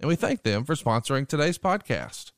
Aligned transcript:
and 0.00 0.08
we 0.08 0.16
thank 0.16 0.42
them 0.42 0.64
for 0.64 0.74
sponsoring 0.74 1.28
today's 1.28 1.58
podcast. 1.58 2.32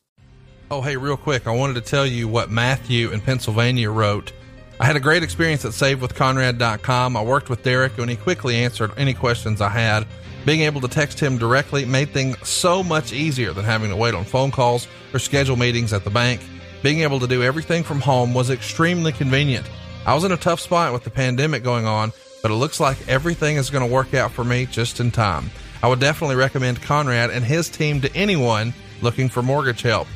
Oh, 0.70 0.80
hey, 0.82 0.96
real 0.96 1.16
quick, 1.16 1.46
I 1.46 1.54
wanted 1.54 1.74
to 1.74 1.80
tell 1.80 2.06
you 2.06 2.28
what 2.28 2.50
Matthew 2.50 3.10
in 3.10 3.20
Pennsylvania 3.20 3.90
wrote. 3.90 4.32
I 4.80 4.86
had 4.86 4.96
a 4.96 5.00
great 5.00 5.22
experience 5.22 5.64
at 5.64 5.72
SaveWithConrad.com. 5.72 7.16
I 7.16 7.22
worked 7.22 7.48
with 7.48 7.62
Derek 7.62 7.98
and 7.98 8.10
he 8.10 8.16
quickly 8.16 8.56
answered 8.56 8.90
any 8.96 9.14
questions 9.14 9.60
I 9.60 9.68
had. 9.68 10.06
Being 10.44 10.62
able 10.62 10.80
to 10.80 10.88
text 10.88 11.20
him 11.20 11.38
directly 11.38 11.84
made 11.84 12.10
things 12.10 12.48
so 12.48 12.82
much 12.82 13.12
easier 13.12 13.52
than 13.52 13.64
having 13.64 13.90
to 13.90 13.96
wait 13.96 14.14
on 14.14 14.24
phone 14.24 14.50
calls 14.50 14.88
or 15.14 15.20
schedule 15.20 15.56
meetings 15.56 15.92
at 15.92 16.02
the 16.02 16.10
bank. 16.10 16.40
Being 16.82 17.00
able 17.00 17.20
to 17.20 17.28
do 17.28 17.44
everything 17.44 17.84
from 17.84 18.00
home 18.00 18.34
was 18.34 18.50
extremely 18.50 19.12
convenient. 19.12 19.70
I 20.04 20.14
was 20.14 20.24
in 20.24 20.32
a 20.32 20.36
tough 20.36 20.58
spot 20.58 20.92
with 20.92 21.04
the 21.04 21.10
pandemic 21.10 21.62
going 21.62 21.86
on, 21.86 22.12
but 22.42 22.50
it 22.50 22.54
looks 22.54 22.80
like 22.80 23.08
everything 23.08 23.56
is 23.56 23.70
going 23.70 23.86
to 23.86 23.94
work 23.94 24.14
out 24.14 24.32
for 24.32 24.42
me 24.42 24.66
just 24.66 24.98
in 24.98 25.12
time. 25.12 25.50
I 25.82 25.88
would 25.88 26.00
definitely 26.00 26.36
recommend 26.36 26.80
Conrad 26.80 27.30
and 27.30 27.44
his 27.44 27.68
team 27.68 28.00
to 28.02 28.14
anyone 28.14 28.72
looking 29.00 29.28
for 29.28 29.42
mortgage 29.42 29.82
help. 29.82 30.06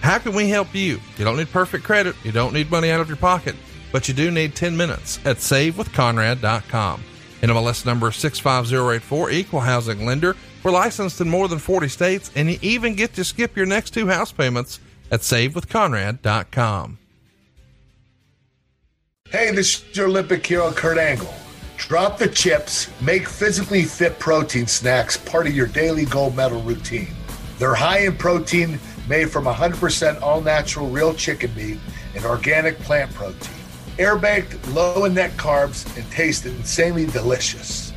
How 0.00 0.18
can 0.18 0.34
we 0.34 0.50
help 0.50 0.74
you? 0.74 1.00
You 1.16 1.24
don't 1.24 1.38
need 1.38 1.50
perfect 1.50 1.84
credit, 1.84 2.14
you 2.24 2.32
don't 2.32 2.52
need 2.52 2.70
money 2.70 2.90
out 2.90 3.00
of 3.00 3.08
your 3.08 3.16
pocket, 3.16 3.56
but 3.90 4.06
you 4.06 4.12
do 4.12 4.30
need 4.30 4.54
10 4.54 4.76
minutes 4.76 5.18
at 5.24 5.38
savewithconrad.com. 5.38 7.02
NMLS 7.40 7.86
number 7.86 8.10
65084, 8.10 9.30
equal 9.30 9.60
housing 9.60 10.04
lender. 10.04 10.36
We're 10.62 10.72
licensed 10.72 11.20
in 11.20 11.28
more 11.28 11.48
than 11.48 11.58
40 11.58 11.88
states, 11.88 12.30
and 12.34 12.50
you 12.50 12.58
even 12.62 12.94
get 12.94 13.14
to 13.14 13.24
skip 13.24 13.56
your 13.56 13.66
next 13.66 13.92
two 13.92 14.06
house 14.06 14.32
payments 14.32 14.80
at 15.10 15.20
savewithconrad.com. 15.20 16.98
Hey, 19.30 19.50
this 19.52 19.82
is 19.82 19.96
your 19.96 20.06
Olympic 20.08 20.46
hero, 20.46 20.70
Kurt 20.70 20.98
Angle. 20.98 21.34
Drop 21.76 22.18
the 22.18 22.28
chips, 22.28 22.88
make 23.00 23.28
physically 23.28 23.84
fit 23.84 24.18
protein 24.18 24.66
snacks 24.66 25.16
part 25.16 25.46
of 25.46 25.54
your 25.54 25.66
daily 25.66 26.06
gold 26.06 26.34
medal 26.34 26.62
routine. 26.62 27.14
They're 27.58 27.74
high 27.74 28.00
in 28.00 28.16
protein, 28.16 28.78
made 29.08 29.30
from 29.30 29.44
100% 29.44 30.22
all 30.22 30.40
natural 30.40 30.88
real 30.88 31.12
chicken 31.14 31.54
meat 31.54 31.78
and 32.14 32.24
organic 32.24 32.78
plant 32.78 33.12
protein. 33.12 33.54
Air 33.98 34.16
baked, 34.16 34.66
low 34.68 35.04
in 35.04 35.14
net 35.14 35.32
carbs, 35.32 35.84
and 35.96 36.10
taste 36.10 36.46
insanely 36.46 37.06
delicious. 37.06 37.92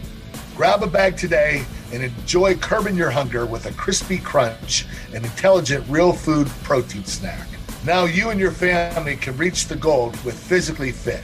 Grab 0.56 0.84
a 0.84 0.88
bag 0.88 1.16
today 1.16 1.66
and 1.94 2.04
enjoy 2.04 2.56
curbing 2.56 2.96
your 2.96 3.10
hunger 3.10 3.46
with 3.46 3.68
a 3.68 3.74
crispy 3.74 4.18
crunch 4.18 4.86
and 5.14 5.24
intelligent 5.24 5.86
real 5.88 6.12
food 6.12 6.48
protein 6.64 7.06
snack. 7.06 7.48
Now 7.86 8.06
you 8.06 8.32
and 8.32 8.40
your 8.40 8.52
family 8.52 9.16
can 9.16 9.38
reach 9.38 9.68
the 9.68 9.76
gold 9.76 10.22
with 10.26 10.38
Physically 10.38 10.92
Fit. 10.92 11.24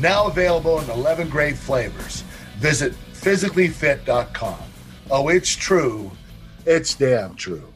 Now 0.00 0.26
available 0.26 0.80
in 0.80 0.90
11 0.90 1.28
great 1.28 1.56
flavors. 1.56 2.22
Visit 2.58 2.92
physicallyfit.com. 3.12 4.58
Oh, 5.10 5.28
it's 5.28 5.54
true. 5.54 6.10
It's 6.64 6.94
damn 6.94 7.34
true. 7.34 7.72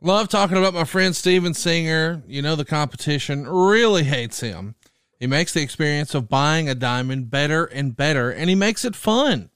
Love 0.00 0.28
talking 0.28 0.56
about 0.56 0.74
my 0.74 0.84
friend 0.84 1.14
Steven 1.14 1.54
Singer. 1.54 2.22
You 2.26 2.42
know, 2.42 2.56
the 2.56 2.64
competition 2.64 3.46
really 3.46 4.02
hates 4.02 4.40
him. 4.40 4.74
He 5.20 5.28
makes 5.28 5.52
the 5.52 5.62
experience 5.62 6.14
of 6.16 6.28
buying 6.28 6.68
a 6.68 6.74
diamond 6.74 7.30
better 7.30 7.66
and 7.66 7.96
better, 7.96 8.28
and 8.28 8.50
he 8.50 8.56
makes 8.56 8.84
it 8.84 8.96
fun. 8.96 9.50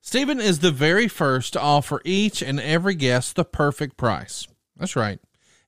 Steven 0.00 0.40
is 0.40 0.58
the 0.58 0.72
very 0.72 1.06
first 1.06 1.52
to 1.52 1.60
offer 1.60 2.02
each 2.04 2.42
and 2.42 2.58
every 2.58 2.96
guest 2.96 3.36
the 3.36 3.44
perfect 3.44 3.96
price. 3.96 4.48
That's 4.76 4.96
right. 4.96 5.20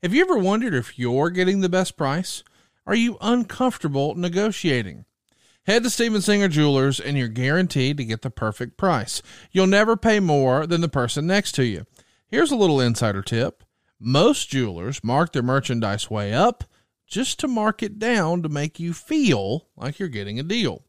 Have 0.03 0.13
you 0.13 0.23
ever 0.23 0.37
wondered 0.37 0.75
if 0.75 0.99
you're 0.99 1.31
getting 1.31 1.61
the 1.61 1.69
best 1.69 1.97
price? 1.97 2.43
Are 2.87 2.95
you 2.95 3.19
uncomfortable 3.21 4.15
negotiating? 4.15 5.05
Head 5.67 5.83
to 5.83 5.91
Steven 5.91 6.23
Singer 6.23 6.47
Jewelers 6.47 7.01
and 7.01 7.19
you're 7.19 7.27
guaranteed 7.27 7.97
to 7.97 8.05
get 8.05 8.23
the 8.23 8.31
perfect 8.31 8.77
price. 8.77 9.21
You'll 9.51 9.67
never 9.67 9.97
pay 9.97 10.21
more 10.21 10.67
than 10.67 10.81
the 10.81 10.89
person 10.89 11.27
next 11.27 11.53
to 11.53 11.65
you. 11.65 11.87
Here's 12.29 12.53
a 12.53 12.57
little 12.57 12.81
insider 12.81 13.23
tip. 13.23 13.65
Most 13.99 14.49
jewelers 14.49 15.03
mark 15.03 15.33
their 15.33 15.43
merchandise 15.43 16.09
way 16.09 16.33
up 16.33 16.63
just 17.09 17.41
to 17.41 17.49
mark 17.49 17.83
it 17.83 17.99
down 17.99 18.43
to 18.43 18.49
make 18.49 18.79
you 18.79 18.93
feel 18.93 19.67
like 19.77 19.99
you're 19.99 20.09
getting 20.09 20.39
a 20.39 20.45
deal. 20.45 20.85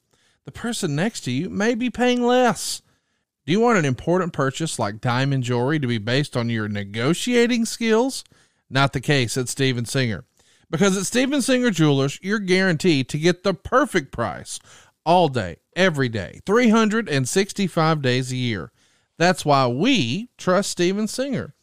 The 0.45 0.51
person 0.51 0.95
next 0.95 1.21
to 1.21 1.31
you 1.31 1.49
may 1.49 1.73
be 1.73 1.89
paying 1.89 2.21
less. 2.21 2.83
Do 3.45 3.51
you 3.51 3.59
want 3.59 3.79
an 3.79 3.85
important 3.85 4.33
purchase 4.33 4.77
like 4.77 5.01
diamond 5.01 5.43
jewelry 5.43 5.79
to 5.79 5.87
be 5.87 5.97
based 5.97 6.37
on 6.37 6.49
your 6.49 6.67
negotiating 6.67 7.65
skills? 7.65 8.23
Not 8.69 8.93
the 8.93 9.01
case 9.01 9.37
at 9.37 9.49
Steven 9.49 9.85
Singer. 9.85 10.25
Because 10.69 10.97
at 10.97 11.05
Steven 11.05 11.41
Singer 11.41 11.71
Jewelers, 11.71 12.19
you're 12.21 12.39
guaranteed 12.39 13.07
to 13.09 13.17
get 13.17 13.43
the 13.43 13.53
perfect 13.53 14.11
price 14.11 14.59
all 15.05 15.29
day, 15.29 15.57
every 15.75 16.09
day, 16.09 16.41
365 16.45 18.01
days 18.01 18.31
a 18.31 18.35
year. 18.35 18.71
That's 19.17 19.45
why 19.45 19.67
we 19.67 20.29
trust 20.37 20.71
Steven 20.71 21.07
Singer. 21.07 21.53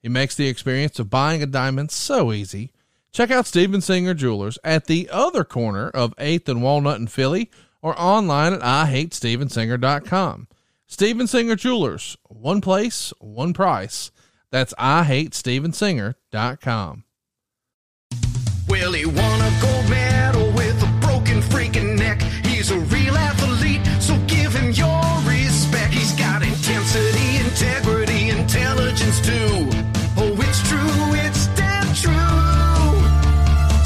He 0.00 0.08
makes 0.08 0.34
the 0.34 0.48
experience 0.48 0.98
of 0.98 1.10
buying 1.10 1.42
a 1.42 1.46
diamond 1.46 1.90
so 1.90 2.32
easy. 2.32 2.72
Check 3.12 3.30
out 3.30 3.46
Steven 3.46 3.80
Singer 3.80 4.14
Jewelers 4.14 4.58
at 4.64 4.86
the 4.86 5.08
other 5.12 5.44
corner 5.44 5.88
of 5.90 6.16
8th 6.16 6.48
and 6.48 6.62
Walnut 6.62 6.98
in 6.98 7.06
Philly 7.06 7.50
or 7.80 7.94
online 8.00 8.54
at 8.54 8.60
IHateStevenSinger.com. 8.60 10.48
Steven 10.86 11.26
Singer 11.26 11.56
Jewelers, 11.56 12.16
one 12.28 12.60
place, 12.60 13.12
one 13.18 13.52
price. 13.52 14.12
That's 14.50 14.74
IHateStevenSinger.com. 14.74 17.03
Well, 18.84 18.92
won 18.92 19.40
a 19.40 19.50
gold 19.62 19.88
medal 19.88 20.52
with 20.52 20.76
a 20.82 20.90
broken 21.00 21.40
freaking 21.40 21.96
neck. 21.96 22.20
He's 22.44 22.70
a 22.70 22.78
real 22.92 23.16
athlete, 23.16 23.80
so 23.98 24.12
give 24.26 24.52
him 24.52 24.72
your 24.72 25.00
respect. 25.24 25.94
He's 25.94 26.12
got 26.12 26.42
intensity, 26.44 27.40
integrity, 27.40 28.28
intelligence 28.28 29.24
too. 29.24 29.72
Oh, 30.20 30.36
it's 30.36 30.60
true, 30.68 31.00
it's 31.24 31.48
damn 31.56 31.88
true. 31.96 32.92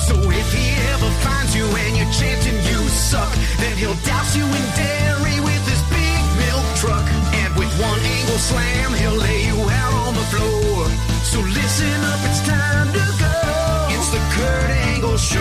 So 0.02 0.18
if 0.34 0.48
he 0.50 0.66
ever 0.90 1.10
finds 1.22 1.54
you 1.54 1.62
and 1.62 1.92
you're 1.94 2.14
chanting 2.18 2.58
you 2.66 2.82
suck, 2.90 3.30
then 3.62 3.76
he'll 3.78 4.00
douse 4.02 4.34
you 4.34 4.42
in 4.42 4.66
dairy 4.74 5.38
with 5.46 5.62
his 5.70 5.82
big 5.94 6.22
milk 6.42 6.66
truck. 6.74 7.06
And 7.38 7.54
with 7.54 7.70
one 7.78 8.00
angle 8.02 8.42
slam, 8.50 8.90
he'll 8.98 9.14
lay 9.14 9.46
you 9.46 9.62
out 9.62 9.94
on 9.94 10.14
the 10.18 10.26
floor. 10.26 10.90
So 11.22 11.38
listen 11.38 12.02
up, 12.02 12.18
Show. 15.18 15.40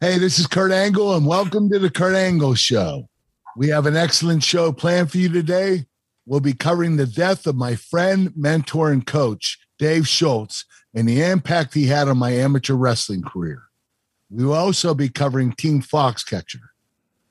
Hey, 0.00 0.16
this 0.16 0.38
is 0.38 0.46
Kurt 0.46 0.72
Angle, 0.72 1.14
and 1.14 1.26
welcome 1.26 1.68
to 1.68 1.78
the 1.78 1.90
Kurt 1.90 2.14
Angle 2.14 2.54
Show. 2.54 3.10
We 3.54 3.68
have 3.68 3.84
an 3.84 3.94
excellent 3.94 4.42
show 4.42 4.72
planned 4.72 5.10
for 5.10 5.18
you 5.18 5.28
today. 5.28 5.84
We'll 6.24 6.40
be 6.40 6.54
covering 6.54 6.96
the 6.96 7.06
death 7.06 7.46
of 7.46 7.56
my 7.56 7.74
friend, 7.74 8.32
mentor, 8.36 8.90
and 8.90 9.06
coach, 9.06 9.58
Dave 9.78 10.08
Schultz, 10.08 10.64
and 10.94 11.06
the 11.06 11.22
impact 11.22 11.74
he 11.74 11.86
had 11.86 12.08
on 12.08 12.16
my 12.16 12.30
amateur 12.30 12.74
wrestling 12.74 13.22
career. 13.22 13.64
We 14.30 14.46
will 14.46 14.54
also 14.54 14.94
be 14.94 15.10
covering 15.10 15.52
Team 15.52 15.82
Foxcatcher. 15.82 16.70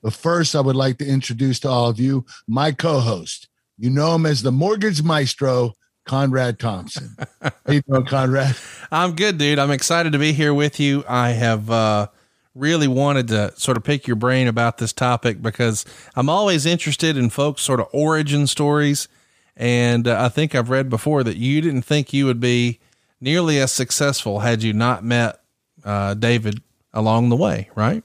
But 0.02 0.12
first, 0.12 0.54
I 0.54 0.60
would 0.60 0.76
like 0.76 0.98
to 0.98 1.06
introduce 1.06 1.58
to 1.60 1.68
all 1.68 1.88
of 1.88 1.98
you 1.98 2.24
my 2.46 2.70
co 2.70 3.00
host. 3.00 3.48
You 3.76 3.90
know 3.90 4.14
him 4.14 4.24
as 4.24 4.42
the 4.42 4.52
mortgage 4.52 5.02
maestro, 5.02 5.72
Conrad 6.08 6.58
Thompson. 6.58 7.14
How 7.42 7.52
you 7.68 7.82
doing, 7.82 8.06
Conrad? 8.06 8.56
I'm 8.90 9.14
good, 9.14 9.36
dude. 9.36 9.58
I'm 9.58 9.70
excited 9.70 10.12
to 10.12 10.18
be 10.18 10.32
here 10.32 10.54
with 10.54 10.80
you. 10.80 11.04
I 11.06 11.30
have 11.30 11.70
uh, 11.70 12.08
really 12.54 12.88
wanted 12.88 13.28
to 13.28 13.52
sort 13.56 13.76
of 13.76 13.84
pick 13.84 14.06
your 14.06 14.16
brain 14.16 14.48
about 14.48 14.78
this 14.78 14.94
topic 14.94 15.42
because 15.42 15.84
I'm 16.16 16.30
always 16.30 16.64
interested 16.64 17.18
in 17.18 17.28
folks' 17.28 17.62
sort 17.62 17.78
of 17.78 17.88
origin 17.92 18.46
stories. 18.46 19.06
And 19.54 20.08
uh, 20.08 20.24
I 20.24 20.30
think 20.30 20.54
I've 20.54 20.70
read 20.70 20.88
before 20.88 21.22
that 21.24 21.36
you 21.36 21.60
didn't 21.60 21.82
think 21.82 22.12
you 22.14 22.24
would 22.24 22.40
be 22.40 22.80
nearly 23.20 23.58
as 23.58 23.70
successful 23.70 24.40
had 24.40 24.62
you 24.62 24.72
not 24.72 25.04
met 25.04 25.40
uh, 25.84 26.14
David 26.14 26.62
along 26.94 27.28
the 27.28 27.36
way, 27.36 27.68
right? 27.74 28.02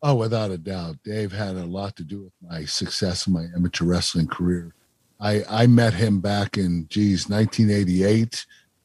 Oh, 0.00 0.14
without 0.14 0.52
a 0.52 0.58
doubt. 0.58 0.98
Dave 1.02 1.32
had 1.32 1.56
a 1.56 1.64
lot 1.64 1.96
to 1.96 2.04
do 2.04 2.22
with 2.22 2.32
my 2.40 2.64
success 2.66 3.26
in 3.26 3.32
my 3.32 3.46
amateur 3.56 3.84
wrestling 3.84 4.28
career. 4.28 4.74
I, 5.22 5.44
I 5.48 5.66
met 5.68 5.94
him 5.94 6.20
back 6.20 6.58
in, 6.58 6.86
geez, 6.88 7.28
1988. 7.28 8.44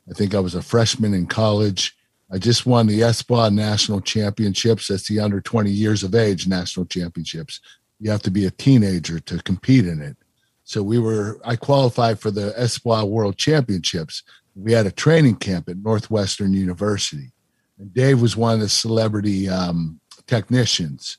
I 0.09 0.13
think 0.13 0.35
I 0.35 0.39
was 0.39 0.53
a 0.53 0.61
freshman 0.61 1.15
in 1.15 1.25
college. 1.25 1.97
I 2.31 2.37
just 2.37 2.67
won 2.67 2.85
the 2.85 3.01
Espoir 3.01 3.49
national 3.49 4.01
championships. 4.01 4.87
That's 4.87 5.07
the 5.07 5.19
under 5.19 5.41
20 5.41 5.71
years 5.71 6.03
of 6.03 6.13
age 6.13 6.47
national 6.47 6.85
championships. 6.85 7.59
You 7.99 8.11
have 8.11 8.21
to 8.21 8.31
be 8.31 8.45
a 8.45 8.51
teenager 8.51 9.19
to 9.21 9.41
compete 9.41 9.87
in 9.87 9.99
it. 9.99 10.15
So 10.63 10.83
we 10.83 10.99
were, 10.99 11.39
I 11.43 11.55
qualified 11.55 12.19
for 12.19 12.29
the 12.29 12.53
Espoir 12.61 13.05
World 13.05 13.37
Championships. 13.37 14.21
We 14.53 14.73
had 14.73 14.85
a 14.85 14.91
training 14.91 15.37
camp 15.37 15.69
at 15.69 15.77
Northwestern 15.77 16.53
University. 16.53 17.31
And 17.79 17.91
Dave 17.93 18.21
was 18.21 18.37
one 18.37 18.53
of 18.55 18.59
the 18.59 18.69
celebrity 18.69 19.49
um, 19.49 19.99
technicians. 20.27 21.17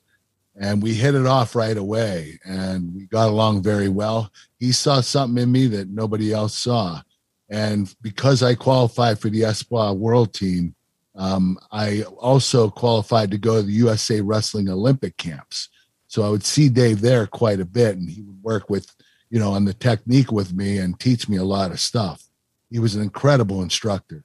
And 0.60 0.82
we 0.82 0.94
hit 0.94 1.14
it 1.14 1.26
off 1.26 1.56
right 1.56 1.76
away 1.76 2.38
and 2.44 2.94
we 2.94 3.06
got 3.06 3.28
along 3.28 3.62
very 3.62 3.88
well. 3.88 4.30
He 4.58 4.72
saw 4.72 5.00
something 5.00 5.42
in 5.42 5.52
me 5.52 5.66
that 5.68 5.88
nobody 5.88 6.32
else 6.32 6.56
saw. 6.56 7.02
And 7.48 7.94
because 8.02 8.42
I 8.42 8.54
qualified 8.54 9.18
for 9.18 9.30
the 9.30 9.44
Espoir 9.44 9.94
World 9.94 10.34
Team, 10.34 10.74
um, 11.14 11.58
I 11.72 12.02
also 12.02 12.70
qualified 12.70 13.30
to 13.30 13.38
go 13.38 13.56
to 13.56 13.62
the 13.62 13.72
USA 13.72 14.20
Wrestling 14.20 14.68
Olympic 14.68 15.16
camps. 15.16 15.68
So 16.06 16.22
I 16.22 16.28
would 16.30 16.44
see 16.44 16.68
Dave 16.68 17.00
there 17.00 17.26
quite 17.26 17.60
a 17.60 17.64
bit, 17.64 17.96
and 17.96 18.08
he 18.08 18.22
would 18.22 18.42
work 18.42 18.70
with, 18.70 18.94
you 19.30 19.38
know, 19.38 19.52
on 19.52 19.64
the 19.64 19.74
technique 19.74 20.32
with 20.32 20.52
me 20.52 20.78
and 20.78 20.98
teach 20.98 21.28
me 21.28 21.36
a 21.36 21.44
lot 21.44 21.70
of 21.70 21.80
stuff. 21.80 22.24
He 22.70 22.78
was 22.78 22.94
an 22.94 23.02
incredible 23.02 23.62
instructor. 23.62 24.24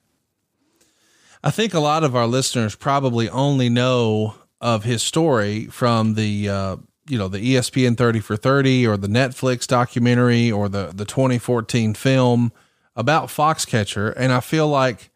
I 1.44 1.52
think 1.52 1.74
a 1.74 1.80
lot 1.80 2.04
of 2.04 2.16
our 2.16 2.28
listeners 2.28 2.76
probably 2.76 3.28
only 3.30 3.70
know 3.70 4.36
of 4.62 4.86
his 4.86 5.04
story 5.04 5.66
from 5.66 6.14
the, 6.14 6.50
uh, 6.50 6.78
you 7.08 7.18
know, 7.18 7.28
the 7.28 7.56
ESPN 7.56 7.98
30 7.98 8.20
for 8.20 8.36
30 8.36 8.88
or 8.88 8.98
the 8.98 9.08
Netflix 9.08 9.68
documentary 9.68 10.52
or 10.52 10.70
the, 10.70 10.92
the 10.94 11.06
2014 11.06 11.94
film 11.94 12.52
about 12.96 13.28
Foxcatcher. 13.28 14.14
And 14.16 14.32
I 14.32 14.40
feel 14.40 14.68
like 14.68 15.10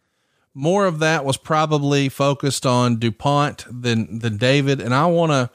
more 0.53 0.85
of 0.85 0.99
that 0.99 1.23
was 1.23 1.37
probably 1.37 2.09
focused 2.09 2.65
on 2.65 2.97
DuPont 2.97 3.65
than, 3.69 4.19
than 4.19 4.37
David. 4.37 4.81
And 4.81 4.93
I 4.93 5.05
want 5.05 5.31
to, 5.31 5.49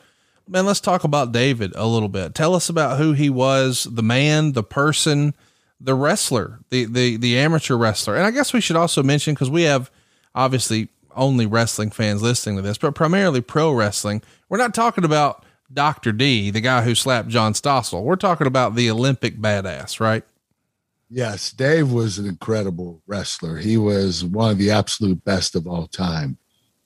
man, 0.49 0.65
let's 0.65 0.81
talk 0.81 1.05
about 1.05 1.33
David 1.33 1.73
a 1.75 1.87
little 1.87 2.09
bit. 2.09 2.35
Tell 2.35 2.55
us 2.55 2.69
about 2.69 2.99
who 2.99 3.13
he 3.13 3.29
was, 3.29 3.85
the 3.91 4.03
man, 4.03 4.53
the 4.53 4.63
person, 4.63 5.35
the 5.81 5.95
wrestler, 5.95 6.61
the, 6.71 6.85
the, 6.85 7.17
the 7.17 7.37
amateur 7.37 7.77
wrestler. 7.77 8.17
And 8.17 8.25
I 8.25 8.31
guess 8.31 8.53
we 8.53 8.61
should 8.61 8.77
also 8.77 9.03
mention, 9.03 9.35
cause 9.35 9.51
we 9.51 9.63
have 9.63 9.91
obviously 10.35 10.89
only 11.15 11.45
wrestling 11.45 11.91
fans 11.91 12.23
listening 12.23 12.57
to 12.57 12.63
this, 12.63 12.79
but 12.79 12.95
primarily 12.95 13.41
pro 13.41 13.71
wrestling. 13.73 14.23
We're 14.49 14.59
not 14.59 14.73
talking 14.73 15.05
about 15.05 15.45
Dr. 15.73 16.13
D, 16.13 16.51
the 16.51 16.61
guy 16.61 16.83
who 16.83 16.95
slapped 16.95 17.29
John 17.29 17.55
Stossel. 17.55 18.03
We're 18.03 18.17
talking 18.17 18.47
about 18.47 18.75
the 18.75 18.91
Olympic 18.91 19.39
badass, 19.39 20.01
right? 20.01 20.25
Yes, 21.09 21.53
Dave 21.53 21.93
was 21.93 22.19
an 22.19 22.27
incredible 22.27 23.03
wrestler. 23.07 23.59
He 23.59 23.77
was 23.77 24.25
one 24.25 24.51
of 24.51 24.59
the 24.59 24.71
absolute 24.71 25.23
best 25.25 25.55
of 25.55 25.67
all 25.67 25.87
time. 25.87 26.39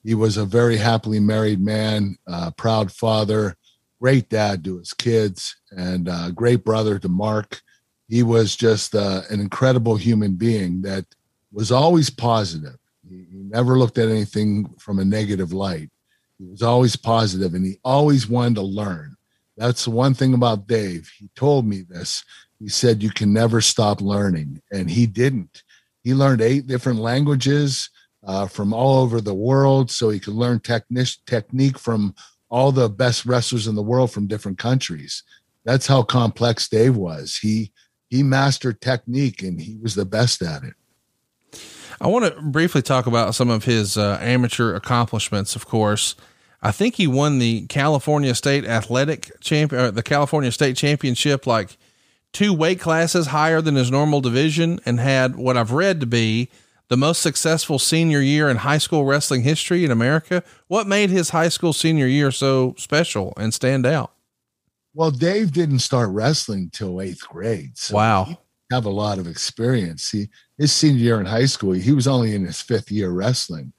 He 0.03 0.15
was 0.15 0.37
a 0.37 0.45
very 0.45 0.77
happily 0.77 1.19
married 1.19 1.61
man, 1.61 2.17
proud 2.57 2.91
father, 2.91 3.55
great 4.01 4.29
dad 4.29 4.63
to 4.65 4.77
his 4.79 4.93
kids, 4.93 5.55
and 5.71 6.09
great 6.35 6.63
brother 6.63 6.99
to 6.99 7.09
Mark. 7.09 7.61
He 8.09 8.23
was 8.23 8.55
just 8.55 8.95
uh, 8.95 9.21
an 9.29 9.41
incredible 9.41 9.97
human 9.97 10.35
being 10.35 10.81
that 10.81 11.05
was 11.51 11.71
always 11.71 12.09
positive. 12.09 12.77
He, 13.09 13.25
he 13.29 13.43
never 13.43 13.77
looked 13.77 13.97
at 13.97 14.09
anything 14.09 14.73
from 14.77 14.99
a 14.99 15.05
negative 15.05 15.51
light. 15.51 15.89
He 16.39 16.45
was 16.45 16.61
always 16.61 16.95
positive 16.95 17.53
and 17.53 17.65
he 17.65 17.79
always 17.83 18.27
wanted 18.27 18.55
to 18.55 18.61
learn. 18.61 19.15
That's 19.55 19.85
the 19.85 19.91
one 19.91 20.13
thing 20.13 20.33
about 20.33 20.67
Dave. 20.67 21.11
He 21.17 21.29
told 21.35 21.65
me 21.65 21.81
this. 21.81 22.23
He 22.59 22.69
said 22.69 23.01
you 23.01 23.09
can 23.09 23.33
never 23.33 23.59
stop 23.61 24.01
learning. 24.01 24.61
And 24.71 24.89
he 24.89 25.07
didn't. 25.07 25.63
He 26.03 26.13
learned 26.13 26.41
eight 26.41 26.67
different 26.67 26.99
languages 26.99 27.89
uh, 28.25 28.47
from 28.47 28.73
all 28.73 29.01
over 29.01 29.19
the 29.19 29.33
world 29.33 29.89
so 29.89 30.09
he 30.09 30.19
could 30.19 30.33
learn 30.33 30.59
technique 30.59 31.17
technique 31.25 31.79
from 31.79 32.13
all 32.49 32.71
the 32.71 32.89
best 32.89 33.25
wrestlers 33.25 33.67
in 33.67 33.75
the 33.75 33.81
world 33.81 34.11
from 34.11 34.27
different 34.27 34.57
countries. 34.57 35.23
That's 35.65 35.87
how 35.87 36.03
complex 36.03 36.67
dave 36.69 36.95
was. 36.95 37.37
He 37.37 37.71
he 38.09 38.23
mastered 38.23 38.79
technique 38.79 39.43
and 39.43 39.59
he 39.59 39.77
was 39.81 39.95
the 39.95 40.05
best 40.05 40.41
at 40.41 40.63
it 40.63 40.75
i 42.01 42.07
want 42.07 42.25
to 42.25 42.41
briefly 42.41 42.81
talk 42.81 43.07
about 43.07 43.35
some 43.35 43.49
of 43.49 43.65
his 43.65 43.97
uh, 43.97 44.17
amateur 44.21 44.73
accomplishments 44.75 45.55
of 45.55 45.65
course 45.65 46.15
I 46.61 46.71
think 46.71 46.95
he 46.95 47.07
won 47.07 47.39
the 47.39 47.67
California 47.67 48.33
State 48.33 48.65
Athletic 48.65 49.39
Champion, 49.41 49.81
uh, 49.81 49.91
the 49.91 50.03
California 50.03 50.51
State 50.51 50.75
Championship, 50.75 51.45
like 51.45 51.77
two 52.33 52.53
weight 52.53 52.79
classes 52.79 53.27
higher 53.27 53.61
than 53.61 53.75
his 53.75 53.91
normal 53.91 54.21
division 54.21 54.79
and 54.85 54.99
had 54.99 55.35
what 55.35 55.57
I've 55.57 55.71
read 55.71 55.99
to 56.01 56.05
be 56.05 56.49
the 56.89 56.97
most 56.97 57.21
successful 57.21 57.79
senior 57.79 58.21
year 58.21 58.49
in 58.49 58.57
high 58.57 58.77
school 58.77 59.05
wrestling 59.05 59.43
history 59.43 59.83
in 59.83 59.91
America. 59.91 60.43
What 60.67 60.87
made 60.87 61.09
his 61.09 61.29
high 61.29 61.49
school 61.49 61.73
senior 61.73 62.07
year 62.07 62.31
so 62.31 62.73
special 62.77 63.33
and 63.37 63.53
stand 63.53 63.85
out? 63.85 64.13
Well, 64.93 65.11
Dave 65.11 65.51
didn't 65.51 65.79
start 65.79 66.09
wrestling 66.09 66.69
till 66.71 67.01
eighth 67.01 67.27
grade. 67.27 67.77
So 67.77 67.95
wow. 67.95 68.37
Have 68.71 68.85
a 68.85 68.89
lot 68.89 69.17
of 69.17 69.27
experience. 69.27 70.09
He 70.09 70.29
his 70.57 70.71
senior 70.71 70.99
year 70.99 71.19
in 71.19 71.25
high 71.25 71.45
school, 71.45 71.73
he 71.73 71.93
was 71.93 72.07
only 72.07 72.35
in 72.35 72.45
his 72.45 72.61
fifth 72.61 72.91
year 72.91 73.09
wrestling. 73.09 73.73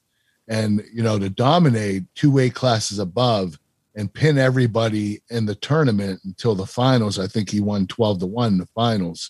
And 0.48 0.82
you 0.92 1.02
know, 1.02 1.18
to 1.18 1.28
dominate 1.28 2.04
two 2.14 2.30
weight 2.30 2.54
classes 2.54 2.98
above 2.98 3.58
and 3.98 4.12
pin 4.12 4.38
everybody 4.38 5.20
in 5.28 5.44
the 5.44 5.56
tournament 5.56 6.20
until 6.24 6.54
the 6.54 6.66
finals. 6.66 7.18
I 7.18 7.26
think 7.26 7.50
he 7.50 7.60
won 7.60 7.88
12 7.88 8.20
to 8.20 8.26
1 8.26 8.52
in 8.52 8.58
the 8.58 8.66
finals. 8.66 9.28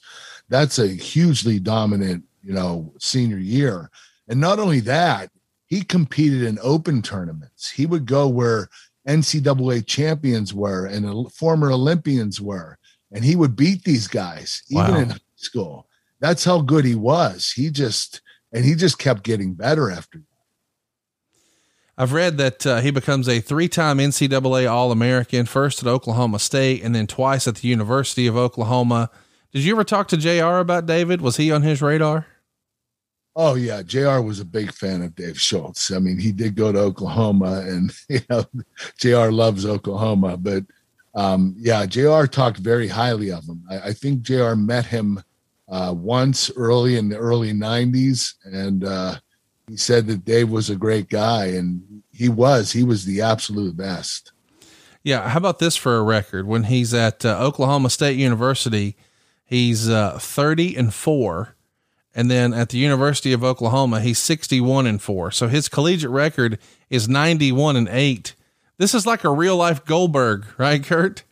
That's 0.50 0.78
a 0.78 0.86
hugely 0.86 1.58
dominant, 1.58 2.24
you 2.42 2.52
know, 2.52 2.92
senior 2.98 3.38
year. 3.38 3.90
And 4.28 4.38
not 4.38 4.58
only 4.58 4.80
that, 4.80 5.30
he 5.66 5.82
competed 5.82 6.42
in 6.42 6.58
open 6.62 7.00
tournaments. 7.00 7.70
He 7.70 7.86
would 7.86 8.04
go 8.04 8.28
where 8.28 8.68
NCAA 9.08 9.86
champions 9.86 10.52
were 10.52 10.84
and 10.84 11.32
former 11.32 11.70
Olympians 11.70 12.38
were, 12.38 12.78
and 13.10 13.24
he 13.24 13.36
would 13.36 13.56
beat 13.56 13.84
these 13.84 14.06
guys 14.06 14.62
even 14.68 14.92
wow. 14.92 14.98
in 14.98 15.14
school. 15.38 15.86
That's 16.20 16.44
how 16.44 16.60
good 16.60 16.84
he 16.84 16.94
was. 16.94 17.52
He 17.52 17.70
just 17.70 18.20
and 18.52 18.64
he 18.64 18.74
just 18.74 18.98
kept 18.98 19.22
getting 19.22 19.54
better 19.54 19.90
after 19.90 20.22
I've 22.00 22.12
read 22.12 22.38
that 22.38 22.64
uh, 22.64 22.80
he 22.80 22.92
becomes 22.92 23.28
a 23.28 23.40
three 23.40 23.68
time 23.68 23.98
NCAA 23.98 24.70
All 24.70 24.92
American, 24.92 25.46
first 25.46 25.82
at 25.82 25.88
Oklahoma 25.88 26.38
State 26.38 26.84
and 26.84 26.94
then 26.94 27.08
twice 27.08 27.48
at 27.48 27.56
the 27.56 27.66
University 27.66 28.28
of 28.28 28.36
Oklahoma. 28.36 29.10
Did 29.52 29.64
you 29.64 29.74
ever 29.74 29.82
talk 29.82 30.06
to 30.08 30.16
JR 30.16 30.58
about 30.58 30.86
David? 30.86 31.20
Was 31.20 31.38
he 31.38 31.50
on 31.50 31.62
his 31.62 31.82
radar? 31.82 32.26
Oh 33.34 33.56
yeah, 33.56 33.82
JR 33.82 34.20
was 34.20 34.38
a 34.38 34.44
big 34.44 34.72
fan 34.72 35.02
of 35.02 35.16
Dave 35.16 35.40
Schultz. 35.40 35.90
I 35.90 35.98
mean, 35.98 36.20
he 36.20 36.30
did 36.30 36.54
go 36.54 36.70
to 36.70 36.78
Oklahoma, 36.78 37.64
and 37.66 37.92
you 38.08 38.20
know, 38.30 38.44
JR 38.98 39.32
loves 39.32 39.66
Oklahoma. 39.66 40.36
But 40.36 40.64
um, 41.16 41.56
yeah, 41.58 41.84
JR 41.84 42.26
talked 42.26 42.58
very 42.58 42.86
highly 42.86 43.32
of 43.32 43.44
him. 43.44 43.64
I, 43.68 43.80
I 43.88 43.92
think 43.92 44.22
JR 44.22 44.54
met 44.54 44.86
him 44.86 45.20
uh, 45.68 45.94
once 45.96 46.50
early 46.56 46.96
in 46.96 47.08
the 47.08 47.16
early 47.16 47.52
'90s, 47.52 48.34
and 48.44 48.84
uh, 48.84 49.16
he 49.68 49.76
said 49.76 50.06
that 50.06 50.24
Dave 50.24 50.50
was 50.50 50.70
a 50.70 50.76
great 50.76 51.08
guy, 51.08 51.46
and 51.46 52.02
he 52.10 52.28
was. 52.28 52.72
He 52.72 52.82
was 52.82 53.04
the 53.04 53.20
absolute 53.20 53.76
best. 53.76 54.32
Yeah. 55.02 55.28
How 55.28 55.38
about 55.38 55.58
this 55.58 55.76
for 55.76 55.96
a 55.96 56.02
record? 56.02 56.46
When 56.46 56.64
he's 56.64 56.92
at 56.92 57.24
uh, 57.24 57.38
Oklahoma 57.38 57.90
State 57.90 58.18
University, 58.18 58.96
he's 59.44 59.88
uh, 59.88 60.18
30 60.18 60.76
and 60.76 60.92
four. 60.92 61.54
And 62.14 62.30
then 62.30 62.52
at 62.52 62.70
the 62.70 62.78
University 62.78 63.32
of 63.32 63.44
Oklahoma, 63.44 64.00
he's 64.00 64.18
61 64.18 64.86
and 64.86 65.00
four. 65.00 65.30
So 65.30 65.46
his 65.46 65.68
collegiate 65.68 66.10
record 66.10 66.58
is 66.90 67.08
91 67.08 67.76
and 67.76 67.88
eight. 67.88 68.34
This 68.78 68.94
is 68.94 69.06
like 69.06 69.24
a 69.24 69.30
real 69.30 69.56
life 69.56 69.84
Goldberg, 69.84 70.46
right, 70.56 70.82
Kurt? 70.82 71.22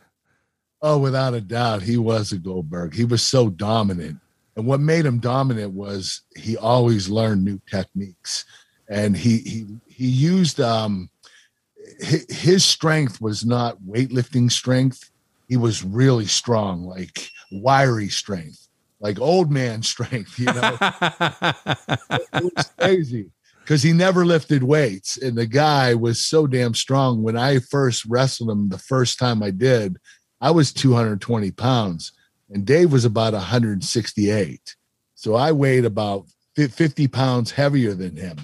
Oh, 0.82 0.98
without 0.98 1.34
a 1.34 1.40
doubt. 1.40 1.82
He 1.82 1.96
was 1.96 2.32
a 2.32 2.38
Goldberg. 2.38 2.94
He 2.94 3.04
was 3.04 3.22
so 3.22 3.48
dominant. 3.48 4.18
And 4.56 4.66
what 4.66 4.80
made 4.80 5.04
him 5.04 5.18
dominant 5.18 5.72
was 5.72 6.22
he 6.34 6.56
always 6.56 7.10
learned 7.10 7.44
new 7.44 7.60
techniques, 7.70 8.46
and 8.88 9.14
he 9.14 9.38
he 9.38 9.66
he 9.86 10.06
used 10.06 10.60
um, 10.60 11.10
his 12.00 12.64
strength 12.64 13.20
was 13.20 13.44
not 13.44 13.82
weightlifting 13.82 14.50
strength. 14.50 15.10
He 15.46 15.58
was 15.58 15.84
really 15.84 16.24
strong, 16.24 16.84
like 16.84 17.30
wiry 17.52 18.08
strength, 18.08 18.68
like 18.98 19.20
old 19.20 19.50
man 19.50 19.82
strength. 19.82 20.38
You 20.38 20.46
know, 20.46 20.78
it 22.10 22.52
was 22.56 22.70
crazy 22.78 23.30
because 23.60 23.82
he 23.82 23.92
never 23.92 24.24
lifted 24.24 24.62
weights, 24.62 25.18
and 25.18 25.36
the 25.36 25.46
guy 25.46 25.94
was 25.94 26.18
so 26.18 26.46
damn 26.46 26.72
strong. 26.72 27.22
When 27.22 27.36
I 27.36 27.58
first 27.58 28.06
wrestled 28.06 28.50
him, 28.50 28.70
the 28.70 28.78
first 28.78 29.18
time 29.18 29.42
I 29.42 29.50
did, 29.50 29.98
I 30.40 30.50
was 30.50 30.72
220 30.72 31.50
pounds 31.50 32.12
and 32.50 32.64
Dave 32.64 32.92
was 32.92 33.04
about 33.04 33.32
168. 33.32 34.76
So 35.14 35.34
I 35.34 35.52
weighed 35.52 35.84
about 35.84 36.26
50 36.56 37.08
pounds 37.08 37.50
heavier 37.50 37.94
than 37.94 38.16
him, 38.16 38.36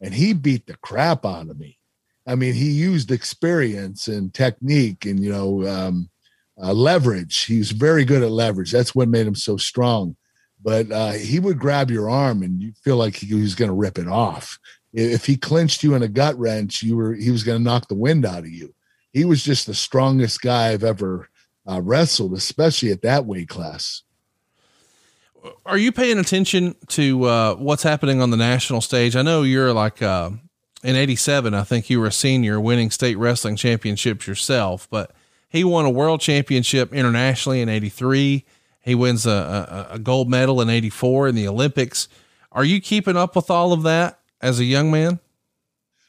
and 0.00 0.14
he 0.14 0.32
beat 0.32 0.66
the 0.66 0.76
crap 0.76 1.24
out 1.24 1.48
of 1.48 1.58
me. 1.58 1.78
I 2.26 2.34
mean, 2.34 2.54
he 2.54 2.70
used 2.70 3.10
experience 3.10 4.08
and 4.08 4.34
technique 4.34 5.06
and, 5.06 5.20
you 5.20 5.30
know, 5.30 5.66
um, 5.66 6.10
uh, 6.60 6.72
leverage. 6.72 7.44
He 7.44 7.58
was 7.58 7.70
very 7.70 8.04
good 8.04 8.22
at 8.22 8.30
leverage. 8.30 8.72
That's 8.72 8.94
what 8.94 9.08
made 9.08 9.26
him 9.26 9.34
so 9.34 9.56
strong. 9.56 10.16
But 10.62 10.90
uh, 10.90 11.12
he 11.12 11.38
would 11.38 11.58
grab 11.58 11.90
your 11.90 12.10
arm 12.10 12.42
and 12.42 12.60
you 12.60 12.72
feel 12.82 12.96
like 12.96 13.14
he 13.16 13.34
was 13.34 13.54
going 13.54 13.68
to 13.68 13.74
rip 13.74 13.98
it 13.98 14.08
off. 14.08 14.58
If 14.92 15.26
he 15.26 15.36
clinched 15.36 15.82
you 15.82 15.94
in 15.94 16.02
a 16.02 16.08
gut 16.08 16.36
wrench, 16.38 16.82
you 16.82 16.96
were 16.96 17.14
he 17.14 17.30
was 17.30 17.44
going 17.44 17.58
to 17.58 17.64
knock 17.64 17.88
the 17.88 17.94
wind 17.94 18.24
out 18.24 18.40
of 18.40 18.48
you. 18.48 18.74
He 19.12 19.24
was 19.24 19.44
just 19.44 19.66
the 19.66 19.74
strongest 19.74 20.40
guy 20.40 20.70
I've 20.70 20.84
ever 20.84 21.28
uh, 21.68 21.80
wrestled, 21.80 22.32
especially 22.32 22.90
at 22.90 23.02
that 23.02 23.26
weight 23.26 23.48
class. 23.48 24.02
are 25.64 25.78
you 25.78 25.92
paying 25.92 26.18
attention 26.18 26.74
to 26.88 27.24
uh, 27.24 27.54
what's 27.54 27.82
happening 27.82 28.20
on 28.20 28.30
the 28.30 28.36
national 28.36 28.80
stage? 28.80 29.16
I 29.16 29.22
know 29.22 29.42
you're 29.42 29.72
like 29.72 30.02
uh, 30.02 30.30
in 30.82 30.96
'87. 30.96 31.54
I 31.54 31.62
think 31.62 31.90
you 31.90 32.00
were 32.00 32.06
a 32.06 32.12
senior, 32.12 32.60
winning 32.60 32.90
state 32.90 33.18
wrestling 33.18 33.56
championships 33.56 34.26
yourself. 34.26 34.88
But 34.90 35.12
he 35.48 35.64
won 35.64 35.84
a 35.84 35.90
world 35.90 36.20
championship 36.20 36.92
internationally 36.92 37.60
in 37.60 37.68
'83. 37.68 38.44
He 38.80 38.94
wins 38.94 39.26
a, 39.26 39.88
a, 39.90 39.94
a 39.94 39.98
gold 39.98 40.30
medal 40.30 40.60
in 40.60 40.70
'84 40.70 41.28
in 41.28 41.34
the 41.34 41.48
Olympics. 41.48 42.08
Are 42.52 42.64
you 42.64 42.80
keeping 42.80 43.16
up 43.16 43.36
with 43.36 43.50
all 43.50 43.72
of 43.72 43.82
that 43.82 44.20
as 44.40 44.60
a 44.60 44.64
young 44.64 44.90
man? 44.90 45.20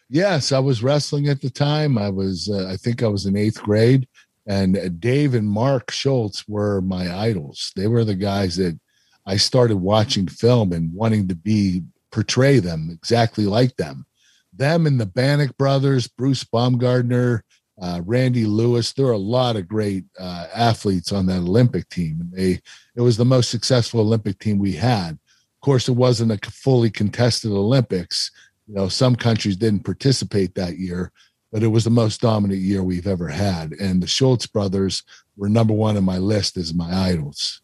Yes, 0.09 0.53
I 0.53 0.59
was 0.59 0.81
wrestling 0.81 1.27
at 1.27 1.41
the 1.41 1.49
time. 1.49 1.97
I 1.97 2.09
was, 2.09 2.49
uh, 2.49 2.67
I 2.69 2.77
think 2.77 3.03
I 3.03 3.07
was 3.07 3.25
in 3.25 3.35
eighth 3.35 3.61
grade, 3.61 4.07
and 4.47 4.99
Dave 4.99 5.33
and 5.33 5.47
Mark 5.47 5.91
Schultz 5.91 6.47
were 6.47 6.81
my 6.81 7.13
idols. 7.15 7.71
They 7.75 7.87
were 7.87 8.05
the 8.05 8.15
guys 8.15 8.55
that 8.55 8.79
I 9.25 9.35
started 9.35 9.77
watching 9.77 10.27
film 10.27 10.71
and 10.71 10.93
wanting 10.93 11.27
to 11.27 11.35
be 11.35 11.83
portray 12.11 12.59
them 12.59 12.89
exactly 12.89 13.45
like 13.45 13.75
them. 13.75 14.05
Them 14.53 14.87
and 14.87 14.99
the 14.99 15.05
Banach 15.05 15.55
brothers, 15.57 16.07
Bruce 16.07 16.45
Baumgartner, 16.45 17.43
uh, 17.79 18.01
Randy 18.05 18.45
Lewis. 18.45 18.93
There 18.93 19.05
are 19.07 19.11
a 19.11 19.17
lot 19.17 19.55
of 19.55 19.67
great 19.67 20.05
uh, 20.19 20.47
athletes 20.55 21.11
on 21.11 21.25
that 21.27 21.39
Olympic 21.39 21.89
team, 21.89 22.31
they 22.33 22.59
it 22.95 23.01
was 23.01 23.17
the 23.17 23.25
most 23.25 23.51
successful 23.51 23.99
Olympic 23.99 24.39
team 24.39 24.57
we 24.57 24.73
had. 24.73 25.11
Of 25.11 25.61
course, 25.61 25.87
it 25.87 25.93
wasn't 25.93 26.31
a 26.31 26.51
fully 26.51 26.89
contested 26.89 27.51
Olympics. 27.51 28.31
You 28.67 28.75
know, 28.75 28.87
some 28.87 29.15
countries 29.15 29.55
didn't 29.55 29.85
participate 29.85 30.55
that 30.55 30.77
year, 30.77 31.11
but 31.51 31.63
it 31.63 31.67
was 31.67 31.83
the 31.83 31.89
most 31.89 32.21
dominant 32.21 32.59
year 32.59 32.83
we've 32.83 33.07
ever 33.07 33.27
had. 33.27 33.73
And 33.73 34.01
the 34.01 34.07
Schultz 34.07 34.47
brothers 34.47 35.03
were 35.35 35.49
number 35.49 35.73
one 35.73 35.97
on 35.97 36.03
my 36.03 36.17
list 36.17 36.57
as 36.57 36.73
my 36.73 36.93
idols 36.93 37.61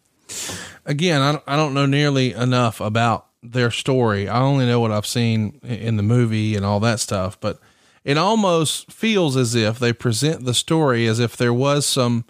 again, 0.86 1.22
I 1.22 1.32
don't, 1.34 1.44
I 1.48 1.56
don't 1.56 1.74
know 1.74 1.86
nearly 1.86 2.34
enough 2.34 2.80
about 2.80 3.28
their 3.42 3.72
story. 3.72 4.28
I 4.28 4.42
only 4.42 4.66
know 4.66 4.80
what 4.80 4.92
I've 4.92 5.06
seen 5.06 5.60
in 5.64 5.98
the 5.98 6.04
movie 6.04 6.56
and 6.56 6.66
all 6.66 6.80
that 6.82 7.00
stuff, 7.00 7.40
but 7.40 7.60
it 8.04 8.18
almost 8.18 8.92
feels 8.92 9.36
as 9.38 9.56
if 9.56 9.80
they 9.80 9.94
present 9.94 10.46
the 10.46 10.54
story 10.54 11.08
as 11.08 11.20
if 11.20 11.36
there 11.36 11.54
was 11.54 11.86
some 11.86 12.26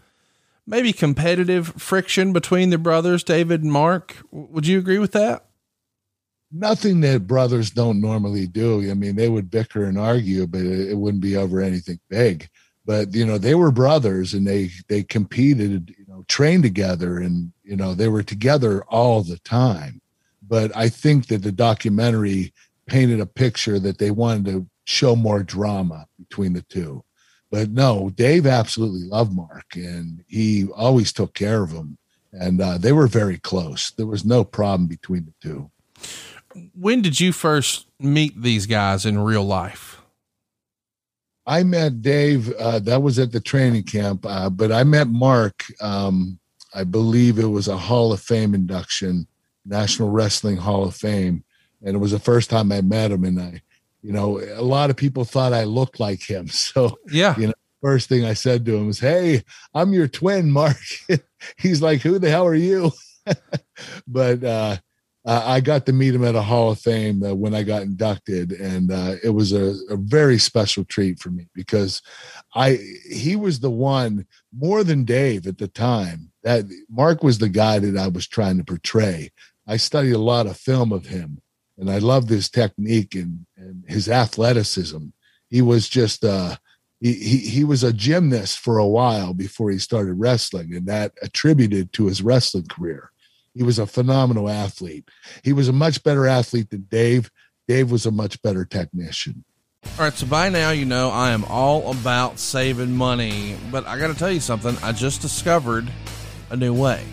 maybe 0.65 0.93
competitive 0.93 1.67
friction 1.77 2.33
between 2.33 2.69
the 2.69 2.77
brothers, 2.77 3.23
David 3.23 3.63
and 3.63 3.71
Mark. 3.71 4.17
Would 4.31 4.67
you 4.67 4.79
agree 4.79 4.99
with 4.99 5.11
that? 5.11 5.45
Nothing 6.55 7.01
that 7.01 7.25
brothers 7.25 7.71
don't 7.71 7.99
normally 7.99 8.45
do. 8.45 8.89
I 8.91 8.93
mean, 8.93 9.15
they 9.15 9.27
would 9.27 9.49
bicker 9.49 9.85
and 9.85 9.97
argue, 9.97 10.45
but 10.45 10.61
it 10.61 10.95
wouldn't 10.95 11.23
be 11.23 11.35
over 11.35 11.59
anything 11.59 11.99
big. 12.09 12.47
But 12.85 13.15
you 13.15 13.25
know, 13.25 13.39
they 13.39 13.55
were 13.55 13.71
brothers 13.71 14.35
and 14.35 14.45
they 14.45 14.69
they 14.87 15.01
competed 15.01 15.95
you 15.97 16.05
know 16.07 16.23
trained 16.27 16.61
together 16.63 17.17
and 17.17 17.51
you 17.63 17.75
know 17.75 17.95
they 17.95 18.07
were 18.07 18.21
together 18.21 18.83
all 18.83 19.23
the 19.23 19.39
time. 19.39 19.99
But 20.45 20.75
i 20.75 20.89
think 20.89 21.27
that 21.27 21.41
the 21.41 21.51
documentary 21.51 22.53
painted 22.85 23.19
a 23.19 23.25
picture 23.25 23.79
that 23.79 23.97
they 23.97 24.11
wanted 24.11 24.45
to 24.45 24.67
show 24.83 25.15
more 25.15 25.41
drama 25.41 26.05
between 26.19 26.53
the 26.53 26.61
two. 26.63 27.03
But 27.49 27.71
no 27.71 28.11
dave 28.11 28.45
absolutely 28.45 29.07
loved 29.07 29.33
mark 29.33 29.75
and 29.75 30.23
he 30.27 30.67
always 30.75 31.13
took 31.13 31.33
care 31.33 31.63
of 31.63 31.71
him. 31.71 31.97
And 32.33 32.59
uh, 32.61 32.77
they 32.77 32.91
were 32.91 33.07
very 33.07 33.37
close. 33.37 33.91
There 33.91 34.07
was 34.07 34.25
no 34.25 34.43
problem 34.43 34.87
between 34.87 35.25
the 35.25 35.33
two 35.41 35.71
when 36.73 37.01
did 37.01 37.19
you 37.19 37.31
first 37.31 37.87
meet 37.99 38.41
these 38.41 38.65
guys 38.65 39.05
in 39.05 39.19
real 39.19 39.43
life 39.43 39.93
I 41.45 41.63
met 41.63 42.01
Dave. 42.01 42.53
Uh, 42.53 42.79
that 42.79 43.01
was 43.01 43.19
at 43.19 43.31
the 43.31 43.39
training 43.39 43.83
camp, 43.83 44.25
uh, 44.25 44.49
but 44.49 44.71
I 44.71 44.83
met 44.83 45.07
Mark. 45.07 45.65
Um, 45.81 46.39
I 46.73 46.83
believe 46.83 47.37
it 47.37 47.45
was 47.45 47.67
a 47.67 47.77
Hall 47.77 48.13
of 48.13 48.21
Fame 48.21 48.55
induction, 48.55 49.27
National 49.65 50.09
Wrestling 50.09 50.57
Hall 50.57 50.83
of 50.85 50.95
Fame, 50.95 51.43
and 51.83 51.95
it 51.95 51.99
was 51.99 52.11
the 52.11 52.19
first 52.19 52.49
time 52.49 52.71
I 52.71 52.81
met 52.81 53.11
him. 53.11 53.25
And 53.25 53.39
I, 53.39 53.61
you 54.01 54.11
know, 54.11 54.39
a 54.39 54.61
lot 54.61 54.89
of 54.89 54.95
people 54.95 55.25
thought 55.25 55.53
I 55.53 55.65
looked 55.65 55.99
like 55.99 56.23
him. 56.23 56.47
So 56.51 56.97
yeah, 57.11 57.37
you 57.37 57.47
know, 57.47 57.53
first 57.81 58.07
thing 58.07 58.25
I 58.25 58.33
said 58.33 58.65
to 58.65 58.75
him 58.75 58.87
was, 58.87 58.99
"Hey, 58.99 59.43
I'm 59.73 59.93
your 59.93 60.07
twin, 60.07 60.49
Mark." 60.49 60.77
He's 61.57 61.81
like, 61.81 62.01
"Who 62.01 62.19
the 62.19 62.29
hell 62.29 62.47
are 62.47 62.55
you?" 62.55 62.91
but 64.07 64.43
uh, 64.43 64.77
uh, 65.25 65.41
I 65.45 65.61
got 65.61 65.85
to 65.85 65.93
meet 65.93 66.13
him 66.13 66.25
at 66.25 66.35
a 66.35 66.41
Hall 66.41 66.71
of 66.71 66.79
Fame 66.79 67.23
uh, 67.23 67.33
when 67.33 67.55
I 67.55 67.63
got 67.63 67.83
inducted, 67.83 68.51
and 68.51 68.91
uh, 68.91 69.15
it 69.23 69.29
was 69.29 69.53
a, 69.53 69.75
a, 69.89 69.95
very 69.95 70.37
special 70.37 70.83
treat 70.83 71.19
for 71.19 71.29
me 71.29 71.47
because 71.53 72.01
I 72.53 72.77
he 73.09 73.37
was 73.37 73.61
the 73.61 73.71
one 73.71 74.25
more 74.53 74.83
than 74.83 75.05
Dave 75.05 75.47
at 75.47 75.59
the 75.59 75.69
time 75.69 76.31
that 76.43 76.65
Mark 76.89 77.23
was 77.23 77.37
the 77.37 77.47
guy 77.47 77.79
that 77.79 77.97
I 77.97 78.09
was 78.09 78.27
trying 78.27 78.57
to 78.57 78.65
portray. 78.65 79.31
I 79.65 79.77
studied 79.77 80.11
a 80.11 80.17
lot 80.17 80.45
of 80.45 80.57
film 80.57 80.91
of 80.91 81.05
him, 81.05 81.41
and 81.77 81.89
I 81.89 81.99
loved 81.99 82.29
his 82.29 82.49
technique 82.49 83.15
and, 83.15 83.45
and 83.55 83.85
his 83.87 84.09
athleticism. 84.09 85.05
He 85.49 85.61
was 85.61 85.87
just 85.87 86.25
uh, 86.25 86.57
he, 86.99 87.13
he 87.13 87.37
he 87.37 87.63
was 87.63 87.81
a 87.81 87.93
gymnast 87.93 88.59
for 88.59 88.77
a 88.77 88.87
while 88.87 89.33
before 89.33 89.71
he 89.71 89.79
started 89.79 90.15
wrestling, 90.15 90.75
and 90.75 90.85
that 90.87 91.13
attributed 91.21 91.93
to 91.93 92.07
his 92.07 92.21
wrestling 92.21 92.67
career 92.67 93.12
he 93.53 93.63
was 93.63 93.79
a 93.79 93.85
phenomenal 93.85 94.49
athlete. 94.49 95.09
He 95.43 95.53
was 95.53 95.67
a 95.67 95.73
much 95.73 96.03
better 96.03 96.27
athlete 96.27 96.69
than 96.69 96.87
Dave. 96.89 97.31
Dave 97.67 97.91
was 97.91 98.05
a 98.05 98.11
much 98.11 98.41
better 98.41 98.65
technician. 98.65 99.43
All 99.97 100.05
right, 100.05 100.13
so 100.13 100.25
by 100.25 100.49
now 100.49 100.71
you 100.71 100.85
know 100.85 101.09
I 101.09 101.31
am 101.31 101.43
all 101.45 101.91
about 101.91 102.39
saving 102.39 102.95
money, 102.95 103.55
but 103.71 103.85
I 103.85 103.99
got 103.99 104.07
to 104.07 104.15
tell 104.15 104.31
you 104.31 104.39
something. 104.39 104.75
I 104.81 104.91
just 104.91 105.21
discovered 105.21 105.87
a 106.49 106.55
new 106.55 106.73
way. 106.73 107.03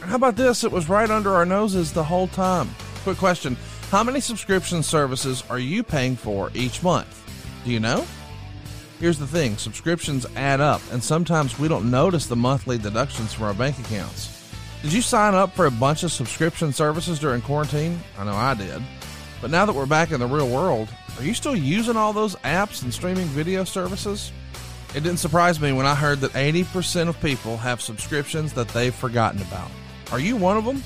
How 0.00 0.14
about 0.14 0.36
this? 0.36 0.64
It 0.64 0.70
was 0.70 0.88
right 0.88 1.10
under 1.10 1.34
our 1.34 1.44
noses 1.44 1.92
the 1.92 2.04
whole 2.04 2.28
time. 2.28 2.70
Quick 3.02 3.18
question 3.18 3.56
How 3.90 4.02
many 4.02 4.20
subscription 4.20 4.82
services 4.82 5.42
are 5.50 5.58
you 5.58 5.82
paying 5.82 6.16
for 6.16 6.50
each 6.54 6.82
month? 6.82 7.22
Do 7.64 7.72
you 7.72 7.80
know? 7.80 8.06
Here's 8.98 9.18
the 9.18 9.26
thing 9.26 9.58
subscriptions 9.58 10.24
add 10.36 10.60
up, 10.60 10.80
and 10.92 11.02
sometimes 11.02 11.58
we 11.58 11.68
don't 11.68 11.90
notice 11.90 12.26
the 12.26 12.36
monthly 12.36 12.78
deductions 12.78 13.34
from 13.34 13.44
our 13.44 13.54
bank 13.54 13.78
accounts. 13.78 14.35
Did 14.86 14.92
you 14.92 15.02
sign 15.02 15.34
up 15.34 15.52
for 15.52 15.66
a 15.66 15.70
bunch 15.72 16.04
of 16.04 16.12
subscription 16.12 16.72
services 16.72 17.18
during 17.18 17.42
quarantine? 17.42 17.98
I 18.16 18.24
know 18.24 18.34
I 18.34 18.54
did. 18.54 18.80
But 19.42 19.50
now 19.50 19.66
that 19.66 19.72
we're 19.72 19.84
back 19.84 20.12
in 20.12 20.20
the 20.20 20.28
real 20.28 20.48
world, 20.48 20.88
are 21.18 21.24
you 21.24 21.34
still 21.34 21.56
using 21.56 21.96
all 21.96 22.12
those 22.12 22.36
apps 22.36 22.84
and 22.84 22.94
streaming 22.94 23.26
video 23.26 23.64
services? 23.64 24.30
It 24.94 25.02
didn't 25.02 25.16
surprise 25.16 25.60
me 25.60 25.72
when 25.72 25.86
I 25.86 25.96
heard 25.96 26.20
that 26.20 26.30
80% 26.34 27.08
of 27.08 27.20
people 27.20 27.56
have 27.56 27.80
subscriptions 27.80 28.52
that 28.52 28.68
they've 28.68 28.94
forgotten 28.94 29.42
about. 29.42 29.72
Are 30.12 30.20
you 30.20 30.36
one 30.36 30.56
of 30.56 30.64
them? 30.64 30.84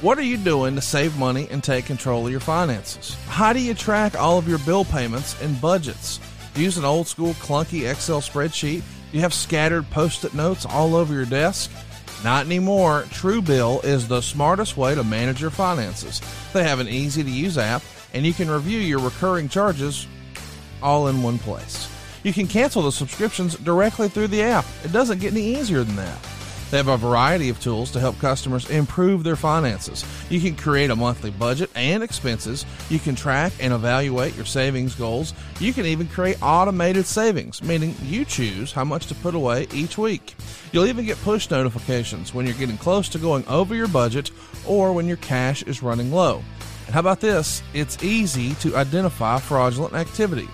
What 0.00 0.18
are 0.18 0.22
you 0.22 0.36
doing 0.36 0.74
to 0.74 0.80
save 0.80 1.16
money 1.16 1.46
and 1.48 1.62
take 1.62 1.86
control 1.86 2.26
of 2.26 2.32
your 2.32 2.40
finances? 2.40 3.14
How 3.28 3.52
do 3.52 3.60
you 3.60 3.74
track 3.74 4.16
all 4.16 4.36
of 4.36 4.48
your 4.48 4.58
bill 4.58 4.84
payments 4.84 5.40
and 5.40 5.60
budgets? 5.60 6.18
Do 6.54 6.60
you 6.60 6.64
use 6.64 6.76
an 6.76 6.84
old 6.84 7.06
school 7.06 7.34
clunky 7.34 7.88
Excel 7.88 8.20
spreadsheet? 8.20 8.80
Do 8.80 9.12
you 9.12 9.20
have 9.20 9.32
scattered 9.32 9.88
post 9.90 10.24
it 10.24 10.34
notes 10.34 10.66
all 10.66 10.96
over 10.96 11.14
your 11.14 11.24
desk? 11.24 11.70
Not 12.24 12.46
anymore. 12.46 13.04
Truebill 13.10 13.84
is 13.84 14.08
the 14.08 14.20
smartest 14.20 14.76
way 14.76 14.94
to 14.94 15.04
manage 15.04 15.40
your 15.40 15.50
finances. 15.50 16.20
They 16.52 16.64
have 16.64 16.80
an 16.80 16.88
easy 16.88 17.22
to 17.22 17.30
use 17.30 17.58
app, 17.58 17.82
and 18.14 18.24
you 18.24 18.32
can 18.32 18.50
review 18.50 18.80
your 18.80 19.00
recurring 19.00 19.48
charges 19.48 20.06
all 20.82 21.08
in 21.08 21.22
one 21.22 21.38
place. 21.38 21.88
You 22.22 22.32
can 22.32 22.48
cancel 22.48 22.82
the 22.82 22.92
subscriptions 22.92 23.56
directly 23.56 24.08
through 24.08 24.28
the 24.28 24.42
app. 24.42 24.64
It 24.84 24.92
doesn't 24.92 25.20
get 25.20 25.32
any 25.32 25.56
easier 25.56 25.84
than 25.84 25.96
that. 25.96 26.18
They 26.70 26.78
have 26.78 26.88
a 26.88 26.96
variety 26.96 27.48
of 27.48 27.60
tools 27.60 27.92
to 27.92 28.00
help 28.00 28.18
customers 28.18 28.68
improve 28.68 29.22
their 29.22 29.36
finances. 29.36 30.04
You 30.28 30.40
can 30.40 30.56
create 30.56 30.90
a 30.90 30.96
monthly 30.96 31.30
budget 31.30 31.70
and 31.76 32.02
expenses. 32.02 32.66
You 32.90 32.98
can 32.98 33.14
track 33.14 33.52
and 33.60 33.72
evaluate 33.72 34.34
your 34.34 34.46
savings 34.46 34.94
goals. 34.96 35.32
You 35.60 35.72
can 35.72 35.86
even 35.86 36.08
create 36.08 36.42
automated 36.42 37.06
savings, 37.06 37.62
meaning 37.62 37.94
you 38.02 38.24
choose 38.24 38.72
how 38.72 38.84
much 38.84 39.06
to 39.06 39.14
put 39.14 39.36
away 39.36 39.68
each 39.72 39.96
week. 39.96 40.34
You'll 40.72 40.86
even 40.86 41.04
get 41.04 41.20
push 41.22 41.50
notifications 41.50 42.34
when 42.34 42.46
you're 42.46 42.54
getting 42.56 42.78
close 42.78 43.08
to 43.10 43.18
going 43.18 43.46
over 43.46 43.74
your 43.74 43.88
budget 43.88 44.32
or 44.66 44.92
when 44.92 45.06
your 45.06 45.18
cash 45.18 45.62
is 45.62 45.84
running 45.84 46.10
low. 46.10 46.42
And 46.86 46.94
how 46.94 47.00
about 47.00 47.20
this? 47.20 47.62
It's 47.74 48.02
easy 48.02 48.54
to 48.56 48.76
identify 48.76 49.38
fraudulent 49.38 49.94
activity. 49.94 50.48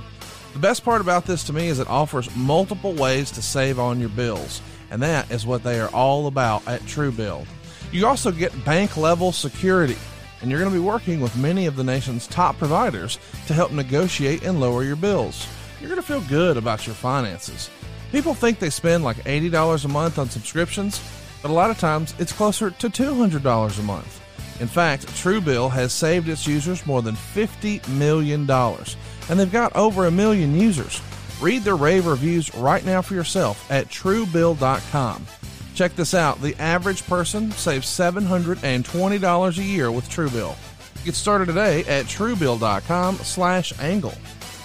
The 0.53 0.59
best 0.59 0.85
part 0.85 1.01
about 1.01 1.25
this 1.25 1.45
to 1.45 1.55
me 1.55 1.69
is 1.69 1.79
it 1.79 1.89
offers 1.89 2.35
multiple 2.37 2.93
ways 2.93 3.31
to 3.31 3.41
save 3.41 3.79
on 3.79 3.99
your 3.99 4.11
bills 4.11 4.61
and 4.93 5.03
that 5.03 5.31
is 5.31 5.47
what 5.47 5.63
they 5.65 5.81
are 5.81 5.89
all 5.89 6.27
about 6.27 6.69
at 6.69 6.83
Truebill. 6.83 7.47
You 7.91 8.07
also 8.07 8.31
get 8.31 8.65
bank 8.65 8.99
level 8.99 9.33
security, 9.33 9.97
and 10.41 10.51
you're 10.51 10.61
going 10.61 10.71
to 10.71 10.79
be 10.79 10.85
working 10.85 11.21
with 11.21 11.37
many 11.37 11.65
of 11.67 11.77
the 11.77 11.83
nation's 11.83 12.27
top 12.27 12.59
providers 12.59 13.19
to 13.47 13.55
help 13.55 13.73
negotiate 13.73 14.45
and 14.45 14.61
lower 14.61 14.85
your 14.85 14.97
bills. 14.97 15.49
You're 15.81 15.89
going 15.89 16.01
to 16.01 16.07
feel 16.07 16.21
good 16.23 16.59
about 16.59 16.87
your 16.87 16.95
finances. 16.95 17.71
People 18.13 18.35
think 18.35 18.59
they 18.59 18.69
spend 18.69 19.03
like 19.03 19.17
$80 19.25 19.85
a 19.85 19.89
month 19.89 20.19
on 20.19 20.29
subscriptions, 20.29 21.01
but 21.41 21.51
a 21.51 21.55
lot 21.55 21.71
of 21.71 21.79
times 21.79 22.15
it's 22.19 22.33
closer 22.33 22.71
to 22.71 22.91
$200 22.91 23.79
a 23.79 23.83
month. 23.83 24.21
In 24.61 24.69
fact, 24.69 25.07
Truebill 25.07 25.71
has 25.71 25.95
saved 25.95 26.29
its 26.29 26.47
users 26.47 26.87
more 26.87 27.01
than 27.01 27.15
$50 27.17 27.89
million, 27.97 28.49
and 28.49 29.41
they've 29.41 29.51
got 29.51 29.75
over 29.75 30.07
a 30.07 30.11
million 30.11 30.55
users. 30.55 31.01
Read 31.43 31.63
their 31.63 31.77
rave 31.77 32.07
reviews 32.07 32.55
right 32.55 32.85
now 32.85 33.03
for 33.03 33.15
yourself 33.15 33.69
at 33.69 33.89
truebill.com. 33.89 35.27
Check 35.75 35.97
this 35.97 36.15
out. 36.15 36.41
The 36.41 36.55
average 36.61 37.05
person 37.07 37.51
saves 37.51 37.89
$720 37.89 39.59
a 39.59 39.63
year 39.63 39.91
with 39.91 40.09
Truebill. 40.09 40.57
Get 41.05 41.15
started 41.17 41.47
today 41.47 41.81
at 41.81 42.07
truebill.com 42.07 43.17
slash 43.17 43.73
angle. 43.81 44.15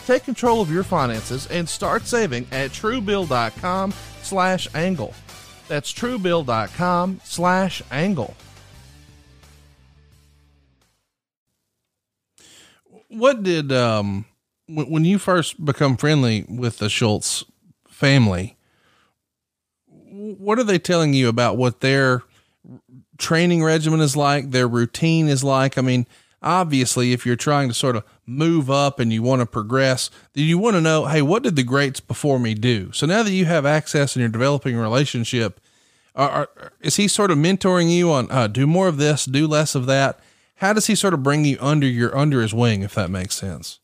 Take 0.06 0.24
control 0.24 0.62
of 0.62 0.72
your 0.72 0.84
finances 0.84 1.48
and 1.48 1.68
start 1.68 2.06
saving 2.06 2.46
at 2.52 2.70
truebill.com 2.72 3.94
slash 4.22 4.68
angle. 4.76 5.16
That's 5.68 5.92
truebill.com 5.92 7.22
slash 7.24 7.82
angle. 7.92 8.36
What 13.08 13.42
did, 13.42 13.72
um, 13.72 14.26
when, 14.68 15.06
you 15.06 15.18
first 15.18 15.64
become 15.64 15.98
friendly 15.98 16.46
with 16.50 16.80
the 16.80 16.90
Schultz 16.90 17.46
family, 17.88 18.58
what 19.90 20.60
are 20.60 20.64
they 20.64 20.80
telling 20.80 21.14
you 21.14 21.30
about 21.30 21.58
what 21.58 21.80
their 21.80 22.24
training 23.18 23.64
regimen 23.64 24.02
is 24.02 24.16
like, 24.16 24.52
their 24.52 24.68
routine 24.68 25.28
is 25.28 25.44
like? 25.44 25.78
I 25.78 25.82
mean, 25.82 26.06
obviously, 26.42 27.14
if 27.14 27.26
you're 27.26 27.36
trying 27.36 27.70
to 27.70 27.74
sort 27.74 27.96
of 27.96 28.04
move 28.26 28.70
up 28.70 29.00
and 29.00 29.12
you 29.14 29.24
want 29.24 29.42
to 29.42 29.46
progress, 29.46 30.10
then 30.34 30.44
you 30.44 30.58
want 30.58 30.76
to 30.76 30.82
know, 30.82 31.06
hey, 31.06 31.22
what 31.22 31.44
did 31.44 31.56
the 31.56 31.64
greats 31.64 32.00
before 32.00 32.40
me 32.40 32.54
do? 32.54 32.92
So 32.92 33.06
now 33.06 33.24
that 33.24 33.32
you 33.32 33.46
have 33.46 33.66
access 33.66 34.16
and 34.16 34.22
you're 34.22 34.30
developing 34.30 34.76
a 34.76 34.82
relationship, 34.82 35.62
are, 36.14 36.30
are, 36.30 36.72
is 36.82 36.98
he 36.98 37.08
sort 37.08 37.32
of 37.32 37.38
mentoring 37.38 37.90
you 37.90 38.12
on 38.12 38.30
uh, 38.32 38.48
do 38.48 38.68
more 38.68 38.88
of 38.88 38.98
this, 38.98 39.26
do 39.26 39.48
less 39.48 39.76
of 39.76 39.86
that? 39.86 40.20
How 40.56 40.74
does 40.74 40.88
he 40.88 40.96
sort 40.96 41.14
of 41.14 41.22
bring 41.22 41.46
you 41.46 41.58
under 41.62 41.86
your 41.86 42.18
under 42.18 42.42
his 42.42 42.54
wing, 42.54 42.82
if 42.82 42.96
that 42.96 43.12
makes 43.12 43.36
sense? 43.36 43.80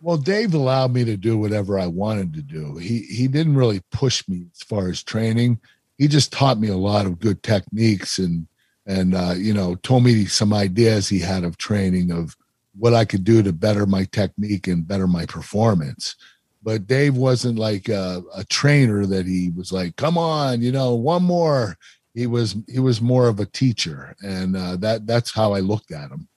Well, 0.00 0.16
Dave 0.16 0.54
allowed 0.54 0.92
me 0.92 1.04
to 1.04 1.16
do 1.16 1.36
whatever 1.36 1.78
I 1.78 1.86
wanted 1.86 2.32
to 2.34 2.42
do. 2.42 2.76
He 2.76 3.00
he 3.02 3.26
didn't 3.26 3.56
really 3.56 3.82
push 3.90 4.26
me 4.28 4.46
as 4.54 4.62
far 4.62 4.88
as 4.88 5.02
training. 5.02 5.60
He 5.96 6.06
just 6.06 6.32
taught 6.32 6.60
me 6.60 6.68
a 6.68 6.76
lot 6.76 7.06
of 7.06 7.18
good 7.18 7.42
techniques 7.42 8.18
and 8.18 8.46
and 8.86 9.14
uh, 9.14 9.34
you 9.36 9.52
know 9.52 9.74
told 9.76 10.04
me 10.04 10.26
some 10.26 10.52
ideas 10.52 11.08
he 11.08 11.18
had 11.18 11.44
of 11.44 11.58
training 11.58 12.12
of 12.12 12.36
what 12.78 12.94
I 12.94 13.04
could 13.04 13.24
do 13.24 13.42
to 13.42 13.52
better 13.52 13.86
my 13.86 14.04
technique 14.04 14.68
and 14.68 14.86
better 14.86 15.08
my 15.08 15.26
performance. 15.26 16.14
But 16.62 16.86
Dave 16.86 17.16
wasn't 17.16 17.58
like 17.58 17.88
a, 17.88 18.22
a 18.34 18.44
trainer 18.44 19.04
that 19.06 19.26
he 19.26 19.50
was 19.50 19.72
like, 19.72 19.96
"Come 19.96 20.16
on, 20.16 20.62
you 20.62 20.72
know, 20.72 20.94
one 20.94 21.24
more." 21.24 21.76
He 22.14 22.26
was 22.26 22.56
he 22.68 22.78
was 22.78 23.00
more 23.00 23.28
of 23.28 23.40
a 23.40 23.46
teacher, 23.46 24.16
and 24.22 24.56
uh, 24.56 24.76
that 24.76 25.06
that's 25.06 25.32
how 25.32 25.52
I 25.52 25.60
looked 25.60 25.92
at 25.92 26.10
him. 26.10 26.28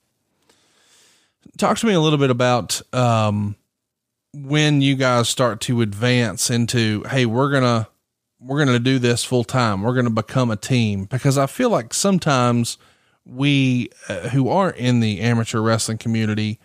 Talk 1.58 1.78
to 1.78 1.86
me 1.86 1.92
a 1.92 2.00
little 2.00 2.18
bit 2.18 2.30
about 2.30 2.80
um, 2.94 3.56
when 4.34 4.80
you 4.80 4.94
guys 4.94 5.28
start 5.28 5.60
to 5.62 5.82
advance 5.82 6.50
into, 6.50 7.02
hey, 7.04 7.26
we're 7.26 7.52
gonna 7.52 7.88
we're 8.40 8.64
to 8.64 8.78
do 8.78 8.98
this 8.98 9.24
full 9.24 9.44
time. 9.44 9.82
We're 9.82 9.94
to 10.02 10.10
become 10.10 10.50
a 10.50 10.56
team 10.56 11.04
because 11.04 11.38
I 11.38 11.46
feel 11.46 11.70
like 11.70 11.94
sometimes 11.94 12.76
we 13.24 13.90
uh, 14.08 14.28
who 14.30 14.48
aren't 14.48 14.76
in 14.76 15.00
the 15.00 15.20
amateur 15.20 15.60
wrestling 15.60 15.98
community, 15.98 16.58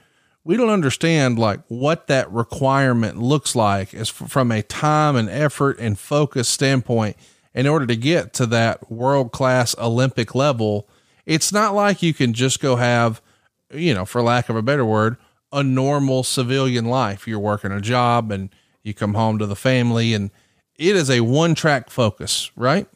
we 0.43 0.57
don't 0.57 0.69
understand 0.69 1.38
like 1.38 1.60
what 1.67 2.07
that 2.07 2.31
requirement 2.31 3.17
looks 3.17 3.55
like 3.55 3.93
as 3.93 4.10
f- 4.10 4.29
from 4.29 4.51
a 4.51 4.63
time 4.63 5.15
and 5.15 5.29
effort 5.29 5.77
and 5.79 6.00
focus 6.00 6.48
standpoint 6.48 7.15
in 7.53 7.67
order 7.67 7.86
to 7.86 7.96
get 7.96 8.34
to 8.36 8.46
that 8.46 8.91
world 8.91 9.31
class 9.31 9.75
Olympic 9.77 10.34
level. 10.34 10.88
It's 11.25 11.51
not 11.51 11.75
like 11.75 12.01
you 12.01 12.13
can 12.13 12.34
just 12.34 12.60
go 12.60 12.77
have, 12.77 13.22
you 13.71 13.93
know, 13.93 14.05
for 14.05 14.21
lack 14.21 14.50
of 14.50 14.55
a 14.55 14.62
better 14.62 14.86
word, 14.86 15.17
a 15.51 15.63
normal 15.63 16.24
civilian 16.24 16.86
life. 16.86 17.27
You're 17.27 17.39
working 17.39 17.71
a 17.71 17.81
job 17.81 18.31
and 18.31 18.50
you 18.83 18.93
come 18.93 19.13
home 19.13 19.39
to 19.39 19.45
the 19.45 19.55
family 19.55 20.13
and 20.13 20.31
it 20.75 20.95
is 20.95 21.09
a 21.09 21.21
one 21.21 21.55
track 21.55 21.89
focus, 21.89 22.51
right? 22.55 22.88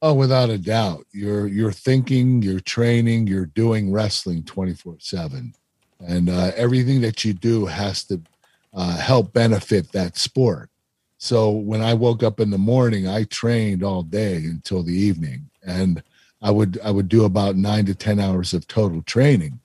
Oh, 0.00 0.14
without 0.14 0.50
a 0.50 0.58
doubt. 0.58 1.06
You're 1.12 1.46
you're 1.46 1.72
thinking, 1.72 2.42
you're 2.42 2.60
training, 2.60 3.26
you're 3.26 3.46
doing 3.46 3.92
wrestling 3.92 4.42
24/7. 4.42 5.54
And 6.00 6.28
uh, 6.28 6.50
everything 6.56 7.00
that 7.02 7.24
you 7.24 7.32
do 7.32 7.66
has 7.66 8.02
to 8.04 8.20
uh, 8.74 8.96
help 8.96 9.32
benefit 9.32 9.92
that 9.92 10.16
sport. 10.16 10.70
So 11.18 11.50
when 11.50 11.80
I 11.80 11.94
woke 11.94 12.24
up 12.24 12.40
in 12.40 12.50
the 12.50 12.58
morning, 12.58 13.06
I 13.06 13.24
trained 13.24 13.84
all 13.84 14.02
day 14.02 14.38
until 14.38 14.82
the 14.82 14.94
evening, 14.94 15.48
and 15.64 16.02
I 16.40 16.50
would 16.50 16.80
I 16.82 16.90
would 16.90 17.08
do 17.08 17.24
about 17.24 17.54
nine 17.54 17.86
to 17.86 17.94
ten 17.94 18.18
hours 18.18 18.52
of 18.54 18.66
total 18.66 19.02
training. 19.02 19.60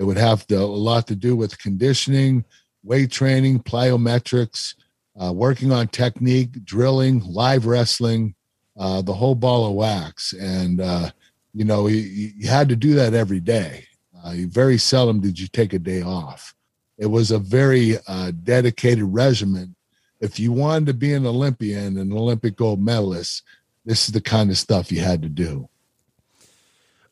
It 0.00 0.04
would 0.04 0.16
have 0.16 0.46
to, 0.46 0.56
a 0.56 0.64
lot 0.64 1.06
to 1.08 1.14
do 1.14 1.36
with 1.36 1.58
conditioning, 1.58 2.46
weight 2.82 3.10
training, 3.10 3.60
plyometrics, 3.60 4.74
uh, 5.22 5.30
working 5.30 5.72
on 5.72 5.88
technique, 5.88 6.64
drilling, 6.64 7.20
live 7.26 7.66
wrestling, 7.66 8.34
uh, 8.78 9.02
the 9.02 9.12
whole 9.12 9.34
ball 9.34 9.66
of 9.66 9.74
wax. 9.74 10.32
And, 10.32 10.80
uh, 10.80 11.10
you 11.52 11.66
know, 11.66 11.86
you, 11.86 11.98
you, 11.98 12.48
had 12.48 12.70
to 12.70 12.76
do 12.76 12.94
that 12.94 13.12
every 13.12 13.40
day. 13.40 13.88
Uh, 14.24 14.36
very 14.46 14.78
seldom 14.78 15.20
did 15.20 15.38
you 15.38 15.48
take 15.48 15.74
a 15.74 15.78
day 15.78 16.00
off. 16.00 16.54
It 16.96 17.08
was 17.08 17.30
a 17.30 17.38
very 17.38 17.98
uh, 18.08 18.32
dedicated 18.42 19.04
regimen. 19.04 19.74
If 20.18 20.40
you 20.40 20.50
wanted 20.50 20.86
to 20.86 20.94
be 20.94 21.12
an 21.12 21.26
Olympian, 21.26 21.98
an 21.98 22.10
Olympic 22.10 22.56
gold 22.56 22.80
medalist, 22.80 23.42
this 23.84 24.08
is 24.08 24.12
the 24.14 24.22
kind 24.22 24.48
of 24.48 24.56
stuff 24.56 24.90
you 24.90 25.00
had 25.00 25.20
to 25.20 25.28
do. 25.28 25.68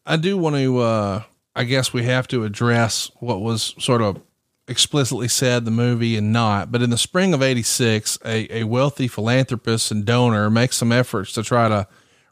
I 0.06 0.16
do 0.16 0.38
want 0.38 0.56
to, 0.56 0.78
uh, 0.78 1.22
I 1.58 1.64
guess 1.64 1.92
we 1.92 2.04
have 2.04 2.28
to 2.28 2.44
address 2.44 3.10
what 3.16 3.40
was 3.40 3.74
sort 3.80 4.00
of 4.00 4.22
explicitly 4.68 5.26
said 5.26 5.64
the 5.64 5.72
movie 5.72 6.16
and 6.16 6.32
not, 6.32 6.70
but 6.70 6.82
in 6.82 6.90
the 6.90 6.96
spring 6.96 7.34
of 7.34 7.42
86, 7.42 8.16
a, 8.24 8.60
a 8.60 8.62
wealthy 8.62 9.08
philanthropist 9.08 9.90
and 9.90 10.04
donor 10.04 10.50
makes 10.50 10.76
some 10.76 10.92
efforts 10.92 11.32
to 11.32 11.42
try 11.42 11.68
to 11.68 11.88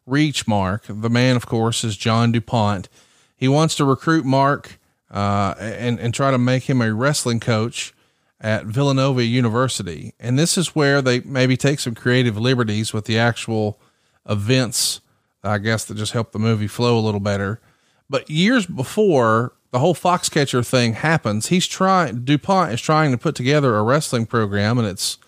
reach 0.06 0.46
Mark. 0.46 0.84
The 0.88 1.10
man, 1.10 1.34
of 1.34 1.44
course, 1.44 1.82
is 1.82 1.96
John 1.96 2.30
DuPont. 2.30 2.88
He 3.36 3.48
wants 3.48 3.74
to 3.76 3.84
recruit 3.84 4.24
Mark 4.24 4.78
uh, 5.10 5.56
and, 5.58 5.98
and 5.98 6.14
try 6.14 6.30
to 6.30 6.38
make 6.38 6.70
him 6.70 6.80
a 6.80 6.94
wrestling 6.94 7.40
coach 7.40 7.92
at 8.40 8.66
Villanova 8.66 9.24
University. 9.24 10.14
And 10.20 10.38
this 10.38 10.56
is 10.56 10.76
where 10.76 11.02
they 11.02 11.18
maybe 11.18 11.56
take 11.56 11.80
some 11.80 11.96
creative 11.96 12.38
liberties 12.38 12.92
with 12.92 13.06
the 13.06 13.18
actual 13.18 13.80
events, 14.28 15.00
I 15.42 15.58
guess, 15.58 15.84
that 15.86 15.96
just 15.96 16.12
help 16.12 16.30
the 16.30 16.38
movie 16.38 16.68
flow 16.68 16.96
a 16.96 17.00
little 17.00 17.18
better. 17.18 17.60
But 18.08 18.30
years 18.30 18.66
before, 18.66 19.52
the 19.72 19.78
whole 19.78 19.94
Foxcatcher 19.94 20.66
thing 20.66 20.94
happens, 20.94 21.48
he's 21.48 21.66
trying, 21.66 22.24
DuPont 22.24 22.72
is 22.72 22.80
trying 22.80 23.10
to 23.10 23.18
put 23.18 23.34
together 23.34 23.76
a 23.76 23.82
wrestling 23.82 24.26
program 24.26 24.78
and 24.78 24.86
it's 24.86 25.18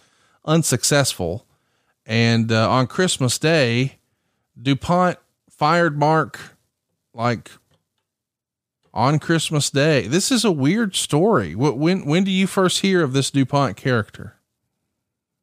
unsuccessful. 0.44 1.46
And 2.06 2.50
uh, 2.50 2.70
on 2.70 2.86
Christmas 2.86 3.38
Day, 3.38 3.98
DuPont 4.60 5.18
fired 5.50 5.98
Mark 5.98 6.56
like 7.12 7.50
on 8.94 9.18
Christmas 9.18 9.70
Day. 9.70 10.06
This 10.06 10.32
is 10.32 10.44
a 10.44 10.52
weird 10.52 10.96
story. 10.96 11.54
When, 11.54 12.06
when 12.06 12.24
do 12.24 12.30
you 12.30 12.46
first 12.46 12.80
hear 12.80 13.02
of 13.02 13.12
this 13.12 13.30
DuPont 13.30 13.76
character? 13.76 14.36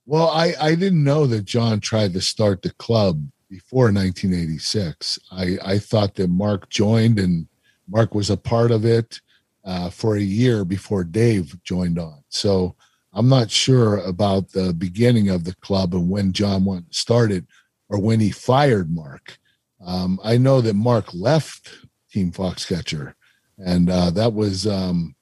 Well, 0.05 0.29
I, 0.29 0.53
I 0.59 0.75
didn't 0.75 1.03
know 1.03 1.25
that 1.27 1.45
John 1.45 1.79
tried 1.79 2.13
to 2.13 2.21
start 2.21 2.61
the 2.61 2.71
club 2.71 3.27
before 3.49 3.85
1986. 3.85 5.19
I, 5.31 5.57
I 5.63 5.79
thought 5.79 6.15
that 6.15 6.29
Mark 6.29 6.69
joined 6.69 7.19
and 7.19 7.47
Mark 7.87 8.15
was 8.15 8.29
a 8.29 8.37
part 8.37 8.71
of 8.71 8.85
it 8.85 9.19
uh, 9.63 9.89
for 9.89 10.15
a 10.15 10.21
year 10.21 10.65
before 10.65 11.03
Dave 11.03 11.55
joined 11.63 11.99
on. 11.99 12.23
So 12.29 12.75
I'm 13.13 13.29
not 13.29 13.49
sure 13.49 13.97
about 13.99 14.51
the 14.51 14.73
beginning 14.73 15.29
of 15.29 15.45
the 15.45 15.55
club 15.55 15.93
and 15.93 16.09
when 16.09 16.33
John 16.33 16.85
started 16.89 17.47
or 17.89 17.99
when 17.99 18.19
he 18.19 18.29
fired 18.29 18.93
Mark. 18.93 19.37
Um, 19.85 20.19
I 20.23 20.37
know 20.37 20.59
that 20.61 20.75
Mark 20.75 21.13
left 21.13 21.69
Team 22.11 22.31
Foxcatcher, 22.31 23.13
and 23.57 23.89
uh, 23.89 24.09
that 24.11 24.33
was, 24.33 24.67
um, 24.67 25.15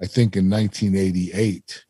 I 0.00 0.06
think, 0.06 0.36
in 0.36 0.48
1988, 0.48 1.84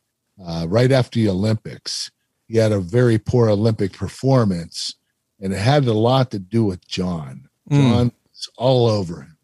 uh, 0.45 0.67
right 0.69 0.93
after 0.93 1.19
the 1.19 1.29
Olympics. 1.29 2.11
He 2.49 2.59
had 2.59 2.73
a 2.73 2.81
very 2.81 3.19
poor 3.19 3.49
Olympic 3.49 3.93
performance, 3.93 4.96
and 5.41 5.53
it 5.53 5.59
had 5.59 5.85
a 5.87 5.93
lot 5.93 6.31
to 6.31 6.39
do 6.39 6.65
with 6.65 6.87
John. 6.87 7.49
Mm. 7.71 7.91
John 7.91 8.13
was 8.31 8.49
all 8.57 8.87
over 8.87 9.23
him 9.23 9.37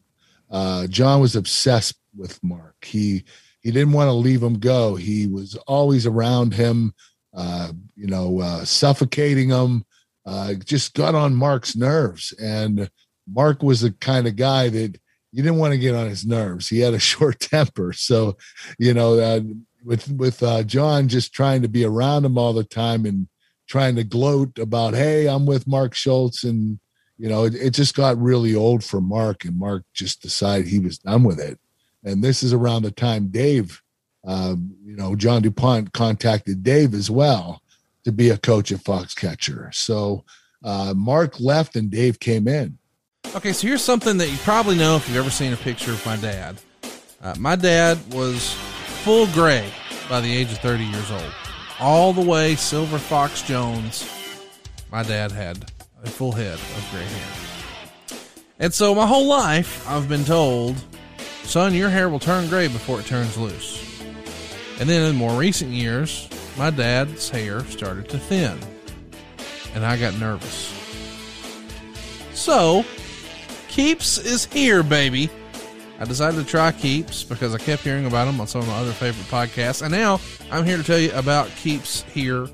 uh, 0.53 0.87
John 0.87 1.21
was 1.21 1.35
obsessed 1.35 1.97
with 2.15 2.43
Mark. 2.45 2.85
He 2.85 3.25
he 3.63 3.71
didn't 3.71 3.93
want 3.93 4.09
to 4.09 4.13
leave 4.13 4.43
him 4.43 4.59
go. 4.59 4.97
He 4.97 5.27
was 5.27 5.57
always 5.67 6.05
around 6.05 6.53
him, 6.53 6.93
uh, 7.35 7.73
you 7.97 8.07
know, 8.07 8.41
uh, 8.41 8.65
suffocating 8.65 9.49
him. 9.49 9.85
Uh, 10.27 10.55
just 10.55 10.95
got 10.95 11.15
on 11.15 11.35
Mark's 11.35 11.75
nerves, 11.75 12.33
and 12.41 12.91
Mark 13.27 13.63
was 13.63 13.81
the 13.81 13.93
kind 13.93 14.27
of 14.27 14.37
guy 14.37 14.69
that 14.69 15.01
you 15.33 15.43
didn't 15.43 15.59
want 15.59 15.73
to 15.73 15.79
get 15.79 15.95
on 15.95 16.09
his 16.09 16.27
nerves. 16.27 16.69
He 16.69 16.81
had 16.81 16.95
a 16.95 16.99
short 17.11 17.41
temper, 17.41 17.95
so 17.95 18.37
you 18.79 18.93
know, 18.93 19.19
uh, 19.19 19.41
with 19.85 20.11
with 20.13 20.43
uh, 20.43 20.65
John 20.65 21.09
just 21.09 21.33
trying 21.33 21.63
to 21.63 21.69
be 21.69 21.85
around 21.85 22.27
him 22.27 22.37
all 22.37 22.53
the 22.53 22.63
time 22.63 23.07
and 23.07 23.27
trying 23.69 23.97
to 23.97 24.05
gloat 24.05 24.59
about, 24.59 24.95
hey, 24.95 25.29
I'm 25.29 25.47
with 25.47 25.67
Mark 25.67 25.95
Schultz 25.95 26.45
and 26.45 26.79
you 27.23 27.29
know, 27.29 27.45
it, 27.45 27.55
it, 27.55 27.71
just 27.71 27.95
got 27.95 28.21
really 28.21 28.55
old 28.55 28.83
for 28.83 29.01
Mark, 29.01 29.45
and 29.45 29.57
Mark 29.57 29.85
just 29.95 30.23
decided 30.23 30.67
he 30.67 30.81
was 30.81 30.99
done 30.99 31.23
with 31.23 31.39
it. 31.39 31.57
And 32.05 32.21
this 32.21 32.43
is 32.43 32.53
around 32.53 32.83
the 32.83 32.91
time 32.91 33.29
Dave, 33.29 33.81
um, 34.27 34.75
you 34.85 34.97
know, 34.97 35.15
John 35.15 35.41
DuPont 35.43 35.93
contacted 35.93 36.65
Dave 36.65 36.95
as 36.95 37.13
well 37.13 37.63
to 38.03 38.11
be 38.11 38.31
a 38.31 38.39
coach 38.39 38.73
at 38.73 38.81
Foxcatcher. 38.81 39.73
So 39.73 40.25
uh, 40.65 40.95
Mark 40.97 41.39
left 41.39 41.77
and 41.77 41.93
Dave 41.93 42.19
came 42.19 42.49
in. 42.49 42.77
Okay, 43.37 43.53
so 43.53 43.69
here's 43.69 43.85
something 43.85 44.17
that 44.19 44.29
you 44.29 44.39
probably 44.39 44.77
know 44.77 44.97
if 44.97 45.07
you've 45.07 45.17
ever 45.17 45.31
seen 45.31 45.53
a 45.53 45.57
picture 45.57 45.93
of 45.93 46.05
my 46.05 46.17
dad. 46.17 46.61
Uh, 47.23 47.37
my 47.39 47.55
dad 47.55 47.99
was 48.13 48.53
full 49.05 49.29
gray 49.29 49.71
by 50.09 50.21
the 50.21 50.37
age 50.37 50.51
of 50.51 50.59
30 50.59 50.83
years 50.83 51.11
old. 51.13 51.33
All 51.83 52.13
the 52.13 52.23
way 52.23 52.55
Silver 52.55 52.97
Fox 52.97 53.43
Jones, 53.43 54.09
my 54.93 55.03
dad 55.03 55.33
had 55.33 55.69
a 56.05 56.09
full 56.09 56.31
head 56.31 56.55
of 56.55 56.89
gray 56.93 57.03
hair. 57.03 58.19
And 58.61 58.73
so 58.73 58.95
my 58.95 59.05
whole 59.05 59.27
life, 59.27 59.85
I've 59.89 60.09
been 60.09 60.25
told, 60.25 60.77
son, 61.43 61.75
your 61.75 61.91
hair 61.91 62.09
will 62.09 62.21
turn 62.21 62.49
gray 62.49 62.69
before 62.69 63.01
it 63.01 63.07
turns 63.07 63.37
loose. 63.37 64.01
And 64.79 64.89
then 64.89 65.11
in 65.11 65.17
more 65.17 65.37
recent 65.37 65.73
years, 65.73 66.29
my 66.57 66.71
dad's 66.71 67.29
hair 67.29 67.65
started 67.65 68.09
to 68.11 68.19
thin. 68.19 68.57
And 69.75 69.85
I 69.85 69.97
got 69.97 70.17
nervous. 70.21 70.73
So, 72.33 72.85
Keeps 73.67 74.19
is 74.19 74.45
here, 74.45 74.85
baby. 74.85 75.31
I 76.03 76.05
decided 76.05 76.37
to 76.41 76.45
try 76.45 76.73
Keeps 76.73 77.23
because 77.23 77.55
I 77.55 77.59
kept 77.59 77.83
hearing 77.83 78.07
about 78.07 78.25
them 78.25 78.41
on 78.41 78.49
some 78.49 78.61
of 78.61 78.67
my 78.67 78.75
other 78.75 78.91
favorite 78.91 79.27
podcasts. 79.27 79.83
And 79.83 79.93
now 79.93 80.19
I'm 80.51 80.65
here 80.65 80.77
to 80.77 80.83
tell 80.83 80.99
you 80.99 81.13
about 81.13 81.49
Keeps 81.51 82.03
here 82.03 82.49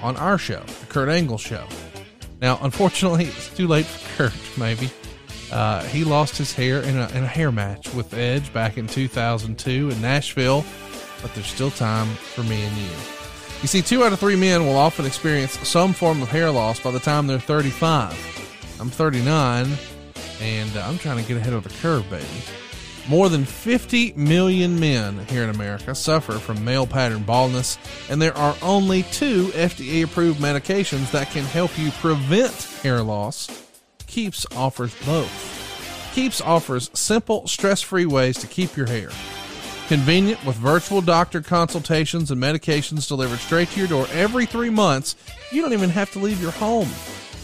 on 0.00 0.16
our 0.16 0.38
show, 0.38 0.60
the 0.60 0.86
Kurt 0.86 1.10
Angle 1.10 1.36
Show. 1.36 1.66
Now, 2.40 2.58
unfortunately, 2.62 3.26
it's 3.26 3.54
too 3.54 3.66
late 3.66 3.84
for 3.84 4.16
Kurt, 4.16 4.58
maybe. 4.58 4.88
Uh, 5.52 5.82
he 5.84 6.04
lost 6.04 6.38
his 6.38 6.54
hair 6.54 6.80
in 6.80 6.96
a, 6.96 7.06
in 7.10 7.22
a 7.22 7.26
hair 7.26 7.52
match 7.52 7.92
with 7.92 8.14
Edge 8.14 8.50
back 8.54 8.78
in 8.78 8.86
2002 8.86 9.90
in 9.90 10.00
Nashville, 10.00 10.64
but 11.20 11.34
there's 11.34 11.48
still 11.48 11.70
time 11.70 12.06
for 12.06 12.44
me 12.44 12.62
and 12.62 12.76
you. 12.78 12.88
You 13.60 13.68
see, 13.68 13.82
two 13.82 14.04
out 14.04 14.14
of 14.14 14.20
three 14.20 14.36
men 14.36 14.64
will 14.64 14.76
often 14.78 15.04
experience 15.04 15.52
some 15.68 15.92
form 15.92 16.22
of 16.22 16.30
hair 16.30 16.50
loss 16.50 16.80
by 16.80 16.92
the 16.92 17.00
time 17.00 17.26
they're 17.26 17.38
35. 17.38 18.12
I'm 18.80 18.88
39, 18.88 19.68
and 20.40 20.76
I'm 20.78 20.96
trying 20.96 21.22
to 21.22 21.28
get 21.28 21.36
ahead 21.36 21.52
of 21.52 21.62
the 21.62 21.70
curve, 21.80 22.08
baby. 22.08 22.24
More 23.08 23.28
than 23.28 23.44
50 23.44 24.14
million 24.14 24.80
men 24.80 25.18
here 25.26 25.44
in 25.44 25.50
America 25.50 25.94
suffer 25.94 26.34
from 26.34 26.64
male 26.64 26.86
pattern 26.86 27.22
baldness, 27.22 27.78
and 28.10 28.20
there 28.20 28.36
are 28.36 28.56
only 28.62 29.04
two 29.04 29.46
FDA 29.48 30.02
approved 30.02 30.40
medications 30.40 31.12
that 31.12 31.30
can 31.30 31.44
help 31.44 31.78
you 31.78 31.92
prevent 31.92 32.52
hair 32.82 33.02
loss. 33.02 33.48
Keeps 34.08 34.44
offers 34.56 34.94
both. 35.04 36.12
Keeps 36.14 36.40
offers 36.40 36.90
simple, 36.94 37.46
stress 37.46 37.80
free 37.80 38.06
ways 38.06 38.38
to 38.38 38.48
keep 38.48 38.76
your 38.76 38.86
hair. 38.86 39.10
Convenient 39.86 40.44
with 40.44 40.56
virtual 40.56 41.00
doctor 41.00 41.40
consultations 41.40 42.32
and 42.32 42.42
medications 42.42 43.06
delivered 43.06 43.38
straight 43.38 43.68
to 43.70 43.78
your 43.78 43.88
door 43.88 44.08
every 44.12 44.46
three 44.46 44.70
months. 44.70 45.14
You 45.52 45.62
don't 45.62 45.74
even 45.74 45.90
have 45.90 46.10
to 46.12 46.18
leave 46.18 46.42
your 46.42 46.50
home. 46.50 46.88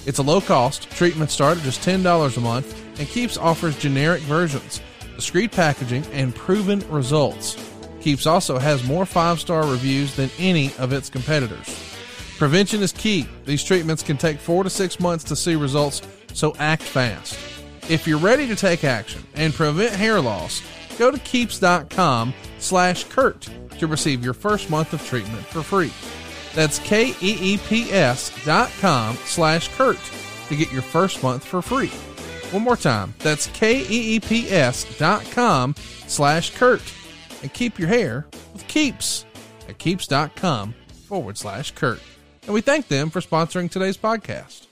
It's 0.06 0.18
a 0.18 0.22
low 0.22 0.40
cost 0.40 0.90
treatment 0.90 1.30
start 1.30 1.58
at 1.58 1.64
just 1.64 1.82
$10 1.82 2.36
a 2.36 2.40
month 2.40 2.82
and 2.98 3.08
Keeps 3.08 3.36
offers 3.36 3.78
generic 3.78 4.22
versions, 4.22 4.80
discreet 5.16 5.52
packaging, 5.52 6.04
and 6.12 6.34
proven 6.34 6.80
results. 6.90 7.56
Keeps 8.00 8.26
also 8.26 8.58
has 8.58 8.84
more 8.84 9.06
five 9.06 9.40
star 9.40 9.66
reviews 9.66 10.16
than 10.16 10.30
any 10.38 10.72
of 10.78 10.92
its 10.92 11.08
competitors. 11.08 11.68
Prevention 12.38 12.82
is 12.82 12.92
key. 12.92 13.28
These 13.44 13.62
treatments 13.62 14.02
can 14.02 14.16
take 14.16 14.38
four 14.38 14.64
to 14.64 14.70
six 14.70 14.98
months 14.98 15.22
to 15.24 15.36
see 15.36 15.54
results, 15.54 16.02
so 16.32 16.54
act 16.58 16.82
fast. 16.82 17.38
If 17.88 18.06
you're 18.06 18.18
ready 18.18 18.46
to 18.48 18.56
take 18.56 18.84
action 18.84 19.22
and 19.34 19.54
prevent 19.54 19.94
hair 19.94 20.20
loss, 20.20 20.62
go 20.98 21.10
to 21.10 21.18
keeps.com 21.18 22.34
slash 22.58 23.04
Kurt 23.04 23.48
to 23.78 23.86
receive 23.86 24.24
your 24.24 24.34
first 24.34 24.70
month 24.70 24.92
of 24.92 25.04
treatment 25.06 25.44
for 25.46 25.62
free. 25.62 25.92
That's 26.54 26.78
K-E-E-P-S 26.80 28.44
dot 28.44 28.70
com 28.80 29.16
slash 29.24 29.68
Kurt 29.76 29.98
to 30.48 30.56
get 30.56 30.72
your 30.72 30.82
first 30.82 31.22
month 31.22 31.44
for 31.44 31.62
free. 31.62 31.90
One 32.52 32.62
more 32.62 32.76
time. 32.76 33.14
That's 33.20 33.46
K-E-E-P-S 33.48 34.98
dot 34.98 35.24
com 35.32 35.74
slash 36.06 36.54
Kurt. 36.54 36.82
And 37.42 37.52
keep 37.52 37.78
your 37.78 37.88
hair 37.88 38.26
with 38.52 38.68
Keeps 38.68 39.24
at 39.68 39.78
keeps.com 39.78 40.74
forward 41.08 41.38
slash 41.38 41.72
Kurt. 41.72 42.00
And 42.44 42.54
we 42.54 42.60
thank 42.60 42.88
them 42.88 43.10
for 43.10 43.20
sponsoring 43.20 43.70
today's 43.70 43.96
podcast. 43.96 44.66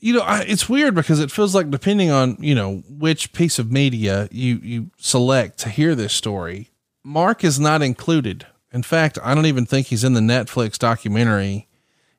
You 0.00 0.14
know, 0.14 0.20
I, 0.20 0.42
it's 0.42 0.68
weird 0.68 0.94
because 0.94 1.18
it 1.18 1.32
feels 1.32 1.54
like 1.54 1.70
depending 1.70 2.10
on, 2.10 2.36
you 2.38 2.54
know, 2.54 2.84
which 2.88 3.32
piece 3.32 3.58
of 3.58 3.72
media 3.72 4.28
you, 4.30 4.60
you 4.62 4.90
select 4.96 5.58
to 5.60 5.70
hear 5.70 5.96
this 5.96 6.12
story, 6.12 6.70
Mark 7.02 7.42
is 7.42 7.58
not 7.58 7.82
included. 7.82 8.46
In 8.72 8.82
fact, 8.82 9.18
I 9.24 9.34
don't 9.34 9.46
even 9.46 9.66
think 9.66 9.88
he's 9.88 10.04
in 10.04 10.12
the 10.14 10.20
Netflix 10.20 10.78
documentary. 10.78 11.67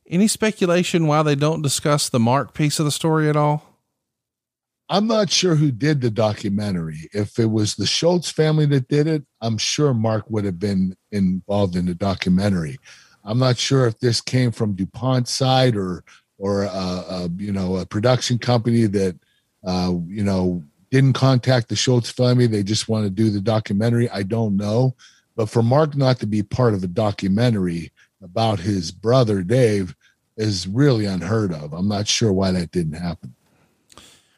Any 0.10 0.28
speculation 0.28 1.06
why 1.06 1.22
they 1.22 1.36
don't 1.36 1.62
discuss 1.62 2.10
the 2.10 2.20
Mark 2.20 2.56
piece 2.56 2.80
of 2.80 2.86
the 2.86 2.92
story 2.92 3.30
at 3.30 3.36
all? 3.36 3.64
I'm 4.90 5.06
not 5.06 5.30
sure 5.30 5.54
who 5.54 5.72
did 5.72 6.02
the 6.02 6.10
documentary. 6.10 7.10
If 7.14 7.38
it 7.38 7.52
was 7.52 7.76
the 7.76 7.86
Schultz 7.86 8.32
family 8.32 8.66
that 8.68 8.88
did 8.88 9.06
it, 9.06 9.24
I'm 9.40 9.60
sure 9.60 9.94
Mark 9.94 10.26
would 10.30 10.46
have 10.46 10.58
been 10.58 10.98
involved 11.12 11.76
in 11.76 11.86
the 11.86 11.94
documentary. 11.94 12.80
I'm 13.24 13.38
not 13.38 13.60
sure 13.60 13.86
if 13.86 14.00
this 14.00 14.20
came 14.20 14.52
from 14.52 14.76
DuPont's 14.76 15.32
side 15.32 15.76
or 15.76 16.04
or 16.40 16.66
uh, 16.66 17.04
uh, 17.08 17.28
you 17.38 17.52
know 17.52 17.78
a 17.78 17.86
production 17.86 18.40
company 18.40 18.88
that 18.88 19.16
uh, 19.64 19.94
you 20.08 20.24
know 20.24 20.64
didn't 20.90 21.14
contact 21.14 21.70
the 21.70 21.76
Schultz 21.76 22.10
family. 22.10 22.48
They 22.48 22.64
just 22.64 22.90
want 22.90 23.04
to 23.04 23.12
do 23.12 23.30
the 23.30 23.42
documentary. 23.42 24.10
I 24.10 24.24
don't 24.24 24.58
know, 24.58 24.96
but 25.36 25.52
for 25.52 25.62
Mark 25.62 25.96
not 25.96 26.20
to 26.22 26.26
be 26.26 26.42
part 26.42 26.74
of 26.74 26.84
a 26.84 26.88
documentary 26.88 27.92
about 28.24 28.60
his 28.60 28.92
brother 28.92 29.44
Dave 29.44 29.96
is 30.40 30.68
really 30.68 31.06
unheard 31.06 31.54
of. 31.54 31.74
I'm 31.74 31.88
not 31.88 32.08
sure 32.08 32.32
why 32.32 32.52
that 32.52 32.72
didn't 32.72 32.94
happen. 32.94 33.36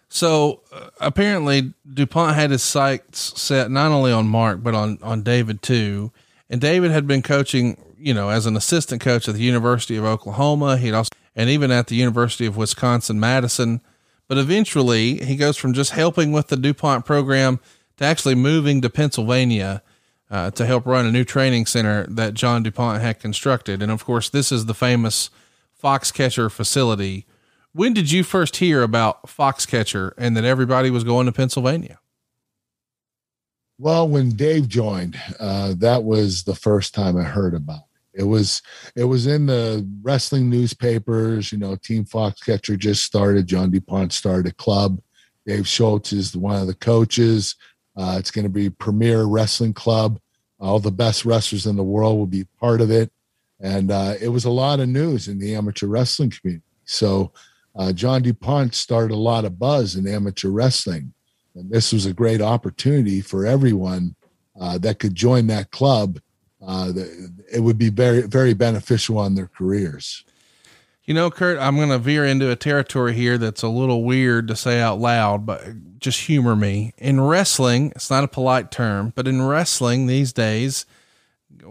So 0.10 0.62
uh, 0.74 0.90
apparently 1.00 1.74
DuPont 1.94 2.36
had 2.36 2.52
his 2.52 2.64
sights 2.64 3.40
set 3.40 3.72
not 3.72 3.92
only 3.92 4.12
on 4.12 4.28
Mark, 4.28 4.62
but 4.62 4.76
on, 4.76 4.98
on 5.02 5.22
David 5.22 5.62
too. 5.62 6.12
And 6.50 6.60
David 6.60 6.92
had 6.92 7.08
been 7.08 7.22
coaching, 7.22 7.82
you 7.98 8.14
know, 8.14 8.30
as 8.30 8.46
an 8.46 8.58
assistant 8.58 9.02
coach 9.02 9.30
at 9.30 9.36
the 9.36 9.42
University 9.42 9.96
of 9.96 10.04
Oklahoma. 10.04 10.76
He'd 10.76 10.94
also, 10.94 11.12
and 11.34 11.50
even 11.50 11.72
at 11.72 11.88
the 11.88 11.96
University 11.96 12.46
of 12.46 12.58
Wisconsin 12.58 13.20
Madison. 13.20 13.80
But 14.28 14.38
eventually 14.38 15.24
he 15.24 15.36
goes 15.36 15.56
from 15.56 15.74
just 15.74 15.92
helping 15.92 16.32
with 16.32 16.48
the 16.48 16.58
DuPont 16.58 17.06
program 17.06 17.60
to 17.98 18.04
actually 18.04 18.36
moving 18.36 18.82
to 18.82 18.90
Pennsylvania 18.90 19.82
uh, 20.30 20.52
to 20.52 20.66
help 20.66 20.86
run 20.86 21.06
a 21.06 21.12
new 21.12 21.24
training 21.24 21.68
center 21.68 22.06
that 22.08 22.34
John 22.34 22.64
DuPont 22.64 23.02
had 23.02 23.20
constructed. 23.20 23.82
And 23.82 23.92
of 23.92 24.04
course, 24.04 24.30
this 24.30 24.52
is 24.52 24.66
the 24.66 24.74
famous 24.74 25.30
Foxcatcher 25.82 26.52
facility 26.52 27.26
when 27.74 27.94
did 27.94 28.12
you 28.12 28.24
first 28.24 28.58
hear 28.58 28.84
about 28.84 29.28
Foxcatcher 29.28 30.12
and 30.18 30.36
that 30.36 30.44
everybody 30.44 30.90
was 30.90 31.04
going 31.04 31.26
to 31.26 31.32
Pennsylvania? 31.32 32.00
Well, 33.78 34.08
when 34.08 34.32
Dave 34.32 34.68
joined, 34.68 35.20
uh, 35.40 35.76
that 35.78 36.04
was 36.04 36.44
the 36.44 36.54
first 36.54 36.94
time 36.94 37.18
I 37.18 37.24
heard 37.24 37.56
about 37.56 37.80
it. 38.14 38.22
It 38.22 38.24
was 38.26 38.62
it 38.96 39.06
was 39.06 39.26
in 39.26 39.46
the 39.46 39.88
wrestling 40.02 40.50
newspapers. 40.50 41.52
You 41.52 41.58
know, 41.58 41.78
Team 41.78 42.04
Foxcatcher 42.04 42.78
just 42.78 43.04
started. 43.04 43.48
John 43.48 43.72
DuPont 43.72 44.12
started 44.12 44.52
a 44.52 44.56
club. 44.56 45.00
Dave 45.48 45.66
Schultz 45.66 46.12
is 46.12 46.36
one 46.36 46.62
of 46.62 46.68
the 46.68 46.76
coaches. 46.76 47.56
Uh, 47.96 48.18
it's 48.20 48.30
going 48.30 48.44
to 48.44 48.50
be 48.50 48.70
premier 48.70 49.24
wrestling 49.24 49.74
club. 49.74 50.20
All 50.60 50.80
the 50.80 50.92
best 50.92 51.26
wrestlers 51.26 51.66
in 51.66 51.78
the 51.78 51.84
world 51.84 52.20
will 52.20 52.28
be 52.28 52.46
part 52.60 52.82
of 52.82 52.92
it, 52.92 53.12
and 53.62 53.92
uh, 53.92 54.16
it 54.20 54.30
was 54.30 54.46
a 54.46 54.50
lot 54.50 54.80
of 54.80 54.90
news 54.90 55.28
in 55.28 55.40
the 55.40 55.56
amateur 55.56 55.88
wrestling 55.88 56.32
community. 56.32 56.66
So 56.86 57.32
uh, 57.76 57.94
John 57.94 58.22
DuPont 58.22 58.76
started 58.76 59.14
a 59.14 59.18
lot 59.18 59.46
of 59.46 59.60
buzz 59.60 59.96
in 59.96 60.08
amateur 60.08 60.50
wrestling. 60.50 61.14
And 61.56 61.70
this 61.70 61.94
was 61.94 62.06
a 62.06 62.14
great 62.14 62.42
opportunity 62.42 63.22
for 63.22 63.46
everyone 63.46 64.16
uh, 64.60 64.78
that 64.80 65.00
could 65.00 65.16
join 65.16 65.48
that 65.48 65.72
club. 65.72 66.20
Uh, 66.66 66.92
it 67.52 67.60
would 67.60 67.78
be 67.78 67.90
very, 67.90 68.22
very 68.24 68.54
beneficial 68.54 69.18
on 69.18 69.36
their 69.36 69.48
careers. 69.48 70.24
You 71.04 71.16
know, 71.16 71.32
Kurt, 71.32 71.58
I'm 71.58 71.76
going 71.76 71.90
to 71.90 71.98
veer 71.98 72.26
into 72.26 72.52
a 72.52 72.56
territory 72.56 73.14
here 73.14 73.38
that's 73.38 73.64
a 73.64 73.68
little 73.68 74.04
weird 74.04 74.48
to 74.48 74.56
say 74.56 74.80
out 74.80 75.00
loud, 75.00 75.46
but 75.46 76.00
just 76.00 76.22
humor 76.22 76.56
me. 76.56 76.94
In 76.98 77.20
wrestling, 77.20 77.92
it's 77.96 78.10
not 78.10 78.24
a 78.24 78.28
polite 78.28 78.72
term, 78.72 79.12
but 79.16 79.28
in 79.28 79.42
wrestling 79.42 80.06
these 80.06 80.32
days, 80.32 80.86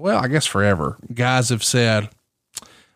well, 0.00 0.22
I 0.22 0.28
guess 0.28 0.46
forever, 0.46 0.98
guys 1.12 1.50
have 1.50 1.62
said, 1.62 2.08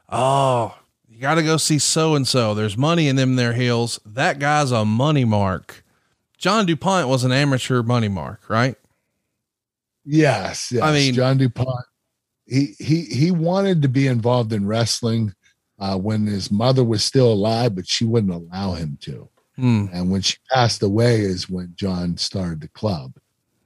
Oh, 0.08 0.76
you 1.08 1.18
got 1.20 1.34
to 1.34 1.42
go 1.42 1.56
see 1.56 1.78
so 1.78 2.14
and 2.14 2.26
so. 2.26 2.54
There's 2.54 2.76
money 2.76 3.08
in 3.08 3.16
them 3.16 3.36
their 3.36 3.52
heels. 3.52 4.00
That 4.04 4.38
guy's 4.38 4.70
a 4.70 4.84
money 4.84 5.24
mark. 5.24 5.84
John 6.38 6.66
DuPont 6.66 7.08
was 7.08 7.24
an 7.24 7.32
amateur 7.32 7.82
money 7.82 8.08
mark, 8.08 8.48
right? 8.48 8.76
Yes, 10.04 10.70
yes. 10.70 10.82
I 10.82 10.92
mean, 10.92 11.14
John 11.14 11.38
DuPont. 11.38 11.86
He 12.46 12.74
he 12.78 13.02
he 13.04 13.30
wanted 13.30 13.80
to 13.82 13.88
be 13.88 14.06
involved 14.06 14.52
in 14.52 14.66
wrestling 14.66 15.34
uh, 15.78 15.96
when 15.96 16.26
his 16.26 16.50
mother 16.50 16.84
was 16.84 17.02
still 17.02 17.32
alive, 17.32 17.74
but 17.74 17.88
she 17.88 18.04
wouldn't 18.04 18.32
allow 18.32 18.72
him 18.72 18.98
to. 19.02 19.28
Hmm. 19.56 19.86
And 19.92 20.10
when 20.10 20.20
she 20.20 20.36
passed 20.50 20.82
away, 20.82 21.20
is 21.20 21.48
when 21.48 21.72
John 21.76 22.16
started 22.16 22.60
the 22.60 22.68
club. 22.68 23.14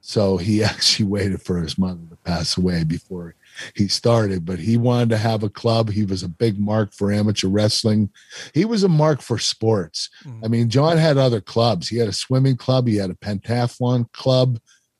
So 0.01 0.37
he 0.37 0.63
actually 0.63 1.05
waited 1.05 1.41
for 1.41 1.57
his 1.57 1.77
mother 1.77 2.01
to 2.09 2.17
pass 2.29 2.57
away 2.57 2.83
before 2.83 3.35
he 3.75 3.87
started, 3.87 4.45
but 4.45 4.59
he 4.59 4.77
wanted 4.77 5.09
to 5.09 5.17
have 5.17 5.43
a 5.43 5.49
club. 5.49 5.89
He 5.89 6.05
was 6.05 6.21
a 6.23 6.29
big 6.29 6.59
mark 6.59 6.93
for 6.93 7.11
amateur 7.11 7.47
wrestling. 7.47 8.09
He 8.53 8.63
was 8.65 8.83
a 8.83 8.87
mark 8.89 9.21
for 9.21 9.37
sports. 9.37 10.09
Mhm. 10.25 10.45
I 10.45 10.47
mean, 10.47 10.69
John 10.69 10.97
had 10.97 11.17
other 11.17 11.41
clubs. 11.41 11.87
He 11.89 11.97
had 11.97 12.07
a 12.07 12.13
swimming 12.13 12.55
club, 12.57 12.87
he 12.87 12.97
had 12.97 13.09
a 13.09 13.15
pentathlon 13.15 14.11
club, 14.13 14.59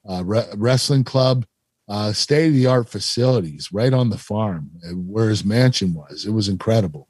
uh, 0.09 0.23
re- 0.25 0.47
wrestling 0.55 1.03
club, 1.03 1.45
uh, 1.87 2.11
state 2.13 2.47
of 2.49 2.53
the 2.53 2.65
art 2.67 2.89
facilities 2.89 3.69
right 3.71 3.93
on 3.93 4.09
the 4.09 4.17
farm 4.17 4.71
uh, 4.85 4.93
where 4.93 5.29
his 5.29 5.45
mansion 5.45 5.93
was. 5.93 6.25
It 6.25 6.31
was 6.31 6.47
incredible. 6.49 7.07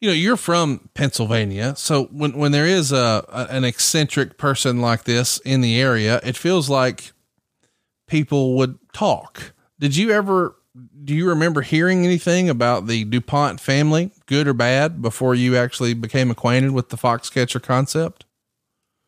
you 0.00 0.08
know 0.08 0.14
you're 0.14 0.36
from 0.36 0.88
Pennsylvania, 0.94 1.74
so 1.76 2.06
when 2.06 2.32
when 2.36 2.50
there 2.52 2.66
is 2.66 2.90
a, 2.90 3.24
a 3.28 3.46
an 3.50 3.64
eccentric 3.64 4.36
person 4.36 4.80
like 4.80 5.04
this 5.04 5.38
in 5.44 5.60
the 5.60 5.80
area, 5.80 6.20
it 6.24 6.36
feels 6.36 6.68
like 6.68 7.12
people 8.12 8.56
would 8.56 8.78
talk. 8.92 9.54
Did 9.80 9.96
you 9.96 10.10
ever 10.10 10.54
do 11.04 11.14
you 11.14 11.28
remember 11.28 11.62
hearing 11.62 12.04
anything 12.04 12.48
about 12.50 12.86
the 12.86 13.04
DuPont 13.04 13.58
family, 13.58 14.10
good 14.26 14.46
or 14.46 14.52
bad, 14.52 15.00
before 15.02 15.34
you 15.34 15.56
actually 15.56 15.94
became 15.94 16.30
acquainted 16.30 16.72
with 16.72 16.90
the 16.90 16.96
Foxcatcher 16.96 17.62
concept? 17.62 18.26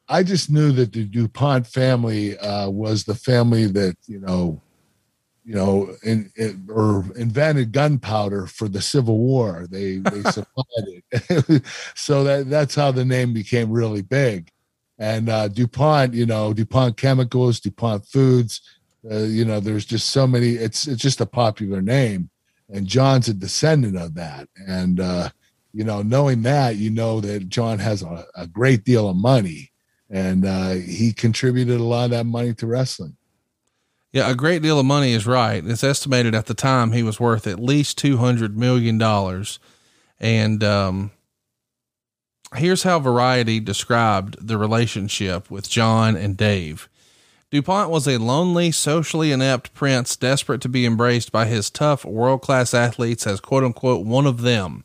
I 0.08 0.22
just 0.22 0.50
knew 0.50 0.72
that 0.72 0.92
the 0.92 1.04
DuPont 1.04 1.66
family 1.66 2.38
uh, 2.38 2.70
was 2.70 3.04
the 3.04 3.14
family 3.14 3.66
that 3.66 3.96
you 4.06 4.20
know, 4.20 4.60
you 5.44 5.54
know, 5.54 5.94
in, 6.02 6.30
in, 6.36 6.66
or 6.70 7.04
invented 7.14 7.72
gunpowder 7.72 8.46
for 8.46 8.68
the 8.68 8.80
Civil 8.80 9.18
War. 9.18 9.66
They 9.70 9.98
they 9.98 10.22
supplied 10.30 11.02
it, 11.12 11.62
so 11.94 12.24
that 12.24 12.48
that's 12.48 12.74
how 12.74 12.90
the 12.90 13.04
name 13.04 13.34
became 13.34 13.70
really 13.70 14.02
big. 14.02 14.50
And 14.98 15.28
uh, 15.28 15.48
DuPont, 15.48 16.14
you 16.14 16.24
know, 16.24 16.54
DuPont 16.54 16.96
Chemicals, 16.96 17.60
DuPont 17.60 18.06
Foods, 18.06 18.62
uh, 19.10 19.18
you 19.18 19.44
know, 19.44 19.60
there's 19.60 19.84
just 19.84 20.10
so 20.10 20.26
many. 20.26 20.50
It's 20.50 20.86
it's 20.86 21.02
just 21.02 21.20
a 21.20 21.26
popular 21.26 21.82
name, 21.82 22.30
and 22.68 22.86
John's 22.86 23.28
a 23.28 23.34
descendant 23.34 23.96
of 23.96 24.14
that. 24.14 24.48
And 24.66 25.00
uh, 25.00 25.30
you 25.72 25.84
know, 25.84 26.02
knowing 26.02 26.42
that, 26.42 26.76
you 26.76 26.90
know 26.90 27.20
that 27.20 27.48
John 27.48 27.78
has 27.78 28.02
a, 28.02 28.24
a 28.36 28.46
great 28.46 28.84
deal 28.84 29.08
of 29.08 29.16
money 29.16 29.72
and 30.10 30.44
uh, 30.44 30.70
he 30.70 31.12
contributed 31.12 31.80
a 31.80 31.84
lot 31.84 32.04
of 32.04 32.10
that 32.10 32.24
money 32.24 32.54
to 32.54 32.66
wrestling. 32.66 33.16
Yeah, 34.12 34.30
a 34.30 34.34
great 34.36 34.62
deal 34.62 34.78
of 34.78 34.86
money 34.86 35.12
is 35.12 35.26
right. 35.26 35.64
It's 35.66 35.82
estimated 35.82 36.36
at 36.36 36.46
the 36.46 36.54
time 36.54 36.92
he 36.92 37.02
was 37.02 37.18
worth 37.18 37.48
at 37.48 37.58
least 37.58 37.98
two 37.98 38.18
hundred 38.18 38.56
million 38.56 38.96
dollars, 38.96 39.58
and 40.20 40.62
um, 40.62 41.10
here's 42.54 42.84
how 42.84 43.00
Variety 43.00 43.58
described 43.58 44.36
the 44.40 44.56
relationship 44.56 45.50
with 45.50 45.68
John 45.68 46.14
and 46.16 46.36
Dave. 46.36 46.88
DuPont 47.54 47.88
was 47.88 48.08
a 48.08 48.18
lonely, 48.18 48.72
socially 48.72 49.30
inept 49.30 49.72
prince 49.74 50.16
desperate 50.16 50.60
to 50.62 50.68
be 50.68 50.84
embraced 50.84 51.30
by 51.30 51.46
his 51.46 51.70
tough, 51.70 52.04
world 52.04 52.42
class 52.42 52.74
athletes 52.74 53.28
as 53.28 53.38
quote 53.38 53.62
unquote 53.62 54.04
one 54.04 54.26
of 54.26 54.42
them. 54.42 54.82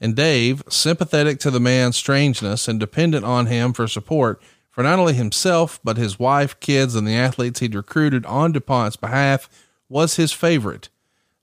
And 0.00 0.16
Dave, 0.16 0.62
sympathetic 0.70 1.38
to 1.40 1.50
the 1.50 1.60
man's 1.60 1.98
strangeness 1.98 2.66
and 2.66 2.80
dependent 2.80 3.26
on 3.26 3.44
him 3.44 3.74
for 3.74 3.86
support 3.86 4.40
for 4.70 4.82
not 4.82 4.98
only 4.98 5.12
himself, 5.12 5.80
but 5.84 5.98
his 5.98 6.18
wife, 6.18 6.58
kids, 6.60 6.94
and 6.94 7.06
the 7.06 7.14
athletes 7.14 7.60
he'd 7.60 7.74
recruited 7.74 8.24
on 8.24 8.52
DuPont's 8.52 8.96
behalf, 8.96 9.50
was 9.90 10.16
his 10.16 10.32
favorite. 10.32 10.88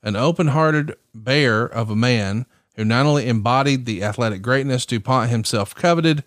An 0.01 0.15
open 0.15 0.47
hearted 0.47 0.95
bear 1.13 1.65
of 1.65 1.91
a 1.91 1.95
man 1.95 2.47
who 2.75 2.85
not 2.85 3.05
only 3.05 3.27
embodied 3.27 3.85
the 3.85 4.03
athletic 4.03 4.41
greatness 4.41 4.87
DuPont 4.87 5.29
himself 5.29 5.75
coveted, 5.75 6.23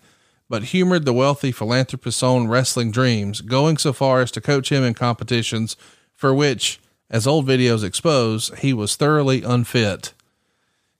but 0.49 0.65
humored 0.65 1.05
the 1.05 1.13
wealthy 1.13 1.51
philanthropist's 1.51 2.23
own 2.23 2.47
wrestling 2.47 2.91
dreams, 2.91 3.41
going 3.41 3.77
so 3.77 3.93
far 3.93 4.21
as 4.21 4.31
to 4.31 4.41
coach 4.41 4.71
him 4.71 4.83
in 4.83 4.95
competitions 4.95 5.77
for 6.15 6.33
which, 6.33 6.79
as 7.09 7.27
old 7.27 7.47
videos 7.47 7.83
expose, 7.83 8.51
he 8.59 8.73
was 8.73 8.95
thoroughly 8.95 9.43
unfit. 9.43 10.13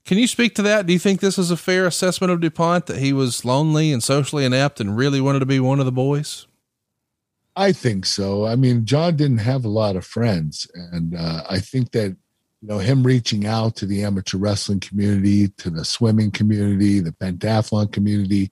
Can 0.06 0.18
you 0.18 0.28
speak 0.28 0.56
to 0.56 0.62
that? 0.62 0.86
Do 0.86 0.94
you 0.94 1.00
think 1.00 1.20
this 1.20 1.38
is 1.38 1.52
a 1.52 1.58
fair 1.58 1.86
assessment 1.86 2.32
of 2.32 2.40
DuPont 2.40 2.86
that 2.86 3.00
he 3.00 3.12
was 3.12 3.44
lonely 3.44 3.92
and 3.92 4.02
socially 4.02 4.46
inept 4.46 4.80
and 4.80 4.98
really 4.98 5.22
wanted 5.22 5.40
to 5.40 5.46
be 5.46 5.60
one 5.60 5.80
of 5.80 5.86
the 5.86 5.92
boys? 5.92 6.48
I 7.56 7.74
think 7.74 8.06
so. 8.06 8.46
I 8.46 8.56
mean, 8.56 8.86
John 8.86 9.18
didn't 9.18 9.40
have 9.40 9.66
a 9.66 9.70
lot 9.70 9.96
of 9.96 10.06
friends, 10.06 10.66
and 10.74 11.16
uh, 11.16 11.44
I 11.50 11.60
think 11.60 11.92
that 11.92 12.16
you 12.62 12.68
know 12.68 12.78
him 12.78 13.04
reaching 13.04 13.46
out 13.46 13.76
to 13.78 13.86
the 13.86 14.04
amateur 14.04 14.38
wrestling 14.38 14.80
community, 14.80 15.50
to 15.58 15.70
the 15.70 15.84
swimming 15.84 16.32
community, 16.32 17.02
the 17.02 17.12
pentathlon 17.12 17.92
community, 17.92 18.52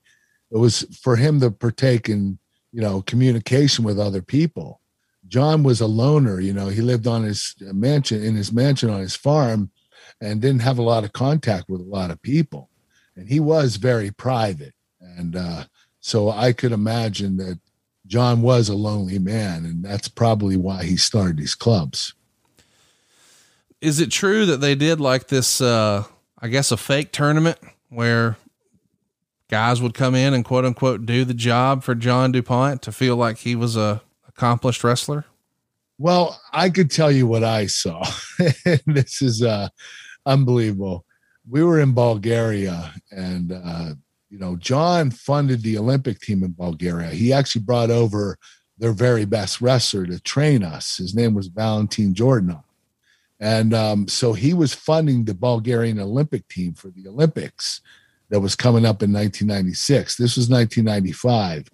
it 0.52 0.58
was 0.58 0.84
for 1.02 1.16
him 1.16 1.40
to 1.42 1.52
partake 1.52 2.10
in 2.10 2.40
you 2.72 2.82
know 2.82 3.02
communication 3.02 3.84
with 3.84 4.00
other 4.00 4.22
people. 4.22 4.82
John 5.28 5.64
was 5.64 5.82
a 5.82 5.88
loner. 5.88 6.40
You 6.40 6.54
know, 6.54 6.68
he 6.68 6.82
lived 6.82 7.06
on 7.08 7.24
his 7.24 7.56
mansion 7.60 8.24
in 8.24 8.36
his 8.36 8.52
mansion 8.52 8.90
on 8.90 9.02
his 9.02 9.16
farm, 9.16 9.72
and 10.22 10.42
didn't 10.42 10.62
have 10.62 10.78
a 10.78 10.84
lot 10.84 11.04
of 11.04 11.14
contact 11.14 11.70
with 11.70 11.82
a 11.82 11.86
lot 11.86 12.12
of 12.12 12.22
people, 12.22 12.70
and 13.16 13.28
he 13.28 13.40
was 13.40 13.76
very 13.76 14.12
private. 14.12 14.74
And 15.00 15.36
uh, 15.36 15.66
so 16.00 16.30
I 16.30 16.54
could 16.54 16.72
imagine 16.72 17.38
that 17.38 17.60
John 18.06 18.42
was 18.42 18.70
a 18.70 18.76
lonely 18.76 19.20
man, 19.20 19.66
and 19.66 19.84
that's 19.84 20.08
probably 20.08 20.56
why 20.56 20.84
he 20.84 20.98
started 20.98 21.38
these 21.38 21.56
clubs. 21.56 22.14
Is 23.82 24.00
it 24.00 24.10
true 24.10 24.46
that 24.46 24.58
they 24.58 24.74
did 24.74 25.00
like 25.00 25.28
this, 25.28 25.62
uh, 25.62 26.06
I 26.40 26.48
guess, 26.48 26.72
a 26.72 26.78
fake 26.78 27.12
tournament 27.12 27.60
where 27.90 28.38
guys 29.50 29.82
would 29.82 29.94
come 29.94 30.16
in 30.16 30.34
and 30.34 30.44
quote 30.44 30.66
unquote 30.66 31.06
do 31.06 31.26
the 31.26 31.34
job 31.34 31.84
for 31.84 31.96
John 31.96 32.32
DuPont 32.32 32.82
to 32.84 32.92
feel 32.92 33.16
like 33.16 33.38
he 33.38 33.56
was 33.56 33.76
a 33.76 34.02
accomplished 34.28 34.84
wrestler? 34.84 35.26
Well, 35.98 36.40
I 36.54 36.70
could 36.70 36.92
tell 36.92 37.12
you 37.12 37.26
what 37.26 37.44
I 37.44 37.66
saw. 37.66 38.06
this 38.86 39.22
is 39.22 39.42
uh, 39.42 39.70
unbelievable. 40.26 41.06
We 41.50 41.64
were 41.64 41.80
in 41.80 41.94
Bulgaria, 41.94 42.94
and 43.10 43.52
uh, 43.52 43.94
you 44.30 44.38
know, 44.38 44.58
John 44.58 45.10
funded 45.12 45.64
the 45.64 45.78
Olympic 45.78 46.20
team 46.20 46.44
in 46.44 46.52
Bulgaria. 46.52 47.10
He 47.10 47.34
actually 47.34 47.64
brought 47.64 47.90
over 47.90 48.38
their 48.78 48.92
very 48.92 49.26
best 49.26 49.60
wrestler 49.60 50.06
to 50.06 50.20
train 50.20 50.64
us. 50.64 50.98
His 50.98 51.16
name 51.16 51.34
was 51.34 51.48
Valentin 51.48 52.14
Jordanov. 52.14 52.64
And 53.40 53.74
um, 53.74 54.08
so 54.08 54.34
he 54.34 54.54
was 54.54 54.74
funding 54.74 55.26
the 55.26 55.34
Bulgarian 55.34 56.00
Olympic 56.00 56.48
team 56.48 56.74
for 56.74 56.90
the 56.90 57.08
Olympics 57.08 57.82
that 58.30 58.40
was 58.40 58.56
coming 58.56 58.86
up 58.86 59.02
in 59.02 59.14
1996. 59.14 60.18
This 60.18 60.36
was 60.36 60.50
1995. 60.50 61.70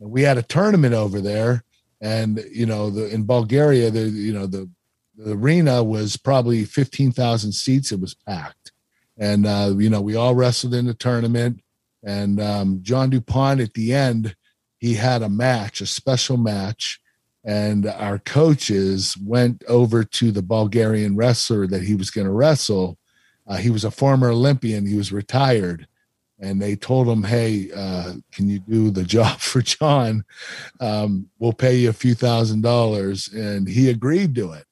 And 0.00 0.10
we 0.10 0.22
had 0.22 0.38
a 0.38 0.42
tournament 0.42 0.94
over 0.94 1.20
there. 1.20 1.64
And, 2.00 2.44
you 2.50 2.66
know, 2.66 2.90
the, 2.90 3.08
in 3.08 3.24
Bulgaria, 3.24 3.90
the, 3.90 4.08
you 4.08 4.32
know, 4.32 4.46
the, 4.46 4.68
the 5.16 5.32
arena 5.32 5.84
was 5.84 6.16
probably 6.16 6.64
15,000 6.64 7.52
seats. 7.52 7.92
It 7.92 8.00
was 8.00 8.14
packed. 8.14 8.72
And, 9.16 9.46
uh, 9.46 9.74
you 9.78 9.88
know, 9.88 10.00
we 10.00 10.16
all 10.16 10.34
wrestled 10.34 10.74
in 10.74 10.86
the 10.86 10.94
tournament. 10.94 11.60
And 12.02 12.40
um, 12.40 12.80
John 12.82 13.10
DuPont 13.10 13.60
at 13.60 13.74
the 13.74 13.94
end, 13.94 14.34
he 14.78 14.94
had 14.94 15.22
a 15.22 15.28
match, 15.28 15.80
a 15.80 15.86
special 15.86 16.36
match. 16.36 16.98
And 17.44 17.86
our 17.86 18.18
coaches 18.18 19.16
went 19.16 19.62
over 19.68 20.02
to 20.02 20.32
the 20.32 20.42
Bulgarian 20.42 21.16
wrestler 21.16 21.66
that 21.68 21.82
he 21.82 21.94
was 21.94 22.10
going 22.10 22.26
to 22.26 22.32
wrestle. 22.32 22.98
Uh, 23.46 23.56
he 23.56 23.70
was 23.70 23.84
a 23.84 23.90
former 23.90 24.30
Olympian, 24.30 24.86
he 24.86 24.96
was 24.96 25.12
retired. 25.12 25.86
And 26.42 26.60
they 26.60 26.76
told 26.76 27.08
him, 27.08 27.22
Hey, 27.22 27.70
uh, 27.74 28.14
can 28.30 28.48
you 28.48 28.58
do 28.58 28.90
the 28.90 29.04
job 29.16 29.38
for 29.38 29.62
John? 29.62 30.24
Um, 30.80 31.30
we'll 31.38 31.54
pay 31.54 31.76
you 31.76 31.88
a 31.88 31.94
few 31.94 32.14
thousand 32.14 32.60
dollars. 32.60 33.28
And 33.32 33.66
he 33.66 33.88
agreed 33.88 34.34
to 34.34 34.52
it. 34.52 34.66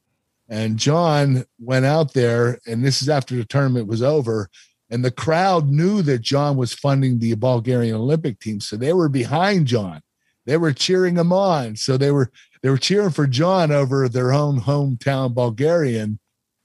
And 0.50 0.76
John 0.76 1.44
went 1.60 1.86
out 1.86 2.12
there, 2.12 2.58
and 2.66 2.84
this 2.84 3.00
is 3.00 3.08
after 3.08 3.36
the 3.36 3.44
tournament 3.44 3.86
was 3.86 4.02
over 4.02 4.50
and 4.90 5.04
the 5.04 5.12
crowd 5.12 5.68
knew 5.68 6.02
that 6.02 6.20
John 6.20 6.56
was 6.56 6.74
funding 6.74 7.18
the 7.18 7.34
Bulgarian 7.34 7.94
Olympic 7.94 8.40
team, 8.40 8.60
so 8.60 8.76
they 8.76 8.92
were 8.92 9.08
behind 9.08 9.66
John. 9.66 10.02
They 10.46 10.56
were 10.56 10.72
cheering 10.72 11.16
him 11.16 11.32
on. 11.32 11.76
So 11.76 11.96
they 11.96 12.10
were 12.10 12.32
they 12.62 12.70
were 12.70 12.78
cheering 12.78 13.10
for 13.10 13.26
John 13.26 13.70
over 13.70 14.08
their 14.08 14.32
own 14.32 14.60
hometown 14.60 15.32
Bulgarian. 15.32 16.18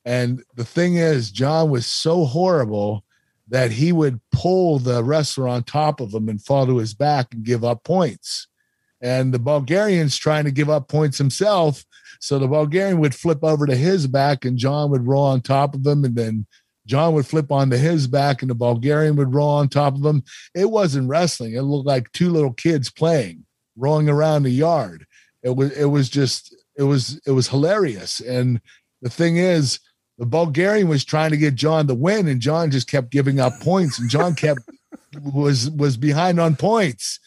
And 0.03 0.43
the 0.55 0.65
thing 0.65 0.95
is, 0.95 1.31
John 1.31 1.69
was 1.69 1.85
so 1.85 2.25
horrible 2.25 3.04
that 3.47 3.71
he 3.71 3.91
would 3.91 4.19
pull 4.31 4.79
the 4.79 5.03
wrestler 5.03 5.47
on 5.47 5.63
top 5.63 5.99
of 5.99 6.13
him 6.13 6.29
and 6.29 6.43
fall 6.43 6.65
to 6.65 6.77
his 6.77 6.93
back 6.93 7.33
and 7.33 7.43
give 7.43 7.63
up 7.63 7.83
points. 7.83 8.47
And 9.01 9.33
the 9.33 9.39
Bulgarian's 9.39 10.17
trying 10.17 10.45
to 10.45 10.51
give 10.51 10.69
up 10.69 10.87
points 10.87 11.17
himself. 11.17 11.85
So 12.19 12.39
the 12.39 12.47
Bulgarian 12.47 12.99
would 12.99 13.13
flip 13.13 13.43
over 13.43 13.67
to 13.67 13.75
his 13.75 14.07
back 14.07 14.45
and 14.45 14.57
John 14.57 14.89
would 14.89 15.05
roll 15.05 15.25
on 15.25 15.41
top 15.41 15.75
of 15.75 15.85
him 15.85 16.03
and 16.03 16.15
then 16.15 16.47
John 16.87 17.13
would 17.13 17.27
flip 17.27 17.51
onto 17.51 17.77
his 17.77 18.07
back 18.07 18.41
and 18.41 18.49
the 18.49 18.55
Bulgarian 18.55 19.15
would 19.15 19.33
roll 19.33 19.49
on 19.49 19.69
top 19.69 19.95
of 19.95 20.05
him. 20.05 20.23
It 20.53 20.71
wasn't 20.71 21.09
wrestling. 21.09 21.53
It 21.53 21.61
looked 21.61 21.87
like 21.87 22.11
two 22.11 22.31
little 22.31 22.53
kids 22.53 22.89
playing, 22.91 23.45
rolling 23.75 24.09
around 24.09 24.43
the 24.43 24.51
yard. 24.51 25.05
It 25.43 25.55
was 25.55 25.71
it 25.71 25.85
was 25.85 26.09
just 26.09 26.55
it 26.77 26.83
was 26.83 27.19
it 27.25 27.31
was 27.31 27.49
hilarious. 27.49 28.19
And 28.19 28.61
the 29.01 29.09
thing 29.09 29.37
is, 29.37 29.79
the 30.17 30.25
Bulgarian 30.25 30.87
was 30.87 31.03
trying 31.03 31.31
to 31.31 31.37
get 31.37 31.55
John 31.55 31.87
to 31.87 31.95
win, 31.95 32.27
and 32.27 32.39
John 32.39 32.71
just 32.71 32.89
kept 32.89 33.11
giving 33.11 33.39
up 33.39 33.59
points, 33.59 33.99
and 33.99 34.09
John 34.09 34.35
kept 34.35 34.61
was 35.21 35.69
was 35.71 35.97
behind 35.97 36.39
on 36.39 36.55
points. 36.55 37.19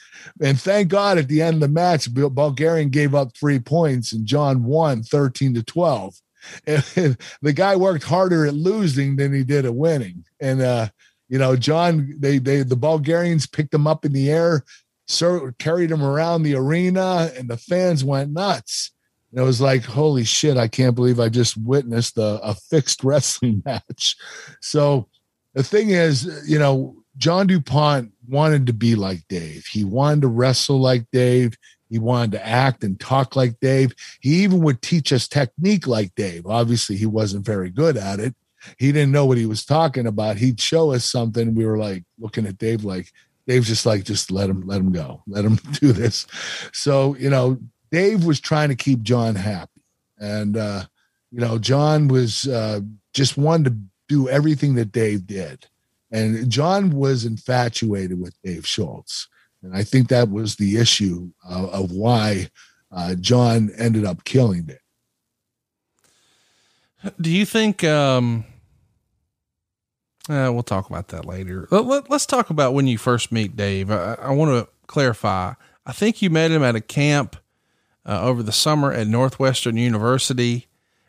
And 0.42 0.60
thank 0.60 0.88
God 0.88 1.18
at 1.18 1.28
the 1.28 1.42
end 1.42 1.54
of 1.54 1.60
the 1.60 1.68
match, 1.68 2.12
Bulgarian 2.12 2.90
gave 2.90 3.14
up 3.14 3.36
three 3.36 3.58
points, 3.58 4.12
and 4.12 4.26
John 4.26 4.64
won 4.64 5.02
13 5.02 5.54
to 5.54 5.62
12 5.62 6.14
the 6.64 7.52
guy 7.54 7.76
worked 7.76 8.04
harder 8.04 8.46
at 8.46 8.54
losing 8.54 9.16
than 9.16 9.32
he 9.32 9.44
did 9.44 9.64
at 9.64 9.74
winning. 9.74 10.24
And 10.40 10.60
uh, 10.60 10.88
you 11.28 11.38
know, 11.38 11.56
John, 11.56 12.14
they 12.18 12.38
they 12.38 12.62
the 12.62 12.76
Bulgarians 12.76 13.46
picked 13.46 13.74
him 13.74 13.86
up 13.86 14.04
in 14.04 14.12
the 14.12 14.30
air, 14.30 14.64
so 15.06 15.50
carried 15.58 15.90
him 15.90 16.02
around 16.02 16.42
the 16.42 16.54
arena, 16.54 17.30
and 17.36 17.48
the 17.48 17.56
fans 17.56 18.04
went 18.04 18.32
nuts. 18.32 18.92
And 19.30 19.40
it 19.40 19.44
was 19.44 19.60
like, 19.60 19.84
holy 19.84 20.24
shit, 20.24 20.56
I 20.56 20.68
can't 20.68 20.94
believe 20.94 21.20
I 21.20 21.28
just 21.28 21.56
witnessed 21.56 22.16
a, 22.16 22.40
a 22.42 22.54
fixed 22.54 23.04
wrestling 23.04 23.62
match. 23.64 24.16
So 24.60 25.08
the 25.54 25.62
thing 25.62 25.90
is, 25.90 26.44
you 26.48 26.58
know, 26.58 26.96
John 27.16 27.46
DuPont 27.46 28.12
wanted 28.28 28.66
to 28.66 28.72
be 28.72 28.94
like 28.94 29.26
Dave. 29.28 29.66
He 29.66 29.84
wanted 29.84 30.22
to 30.22 30.28
wrestle 30.28 30.80
like 30.80 31.04
Dave. 31.12 31.56
He 31.90 31.98
wanted 31.98 32.32
to 32.32 32.46
act 32.46 32.84
and 32.84 32.98
talk 33.00 33.34
like 33.34 33.58
Dave. 33.60 33.94
He 34.20 34.42
even 34.44 34.62
would 34.62 34.82
teach 34.82 35.12
us 35.12 35.26
technique 35.26 35.86
like 35.86 36.14
Dave. 36.14 36.46
Obviously, 36.46 36.96
he 36.96 37.06
wasn't 37.06 37.44
very 37.44 37.70
good 37.70 37.96
at 37.96 38.20
it. 38.20 38.34
He 38.76 38.92
didn't 38.92 39.12
know 39.12 39.24
what 39.24 39.38
he 39.38 39.46
was 39.46 39.64
talking 39.64 40.06
about. 40.06 40.36
He'd 40.36 40.60
show 40.60 40.92
us 40.92 41.04
something. 41.04 41.54
We 41.54 41.64
were 41.64 41.78
like 41.78 42.04
looking 42.18 42.46
at 42.46 42.58
Dave 42.58 42.84
like, 42.84 43.10
Dave's 43.46 43.68
just 43.68 43.86
like, 43.86 44.04
just 44.04 44.30
let 44.30 44.50
him, 44.50 44.66
let 44.66 44.80
him 44.80 44.92
go. 44.92 45.22
Let 45.26 45.44
him 45.44 45.56
do 45.80 45.92
this. 45.92 46.26
So, 46.72 47.16
you 47.16 47.30
know, 47.30 47.58
Dave 47.90 48.24
was 48.24 48.40
trying 48.40 48.68
to 48.68 48.76
keep 48.76 49.02
John 49.02 49.34
happy. 49.34 49.82
And, 50.18 50.56
uh, 50.56 50.84
you 51.30 51.40
know, 51.40 51.58
John 51.58 52.08
was 52.08 52.46
uh, 52.48 52.80
just 53.14 53.36
wanted 53.36 53.64
to 53.64 53.76
do 54.08 54.28
everything 54.28 54.74
that 54.74 54.92
Dave 54.92 55.26
did. 55.26 55.66
And 56.10 56.50
John 56.50 56.90
was 56.90 57.24
infatuated 57.24 58.20
with 58.20 58.34
Dave 58.42 58.66
Schultz. 58.66 59.28
And 59.62 59.76
I 59.76 59.82
think 59.84 60.08
that 60.08 60.30
was 60.30 60.56
the 60.56 60.76
issue 60.78 61.30
uh, 61.48 61.68
of 61.68 61.92
why 61.92 62.48
uh, 62.90 63.14
John 63.16 63.70
ended 63.76 64.04
up 64.04 64.24
killing 64.24 64.68
it. 64.68 64.80
Do 67.20 67.30
you 67.30 67.44
think, 67.44 67.84
um, 67.84 68.44
uh, 70.28 70.50
we'll 70.52 70.62
talk 70.62 70.88
about 70.90 71.08
that 71.08 71.24
later. 71.24 71.68
Let, 71.70 72.10
us 72.10 72.26
talk 72.26 72.50
about 72.50 72.74
when 72.74 72.86
you 72.86 72.98
first 72.98 73.30
meet 73.30 73.56
Dave. 73.56 73.90
I, 73.90 74.14
I 74.14 74.30
want 74.30 74.50
to 74.50 74.68
clarify. 74.86 75.54
I 75.86 75.92
think 75.92 76.22
you 76.22 76.30
met 76.30 76.50
him 76.50 76.62
at 76.62 76.74
a 76.74 76.80
camp 76.80 77.36
uh, 78.08 78.22
over 78.22 78.42
the 78.42 78.52
summer 78.52 78.90
at 78.90 79.06
Northwestern 79.06 79.76
University. 79.76 80.66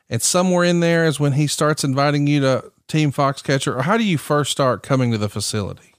And 0.10 0.22
somewhere 0.22 0.66
in 0.66 0.82
there 0.82 1.06
is 1.06 1.20
when 1.20 1.34
he 1.34 1.48
starts 1.48 1.84
inviting 1.84 2.28
you 2.28 2.42
to 2.42 2.72
Team 2.88 3.12
Foxcatcher, 3.12 3.78
or 3.78 3.84
how 3.84 3.98
do 3.98 4.04
you 4.04 4.18
first 4.18 4.52
start 4.52 4.84
coming 4.84 5.12
to 5.12 5.18
the 5.18 5.30
facility? 5.30 5.94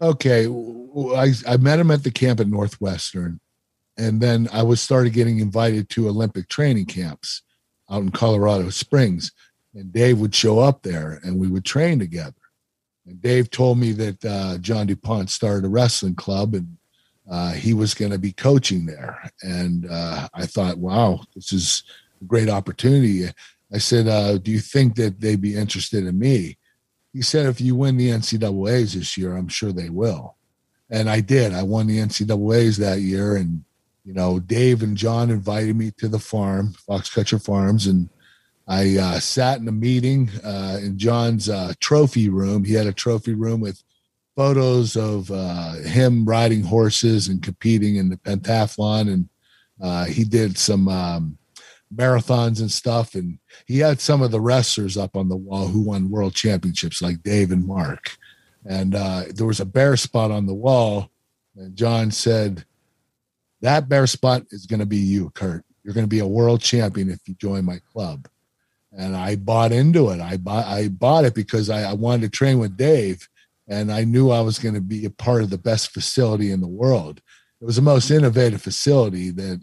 Okay, 0.00 0.46
I, 0.46 1.32
I 1.46 1.56
met 1.58 1.80
him 1.80 1.90
at 1.90 2.04
the 2.04 2.10
camp 2.10 2.40
at 2.40 2.46
Northwestern, 2.46 3.40
and 3.96 4.20
then 4.20 4.48
I 4.52 4.62
was 4.62 4.80
started 4.80 5.12
getting 5.12 5.40
invited 5.40 5.90
to 5.90 6.08
Olympic 6.08 6.48
training 6.48 6.86
camps 6.86 7.42
out 7.90 8.02
in 8.02 8.10
Colorado 8.10 8.70
Springs, 8.70 9.32
and 9.74 9.92
Dave 9.92 10.20
would 10.20 10.34
show 10.34 10.60
up 10.60 10.82
there, 10.82 11.20
and 11.24 11.38
we 11.38 11.48
would 11.48 11.64
train 11.64 11.98
together. 11.98 12.32
And 13.06 13.20
Dave 13.20 13.50
told 13.50 13.78
me 13.78 13.90
that 13.92 14.24
uh, 14.24 14.58
John 14.58 14.86
Dupont 14.86 15.30
started 15.30 15.64
a 15.66 15.68
wrestling 15.68 16.14
club, 16.14 16.54
and 16.54 16.77
uh, 17.30 17.52
he 17.52 17.74
was 17.74 17.94
going 17.94 18.10
to 18.10 18.18
be 18.18 18.32
coaching 18.32 18.86
there. 18.86 19.30
And 19.42 19.86
uh, 19.90 20.28
I 20.34 20.46
thought, 20.46 20.78
wow, 20.78 21.20
this 21.34 21.52
is 21.52 21.82
a 22.20 22.24
great 22.24 22.48
opportunity. 22.48 23.26
I 23.72 23.78
said, 23.78 24.08
uh, 24.08 24.38
Do 24.38 24.50
you 24.50 24.60
think 24.60 24.96
that 24.96 25.20
they'd 25.20 25.40
be 25.40 25.56
interested 25.56 26.06
in 26.06 26.18
me? 26.18 26.56
He 27.12 27.22
said, 27.22 27.46
If 27.46 27.60
you 27.60 27.74
win 27.74 27.96
the 27.96 28.10
NCAAs 28.10 28.94
this 28.94 29.16
year, 29.16 29.36
I'm 29.36 29.48
sure 29.48 29.72
they 29.72 29.90
will. 29.90 30.36
And 30.90 31.10
I 31.10 31.20
did. 31.20 31.52
I 31.52 31.62
won 31.62 31.86
the 31.86 31.98
NCAAs 31.98 32.78
that 32.78 33.00
year. 33.00 33.36
And, 33.36 33.64
you 34.04 34.14
know, 34.14 34.40
Dave 34.40 34.82
and 34.82 34.96
John 34.96 35.30
invited 35.30 35.76
me 35.76 35.90
to 35.98 36.08
the 36.08 36.18
farm, 36.18 36.74
Foxcatcher 36.88 37.44
Farms. 37.44 37.86
And 37.86 38.08
I 38.66 38.96
uh, 38.96 39.20
sat 39.20 39.60
in 39.60 39.68
a 39.68 39.72
meeting 39.72 40.30
uh, 40.42 40.78
in 40.82 40.98
John's 40.98 41.50
uh, 41.50 41.74
trophy 41.78 42.30
room. 42.30 42.64
He 42.64 42.72
had 42.72 42.86
a 42.86 42.92
trophy 42.92 43.34
room 43.34 43.60
with 43.60 43.82
photos 44.38 44.94
of 44.94 45.28
uh, 45.32 45.72
him 45.78 46.24
riding 46.24 46.62
horses 46.62 47.26
and 47.26 47.42
competing 47.42 47.96
in 47.96 48.08
the 48.08 48.16
pentathlon. 48.18 49.12
And 49.12 49.28
uh, 49.82 50.04
he 50.04 50.22
did 50.22 50.56
some 50.56 50.86
um, 50.86 51.36
marathons 51.92 52.60
and 52.60 52.70
stuff. 52.70 53.16
And 53.16 53.40
he 53.66 53.80
had 53.80 54.00
some 54.00 54.22
of 54.22 54.30
the 54.30 54.40
wrestlers 54.40 54.96
up 54.96 55.16
on 55.16 55.28
the 55.28 55.36
wall 55.36 55.66
who 55.66 55.82
won 55.82 56.08
world 56.08 56.34
championships, 56.36 57.02
like 57.02 57.20
Dave 57.24 57.50
and 57.50 57.66
Mark. 57.66 58.12
And 58.64 58.94
uh, 58.94 59.24
there 59.34 59.46
was 59.46 59.58
a 59.58 59.66
bare 59.66 59.96
spot 59.96 60.30
on 60.30 60.46
the 60.46 60.54
wall. 60.54 61.10
And 61.56 61.74
John 61.74 62.12
said, 62.12 62.64
That 63.60 63.88
bare 63.88 64.06
spot 64.06 64.44
is 64.52 64.66
going 64.66 64.78
to 64.78 64.86
be 64.86 64.98
you, 64.98 65.30
Kurt. 65.30 65.64
You're 65.82 65.94
going 65.94 66.06
to 66.06 66.08
be 66.08 66.20
a 66.20 66.26
world 66.28 66.60
champion 66.60 67.10
if 67.10 67.26
you 67.26 67.34
join 67.34 67.64
my 67.64 67.80
club. 67.92 68.28
And 68.92 69.16
I 69.16 69.34
bought 69.34 69.72
into 69.72 70.10
it. 70.10 70.20
I 70.20 70.36
bought, 70.36 70.64
I 70.64 70.86
bought 70.86 71.24
it 71.24 71.34
because 71.34 71.70
I, 71.70 71.90
I 71.90 71.94
wanted 71.94 72.22
to 72.22 72.28
train 72.28 72.60
with 72.60 72.76
Dave. 72.76 73.28
And 73.68 73.92
I 73.92 74.04
knew 74.04 74.30
I 74.30 74.40
was 74.40 74.58
going 74.58 74.74
to 74.74 74.80
be 74.80 75.04
a 75.04 75.10
part 75.10 75.42
of 75.42 75.50
the 75.50 75.58
best 75.58 75.90
facility 75.90 76.50
in 76.50 76.60
the 76.60 76.66
world. 76.66 77.20
It 77.60 77.64
was 77.64 77.76
the 77.76 77.82
most 77.82 78.10
innovative 78.10 78.62
facility 78.62 79.30
that 79.30 79.60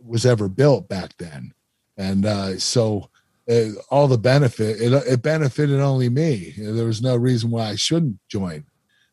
was 0.00 0.26
ever 0.26 0.48
built 0.48 0.88
back 0.88 1.16
then 1.18 1.52
and 1.96 2.26
uh, 2.26 2.58
so 2.58 3.10
uh, 3.48 3.68
all 3.90 4.08
the 4.08 4.18
benefit 4.18 4.80
it, 4.80 4.92
it, 4.92 5.22
benefited 5.22 5.80
only 5.80 6.08
me. 6.08 6.54
There 6.56 6.86
was 6.86 7.02
no 7.02 7.16
reason 7.16 7.50
why 7.50 7.68
I 7.68 7.76
shouldn't 7.76 8.18
join. 8.28 8.64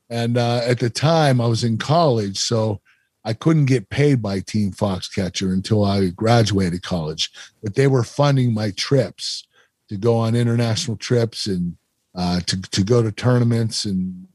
And 0.10 0.38
uh, 0.38 0.62
at 0.65 0.80
the 0.80 0.89
time, 0.89 1.39
I 1.39 1.47
was 1.47 1.63
in 1.63 1.77
college, 1.77 2.38
so 2.38 2.82
I 3.23 3.34
couldn't 3.34 3.65
get 3.65 3.89
paid 3.89 4.21
by 4.21 4.39
Team 4.39 4.71
Foxcatcher 4.71 5.54
until 5.54 5.86
I 5.86 6.10
graduated 6.10 6.82
college. 6.82 7.30
But 7.62 7.75
they 7.75 7.88
were 7.88 8.04
funding 8.04 8.54
my 8.54 8.71
trips 8.71 9.47
to 9.89 9.97
go 9.97 10.17
on 10.17 10.36
international 10.36 10.97
trips 10.97 11.47
and 11.47 11.77
uh, 12.15 12.41
to 12.41 12.62
to 12.62 12.84
go 12.84 13.01
to 13.01 13.12
tournaments, 13.12 13.86
and 13.86 14.27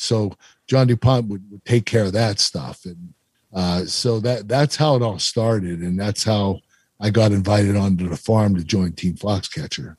so 0.00 0.32
John 0.66 0.86
Dupont 0.86 1.28
would, 1.28 1.50
would 1.50 1.64
take 1.64 1.86
care 1.86 2.04
of 2.04 2.12
that 2.12 2.40
stuff, 2.40 2.84
and 2.84 3.14
uh, 3.52 3.84
so 3.84 4.20
that 4.20 4.48
that's 4.48 4.76
how 4.76 4.96
it 4.96 5.02
all 5.02 5.18
started, 5.18 5.80
and 5.80 5.98
that's 5.98 6.24
how 6.24 6.60
I 7.00 7.10
got 7.10 7.32
invited 7.32 7.76
onto 7.76 8.08
the 8.08 8.16
farm 8.16 8.56
to 8.56 8.64
join 8.64 8.92
Team 8.92 9.14
Foxcatcher. 9.14 9.96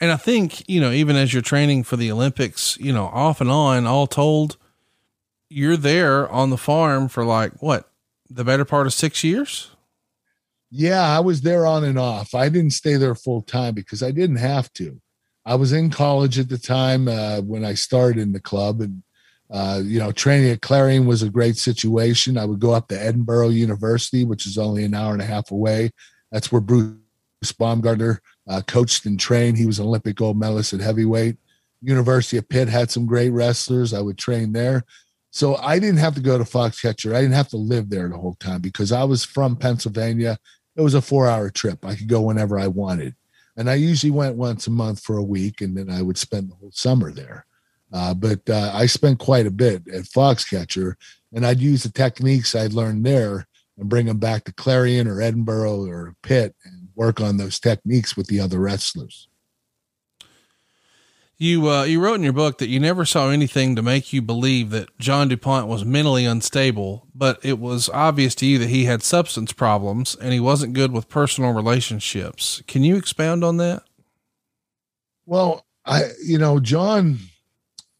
And 0.00 0.12
I 0.12 0.16
think, 0.16 0.68
you 0.68 0.80
know, 0.80 0.92
even 0.92 1.16
as 1.16 1.32
you're 1.32 1.42
training 1.42 1.82
for 1.82 1.96
the 1.96 2.12
Olympics, 2.12 2.78
you 2.78 2.92
know, 2.92 3.06
off 3.06 3.40
and 3.40 3.50
on, 3.50 3.86
all 3.86 4.06
told, 4.06 4.56
you're 5.48 5.76
there 5.76 6.28
on 6.28 6.50
the 6.50 6.56
farm 6.56 7.08
for 7.08 7.24
like 7.24 7.60
what, 7.62 7.90
the 8.30 8.44
better 8.44 8.64
part 8.64 8.86
of 8.86 8.92
six 8.92 9.24
years? 9.24 9.70
Yeah, 10.70 11.02
I 11.02 11.20
was 11.20 11.40
there 11.40 11.66
on 11.66 11.82
and 11.82 11.98
off. 11.98 12.34
I 12.34 12.48
didn't 12.50 12.72
stay 12.72 12.96
there 12.96 13.14
full 13.14 13.42
time 13.42 13.74
because 13.74 14.02
I 14.02 14.10
didn't 14.10 14.36
have 14.36 14.72
to. 14.74 15.00
I 15.46 15.54
was 15.54 15.72
in 15.72 15.88
college 15.88 16.38
at 16.38 16.50
the 16.50 16.58
time 16.58 17.08
uh, 17.08 17.40
when 17.40 17.64
I 17.64 17.72
started 17.72 18.20
in 18.20 18.32
the 18.32 18.40
club, 18.40 18.82
and 18.82 19.02
uh, 19.50 19.80
you 19.82 19.98
know, 19.98 20.12
training 20.12 20.50
at 20.50 20.60
Clarion 20.60 21.06
was 21.06 21.22
a 21.22 21.30
great 21.30 21.56
situation. 21.56 22.36
I 22.36 22.44
would 22.44 22.60
go 22.60 22.72
up 22.72 22.88
to 22.88 22.94
Edinboro 22.94 23.52
University, 23.52 24.24
which 24.24 24.46
is 24.46 24.58
only 24.58 24.84
an 24.84 24.94
hour 24.94 25.12
and 25.12 25.22
a 25.22 25.26
half 25.26 25.50
away, 25.50 25.90
that's 26.30 26.52
where 26.52 26.60
Bruce 26.60 27.52
Baumgartner 27.58 28.20
uh, 28.48 28.62
coached 28.66 29.06
and 29.06 29.18
trained. 29.18 29.56
He 29.56 29.66
was 29.66 29.78
an 29.78 29.86
Olympic 29.86 30.16
gold 30.16 30.38
medalist 30.38 30.72
at 30.72 30.80
heavyweight. 30.80 31.36
University 31.80 32.36
of 32.36 32.48
Pitt 32.48 32.68
had 32.68 32.90
some 32.90 33.06
great 33.06 33.30
wrestlers. 33.30 33.94
I 33.94 34.00
would 34.00 34.18
train 34.18 34.52
there. 34.52 34.84
So 35.30 35.56
I 35.56 35.78
didn't 35.78 35.98
have 35.98 36.14
to 36.14 36.20
go 36.20 36.38
to 36.38 36.44
Foxcatcher. 36.44 37.14
I 37.14 37.20
didn't 37.20 37.34
have 37.34 37.48
to 37.50 37.56
live 37.56 37.90
there 37.90 38.08
the 38.08 38.16
whole 38.16 38.36
time 38.40 38.60
because 38.60 38.92
I 38.92 39.04
was 39.04 39.24
from 39.24 39.56
Pennsylvania. 39.56 40.38
It 40.74 40.80
was 40.80 40.94
a 40.94 41.02
four 41.02 41.28
hour 41.28 41.50
trip. 41.50 41.84
I 41.84 41.94
could 41.94 42.08
go 42.08 42.22
whenever 42.22 42.58
I 42.58 42.66
wanted. 42.66 43.14
And 43.56 43.68
I 43.68 43.74
usually 43.74 44.10
went 44.10 44.36
once 44.36 44.66
a 44.66 44.70
month 44.70 45.00
for 45.00 45.18
a 45.18 45.22
week 45.22 45.60
and 45.60 45.76
then 45.76 45.90
I 45.90 46.02
would 46.02 46.16
spend 46.16 46.50
the 46.50 46.54
whole 46.54 46.70
summer 46.72 47.12
there. 47.12 47.44
Uh, 47.92 48.14
but 48.14 48.48
uh, 48.50 48.70
I 48.74 48.86
spent 48.86 49.18
quite 49.18 49.46
a 49.46 49.50
bit 49.50 49.88
at 49.88 50.04
Foxcatcher 50.04 50.94
and 51.32 51.46
I'd 51.46 51.60
use 51.60 51.82
the 51.82 51.90
techniques 51.90 52.54
I'd 52.54 52.72
learned 52.72 53.04
there 53.04 53.46
and 53.78 53.88
bring 53.88 54.06
them 54.06 54.18
back 54.18 54.44
to 54.44 54.52
Clarion 54.52 55.06
or 55.06 55.16
Edinboro 55.16 55.88
or 55.88 56.14
Pitt 56.22 56.54
and 56.64 56.88
work 56.94 57.20
on 57.20 57.36
those 57.36 57.60
techniques 57.60 58.16
with 58.16 58.26
the 58.26 58.40
other 58.40 58.58
wrestlers. 58.58 59.28
You 61.40 61.70
uh, 61.70 61.84
you 61.84 62.00
wrote 62.00 62.16
in 62.16 62.24
your 62.24 62.32
book 62.32 62.58
that 62.58 62.68
you 62.68 62.80
never 62.80 63.04
saw 63.04 63.30
anything 63.30 63.76
to 63.76 63.82
make 63.82 64.12
you 64.12 64.20
believe 64.20 64.70
that 64.70 64.88
John 64.98 65.28
DuPont 65.28 65.68
was 65.68 65.84
mentally 65.84 66.24
unstable, 66.24 67.06
but 67.14 67.38
it 67.44 67.60
was 67.60 67.88
obvious 67.90 68.34
to 68.36 68.46
you 68.46 68.58
that 68.58 68.70
he 68.70 68.86
had 68.86 69.04
substance 69.04 69.52
problems 69.52 70.16
and 70.16 70.32
he 70.32 70.40
wasn't 70.40 70.72
good 70.72 70.90
with 70.90 71.08
personal 71.08 71.52
relationships. 71.52 72.60
Can 72.66 72.82
you 72.82 72.96
expound 72.96 73.44
on 73.44 73.58
that? 73.58 73.84
Well, 75.26 75.64
I 75.86 76.10
you 76.24 76.38
know 76.38 76.58
John, 76.58 77.20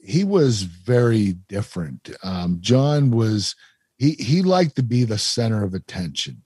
he 0.08 0.24
was 0.24 0.62
very 0.62 1.34
different. 1.48 2.10
Um, 2.22 2.58
John 2.60 3.10
was 3.10 3.54
he 3.98 4.12
he 4.12 4.42
liked 4.42 4.76
to 4.76 4.82
be 4.82 5.04
the 5.04 5.18
center 5.18 5.62
of 5.62 5.74
attention, 5.74 6.42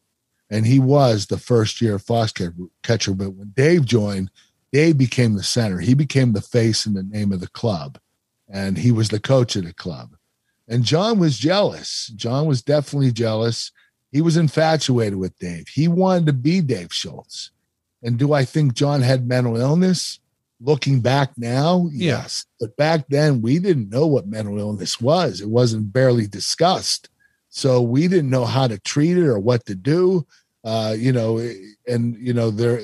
and 0.50 0.66
he 0.66 0.80
was 0.80 1.26
the 1.26 1.38
first 1.38 1.80
year 1.80 1.98
Foxcatcher. 1.98 3.16
But 3.16 3.30
when 3.30 3.52
Dave 3.54 3.84
joined, 3.84 4.30
Dave 4.72 4.98
became 4.98 5.34
the 5.34 5.44
center. 5.44 5.78
He 5.78 5.94
became 5.94 6.32
the 6.32 6.40
face 6.40 6.86
and 6.86 6.96
the 6.96 7.04
name 7.04 7.32
of 7.32 7.40
the 7.40 7.48
club, 7.48 7.98
and 8.48 8.78
he 8.78 8.90
was 8.90 9.10
the 9.10 9.20
coach 9.20 9.54
of 9.54 9.64
the 9.64 9.72
club. 9.72 10.16
And 10.66 10.82
John 10.84 11.18
was 11.18 11.38
jealous. 11.38 12.08
John 12.16 12.46
was 12.46 12.62
definitely 12.62 13.12
jealous. 13.12 13.70
He 14.10 14.20
was 14.20 14.36
infatuated 14.36 15.18
with 15.18 15.38
Dave. 15.38 15.68
He 15.68 15.86
wanted 15.88 16.26
to 16.26 16.32
be 16.32 16.60
Dave 16.60 16.92
Schultz. 16.92 17.50
And 18.02 18.18
do 18.18 18.32
I 18.32 18.44
think 18.44 18.74
John 18.74 19.02
had 19.02 19.28
mental 19.28 19.56
illness? 19.56 20.18
Looking 20.64 21.00
back 21.00 21.32
now, 21.36 21.88
Yeah. 21.92 22.18
yes. 22.18 22.46
But 22.60 22.76
back 22.76 23.06
then, 23.08 23.42
we 23.42 23.58
didn't 23.58 23.90
know 23.90 24.06
what 24.06 24.26
mental 24.26 24.58
illness 24.58 25.00
was. 25.00 25.40
It 25.40 25.48
wasn't 25.48 25.92
barely 25.92 26.26
discussed. 26.26 27.08
So 27.48 27.82
we 27.82 28.08
didn't 28.08 28.30
know 28.30 28.44
how 28.44 28.68
to 28.68 28.78
treat 28.78 29.18
it 29.18 29.26
or 29.26 29.38
what 29.38 29.66
to 29.66 29.74
do. 29.74 30.26
Uh, 30.64 30.94
you 30.96 31.12
know, 31.12 31.38
and, 31.88 32.16
you 32.16 32.32
know, 32.32 32.50
there, 32.50 32.80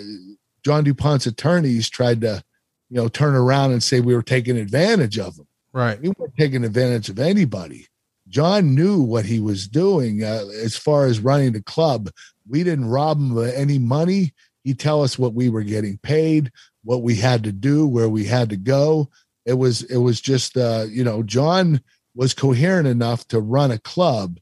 John 0.65 0.85
DuPont's 0.85 1.27
attorneys 1.27 1.89
tried 1.89 2.21
to, 2.23 2.43
you 2.91 2.97
know, 2.97 3.09
turn 3.09 3.35
around 3.35 3.71
and 3.73 3.83
say 3.83 4.01
we 4.01 4.15
were 4.17 4.23
taking 4.23 4.57
advantage 4.57 5.19
of 5.19 5.39
him. 5.39 5.47
Right. 5.73 6.01
We 6.01 6.09
weren't 6.11 6.37
taking 6.37 6.65
advantage 6.65 7.09
of 7.09 7.19
anybody. 7.21 7.87
John 8.29 8.75
knew 8.75 9.01
what 9.01 9.25
he 9.25 9.41
was 9.41 9.69
doing 9.69 10.25
uh, 10.25 10.47
as 10.63 10.77
far 10.77 11.07
as 11.07 11.21
running 11.21 11.53
the 11.53 11.63
club. 11.63 12.11
We 12.49 12.65
didn't 12.65 12.91
rob 12.91 13.19
him 13.19 13.37
of 13.37 13.47
any 13.47 13.79
money. 13.79 14.35
He'd 14.65 14.81
tell 14.81 15.03
us 15.03 15.19
what 15.19 15.33
we 15.35 15.49
were 15.49 15.63
getting 15.63 15.97
paid, 15.99 16.51
what 16.89 17.03
we 17.03 17.17
had 17.17 17.45
to 17.45 17.53
do, 17.53 17.87
where 17.87 18.09
we 18.09 18.25
had 18.25 18.49
to 18.49 18.57
go. 18.57 19.11
It 19.45 19.59
was 19.59 19.83
it 19.83 19.99
was 19.99 20.23
just 20.23 20.57
uh, 20.57 20.87
you 20.89 21.05
know 21.05 21.23
John 21.23 21.83
was 22.15 22.33
coherent 22.33 22.89
enough 22.89 23.29
to 23.29 23.41
run 23.41 23.71
a 23.71 23.79
club, 23.79 24.39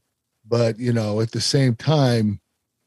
but 0.47 0.79
you 0.79 0.93
know 0.93 1.19
at 1.19 1.31
the 1.31 1.41
same 1.41 1.75
time, 1.75 2.39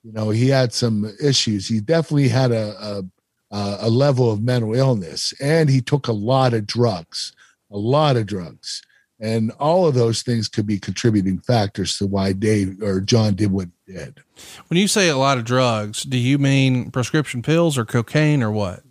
you 0.03 0.13
know 0.13 0.31
he 0.31 0.49
had 0.49 0.73
some 0.73 1.15
issues. 1.23 1.69
He 1.69 1.79
definitely 1.79 2.29
had 2.29 2.53
a 2.53 3.05
a, 3.51 3.77
a 3.81 3.91
level 3.91 4.33
of 4.33 4.43
mental 4.43 4.75
illness, 4.75 5.35
and 5.43 5.69
he 5.69 5.83
took 5.83 6.09
a 6.09 6.13
lot 6.13 6.55
of 6.55 6.67
drugs, 6.67 7.35
a 7.71 7.77
lot 7.77 8.17
of 8.17 8.25
drugs 8.25 8.81
and 9.23 9.53
all 9.61 9.87
of 9.87 9.95
those 9.95 10.23
things 10.23 10.49
could 10.49 10.67
be 10.67 10.79
contributing 10.79 11.39
factors 11.41 11.99
to 11.99 12.07
why 12.07 12.33
Dave 12.33 12.83
or 12.83 13.03
John 13.03 13.35
did 13.35 13.53
what 13.53 13.69
he 13.85 13.93
did. 13.93 14.23
When 14.69 14.79
you 14.79 14.89
say 14.89 15.11
a 15.11 15.19
lot 15.19 15.37
of 15.37 15.45
drugs, 15.45 16.05
do 16.05 16.17
you 16.17 16.39
mean 16.39 16.91
prescription 16.91 17.43
pills 17.43 17.77
or 17.77 17.85
cocaine 17.85 18.43
or 18.43 18.51
what? 18.51 18.83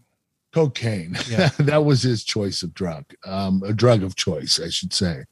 Cocaine. 0.53 1.17
Yeah. 1.29 1.49
that 1.59 1.85
was 1.85 2.01
his 2.01 2.23
choice 2.23 2.63
of 2.63 2.73
drug, 2.73 3.05
um, 3.25 3.61
a 3.65 3.73
drug 3.73 4.03
of 4.03 4.15
choice, 4.15 4.59
I 4.59 4.69
should 4.69 4.93
say. 4.93 5.25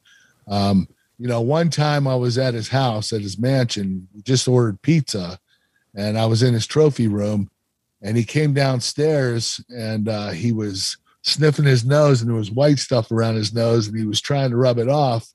Um, 0.46 0.88
you 1.18 1.26
know, 1.26 1.40
one 1.40 1.68
time 1.70 2.06
I 2.06 2.14
was 2.14 2.38
at 2.38 2.54
his 2.54 2.68
house, 2.68 3.12
at 3.12 3.20
his 3.20 3.38
mansion, 3.38 4.08
just 4.22 4.46
ordered 4.46 4.80
pizza, 4.82 5.38
and 5.96 6.16
I 6.16 6.26
was 6.26 6.42
in 6.42 6.54
his 6.54 6.66
trophy 6.66 7.08
room, 7.08 7.50
and 8.00 8.16
he 8.16 8.24
came 8.24 8.54
downstairs 8.54 9.60
and 9.68 10.08
uh, 10.08 10.28
he 10.28 10.52
was 10.52 10.96
sniffing 11.22 11.64
his 11.64 11.84
nose, 11.84 12.20
and 12.20 12.30
there 12.30 12.36
was 12.36 12.50
white 12.50 12.78
stuff 12.78 13.10
around 13.10 13.34
his 13.34 13.52
nose, 13.52 13.88
and 13.88 13.98
he 13.98 14.06
was 14.06 14.20
trying 14.20 14.50
to 14.50 14.56
rub 14.56 14.78
it 14.78 14.88
off. 14.88 15.28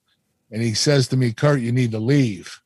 And 0.52 0.62
he 0.62 0.74
says 0.74 1.08
to 1.10 1.18
me, 1.18 1.34
Kurt, 1.34 1.62
you 1.62 1.72
need 1.72 1.92
to 1.92 2.00
leave. 2.00 2.62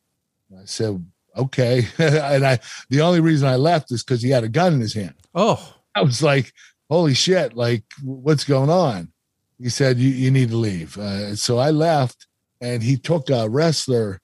I 0.55 0.65
said, 0.65 1.03
okay. 1.35 1.87
and 1.97 2.45
I, 2.45 2.59
the 2.89 3.01
only 3.01 3.19
reason 3.19 3.47
I 3.47 3.55
left 3.55 3.91
is 3.91 4.03
because 4.03 4.21
he 4.21 4.29
had 4.29 4.43
a 4.43 4.49
gun 4.49 4.73
in 4.73 4.79
his 4.79 4.93
hand. 4.93 5.15
Oh, 5.33 5.75
I 5.95 6.01
was 6.01 6.21
like, 6.21 6.53
holy 6.89 7.13
shit, 7.13 7.53
like, 7.53 7.83
what's 8.03 8.43
going 8.43 8.69
on? 8.69 9.11
He 9.59 9.69
said, 9.69 9.97
you, 9.97 10.09
you 10.09 10.31
need 10.31 10.49
to 10.49 10.57
leave. 10.57 10.97
Uh, 10.97 11.35
so 11.35 11.57
I 11.57 11.71
left, 11.71 12.27
and 12.61 12.83
he 12.83 12.97
took 12.97 13.29
a 13.29 13.49
wrestler 13.49 14.21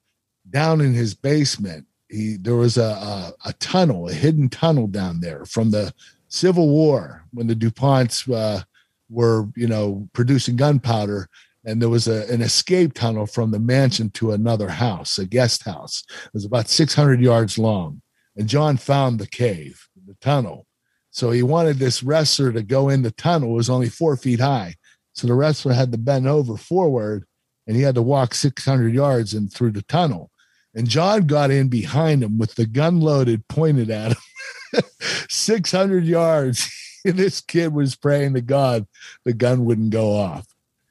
down 0.49 0.81
in 0.81 0.93
his 0.93 1.13
basement. 1.13 1.87
He 2.09 2.37
there 2.39 2.55
was 2.55 2.77
a, 2.77 2.83
a, 2.83 3.33
a 3.45 3.53
tunnel, 3.53 4.09
a 4.09 4.13
hidden 4.13 4.49
tunnel 4.49 4.87
down 4.87 5.19
there 5.19 5.45
from 5.45 5.71
the 5.71 5.93
Civil 6.27 6.69
War 6.69 7.25
when 7.31 7.47
the 7.47 7.55
DuPonts 7.55 8.31
uh, 8.31 8.63
were, 9.09 9.47
you 9.55 9.67
know, 9.67 10.07
producing 10.13 10.55
gunpowder. 10.55 11.27
And 11.65 11.81
there 11.81 11.89
was 11.89 12.07
a, 12.07 12.31
an 12.31 12.41
escape 12.41 12.93
tunnel 12.93 13.25
from 13.25 13.51
the 13.51 13.59
mansion 13.59 14.09
to 14.11 14.31
another 14.31 14.67
house, 14.67 15.17
a 15.17 15.25
guest 15.25 15.63
house. 15.63 16.03
It 16.25 16.33
was 16.33 16.45
about 16.45 16.67
600 16.67 17.21
yards 17.21 17.57
long. 17.57 18.01
And 18.35 18.49
John 18.49 18.77
found 18.77 19.19
the 19.19 19.27
cave, 19.27 19.87
the 20.05 20.15
tunnel. 20.15 20.65
So 21.13 21.29
he 21.29 21.43
wanted 21.43 21.77
this 21.77 22.01
wrestler 22.01 22.51
to 22.51 22.63
go 22.63 22.89
in 22.89 23.03
the 23.03 23.11
tunnel. 23.11 23.51
It 23.51 23.55
was 23.55 23.69
only 23.69 23.87
four 23.87 24.17
feet 24.17 24.39
high. 24.39 24.75
So 25.13 25.27
the 25.27 25.35
wrestler 25.35 25.73
had 25.73 25.91
to 25.91 25.97
bend 25.99 26.27
over 26.27 26.57
forward 26.57 27.25
and 27.67 27.75
he 27.75 27.83
had 27.83 27.93
to 27.95 28.01
walk 28.01 28.33
600 28.33 28.93
yards 28.93 29.35
and 29.35 29.53
through 29.53 29.73
the 29.73 29.83
tunnel. 29.83 30.31
And 30.73 30.89
John 30.89 31.27
got 31.27 31.51
in 31.51 31.69
behind 31.69 32.23
him 32.23 32.39
with 32.39 32.55
the 32.55 32.65
gun 32.65 32.99
loaded, 32.99 33.47
pointed 33.47 33.91
at 33.91 34.13
him 34.13 34.81
600 35.29 36.03
yards. 36.03 36.69
And 37.05 37.19
this 37.19 37.41
kid 37.41 37.73
was 37.73 37.97
praying 37.97 38.35
to 38.35 38.41
God 38.41 38.87
the 39.25 39.33
gun 39.33 39.65
wouldn't 39.65 39.89
go 39.89 40.15
off. 40.15 40.47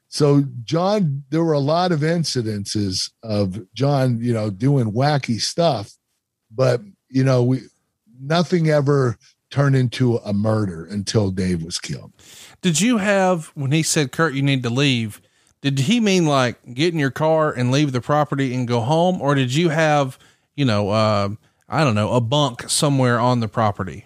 So, 0.09 0.43
John, 0.63 1.23
there 1.31 1.43
were 1.43 1.53
a 1.53 1.59
lot 1.59 1.91
of 1.91 2.01
incidences 2.01 3.09
of 3.23 3.59
John, 3.73 4.19
you 4.21 4.31
know, 4.31 4.51
doing 4.51 4.91
wacky 4.91 5.41
stuff, 5.41 5.91
but, 6.51 6.81
you 7.09 7.23
know, 7.23 7.41
we, 7.41 7.61
nothing 8.21 8.69
ever 8.69 9.17
turned 9.53 9.75
into 9.75 10.17
a 10.25 10.33
murder 10.33 10.83
until 10.83 11.29
Dave 11.29 11.61
was 11.61 11.77
killed. 11.77 12.11
did 12.63 12.81
you 12.81 12.97
have, 12.97 13.51
when 13.53 13.71
he 13.71 13.83
said, 13.83 14.11
Kurt, 14.11 14.33
you 14.33 14.41
need 14.41 14.63
to 14.63 14.69
leave, 14.71 15.21
did 15.61 15.77
he 15.77 15.99
mean 15.99 16.25
like 16.25 16.73
get 16.73 16.91
in 16.91 16.99
your 16.99 17.11
car 17.11 17.51
and 17.53 17.69
leave 17.69 17.91
the 17.91 18.01
property 18.01 18.55
and 18.55 18.67
go 18.67 18.79
home? 18.79 19.21
Or 19.21 19.35
did 19.35 19.53
you 19.53 19.69
have, 19.69 20.17
you 20.55 20.65
know, 20.65 20.89
uh, 20.89 21.29
I 21.69 21.83
don't 21.83 21.93
know, 21.93 22.13
a 22.13 22.19
bunk 22.19 22.67
somewhere 22.67 23.19
on 23.19 23.41
the 23.41 23.47
property? 23.47 24.05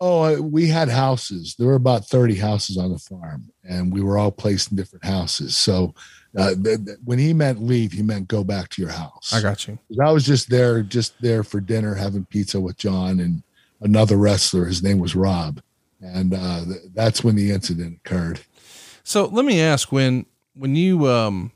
Oh, 0.00 0.40
we 0.40 0.68
had 0.68 0.88
houses. 0.88 1.56
There 1.58 1.68
were 1.68 1.74
about 1.74 2.06
30 2.06 2.36
houses 2.36 2.78
on 2.78 2.90
the 2.90 2.98
farm, 2.98 3.50
and 3.62 3.92
we 3.92 4.00
were 4.00 4.16
all 4.16 4.32
placed 4.32 4.70
in 4.70 4.78
different 4.78 5.04
houses. 5.04 5.58
So 5.58 5.94
uh, 6.38 6.54
th- 6.54 6.86
th- 6.86 6.98
when 7.04 7.18
he 7.18 7.34
meant 7.34 7.62
leave, 7.62 7.92
he 7.92 8.02
meant 8.02 8.28
go 8.28 8.44
back 8.44 8.70
to 8.70 8.80
your 8.80 8.92
house. 8.92 9.30
I 9.34 9.42
got 9.42 9.68
you. 9.68 9.78
I 10.02 10.10
was 10.10 10.24
just 10.24 10.48
there, 10.48 10.82
just 10.82 11.20
there 11.20 11.44
for 11.44 11.60
dinner, 11.60 11.94
having 11.94 12.24
pizza 12.24 12.58
with 12.58 12.78
John 12.78 13.20
and 13.20 13.42
another 13.80 14.16
wrestler. 14.16 14.66
His 14.66 14.82
name 14.82 14.98
was 14.98 15.16
Rob. 15.16 15.62
And 16.00 16.34
uh, 16.34 16.64
th- 16.64 16.80
that's 16.94 17.22
when 17.22 17.36
the 17.36 17.50
incident 17.50 18.00
occurred. 18.04 18.40
So 19.02 19.26
let 19.26 19.44
me 19.44 19.60
ask 19.60 19.92
when, 19.92 20.26
when 20.54 20.76
you, 20.76 21.08
um, 21.08 21.52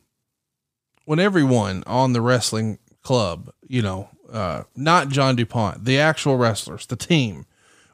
when 1.04 1.18
everyone 1.18 1.82
on 1.86 2.12
the 2.12 2.20
wrestling 2.20 2.78
club, 3.02 3.52
you 3.66 3.82
know, 3.82 4.08
uh, 4.32 4.64
not 4.74 5.08
John 5.08 5.36
DuPont, 5.36 5.84
the 5.84 5.98
actual 5.98 6.36
wrestlers, 6.36 6.86
the 6.86 6.96
team, 6.96 7.46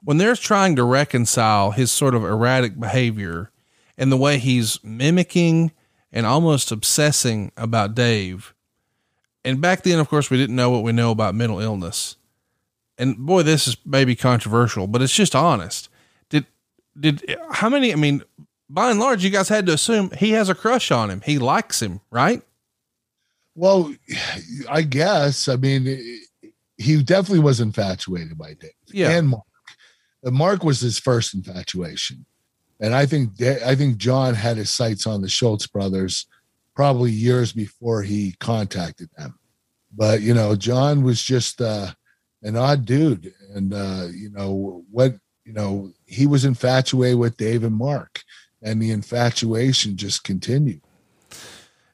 when 0.03 0.17
they're 0.17 0.37
trying 0.37 0.77
to 0.77 0.85
reconcile 0.85 1.73
his 1.73 1.91
sort 1.91 2.15
of 2.15 2.25
erratic 2.25 2.81
behavior 2.81 3.51
and 3.99 4.11
the 4.11 4.17
way 4.17 4.39
he's 4.39 4.83
mimicking 4.83 5.73
and 6.13 6.27
almost 6.27 6.73
obsessing 6.73 7.53
about 7.57 7.95
Dave. 7.95 8.55
And 9.45 9.61
back 9.61 9.83
then, 9.83 9.99
of 9.99 10.09
course, 10.09 10.31
we 10.31 10.39
didn't 10.39 10.57
know 10.57 10.71
what 10.71 10.83
we 10.83 10.93
know 10.93 11.11
about 11.11 11.35
mental 11.35 11.61
illness. 11.61 12.17
And 13.01 13.17
boy, 13.17 13.43
this 13.43 13.67
is 13.67 13.77
maybe 13.85 14.15
controversial, 14.15 14.87
but 14.87 15.01
it's 15.03 15.15
just 15.15 15.35
honest. 15.35 15.89
Did, 16.29 16.47
did, 16.99 17.37
how 17.51 17.69
many, 17.69 17.93
I 17.93 17.97
mean, 17.97 18.23
by 18.69 18.91
and 18.91 19.01
large, 19.01 19.25
you 19.25 19.31
guys 19.31 19.49
had 19.49 19.67
to 19.67 19.73
assume 19.73 20.11
he 20.19 20.33
has 20.33 20.49
a 20.49 20.55
crush 20.55 20.91
on 20.91 21.11
him. 21.11 21.23
He 21.25 21.39
likes 21.39 21.81
him, 21.81 22.01
right? 22.11 22.43
Well, 23.55 23.93
I 24.69 24.83
guess. 24.83 25.49
I 25.49 25.57
mean, 25.57 25.87
he 26.77 27.03
definitely 27.03 27.41
was 27.41 27.61
infatuated 27.61 28.37
by 28.39 28.55
Dave 28.55 28.71
Yeah. 28.93 29.11
and 29.11 29.29
Mark. 29.31 29.45
Mark 30.25 30.63
was 30.65 30.81
his 30.81 30.99
first 30.99 31.33
infatuation, 31.35 32.27
and 32.79 32.95
I 32.95 33.07
think 33.07 33.41
I 33.41 33.75
think 33.75 33.97
John 33.97 34.35
had 34.35 34.59
his 34.59 34.69
sights 34.69 35.07
on 35.07 35.23
the 35.23 35.31
Schultz 35.31 35.67
brothers 35.67 36.27
probably 36.77 37.11
years 37.11 37.53
before 37.53 38.03
he 38.03 38.37
contacted 38.39 39.09
them. 39.17 39.39
But 39.97 40.21
you 40.21 40.35
know, 40.35 40.55
John 40.57 41.03
was 41.03 41.23
just 41.23 41.63
uh, 41.63 41.93
an 42.43 42.57
odd 42.57 42.85
dude, 42.85 43.33
and 43.55 43.73
uh, 43.73 44.07
you 44.13 44.31
know 44.31 44.85
what? 44.91 45.15
You 45.45 45.53
know, 45.53 45.93
he 46.07 46.27
was 46.27 46.45
infatuated 46.45 47.19
with 47.19 47.37
Dave 47.37 47.65
and 47.65 47.75
Mark, 47.75 48.23
and 48.63 48.81
the 48.81 48.91
infatuation 48.91 49.97
just 49.97 50.25
continued. 50.25 50.81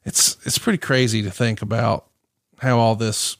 it's 0.04 0.36
it's 0.44 0.58
pretty 0.58 0.78
crazy 0.78 1.22
to 1.22 1.30
think 1.30 1.62
about 1.62 2.06
how 2.60 2.78
all 2.78 2.94
this 2.96 3.36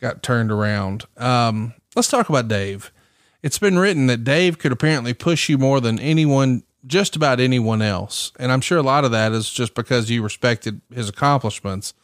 got 0.00 0.22
turned 0.22 0.50
around. 0.50 1.04
Um, 1.16 1.74
let's 1.94 2.08
talk 2.08 2.28
about 2.28 2.48
Dave. 2.48 2.92
It's 3.42 3.58
been 3.58 3.78
written 3.78 4.06
that 4.08 4.24
Dave 4.24 4.58
could 4.58 4.72
apparently 4.72 5.14
push 5.14 5.48
you 5.48 5.58
more 5.58 5.80
than 5.80 5.98
anyone, 6.00 6.64
just 6.86 7.14
about 7.14 7.38
anyone 7.38 7.82
else, 7.82 8.32
and 8.38 8.50
I'm 8.50 8.60
sure 8.60 8.78
a 8.78 8.82
lot 8.82 9.04
of 9.04 9.12
that 9.12 9.32
is 9.32 9.50
just 9.50 9.74
because 9.74 10.10
you 10.10 10.22
respected 10.22 10.80
his 10.92 11.08
accomplishments. 11.08 11.94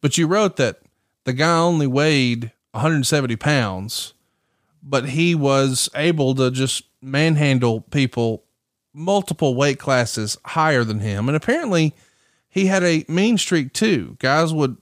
But 0.00 0.16
you 0.16 0.26
wrote 0.26 0.56
that 0.56 0.80
the 1.24 1.34
guy 1.34 1.58
only 1.58 1.86
weighed 1.86 2.52
170 2.72 3.36
pounds, 3.36 4.14
but 4.82 5.10
he 5.10 5.34
was 5.34 5.88
able 5.94 6.34
to 6.34 6.50
just 6.50 6.84
manhandle 7.02 7.80
people 7.82 8.44
multiple 8.92 9.54
weight 9.54 9.78
classes 9.78 10.36
higher 10.44 10.84
than 10.84 11.00
him, 11.00 11.28
and 11.28 11.36
apparently 11.36 11.94
he 12.48 12.66
had 12.66 12.82
a 12.82 13.04
mean 13.08 13.38
streak 13.38 13.72
too. 13.72 14.16
Guys 14.18 14.52
would, 14.52 14.76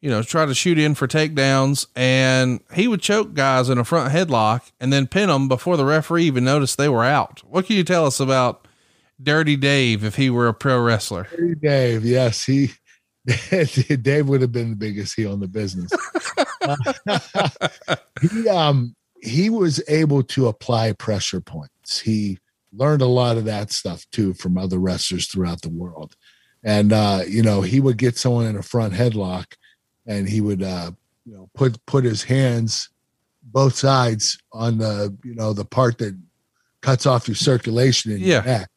you 0.00 0.10
know, 0.10 0.22
try 0.22 0.44
to 0.44 0.54
shoot 0.54 0.78
in 0.78 0.94
for 0.94 1.08
takedowns 1.08 1.86
and 1.96 2.60
he 2.74 2.86
would 2.86 3.00
choke 3.00 3.34
guys 3.34 3.70
in 3.70 3.78
a 3.78 3.84
front 3.84 4.12
headlock 4.12 4.70
and 4.78 4.92
then 4.92 5.06
pin 5.06 5.28
them 5.28 5.48
before 5.48 5.76
the 5.76 5.84
referee 5.84 6.24
even 6.24 6.44
noticed 6.44 6.76
they 6.76 6.90
were 6.90 7.04
out. 7.04 7.42
What 7.48 7.66
can 7.66 7.76
you 7.76 7.84
tell 7.84 8.06
us 8.06 8.20
about 8.20 8.68
Dirty 9.20 9.56
Dave 9.56 10.04
if 10.04 10.16
he 10.16 10.28
were 10.28 10.46
a 10.46 10.54
pro 10.54 10.78
wrestler? 10.80 11.26
Dirty 11.30 11.54
Dave, 11.54 12.04
yes, 12.04 12.44
he 12.44 12.72
Dave 14.02 14.28
would 14.28 14.40
have 14.40 14.52
been 14.52 14.70
the 14.70 14.76
biggest 14.76 15.16
heel 15.16 15.32
in 15.32 15.40
the 15.40 15.48
business. 15.48 15.90
he 18.20 18.48
um 18.48 18.94
he 19.22 19.50
was 19.50 19.82
able 19.88 20.22
to 20.22 20.46
apply 20.48 20.92
pressure 20.92 21.40
points. 21.40 22.00
He 22.00 22.38
learned 22.72 23.02
a 23.02 23.06
lot 23.06 23.36
of 23.36 23.44
that 23.46 23.72
stuff 23.72 24.04
too 24.12 24.34
from 24.34 24.56
other 24.58 24.78
wrestlers 24.78 25.26
throughout 25.26 25.62
the 25.62 25.70
world. 25.70 26.14
And 26.62 26.92
uh, 26.92 27.22
you 27.26 27.42
know, 27.42 27.62
he 27.62 27.80
would 27.80 27.96
get 27.96 28.16
someone 28.16 28.46
in 28.46 28.56
a 28.56 28.62
front 28.62 28.94
headlock 28.94 29.54
and 30.06 30.28
he 30.28 30.40
would 30.40 30.62
uh, 30.62 30.92
you 31.24 31.34
know 31.34 31.48
put 31.54 31.84
put 31.86 32.04
his 32.04 32.22
hands 32.24 32.90
both 33.42 33.74
sides 33.76 34.38
on 34.52 34.78
the 34.78 35.16
you 35.24 35.34
know 35.34 35.52
the 35.52 35.64
part 35.64 35.98
that 35.98 36.16
cuts 36.80 37.06
off 37.06 37.26
your 37.28 37.34
circulation 37.34 38.12
in 38.12 38.18
Yeah. 38.20 38.26
your 38.34 38.42
neck. 38.44 38.70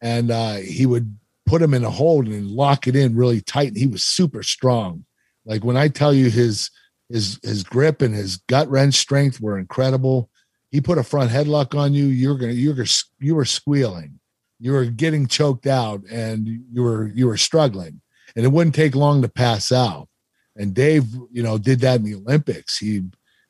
And 0.00 0.30
uh, 0.30 0.54
he 0.56 0.86
would 0.86 1.17
put 1.48 1.62
him 1.62 1.74
in 1.74 1.84
a 1.84 1.90
hold 1.90 2.26
and 2.26 2.50
lock 2.50 2.86
it 2.86 2.94
in 2.94 3.16
really 3.16 3.40
tight. 3.40 3.68
And 3.68 3.76
he 3.76 3.86
was 3.86 4.04
super 4.04 4.42
strong. 4.42 5.04
Like 5.44 5.64
when 5.64 5.76
I 5.76 5.88
tell 5.88 6.12
you 6.12 6.30
his 6.30 6.70
his 7.08 7.40
his 7.42 7.62
grip 7.62 8.02
and 8.02 8.14
his 8.14 8.36
gut 8.48 8.68
wrench 8.68 8.94
strength 8.94 9.40
were 9.40 9.58
incredible. 9.58 10.30
He 10.70 10.80
put 10.80 10.98
a 10.98 11.02
front 11.02 11.30
headlock 11.30 11.76
on 11.78 11.94
you. 11.94 12.06
You're 12.06 12.36
gonna 12.36 12.52
you're 12.52 12.84
you 13.18 13.34
were 13.34 13.46
squealing. 13.46 14.20
You 14.60 14.72
were 14.72 14.84
getting 14.84 15.26
choked 15.26 15.66
out, 15.66 16.02
and 16.10 16.46
you 16.46 16.82
were 16.82 17.08
you 17.08 17.26
were 17.26 17.36
struggling. 17.36 18.00
And 18.36 18.44
it 18.44 18.52
wouldn't 18.52 18.74
take 18.74 18.94
long 18.94 19.22
to 19.22 19.28
pass 19.28 19.72
out. 19.72 20.08
And 20.54 20.74
Dave, 20.74 21.06
you 21.30 21.42
know, 21.42 21.56
did 21.56 21.80
that 21.80 22.00
in 22.00 22.04
the 22.04 22.16
Olympics. 22.16 22.78
He 22.78 23.04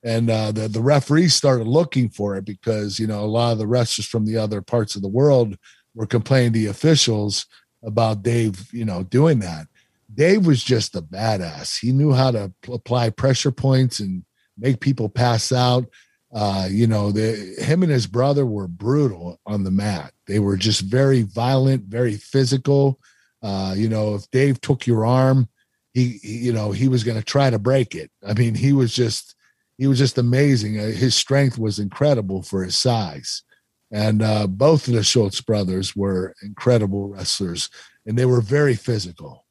and 0.04 0.30
uh, 0.30 0.52
the 0.52 0.68
the 0.68 0.82
referees 0.82 1.34
started 1.34 1.66
looking 1.66 2.08
for 2.10 2.36
it 2.36 2.44
because 2.44 3.00
you 3.00 3.08
know 3.08 3.24
a 3.24 3.26
lot 3.26 3.52
of 3.52 3.58
the 3.58 3.66
wrestlers 3.66 4.06
from 4.06 4.24
the 4.24 4.36
other 4.36 4.62
parts 4.62 4.94
of 4.94 5.02
the 5.02 5.08
world 5.08 5.56
were 5.94 6.06
complaining 6.06 6.52
to 6.52 6.58
the 6.60 6.66
officials 6.66 7.46
about 7.82 8.22
Dave, 8.22 8.72
you 8.72 8.84
know, 8.84 9.02
doing 9.02 9.38
that. 9.40 9.66
Dave 10.12 10.46
was 10.46 10.64
just 10.64 10.96
a 10.96 11.02
badass. 11.02 11.78
He 11.78 11.92
knew 11.92 12.12
how 12.12 12.30
to 12.30 12.52
pl- 12.62 12.74
apply 12.74 13.10
pressure 13.10 13.52
points 13.52 14.00
and 14.00 14.24
make 14.56 14.80
people 14.80 15.08
pass 15.08 15.52
out. 15.52 15.86
Uh, 16.32 16.66
you 16.70 16.86
know, 16.86 17.10
the, 17.12 17.54
him 17.58 17.82
and 17.82 17.92
his 17.92 18.06
brother 18.06 18.44
were 18.44 18.68
brutal 18.68 19.40
on 19.46 19.64
the 19.64 19.70
mat. 19.70 20.12
They 20.26 20.38
were 20.38 20.56
just 20.56 20.82
very 20.82 21.22
violent, 21.22 21.84
very 21.84 22.14
physical. 22.14 22.98
Uh, 23.42 23.74
you 23.76 23.88
know, 23.88 24.14
if 24.14 24.30
Dave 24.30 24.60
took 24.60 24.86
your 24.86 25.06
arm, 25.06 25.48
he, 25.94 26.18
he 26.22 26.38
you 26.38 26.52
know, 26.52 26.72
he 26.72 26.88
was 26.88 27.04
going 27.04 27.18
to 27.18 27.24
try 27.24 27.48
to 27.48 27.58
break 27.58 27.94
it. 27.94 28.10
I 28.26 28.34
mean, 28.34 28.54
he 28.54 28.72
was 28.72 28.92
just, 28.92 29.36
he 29.78 29.86
was 29.86 29.98
just 29.98 30.18
amazing. 30.18 30.78
Uh, 30.78 30.86
his 30.86 31.14
strength 31.14 31.58
was 31.58 31.78
incredible 31.78 32.42
for 32.42 32.64
his 32.64 32.76
size. 32.76 33.42
And 33.90 34.22
uh, 34.22 34.46
both 34.46 34.86
of 34.88 34.94
the 34.94 35.02
Schultz 35.02 35.40
brothers 35.40 35.96
were 35.96 36.34
incredible 36.42 37.08
wrestlers, 37.08 37.70
and 38.04 38.18
they 38.18 38.26
were 38.26 38.40
very 38.40 38.74
physical. 38.74 39.44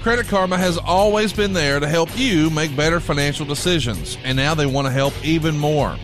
Credit 0.00 0.26
Karma 0.26 0.58
has 0.58 0.76
always 0.78 1.32
been 1.32 1.54
there 1.54 1.80
to 1.80 1.88
help 1.88 2.10
you 2.18 2.50
make 2.50 2.76
better 2.76 3.00
financial 3.00 3.46
decisions, 3.46 4.18
and 4.22 4.36
now 4.36 4.54
they 4.54 4.66
want 4.66 4.86
to 4.86 4.92
help 4.92 5.14
even 5.24 5.58
more. 5.58 5.96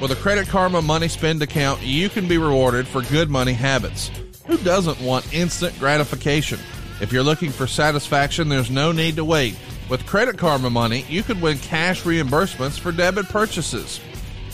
With 0.00 0.12
a 0.12 0.16
Credit 0.16 0.46
Karma 0.46 0.80
money 0.80 1.08
spend 1.08 1.42
account, 1.42 1.82
you 1.82 2.08
can 2.08 2.28
be 2.28 2.38
rewarded 2.38 2.86
for 2.86 3.02
good 3.02 3.30
money 3.30 3.52
habits. 3.52 4.12
Who 4.46 4.56
doesn't 4.58 5.00
want 5.00 5.34
instant 5.34 5.76
gratification? 5.78 6.60
If 7.00 7.12
you're 7.12 7.24
looking 7.24 7.50
for 7.50 7.66
satisfaction, 7.66 8.48
there's 8.48 8.70
no 8.70 8.92
need 8.92 9.16
to 9.16 9.24
wait. 9.24 9.56
With 9.88 10.06
Credit 10.06 10.38
Karma 10.38 10.70
money, 10.70 11.04
you 11.08 11.22
could 11.22 11.42
win 11.42 11.58
cash 11.58 12.02
reimbursements 12.02 12.78
for 12.78 12.92
debit 12.92 13.28
purchases. 13.28 14.00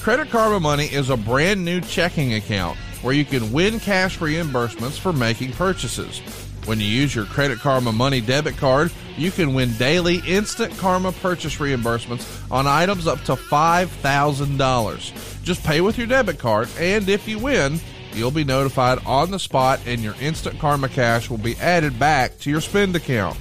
Credit 0.05 0.29
Karma 0.29 0.61
Money 0.61 0.85
is 0.85 1.09
a 1.09 1.17
brand 1.17 1.65
new 1.65 1.81
checking 1.81 2.35
account 2.35 2.77
where 3.01 3.15
you 3.15 3.25
can 3.25 3.55
win 3.55 3.81
cash 3.81 4.19
reimbursements 4.19 4.99
for 4.99 5.15
making 5.15 5.53
purchases. 5.53 6.19
When 6.67 6.79
you 6.79 6.85
use 6.85 7.15
your 7.15 7.25
Credit 7.25 7.59
Karma 7.59 7.91
Money 7.91 8.21
debit 8.21 8.59
card, 8.59 8.93
you 9.17 9.31
can 9.31 9.55
win 9.55 9.73
daily 9.79 10.21
instant 10.27 10.77
Karma 10.77 11.11
purchase 11.11 11.57
reimbursements 11.57 12.53
on 12.53 12.67
items 12.67 13.07
up 13.07 13.23
to 13.23 13.33
$5,000. 13.33 15.43
Just 15.43 15.65
pay 15.65 15.81
with 15.81 15.97
your 15.97 16.07
debit 16.07 16.39
card, 16.39 16.69
and 16.79 17.09
if 17.09 17.27
you 17.27 17.39
win, 17.39 17.81
you'll 18.13 18.31
be 18.31 18.45
notified 18.45 18.99
on 19.07 19.31
the 19.31 19.39
spot 19.39 19.81
and 19.87 20.03
your 20.03 20.17
instant 20.21 20.59
Karma 20.59 20.91
cash 20.91 21.31
will 21.31 21.39
be 21.39 21.57
added 21.57 21.99
back 21.99 22.39
to 22.41 22.51
your 22.51 22.61
spend 22.61 22.95
account. 22.95 23.39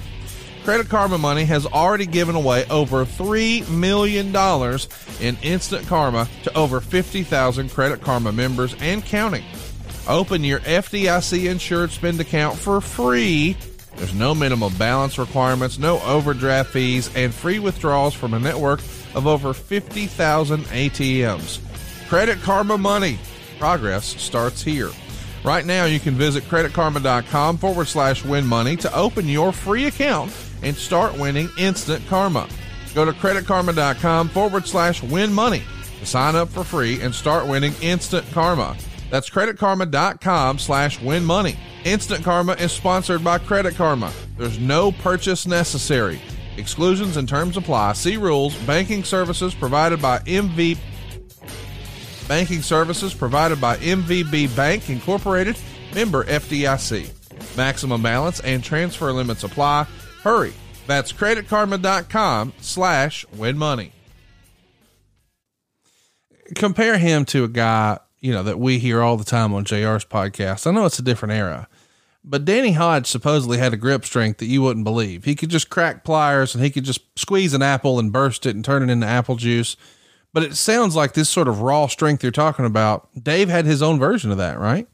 Credit 0.64 0.88
Karma 0.88 1.18
Money 1.18 1.44
has 1.44 1.66
already 1.66 2.06
given 2.06 2.34
away 2.34 2.64
over 2.70 3.04
$3 3.04 3.68
million 3.68 4.34
in 5.20 5.36
instant 5.42 5.86
karma 5.86 6.26
to 6.44 6.56
over 6.56 6.80
50,000 6.80 7.70
Credit 7.70 8.00
Karma 8.00 8.32
members 8.32 8.74
and 8.80 9.04
counting. 9.04 9.44
Open 10.08 10.42
your 10.42 10.60
FDIC 10.60 11.50
insured 11.50 11.90
spend 11.90 12.18
account 12.18 12.56
for 12.56 12.80
free. 12.80 13.58
There's 13.96 14.14
no 14.14 14.34
minimum 14.34 14.72
balance 14.78 15.18
requirements, 15.18 15.78
no 15.78 16.00
overdraft 16.00 16.70
fees, 16.70 17.14
and 17.14 17.34
free 17.34 17.58
withdrawals 17.58 18.14
from 18.14 18.32
a 18.32 18.38
network 18.38 18.80
of 19.14 19.26
over 19.26 19.52
50,000 19.52 20.64
ATMs. 20.64 22.08
Credit 22.08 22.40
Karma 22.40 22.78
Money. 22.78 23.18
Progress 23.58 24.06
starts 24.06 24.62
here. 24.62 24.90
Right 25.44 25.66
now, 25.66 25.84
you 25.84 26.00
can 26.00 26.14
visit 26.14 26.44
creditkarma.com 26.44 27.58
forward 27.58 27.86
slash 27.86 28.24
win 28.24 28.46
money 28.46 28.76
to 28.76 28.94
open 28.94 29.28
your 29.28 29.52
free 29.52 29.84
account 29.84 30.32
and 30.64 30.76
start 30.76 31.16
winning 31.18 31.48
instant 31.58 32.06
karma. 32.08 32.48
Go 32.94 33.04
to 33.04 33.12
creditkarma.com 33.12 34.28
forward 34.28 34.66
slash 34.66 35.02
win 35.02 35.32
money 35.32 35.62
to 35.98 36.06
sign 36.06 36.36
up 36.36 36.48
for 36.48 36.64
free 36.64 37.00
and 37.00 37.14
start 37.14 37.46
winning 37.46 37.74
instant 37.82 38.26
karma. 38.32 38.76
That's 39.10 39.30
creditkarma.com 39.30 40.58
slash 40.58 41.00
win 41.00 41.24
money. 41.24 41.56
Instant 41.84 42.24
Karma 42.24 42.54
is 42.54 42.72
sponsored 42.72 43.22
by 43.22 43.38
Credit 43.38 43.74
Karma. 43.74 44.10
There's 44.38 44.58
no 44.58 44.90
purchase 44.90 45.46
necessary. 45.46 46.18
Exclusions 46.56 47.18
and 47.18 47.28
terms 47.28 47.58
apply. 47.58 47.92
See 47.92 48.16
rules. 48.16 48.56
Banking 48.64 49.04
services 49.04 49.54
provided 49.54 50.00
by 50.00 50.20
MV 50.20 50.78
Banking 52.26 52.62
services 52.62 53.12
provided 53.12 53.60
by 53.60 53.76
MVB 53.76 54.56
Bank 54.56 54.88
Incorporated, 54.88 55.58
member 55.94 56.24
FDIC. 56.24 57.56
Maximum 57.56 58.02
balance 58.02 58.40
and 58.40 58.64
transfer 58.64 59.12
limits 59.12 59.44
apply. 59.44 59.86
Hurry. 60.24 60.54
That's 60.86 61.12
creditkarma.com 61.12 62.54
slash 62.60 63.26
win 63.30 63.58
money. 63.58 63.92
Compare 66.54 66.96
him 66.96 67.26
to 67.26 67.44
a 67.44 67.48
guy, 67.48 67.98
you 68.20 68.32
know, 68.32 68.42
that 68.42 68.58
we 68.58 68.78
hear 68.78 69.02
all 69.02 69.18
the 69.18 69.24
time 69.24 69.52
on 69.52 69.64
JR's 69.64 70.06
podcast. 70.06 70.66
I 70.66 70.70
know 70.70 70.86
it's 70.86 70.98
a 70.98 71.02
different 71.02 71.34
era, 71.34 71.68
but 72.24 72.46
Danny 72.46 72.72
Hodge 72.72 73.06
supposedly 73.06 73.58
had 73.58 73.74
a 73.74 73.76
grip 73.76 74.06
strength 74.06 74.38
that 74.38 74.46
you 74.46 74.62
wouldn't 74.62 74.84
believe. 74.84 75.24
He 75.24 75.34
could 75.34 75.50
just 75.50 75.68
crack 75.68 76.04
pliers 76.04 76.54
and 76.54 76.64
he 76.64 76.70
could 76.70 76.84
just 76.84 77.02
squeeze 77.18 77.52
an 77.52 77.60
apple 77.62 77.98
and 77.98 78.10
burst 78.10 78.46
it 78.46 78.54
and 78.54 78.64
turn 78.64 78.82
it 78.82 78.90
into 78.90 79.06
apple 79.06 79.36
juice. 79.36 79.76
But 80.32 80.42
it 80.42 80.56
sounds 80.56 80.96
like 80.96 81.12
this 81.12 81.28
sort 81.28 81.48
of 81.48 81.60
raw 81.60 81.86
strength 81.86 82.22
you're 82.22 82.32
talking 82.32 82.64
about. 82.64 83.08
Dave 83.22 83.50
had 83.50 83.66
his 83.66 83.82
own 83.82 83.98
version 83.98 84.30
of 84.30 84.38
that, 84.38 84.58
right? 84.58 84.88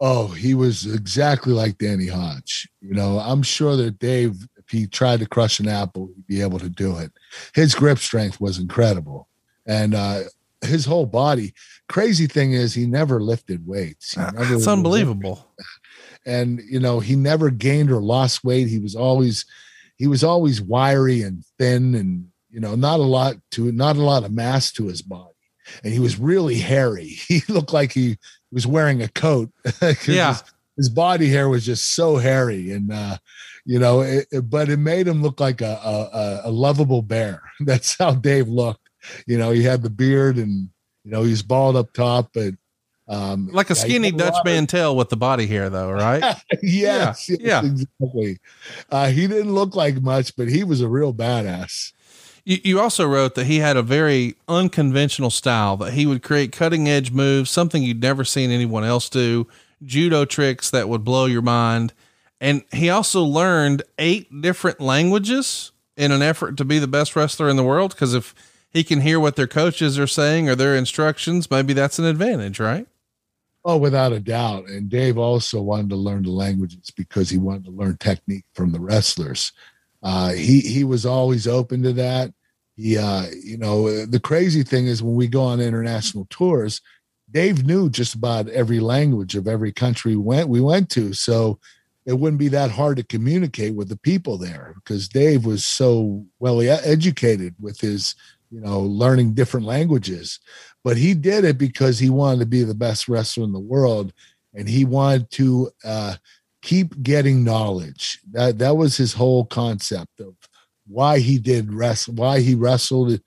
Oh, 0.00 0.28
he 0.28 0.54
was 0.54 0.86
exactly 0.86 1.52
like 1.52 1.78
Danny 1.78 2.06
Hodge. 2.06 2.68
You 2.80 2.94
know, 2.94 3.18
I'm 3.18 3.42
sure 3.42 3.76
that 3.76 3.98
Dave, 3.98 4.46
if 4.68 4.72
he 4.78 4.86
tried 4.86 5.20
to 5.20 5.26
crush 5.26 5.58
an 5.60 5.68
apple, 5.68 6.10
he'd 6.14 6.26
be 6.26 6.40
able 6.42 6.58
to 6.58 6.68
do 6.68 6.98
it. 6.98 7.10
His 7.54 7.74
grip 7.74 7.98
strength 7.98 8.40
was 8.40 8.58
incredible. 8.58 9.28
And 9.66 9.94
uh 9.94 10.20
his 10.60 10.84
whole 10.86 11.06
body. 11.06 11.54
Crazy 11.88 12.26
thing 12.26 12.52
is 12.52 12.74
he 12.74 12.84
never 12.86 13.20
lifted 13.22 13.64
weights. 13.66 14.14
He 14.14 14.20
never 14.20 14.54
It's 14.56 14.66
unbelievable. 14.66 15.48
and 16.26 16.60
you 16.68 16.80
know 16.80 16.98
he 17.00 17.14
never 17.16 17.48
gained 17.50 17.90
or 17.90 18.00
lost 18.02 18.42
weight 18.44 18.68
he 18.68 18.78
was 18.80 18.94
always 18.96 19.44
he 19.96 20.06
was 20.06 20.22
always 20.24 20.60
wiry 20.60 21.22
and 21.22 21.44
thin 21.58 21.94
and 21.94 22.28
you 22.50 22.60
know 22.60 22.74
not 22.74 22.98
a 23.00 23.04
lot 23.04 23.36
to 23.52 23.70
not 23.72 23.96
a 23.96 24.02
lot 24.02 24.24
of 24.24 24.32
mass 24.32 24.72
to 24.72 24.86
his 24.88 25.00
body 25.00 25.32
and 25.84 25.92
he 25.92 26.00
was 26.00 26.18
really 26.18 26.56
hairy 26.58 27.04
he 27.28 27.40
looked 27.48 27.72
like 27.72 27.92
he 27.92 28.18
was 28.50 28.66
wearing 28.66 29.00
a 29.02 29.08
coat. 29.08 29.50
Yeah. 30.08 30.32
his, 30.32 30.42
his 30.76 30.88
body 30.88 31.28
hair 31.28 31.48
was 31.48 31.64
just 31.64 31.94
so 31.94 32.16
hairy 32.16 32.72
and 32.72 32.92
uh 32.92 33.16
you 33.68 33.78
know 33.78 34.00
it, 34.00 34.26
it- 34.32 34.48
but 34.50 34.68
it 34.68 34.78
made 34.78 35.06
him 35.06 35.22
look 35.22 35.38
like 35.40 35.60
a, 35.60 35.78
a 35.84 36.40
a- 36.48 36.50
lovable 36.50 37.02
bear 37.02 37.42
that's 37.60 37.96
how 37.98 38.12
dave 38.12 38.48
looked 38.48 38.88
you 39.26 39.36
know 39.38 39.50
he 39.50 39.62
had 39.62 39.82
the 39.82 39.90
beard 39.90 40.36
and 40.38 40.68
you 41.04 41.10
know 41.12 41.22
he's 41.22 41.42
bald 41.42 41.76
up 41.76 41.92
top 41.92 42.30
but 42.34 42.54
um 43.08 43.48
Like 43.52 43.70
a 43.70 43.74
skinny 43.74 44.10
Dutch 44.10 44.36
man 44.44 44.66
tail 44.66 44.94
with 44.96 45.08
the 45.08 45.16
body 45.16 45.46
hair, 45.46 45.70
though, 45.70 45.90
right? 45.90 46.22
yes, 46.62 47.26
Yeah, 47.28 47.36
yes, 47.40 47.40
yeah. 47.40 47.64
exactly. 47.64 48.38
Uh, 48.90 49.08
he 49.08 49.26
didn't 49.26 49.54
look 49.54 49.74
like 49.74 50.02
much, 50.02 50.36
but 50.36 50.46
he 50.48 50.62
was 50.62 50.82
a 50.82 50.88
real 50.88 51.14
badass. 51.14 51.92
You, 52.44 52.58
you 52.62 52.80
also 52.80 53.06
wrote 53.06 53.34
that 53.36 53.46
he 53.46 53.60
had 53.60 53.78
a 53.78 53.82
very 53.82 54.34
unconventional 54.46 55.30
style, 55.30 55.78
that 55.78 55.94
he 55.94 56.04
would 56.04 56.22
create 56.22 56.52
cutting 56.52 56.86
edge 56.86 57.10
moves, 57.10 57.50
something 57.50 57.82
you'd 57.82 58.02
never 58.02 58.24
seen 58.24 58.50
anyone 58.50 58.84
else 58.84 59.08
do, 59.08 59.46
judo 59.82 60.26
tricks 60.26 60.68
that 60.70 60.90
would 60.90 61.02
blow 61.02 61.24
your 61.24 61.40
mind. 61.42 61.94
And 62.40 62.62
he 62.72 62.88
also 62.88 63.22
learned 63.22 63.82
eight 63.98 64.28
different 64.40 64.80
languages 64.80 65.72
in 65.96 66.12
an 66.12 66.22
effort 66.22 66.56
to 66.58 66.64
be 66.64 66.78
the 66.78 66.86
best 66.86 67.16
wrestler 67.16 67.48
in 67.48 67.56
the 67.56 67.64
world. 67.64 67.90
Because 67.90 68.14
if 68.14 68.34
he 68.70 68.84
can 68.84 69.00
hear 69.00 69.18
what 69.18 69.36
their 69.36 69.46
coaches 69.46 69.98
are 69.98 70.06
saying 70.06 70.48
or 70.48 70.54
their 70.54 70.76
instructions, 70.76 71.50
maybe 71.50 71.72
that's 71.72 71.98
an 71.98 72.04
advantage, 72.04 72.60
right? 72.60 72.86
Oh, 73.64 73.76
without 73.76 74.12
a 74.12 74.20
doubt. 74.20 74.68
And 74.68 74.88
Dave 74.88 75.18
also 75.18 75.60
wanted 75.60 75.90
to 75.90 75.96
learn 75.96 76.22
the 76.22 76.30
languages 76.30 76.90
because 76.96 77.28
he 77.28 77.38
wanted 77.38 77.64
to 77.64 77.70
learn 77.70 77.96
technique 77.96 78.44
from 78.54 78.72
the 78.72 78.80
wrestlers. 78.80 79.52
Uh, 80.02 80.30
he 80.30 80.60
he 80.60 80.84
was 80.84 81.04
always 81.04 81.48
open 81.48 81.82
to 81.82 81.92
that. 81.94 82.32
He, 82.76 82.96
uh, 82.96 83.26
you 83.42 83.58
know, 83.58 84.06
the 84.06 84.20
crazy 84.20 84.62
thing 84.62 84.86
is 84.86 85.02
when 85.02 85.16
we 85.16 85.26
go 85.26 85.42
on 85.42 85.60
international 85.60 86.28
tours, 86.30 86.80
Dave 87.30 87.66
knew 87.66 87.90
just 87.90 88.14
about 88.14 88.48
every 88.48 88.78
language 88.78 89.34
of 89.34 89.48
every 89.48 89.72
country 89.72 90.14
we 90.14 90.22
went 90.22 90.48
we 90.48 90.60
went 90.60 90.88
to, 90.90 91.12
so 91.12 91.58
it 92.08 92.18
wouldn't 92.18 92.38
be 92.38 92.48
that 92.48 92.70
hard 92.70 92.96
to 92.96 93.02
communicate 93.04 93.74
with 93.74 93.90
the 93.90 93.98
people 93.98 94.38
there 94.38 94.72
because 94.76 95.10
Dave 95.10 95.44
was 95.44 95.62
so 95.62 96.24
well 96.38 96.62
educated 96.62 97.54
with 97.60 97.78
his, 97.78 98.14
you 98.50 98.62
know, 98.62 98.80
learning 98.80 99.34
different 99.34 99.66
languages. 99.66 100.40
But 100.82 100.96
he 100.96 101.12
did 101.12 101.44
it 101.44 101.58
because 101.58 101.98
he 101.98 102.08
wanted 102.08 102.40
to 102.40 102.46
be 102.46 102.62
the 102.62 102.74
best 102.74 103.08
wrestler 103.08 103.44
in 103.44 103.52
the 103.52 103.60
world, 103.60 104.14
and 104.54 104.66
he 104.66 104.86
wanted 104.86 105.30
to 105.32 105.70
uh, 105.84 106.14
keep 106.62 107.02
getting 107.02 107.44
knowledge. 107.44 108.20
That 108.32 108.56
that 108.56 108.78
was 108.78 108.96
his 108.96 109.12
whole 109.12 109.44
concept 109.44 110.18
of 110.20 110.34
why 110.86 111.18
he 111.18 111.38
did 111.38 111.74
wrestle, 111.74 112.14
why 112.14 112.40
he 112.40 112.54
wrestled. 112.54 113.20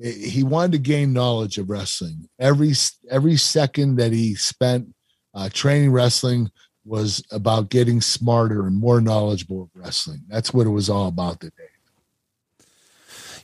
He 0.00 0.42
wanted 0.42 0.72
to 0.72 0.78
gain 0.78 1.12
knowledge 1.12 1.56
of 1.58 1.70
wrestling. 1.70 2.28
Every 2.40 2.72
every 3.08 3.36
second 3.36 3.94
that 3.94 4.12
he 4.12 4.34
spent 4.34 4.92
uh, 5.34 5.50
training 5.52 5.92
wrestling 5.92 6.50
was 6.84 7.22
about 7.30 7.70
getting 7.70 8.00
smarter 8.00 8.66
and 8.66 8.76
more 8.76 9.00
knowledgeable 9.00 9.62
of 9.62 9.70
wrestling. 9.74 10.22
That's 10.28 10.52
what 10.52 10.66
it 10.66 10.70
was 10.70 10.90
all 10.90 11.08
about 11.08 11.40
today. 11.40 11.52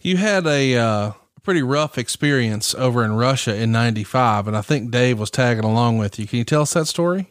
You 0.03 0.17
had 0.17 0.47
a 0.47 0.77
uh, 0.77 1.13
pretty 1.43 1.63
rough 1.63 1.99
experience 1.99 2.75
over 2.75 3.05
in 3.05 3.13
Russia 3.13 3.55
in 3.55 3.73
95, 3.73 4.49
and 4.49 4.57
I 4.57 4.63
think 4.63 4.91
Dave 4.91 5.19
was 5.19 5.31
tagging 5.31 5.65
along 5.65 5.99
with 5.99 6.19
you. 6.19 6.27
Can 6.27 6.39
you 6.39 6.45
tell 6.45 6.63
us 6.63 6.75
that 6.75 6.87
story? 6.87 7.29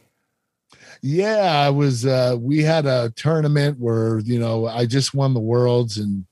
Yeah, 1.02 1.64
I 1.66 1.70
was, 1.70 2.06
uh, 2.06 2.36
we 2.40 2.62
had 2.62 2.86
a 2.86 3.12
tournament 3.16 3.80
where, 3.80 4.20
you 4.20 4.38
know, 4.38 4.68
I 4.68 4.86
just 4.86 5.14
won 5.14 5.34
the 5.34 5.40
worlds 5.40 5.98
and 5.98 6.26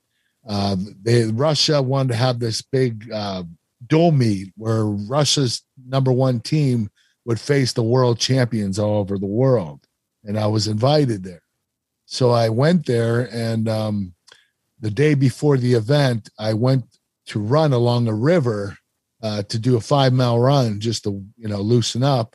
uh, 0.48 0.76
they, 1.02 1.24
Russia 1.24 1.80
wanted 1.80 2.08
to 2.08 2.16
have 2.16 2.38
this 2.38 2.62
big 2.62 3.10
uh, 3.12 3.44
dual 3.86 4.12
meet 4.12 4.52
where 4.56 4.84
Russia's 4.84 5.62
number 5.86 6.12
one 6.12 6.40
team 6.40 6.90
would 7.28 7.38
face 7.38 7.74
the 7.74 7.82
world 7.82 8.18
champions 8.18 8.78
all 8.78 8.96
over 8.96 9.18
the 9.18 9.26
world. 9.26 9.86
And 10.24 10.38
I 10.38 10.46
was 10.46 10.66
invited 10.66 11.22
there. 11.22 11.42
So 12.06 12.30
I 12.30 12.48
went 12.48 12.86
there, 12.86 13.28
and 13.30 13.68
um, 13.68 14.14
the 14.80 14.90
day 14.90 15.12
before 15.12 15.58
the 15.58 15.74
event, 15.74 16.30
I 16.38 16.54
went 16.54 16.84
to 17.26 17.38
run 17.38 17.74
along 17.74 18.08
a 18.08 18.14
river 18.14 18.78
uh, 19.22 19.42
to 19.42 19.58
do 19.58 19.76
a 19.76 19.80
five 19.80 20.14
mile 20.14 20.38
run 20.38 20.80
just 20.80 21.04
to, 21.04 21.22
you 21.36 21.48
know, 21.48 21.60
loosen 21.60 22.02
up. 22.02 22.34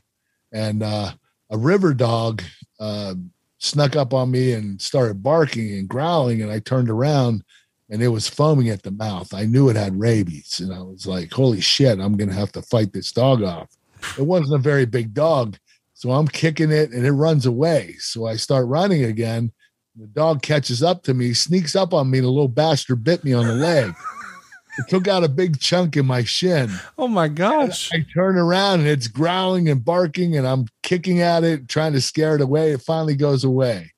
And 0.52 0.84
uh, 0.84 1.14
a 1.50 1.58
river 1.58 1.96
dog 1.96 2.44
uh, 2.80 3.16
snuck 3.58 3.96
up 3.96 4.14
on 4.14 4.30
me 4.30 4.52
and 4.52 4.80
started 4.80 5.24
barking 5.24 5.74
and 5.74 5.90
growling. 5.90 6.44
And 6.44 6.52
I 6.52 6.60
turned 6.60 6.92
around 6.92 7.44
and 7.90 8.04
it 8.04 8.10
was 8.10 8.30
foaming 8.30 8.70
at 8.70 8.84
the 8.84 8.92
mouth. 8.92 9.34
I 9.34 9.46
knew 9.46 9.70
it 9.70 9.76
had 9.76 10.00
rabies. 10.00 10.60
And 10.60 10.72
I 10.72 10.84
was 10.84 11.08
like, 11.08 11.32
holy 11.32 11.62
shit, 11.62 12.00
I'm 12.00 12.16
going 12.16 12.30
to 12.30 12.36
have 12.36 12.52
to 12.52 12.62
fight 12.62 12.94
this 12.94 13.12
dog 13.12 13.42
off. 13.42 13.76
It 14.18 14.24
wasn't 14.24 14.60
a 14.60 14.64
very 14.64 14.86
big 14.86 15.14
dog. 15.14 15.58
So 15.94 16.12
I'm 16.12 16.28
kicking 16.28 16.72
it 16.72 16.92
and 16.92 17.06
it 17.06 17.12
runs 17.12 17.46
away. 17.46 17.96
So 18.00 18.26
I 18.26 18.36
start 18.36 18.68
running 18.68 19.04
again. 19.06 19.52
The 19.96 20.08
dog 20.08 20.42
catches 20.42 20.82
up 20.82 21.04
to 21.04 21.14
me, 21.14 21.34
sneaks 21.34 21.76
up 21.76 21.94
on 21.94 22.10
me, 22.10 22.18
and 22.18 22.28
a 22.28 22.30
little 22.30 22.48
bastard 22.48 23.04
bit 23.04 23.24
me 23.24 23.34
on 23.34 23.46
the 23.46 23.54
leg. 23.54 23.94
it 24.80 24.88
took 24.90 25.08
out 25.08 25.24
a 25.24 25.30
big 25.30 25.60
chunk 25.60 25.96
in 25.96 26.06
my 26.06 26.24
shin. 26.24 26.72
Oh 26.98 27.08
my 27.08 27.28
gosh. 27.28 27.92
And 27.92 28.04
I 28.04 28.14
turn 28.14 28.38
around 28.38 28.82
and 28.82 28.90
it's 28.90 29.08
growling 29.08 29.70
and 29.70 29.86
barking, 29.86 30.36
and 30.36 30.48
I'm 30.48 30.66
kicking 30.82 31.22
at 31.22 31.44
it, 31.44 31.70
trying 31.70 31.94
to 31.94 32.02
scare 32.02 32.36
it 32.36 32.42
away. 32.42 32.72
It 32.72 32.82
finally 32.82 33.16
goes 33.16 33.44
away. 33.44 33.94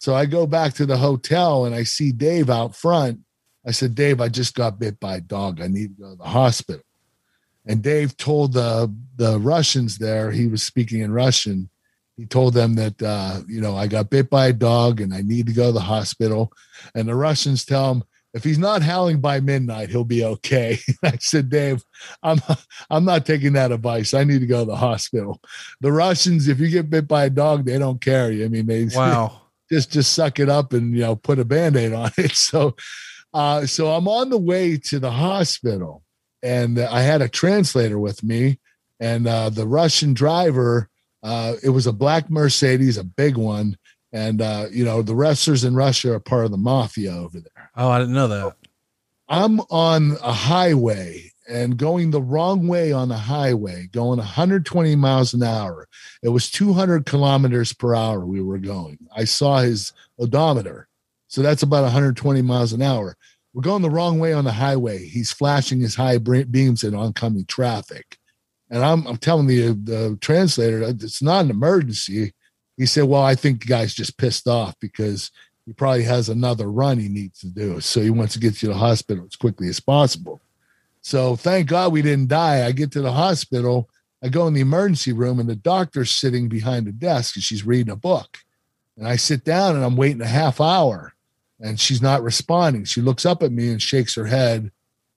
So 0.00 0.14
I 0.14 0.26
go 0.26 0.46
back 0.46 0.74
to 0.74 0.86
the 0.86 0.96
hotel 0.96 1.64
and 1.64 1.74
I 1.74 1.82
see 1.82 2.12
Dave 2.12 2.50
out 2.50 2.76
front. 2.76 3.20
I 3.66 3.72
said, 3.72 3.94
Dave, 3.94 4.20
I 4.20 4.28
just 4.28 4.54
got 4.54 4.78
bit 4.78 5.00
by 5.00 5.16
a 5.16 5.20
dog. 5.20 5.60
I 5.60 5.66
need 5.66 5.96
to 5.96 6.02
go 6.02 6.10
to 6.10 6.16
the 6.16 6.24
hospital. 6.24 6.82
And 7.68 7.82
Dave 7.82 8.16
told 8.16 8.54
the 8.54 8.92
the 9.16 9.38
Russians 9.38 9.98
there, 9.98 10.30
he 10.30 10.46
was 10.46 10.62
speaking 10.62 11.00
in 11.00 11.12
Russian. 11.12 11.68
He 12.16 12.26
told 12.26 12.54
them 12.54 12.74
that 12.74 13.00
uh, 13.00 13.42
you 13.46 13.60
know 13.60 13.76
I 13.76 13.86
got 13.86 14.10
bit 14.10 14.30
by 14.30 14.48
a 14.48 14.52
dog 14.52 15.00
and 15.00 15.14
I 15.14 15.20
need 15.20 15.46
to 15.46 15.52
go 15.52 15.66
to 15.66 15.72
the 15.72 15.80
hospital. 15.80 16.50
And 16.94 17.06
the 17.08 17.14
Russians 17.14 17.64
tell 17.64 17.92
him 17.92 18.04
if 18.34 18.44
he's 18.44 18.58
not 18.58 18.82
howling 18.82 19.20
by 19.20 19.40
midnight, 19.40 19.88
he'll 19.90 20.04
be 20.04 20.24
okay. 20.24 20.78
I 21.02 21.16
said, 21.20 21.50
Dave, 21.50 21.82
I'm 22.22 22.40
I'm 22.90 23.04
not 23.04 23.26
taking 23.26 23.52
that 23.54 23.72
advice. 23.72 24.14
I 24.14 24.24
need 24.24 24.40
to 24.40 24.46
go 24.46 24.60
to 24.60 24.70
the 24.70 24.76
hospital. 24.76 25.40
The 25.80 25.92
Russians, 25.92 26.48
if 26.48 26.60
you 26.60 26.68
get 26.68 26.90
bit 26.90 27.08
by 27.08 27.26
a 27.26 27.30
dog, 27.30 27.64
they 27.64 27.78
don't 27.78 28.00
care 28.00 28.30
you. 28.30 28.44
I 28.44 28.48
mean, 28.48 28.66
they 28.66 28.84
wow. 28.94 29.42
just 29.70 29.92
just 29.92 30.14
suck 30.14 30.40
it 30.40 30.48
up 30.48 30.72
and 30.72 30.94
you 30.94 31.00
know 31.00 31.16
put 31.16 31.38
a 31.38 31.44
band-aid 31.44 31.92
on 31.92 32.10
it. 32.16 32.32
So 32.34 32.76
uh, 33.34 33.66
so 33.66 33.92
I'm 33.92 34.08
on 34.08 34.30
the 34.30 34.38
way 34.38 34.78
to 34.78 34.98
the 34.98 35.10
hospital 35.10 36.02
and 36.42 36.78
I 36.78 37.02
had 37.02 37.22
a 37.22 37.28
translator 37.28 37.98
with 37.98 38.22
me, 38.22 38.58
and 39.00 39.26
uh, 39.26 39.50
the 39.50 39.66
Russian 39.66 40.14
driver. 40.14 40.88
Uh, 41.20 41.54
it 41.64 41.70
was 41.70 41.88
a 41.88 41.92
black 41.92 42.30
Mercedes, 42.30 42.96
a 42.96 43.02
big 43.02 43.36
one, 43.36 43.76
and 44.12 44.40
uh, 44.40 44.66
you 44.70 44.84
know 44.84 45.02
the 45.02 45.16
wrestlers 45.16 45.64
in 45.64 45.74
Russia 45.74 46.14
are 46.14 46.20
part 46.20 46.44
of 46.44 46.52
the 46.52 46.56
mafia 46.56 47.12
over 47.12 47.40
there. 47.40 47.70
Oh, 47.76 47.88
I 47.88 47.98
didn't 47.98 48.14
know 48.14 48.28
that. 48.28 48.56
I'm 49.28 49.60
on 49.68 50.16
a 50.22 50.32
highway 50.32 51.32
and 51.48 51.76
going 51.76 52.10
the 52.10 52.22
wrong 52.22 52.68
way 52.68 52.92
on 52.92 53.08
the 53.08 53.16
highway, 53.16 53.88
going 53.92 54.18
120 54.18 54.96
miles 54.96 55.34
an 55.34 55.42
hour. 55.42 55.88
It 56.22 56.28
was 56.28 56.50
200 56.50 57.06
kilometers 57.06 57.72
per 57.72 57.94
hour 57.94 58.24
we 58.24 58.42
were 58.42 58.58
going. 58.58 58.98
I 59.14 59.24
saw 59.24 59.58
his 59.58 59.92
odometer. 60.18 60.88
So 61.28 61.42
that's 61.42 61.62
about 61.62 61.82
120 61.82 62.42
miles 62.42 62.72
an 62.72 62.82
hour. 62.82 63.16
We're 63.58 63.62
going 63.62 63.82
the 63.82 63.90
wrong 63.90 64.20
way 64.20 64.32
on 64.32 64.44
the 64.44 64.52
highway. 64.52 65.04
He's 65.04 65.32
flashing 65.32 65.80
his 65.80 65.96
high 65.96 66.18
beams 66.18 66.84
at 66.84 66.94
oncoming 66.94 67.44
traffic. 67.46 68.16
And 68.70 68.84
I'm, 68.84 69.04
I'm 69.04 69.16
telling 69.16 69.48
the, 69.48 69.72
the 69.72 70.16
translator, 70.20 70.84
uh, 70.84 70.90
it's 70.90 71.20
not 71.20 71.44
an 71.44 71.50
emergency. 71.50 72.34
He 72.76 72.86
said, 72.86 73.06
Well, 73.06 73.24
I 73.24 73.34
think 73.34 73.60
the 73.60 73.66
guy's 73.66 73.94
just 73.94 74.16
pissed 74.16 74.46
off 74.46 74.76
because 74.80 75.32
he 75.66 75.72
probably 75.72 76.04
has 76.04 76.28
another 76.28 76.70
run 76.70 77.00
he 77.00 77.08
needs 77.08 77.40
to 77.40 77.48
do. 77.48 77.80
So 77.80 78.00
he 78.00 78.10
wants 78.10 78.34
to 78.34 78.38
get 78.38 78.62
you 78.62 78.68
to 78.68 78.74
the 78.74 78.78
hospital 78.78 79.24
as 79.26 79.34
quickly 79.34 79.66
as 79.66 79.80
possible. 79.80 80.40
So 81.00 81.34
thank 81.34 81.66
God 81.66 81.90
we 81.90 82.00
didn't 82.00 82.28
die. 82.28 82.64
I 82.64 82.70
get 82.70 82.92
to 82.92 83.00
the 83.00 83.10
hospital. 83.10 83.90
I 84.22 84.28
go 84.28 84.46
in 84.46 84.54
the 84.54 84.60
emergency 84.60 85.12
room, 85.12 85.40
and 85.40 85.48
the 85.48 85.56
doctor's 85.56 86.12
sitting 86.12 86.48
behind 86.48 86.86
the 86.86 86.92
desk 86.92 87.34
and 87.34 87.42
she's 87.42 87.66
reading 87.66 87.92
a 87.92 87.96
book. 87.96 88.38
And 88.96 89.08
I 89.08 89.16
sit 89.16 89.42
down 89.42 89.74
and 89.74 89.84
I'm 89.84 89.96
waiting 89.96 90.22
a 90.22 90.28
half 90.28 90.60
hour 90.60 91.12
and 91.60 91.78
she's 91.78 92.02
not 92.02 92.22
responding. 92.22 92.84
She 92.84 93.00
looks 93.00 93.26
up 93.26 93.42
at 93.42 93.52
me 93.52 93.70
and 93.70 93.82
shakes 93.82 94.14
her 94.14 94.26
head 94.26 94.70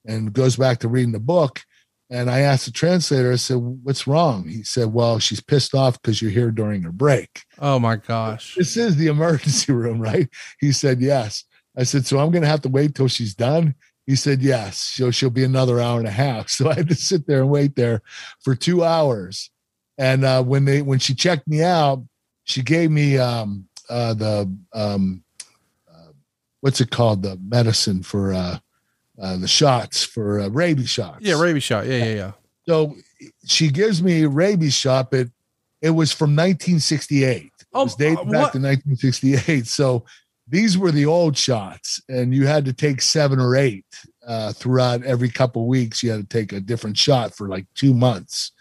and 0.06 0.34
goes 0.34 0.56
back 0.56 0.80
to 0.80 0.88
reading 0.88 1.12
the 1.12 1.20
book. 1.20 1.62
And 2.10 2.30
I 2.30 2.40
asked 2.40 2.66
the 2.66 2.72
translator, 2.72 3.32
I 3.32 3.38
said, 3.38 3.58
What's 3.58 4.06
wrong? 4.06 4.48
He 4.48 4.64
said, 4.64 4.94
Well, 4.94 5.20
she's 5.20 5.40
pissed 5.40 5.74
off 5.74 6.02
because 6.02 6.22
you're 6.22 6.32
here 6.32 6.52
during 6.52 6.82
her 6.84 6.92
break. 6.92 7.44
Oh 7.60 7.80
my 7.80 7.96
gosh. 7.96 8.56
This 8.56 8.76
is 8.76 8.98
the 8.98 9.08
emergency 9.08 9.72
room, 9.74 10.02
right? 10.02 10.28
He 10.60 10.74
said, 10.74 11.00
Yes. 11.00 11.46
I 11.78 11.84
said, 11.84 12.06
So 12.06 12.20
I'm 12.20 12.32
going 12.32 12.42
to 12.42 12.50
have 12.50 12.62
to 12.64 12.70
wait 12.70 12.96
till 12.96 13.08
she's 13.08 13.34
done. 13.34 13.76
He 14.08 14.18
said, 14.18 14.42
Yes. 14.42 14.78
So 14.78 15.10
she'll 15.10 15.30
be 15.30 15.46
another 15.46 15.80
hour 15.80 16.00
and 16.00 16.08
a 16.08 16.12
half. 16.12 16.50
So 16.50 16.70
I 16.70 16.76
had 16.76 16.90
to 16.90 16.96
sit 16.96 17.28
there 17.28 17.42
and 17.42 17.50
wait 17.50 17.76
there 17.76 18.02
for 18.44 18.56
two 18.56 18.84
hours. 18.84 19.50
And 19.98 20.26
uh, 20.26 20.44
when 20.44 20.66
they 20.66 20.82
when 20.82 21.00
she 21.00 21.14
checked 21.14 21.48
me 21.48 21.64
out, 21.64 22.04
she 22.44 22.62
gave 22.62 22.92
me 22.92 23.18
um, 23.18 23.68
uh, 23.90 24.16
the 24.16 24.54
um, 24.74 25.24
what's 26.62 26.82
it 26.82 26.92
called? 26.92 27.24
The 27.24 27.38
medicine 27.44 28.04
for 28.04 28.34
uh, 28.34 28.60
uh 29.22 29.38
the 29.38 29.48
shots 29.48 30.04
for 30.04 30.40
uh, 30.40 30.48
rabies 30.48 30.90
shots. 30.90 31.20
Yeah, 31.22 31.40
rabies 31.40 31.64
shot. 31.64 31.86
Yeah, 31.86 31.98
yeah, 31.98 32.14
yeah. 32.16 32.32
So 32.68 32.96
she 33.46 33.70
gives 33.70 34.02
me 34.02 34.24
a 34.24 34.30
rabies 34.30 34.74
shot, 34.74 35.12
but 35.12 35.28
it 35.82 35.90
was 35.90 36.12
from 36.12 36.32
1968. 36.32 37.44
It 37.44 37.52
oh, 37.74 37.84
was 37.84 37.96
dated 37.96 38.20
uh, 38.20 38.24
back 38.24 38.54
to 38.54 38.60
1968. 38.60 39.68
So 39.68 40.06
these 40.48 40.78
were 40.78 40.92
the 40.92 41.06
old 41.06 41.38
shots, 41.38 42.02
and 42.08 42.34
you 42.34 42.46
had 42.46 42.66
to 42.66 42.74
take 42.74 43.02
seven 43.02 43.40
or 43.40 43.56
eight 43.56 43.86
uh, 44.28 44.54
throughout 44.54 45.04
every 45.04 45.30
couple 45.30 45.68
weeks. 45.68 46.04
You 46.04 46.12
had 46.12 46.30
to 46.30 46.38
take 46.38 46.54
a 46.54 46.60
different 46.60 46.98
shot 46.98 47.34
for 47.36 47.48
like 47.48 47.66
two 47.74 47.94
months. 47.94 48.52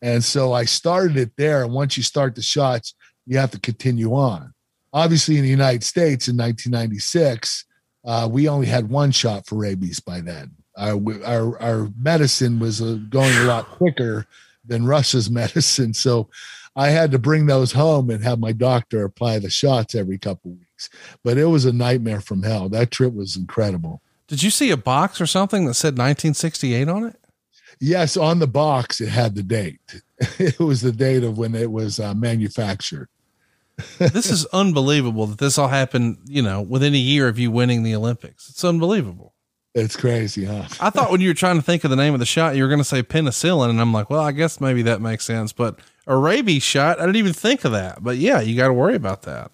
And 0.00 0.22
so 0.22 0.52
I 0.52 0.64
started 0.64 1.16
it 1.16 1.32
there. 1.36 1.64
And 1.64 1.72
once 1.72 1.96
you 1.96 2.02
start 2.02 2.34
the 2.34 2.42
shots, 2.42 2.94
you 3.26 3.38
have 3.38 3.50
to 3.50 3.60
continue 3.60 4.14
on 4.14 4.54
obviously 4.92 5.36
in 5.36 5.42
the 5.42 5.48
United 5.48 5.84
States 5.84 6.28
in 6.28 6.36
1996, 6.36 7.64
uh, 8.04 8.28
we 8.30 8.48
only 8.48 8.66
had 8.66 8.88
one 8.88 9.10
shot 9.10 9.46
for 9.46 9.56
rabies 9.56 10.00
by 10.00 10.20
then. 10.20 10.50
Our 10.76 11.00
our, 11.24 11.60
our 11.60 11.88
medicine 12.00 12.58
was 12.58 12.80
uh, 12.80 12.98
going 13.08 13.36
a 13.38 13.44
lot 13.44 13.66
quicker 13.66 14.26
than 14.64 14.86
Russia's 14.86 15.30
medicine, 15.42 15.94
so 15.94 16.28
I 16.76 16.90
had 16.90 17.10
to 17.10 17.18
bring 17.18 17.46
those 17.46 17.72
home 17.72 18.08
and 18.08 18.22
have 18.22 18.38
my 18.38 18.52
doctor 18.52 19.04
apply 19.04 19.40
the 19.40 19.50
shots 19.50 19.94
every 19.94 20.18
couple 20.18 20.52
weeks. 20.52 20.88
But 21.24 21.36
it 21.36 21.46
was 21.46 21.64
a 21.64 21.72
nightmare 21.72 22.20
from 22.20 22.44
hell. 22.44 22.68
That 22.68 22.92
trip 22.92 23.14
was 23.14 23.36
incredible. 23.36 24.00
Did 24.28 24.42
you 24.42 24.50
see 24.50 24.70
a 24.70 24.76
box 24.76 25.20
or 25.20 25.26
something 25.26 25.64
that 25.64 25.74
said 25.74 25.94
1968 25.94 26.88
on 26.88 27.04
it? 27.04 27.16
Yes, 27.80 28.16
on 28.16 28.38
the 28.38 28.46
box 28.46 29.00
it 29.00 29.08
had 29.08 29.34
the 29.34 29.42
date. 29.42 29.80
it 30.38 30.58
was 30.60 30.82
the 30.82 30.92
date 30.92 31.24
of 31.24 31.36
when 31.36 31.54
it 31.54 31.72
was 31.72 31.98
uh, 31.98 32.14
manufactured 32.14 33.08
this 33.98 34.30
is 34.30 34.46
unbelievable 34.46 35.26
that 35.26 35.38
this 35.38 35.58
all 35.58 35.68
happened, 35.68 36.18
you 36.26 36.42
know, 36.42 36.60
within 36.60 36.94
a 36.94 36.98
year 36.98 37.28
of 37.28 37.38
you 37.38 37.50
winning 37.50 37.82
the 37.82 37.94
Olympics. 37.94 38.48
It's 38.48 38.64
unbelievable. 38.64 39.34
It's 39.74 39.96
crazy, 39.96 40.44
huh? 40.44 40.66
I 40.80 40.90
thought 40.90 41.10
when 41.10 41.20
you 41.20 41.28
were 41.28 41.34
trying 41.34 41.56
to 41.56 41.62
think 41.62 41.84
of 41.84 41.90
the 41.90 41.96
name 41.96 42.14
of 42.14 42.20
the 42.20 42.26
shot, 42.26 42.56
you 42.56 42.62
were 42.62 42.68
going 42.68 42.80
to 42.80 42.84
say 42.84 43.02
penicillin. 43.02 43.70
And 43.70 43.80
I'm 43.80 43.92
like, 43.92 44.10
well, 44.10 44.22
I 44.22 44.32
guess 44.32 44.60
maybe 44.60 44.82
that 44.82 45.00
makes 45.00 45.24
sense. 45.24 45.52
But 45.52 45.78
a 46.06 46.16
rabies 46.16 46.62
shot, 46.62 46.98
I 46.98 47.02
didn't 47.02 47.16
even 47.16 47.32
think 47.32 47.64
of 47.64 47.72
that. 47.72 48.02
But 48.02 48.16
yeah, 48.16 48.40
you 48.40 48.56
got 48.56 48.68
to 48.68 48.74
worry 48.74 48.96
about 48.96 49.22
that. 49.22 49.50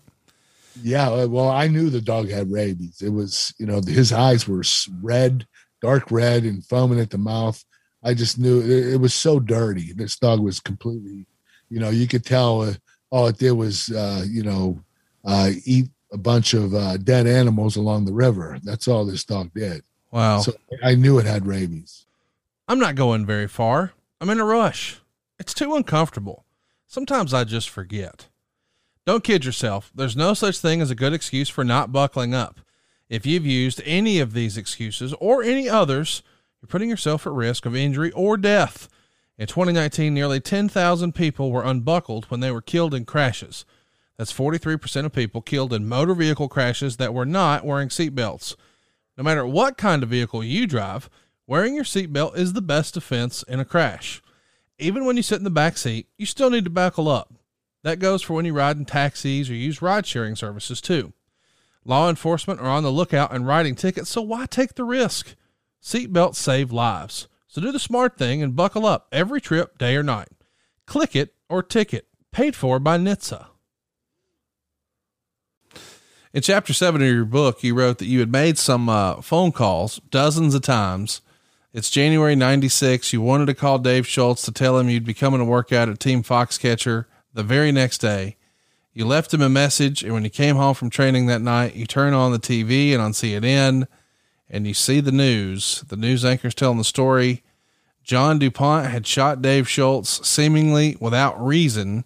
Yeah. 0.83 1.11
uh, 1.11 1.27
Well, 1.29 1.51
I 1.51 1.69
knew 1.69 1.91
the 1.91 2.01
dog 2.01 2.31
had 2.31 2.51
rabies. 2.51 3.03
It 3.03 3.11
was, 3.11 3.55
you 3.59 3.67
know, 3.67 3.81
his 3.87 4.13
eyes 4.13 4.49
were 4.49 4.63
red, 5.03 5.47
dark 5.83 6.11
red, 6.11 6.45
and 6.45 6.65
foaming 6.65 7.01
at 7.01 7.11
the 7.11 7.19
mouth. 7.19 7.63
I 8.03 8.15
just 8.15 8.39
knew 8.39 8.61
it, 8.61 8.95
it 8.95 9.01
was 9.01 9.15
so 9.15 9.41
dirty. 9.41 9.93
This 9.93 10.17
dog 10.17 10.41
was 10.41 10.61
completely, 10.61 11.27
you 11.71 11.81
know, 11.81 11.91
you 11.91 12.07
could 12.07 12.25
tell 12.25 12.63
uh, 12.63 12.75
all 13.15 13.29
it 13.29 13.39
did 13.39 13.53
was, 13.53 13.91
uh, 13.91 14.25
you 14.29 14.43
know, 14.43 14.81
uh, 15.25 15.51
eat 15.65 15.87
a 16.13 16.19
bunch 16.19 16.53
of 16.53 16.75
uh, 16.75 16.97
dead 16.97 17.29
animals 17.29 17.77
along 17.77 18.05
the 18.05 18.13
river. 18.13 18.59
That's 18.65 18.89
all 18.89 19.05
this 19.05 19.23
dog 19.23 19.53
did. 19.55 19.83
Wow. 20.11 20.41
So 20.41 20.53
I 20.83 20.97
knew 20.97 21.21
it 21.21 21.25
had 21.25 21.47
rabies. 21.47 22.07
I'm 22.67 22.81
not 22.81 22.97
going 22.97 23.25
very 23.25 23.47
far. 23.47 23.93
I'm 24.21 24.31
in 24.31 24.41
a 24.41 24.45
rush. 24.45 25.01
It's 25.39 25.55
too 25.55 25.77
uncomfortable. 25.77 26.45
Sometimes 26.89 27.33
I 27.33 27.45
just 27.45 27.71
forget. 27.71 28.27
Don't 29.07 29.23
kid 29.23 29.45
yourself. 29.45 29.93
There's 29.95 30.17
no 30.17 30.35
such 30.35 30.59
thing 30.59 30.81
as 30.81 30.91
a 30.91 30.97
good 30.97 31.13
excuse 31.13 31.49
for 31.49 31.63
not 31.63 31.93
buckling 31.93 32.35
up. 32.35 32.59
If 33.09 33.27
you've 33.27 33.47
used 33.47 33.81
any 33.85 34.19
of 34.19 34.33
these 34.33 34.57
excuses 34.57 35.15
or 35.21 35.45
any 35.45 35.69
others, 35.69 36.25
you're 36.61 36.67
putting 36.67 36.91
yourself 36.91 37.29
at 37.29 37.33
risk 37.33 37.65
of 37.65 37.77
injury 37.77 38.11
or 38.11 38.37
death. 38.37 38.89
In 39.37 39.49
2019, 39.49 40.15
nearly 40.15 40.39
10,000 40.39 41.15
people 41.15 41.51
were 41.51 41.65
unbuckled 41.65 42.27
when 42.27 42.41
they 42.41 42.53
were 42.53 42.63
killed 42.63 42.95
in 42.95 43.05
crashes. 43.05 43.65
That's 44.17 44.33
43% 44.33 45.07
of 45.07 45.13
people 45.13 45.43
killed 45.43 45.73
in 45.73 45.89
motor 45.89 46.15
vehicle 46.15 46.49
crashes 46.49 46.99
that 46.99 47.13
were 47.13 47.27
not 47.27 47.65
wearing 47.65 47.89
seatbelts. 47.89 48.55
No 49.19 49.25
matter 49.25 49.45
what 49.45 49.77
kind 49.77 50.05
of 50.05 50.11
vehicle 50.11 50.45
you 50.45 50.69
drive, 50.69 51.11
wearing 51.49 51.75
your 51.75 51.85
seatbelt 51.85 52.37
is 52.37 52.53
the 52.53 52.63
best 52.63 52.95
defense 52.95 53.43
in 53.43 53.59
a 53.59 53.65
crash. 53.65 54.23
Even 54.79 55.05
when 55.05 55.17
you 55.17 55.23
sit 55.23 55.39
in 55.39 55.45
the 55.45 55.51
back 55.51 55.77
seat, 55.77 56.07
you 56.17 56.27
still 56.27 56.51
need 56.51 56.65
to 56.65 56.71
buckle 56.71 57.09
up. 57.09 57.35
That 57.83 57.99
goes 57.99 58.23
for 58.23 58.35
when 58.35 58.45
you 58.45 58.53
ride 58.53 58.77
in 58.77 58.85
taxis 58.85 59.51
or 59.51 59.55
use 59.55 59.83
ride 59.83 60.07
sharing 60.07 60.37
services 60.37 60.81
too. 60.81 61.13
Law 61.85 62.09
enforcement 62.09 62.61
are 62.61 62.69
on 62.69 62.83
the 62.83 62.91
lookout 62.91 63.33
and 63.33 63.47
writing 63.47 63.75
tickets, 63.75 64.11
so 64.11 64.23
why 64.23 64.47
take 64.47 64.75
the 64.75 64.85
risk? 64.85 65.35
Seatbelts 65.83 66.37
save 66.37 66.73
lives. 66.73 67.29
So 67.55 67.61
do 67.61 67.71
the 67.71 67.79
smart 67.79 68.19
thing 68.19 68.43
and 68.43 68.57
buckle 68.57 68.85
up 68.85 69.07
every 69.13 69.41
trip, 69.41 69.79
day 69.79 69.95
or 69.95 70.03
night. 70.03 70.27
Click 70.87 71.15
it 71.15 71.35
or 71.49 71.63
ticket, 71.63 72.09
paid 72.33 72.57
for 72.57 72.81
by 72.81 72.99
NHTSA. 72.99 73.47
In 76.33 76.43
chapter 76.43 76.73
seven 76.73 77.01
of 77.01 77.07
your 77.07 77.25
book, 77.25 77.63
you 77.63 77.77
wrote 77.77 77.99
that 77.99 78.07
you 78.07 78.19
had 78.19 78.33
made 78.33 78.59
some 78.59 78.89
uh, 78.89 79.23
phone 79.23 79.53
calls 79.53 80.01
dozens 80.11 80.57
of 80.57 80.63
times. 80.63 81.21
It's 81.73 81.91
January 81.91 82.35
96. 82.35 83.13
You 83.13 83.21
wanted 83.21 83.47
to 83.47 83.55
call 83.55 83.79
Dave 83.79 84.05
Schultz 84.05 84.43
to 84.47 84.51
tell 84.51 84.77
him 84.77 84.89
you'd 84.89 85.05
be 85.05 85.15
coming 85.15 85.39
to 85.39 85.45
work 85.45 85.73
out 85.73 85.89
at 85.89 86.01
Team 86.01 86.25
Foxcatcher 86.25 87.05
the 87.35 87.45
very 87.45 87.71
next 87.71 87.99
day. 87.99 88.35
You 88.93 89.07
left 89.07 89.33
him 89.33 89.43
a 89.43 89.49
message, 89.49 90.03
and 90.03 90.13
when 90.13 90.25
you 90.25 90.31
came 90.31 90.57
home 90.57 90.75
from 90.75 90.91
training 90.91 91.27
that 91.27 91.41
night, 91.41 91.77
you 91.77 91.87
turn 91.87 92.15
on 92.15 92.33
the 92.33 92.41
TV 92.41 92.93
and 92.93 93.01
on 93.01 93.13
CNN, 93.13 93.87
and 94.49 94.67
you 94.67 94.75
see 94.75 95.01
the 95.01 95.13
news. 95.13 95.85
The 95.89 95.97
news 95.97 96.25
anchor's 96.25 96.55
telling 96.55 96.79
the 96.79 96.85
story. 96.85 97.43
John 98.03 98.39
DuPont 98.39 98.91
had 98.91 99.07
shot 99.07 99.41
Dave 99.43 99.69
Schultz 99.69 100.27
seemingly 100.27 100.97
without 101.01 101.43
reason 101.43 102.05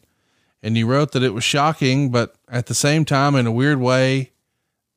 and 0.62 0.76
you 0.76 0.86
wrote 0.86 1.12
that 1.12 1.22
it 1.22 1.34
was 1.34 1.44
shocking, 1.44 2.10
but 2.10 2.34
at 2.48 2.66
the 2.66 2.74
same 2.74 3.04
time, 3.04 3.34
in 3.34 3.46
a 3.46 3.52
weird 3.52 3.78
way, 3.78 4.32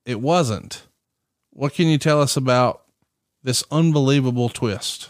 it 0.05 0.19
wasn't. 0.19 0.87
What 1.51 1.73
can 1.73 1.87
you 1.87 1.97
tell 1.97 2.21
us 2.21 2.35
about 2.35 2.83
this 3.43 3.63
unbelievable 3.71 4.49
twist? 4.49 5.09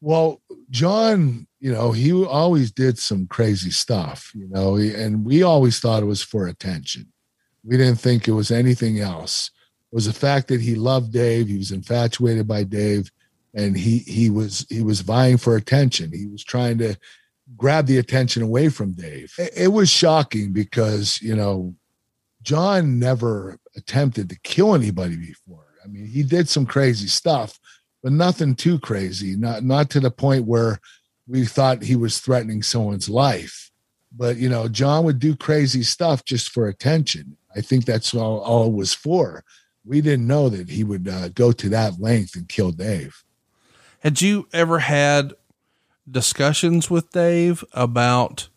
Well, 0.00 0.40
John, 0.70 1.48
you 1.58 1.72
know, 1.72 1.90
he 1.90 2.12
always 2.12 2.70
did 2.70 2.98
some 2.98 3.26
crazy 3.26 3.70
stuff, 3.70 4.30
you 4.34 4.48
know, 4.48 4.76
and 4.76 5.24
we 5.24 5.42
always 5.42 5.80
thought 5.80 6.02
it 6.02 6.06
was 6.06 6.22
for 6.22 6.46
attention. 6.46 7.12
We 7.64 7.76
didn't 7.76 7.98
think 7.98 8.28
it 8.28 8.32
was 8.32 8.52
anything 8.52 9.00
else. 9.00 9.50
Was 9.90 10.06
the 10.06 10.12
fact 10.12 10.48
that 10.48 10.60
he 10.60 10.74
loved 10.74 11.12
Dave, 11.12 11.48
he 11.48 11.56
was 11.56 11.72
infatuated 11.72 12.46
by 12.46 12.64
Dave, 12.64 13.10
and 13.54 13.76
he 13.76 13.98
he 13.98 14.30
was 14.30 14.66
he 14.68 14.82
was 14.82 15.00
vying 15.00 15.38
for 15.38 15.56
attention. 15.56 16.12
He 16.12 16.26
was 16.26 16.44
trying 16.44 16.78
to 16.78 16.96
grab 17.56 17.86
the 17.86 17.98
attention 17.98 18.42
away 18.42 18.68
from 18.68 18.92
Dave. 18.92 19.32
It, 19.38 19.52
it 19.56 19.68
was 19.68 19.88
shocking 19.88 20.52
because, 20.52 21.20
you 21.22 21.34
know, 21.34 21.74
John 22.42 22.98
never 22.98 23.58
attempted 23.76 24.28
to 24.28 24.38
kill 24.40 24.74
anybody 24.74 25.16
before. 25.16 25.64
I 25.84 25.88
mean, 25.88 26.06
he 26.06 26.22
did 26.22 26.48
some 26.48 26.66
crazy 26.66 27.08
stuff, 27.08 27.58
but 28.02 28.12
nothing 28.12 28.54
too 28.54 28.78
crazy, 28.78 29.36
not 29.36 29.64
not 29.64 29.90
to 29.90 30.00
the 30.00 30.10
point 30.10 30.44
where 30.44 30.80
we 31.26 31.44
thought 31.44 31.82
he 31.82 31.96
was 31.96 32.20
threatening 32.20 32.62
someone's 32.62 33.08
life. 33.08 33.70
But 34.16 34.36
you 34.36 34.48
know, 34.48 34.68
John 34.68 35.04
would 35.04 35.18
do 35.18 35.36
crazy 35.36 35.82
stuff 35.82 36.24
just 36.24 36.50
for 36.50 36.68
attention. 36.68 37.36
I 37.56 37.60
think 37.60 37.84
that's 37.84 38.14
all, 38.14 38.40
all 38.40 38.66
it 38.66 38.74
was 38.74 38.94
for. 38.94 39.44
We 39.88 40.02
didn't 40.02 40.26
know 40.26 40.50
that 40.50 40.68
he 40.68 40.84
would 40.84 41.08
uh, 41.08 41.30
go 41.30 41.50
to 41.50 41.68
that 41.70 41.98
length 41.98 42.36
and 42.36 42.46
kill 42.46 42.72
Dave. 42.72 43.24
Had 44.00 44.20
you 44.20 44.46
ever 44.52 44.80
had 44.80 45.32
discussions 46.08 46.90
with 46.90 47.10
Dave 47.10 47.64
about 47.72 48.48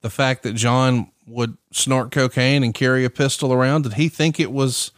the 0.00 0.08
fact 0.08 0.42
that 0.42 0.54
John 0.54 1.12
would 1.26 1.58
snort 1.72 2.10
cocaine 2.10 2.64
and 2.64 2.72
carry 2.72 3.04
a 3.04 3.10
pistol 3.10 3.52
around? 3.52 3.82
Did 3.82 3.94
he 3.94 4.08
think 4.08 4.40
it 4.40 4.50
was, 4.50 4.92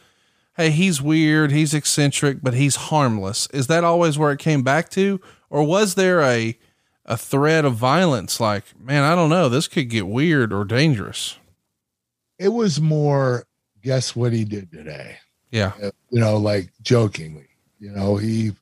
hey, 0.56 0.70
he's 0.70 1.02
weird, 1.02 1.50
he's 1.50 1.74
eccentric, 1.74 2.38
but 2.40 2.54
he's 2.54 2.76
harmless? 2.76 3.48
Is 3.52 3.66
that 3.66 3.82
always 3.82 4.16
where 4.16 4.30
it 4.30 4.38
came 4.38 4.62
back 4.62 4.88
to? 4.90 5.20
Or 5.50 5.64
was 5.64 5.96
there 5.96 6.22
a, 6.22 6.56
a 7.04 7.16
threat 7.16 7.64
of 7.64 7.74
violence 7.74 8.38
like, 8.38 8.64
man, 8.80 9.02
I 9.02 9.16
don't 9.16 9.28
know, 9.28 9.48
this 9.48 9.66
could 9.66 9.90
get 9.90 10.06
weird 10.06 10.52
or 10.52 10.64
dangerous? 10.64 11.36
It 12.38 12.50
was 12.50 12.80
more, 12.80 13.44
guess 13.82 14.14
what 14.14 14.32
he 14.32 14.44
did 14.44 14.70
today? 14.70 15.18
Yeah. 15.54 15.72
You 16.10 16.18
know, 16.18 16.36
like 16.36 16.72
jokingly. 16.82 17.46
You 17.78 17.92
know, 17.92 18.16
he 18.16 18.52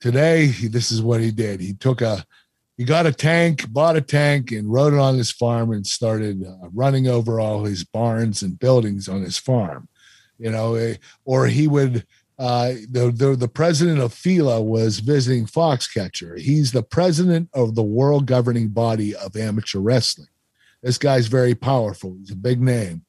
today 0.00 0.46
he, 0.46 0.68
this 0.68 0.92
is 0.92 1.02
what 1.02 1.20
he 1.20 1.32
did. 1.32 1.60
He 1.60 1.74
took 1.74 2.00
a 2.00 2.24
he 2.76 2.84
got 2.84 3.04
a 3.06 3.12
tank, 3.12 3.68
bought 3.72 3.96
a 3.96 4.00
tank, 4.00 4.52
and 4.52 4.72
rode 4.72 4.92
it 4.92 5.00
on 5.00 5.16
his 5.16 5.32
farm 5.32 5.72
and 5.72 5.84
started 5.84 6.44
uh, 6.44 6.68
running 6.72 7.08
over 7.08 7.40
all 7.40 7.64
his 7.64 7.82
barns 7.82 8.42
and 8.42 8.60
buildings 8.60 9.08
on 9.08 9.22
his 9.22 9.36
farm. 9.36 9.88
You 10.38 10.52
know, 10.52 10.76
eh, 10.76 10.96
or 11.24 11.48
he 11.48 11.66
would. 11.66 12.06
Uh, 12.38 12.74
the, 12.90 13.10
the 13.16 13.34
the 13.34 13.48
president 13.48 13.98
of 13.98 14.12
FILA 14.12 14.62
was 14.62 15.00
visiting 15.00 15.46
Foxcatcher. 15.46 16.38
He's 16.38 16.70
the 16.70 16.82
president 16.82 17.48
of 17.54 17.74
the 17.74 17.82
world 17.82 18.26
governing 18.26 18.68
body 18.68 19.16
of 19.16 19.34
amateur 19.36 19.78
wrestling. 19.78 20.28
This 20.82 20.98
guy's 20.98 21.28
very 21.28 21.54
powerful. 21.54 22.14
He's 22.20 22.30
a 22.30 22.36
big 22.36 22.60
name. 22.60 23.06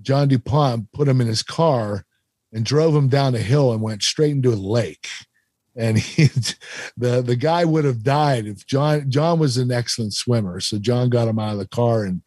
John 0.00 0.28
DuPont 0.28 0.92
put 0.92 1.08
him 1.08 1.20
in 1.20 1.26
his 1.26 1.42
car 1.42 2.06
and 2.52 2.64
drove 2.64 2.94
him 2.94 3.08
down 3.08 3.34
a 3.34 3.38
hill 3.38 3.72
and 3.72 3.80
went 3.80 4.02
straight 4.02 4.32
into 4.32 4.52
a 4.52 4.54
lake 4.54 5.08
and 5.76 5.98
he 5.98 6.24
the 6.96 7.22
the 7.22 7.36
guy 7.36 7.64
would 7.64 7.84
have 7.84 8.02
died 8.02 8.46
if 8.46 8.66
John 8.66 9.10
John 9.10 9.38
was 9.38 9.56
an 9.56 9.70
excellent 9.72 10.14
swimmer. 10.14 10.60
So 10.60 10.78
John 10.78 11.10
got 11.10 11.28
him 11.28 11.38
out 11.38 11.52
of 11.52 11.58
the 11.58 11.68
car 11.68 12.04
and 12.04 12.22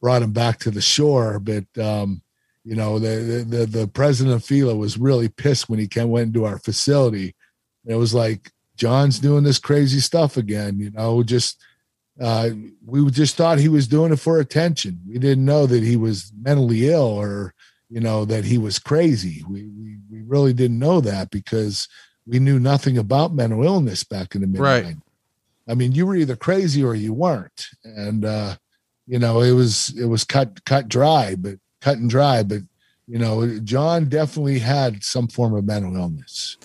brought 0.00 0.22
him 0.22 0.32
back 0.32 0.58
to 0.60 0.70
the 0.70 0.82
shore. 0.82 1.38
But 1.38 1.66
um, 1.82 2.22
you 2.64 2.76
know, 2.76 2.98
the 2.98 3.44
the 3.48 3.66
the 3.66 3.88
president 3.88 4.36
of 4.36 4.44
FILA 4.44 4.76
was 4.76 4.98
really 4.98 5.28
pissed 5.28 5.68
when 5.68 5.78
he 5.78 5.88
came 5.88 6.10
went 6.10 6.28
into 6.28 6.44
our 6.44 6.58
facility. 6.58 7.34
And 7.84 7.94
It 7.94 7.98
was 7.98 8.14
like 8.14 8.50
John's 8.76 9.18
doing 9.18 9.44
this 9.44 9.58
crazy 9.58 10.00
stuff 10.00 10.36
again. 10.36 10.78
You 10.78 10.90
know, 10.90 11.22
just 11.22 11.60
uh, 12.20 12.50
we 12.84 13.10
just 13.10 13.36
thought 13.36 13.58
he 13.58 13.68
was 13.68 13.88
doing 13.88 14.12
it 14.12 14.20
for 14.20 14.38
attention. 14.38 15.00
We 15.08 15.18
didn't 15.18 15.44
know 15.44 15.66
that 15.66 15.82
he 15.82 15.96
was 15.96 16.30
mentally 16.40 16.90
ill 16.90 17.00
or 17.00 17.54
you 17.92 18.00
know 18.00 18.24
that 18.24 18.46
he 18.46 18.56
was 18.56 18.78
crazy. 18.78 19.44
We 19.46 19.66
we, 19.66 19.98
we 20.10 20.22
really 20.22 20.54
didn't 20.54 20.78
know 20.78 21.02
that 21.02 21.30
because 21.30 21.86
we 22.26 22.38
knew 22.38 22.58
nothing 22.58 22.96
about 22.96 23.34
mental 23.34 23.62
illness 23.62 24.02
back 24.02 24.34
in 24.34 24.40
the 24.40 24.46
mid 24.46 24.60
Right. 24.60 24.96
I 25.68 25.74
mean, 25.74 25.92
you 25.92 26.06
were 26.06 26.16
either 26.16 26.34
crazy 26.34 26.82
or 26.82 26.94
you 26.94 27.12
weren't, 27.12 27.66
and 27.84 28.24
uh, 28.24 28.56
you 29.06 29.18
know 29.18 29.42
it 29.42 29.52
was 29.52 29.94
it 29.98 30.06
was 30.06 30.24
cut 30.24 30.64
cut 30.64 30.88
dry, 30.88 31.36
but 31.36 31.56
cut 31.82 31.98
and 31.98 32.08
dry. 32.08 32.42
But 32.42 32.62
you 33.06 33.18
know, 33.18 33.58
John 33.58 34.08
definitely 34.08 34.60
had 34.60 35.04
some 35.04 35.28
form 35.28 35.54
of 35.54 35.66
mental 35.66 35.94
illness. 35.94 36.56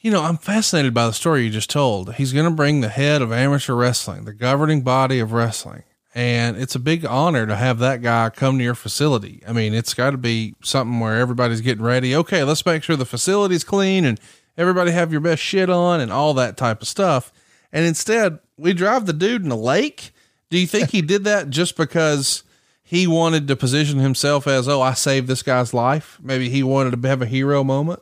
You 0.00 0.10
know, 0.10 0.22
I'm 0.22 0.38
fascinated 0.38 0.94
by 0.94 1.06
the 1.06 1.12
story 1.12 1.44
you 1.44 1.50
just 1.50 1.68
told. 1.68 2.14
He's 2.14 2.32
going 2.32 2.46
to 2.46 2.50
bring 2.50 2.80
the 2.80 2.88
head 2.88 3.20
of 3.20 3.30
amateur 3.30 3.74
wrestling, 3.74 4.24
the 4.24 4.32
governing 4.32 4.80
body 4.80 5.20
of 5.20 5.32
wrestling. 5.32 5.82
And 6.14 6.56
it's 6.56 6.74
a 6.74 6.80
big 6.80 7.04
honor 7.04 7.46
to 7.46 7.54
have 7.54 7.78
that 7.78 8.02
guy 8.02 8.30
come 8.30 8.58
to 8.58 8.64
your 8.64 8.74
facility. 8.74 9.42
I 9.46 9.52
mean, 9.52 9.74
it's 9.74 9.94
got 9.94 10.10
to 10.10 10.18
be 10.18 10.56
something 10.62 10.98
where 10.98 11.20
everybody's 11.20 11.60
getting 11.60 11.84
ready. 11.84 12.16
Okay, 12.16 12.42
let's 12.42 12.66
make 12.66 12.82
sure 12.82 12.96
the 12.96 13.04
facility's 13.04 13.62
clean 13.62 14.04
and 14.04 14.18
everybody 14.58 14.90
have 14.90 15.12
your 15.12 15.20
best 15.20 15.40
shit 15.40 15.70
on 15.70 16.00
and 16.00 16.12
all 16.12 16.34
that 16.34 16.56
type 16.56 16.82
of 16.82 16.88
stuff. 16.88 17.32
And 17.72 17.86
instead, 17.86 18.40
we 18.56 18.72
drive 18.72 19.06
the 19.06 19.12
dude 19.12 19.44
in 19.44 19.52
a 19.52 19.56
lake. 19.56 20.10
Do 20.50 20.58
you 20.58 20.66
think 20.66 20.90
he 20.90 21.00
did 21.00 21.22
that 21.24 21.48
just 21.48 21.76
because 21.76 22.42
he 22.82 23.06
wanted 23.06 23.46
to 23.46 23.54
position 23.54 24.00
himself 24.00 24.48
as, 24.48 24.66
oh, 24.66 24.82
I 24.82 24.94
saved 24.94 25.28
this 25.28 25.44
guy's 25.44 25.72
life? 25.72 26.18
Maybe 26.20 26.48
he 26.48 26.64
wanted 26.64 27.00
to 27.00 27.08
have 27.08 27.22
a 27.22 27.26
hero 27.26 27.62
moment. 27.62 28.00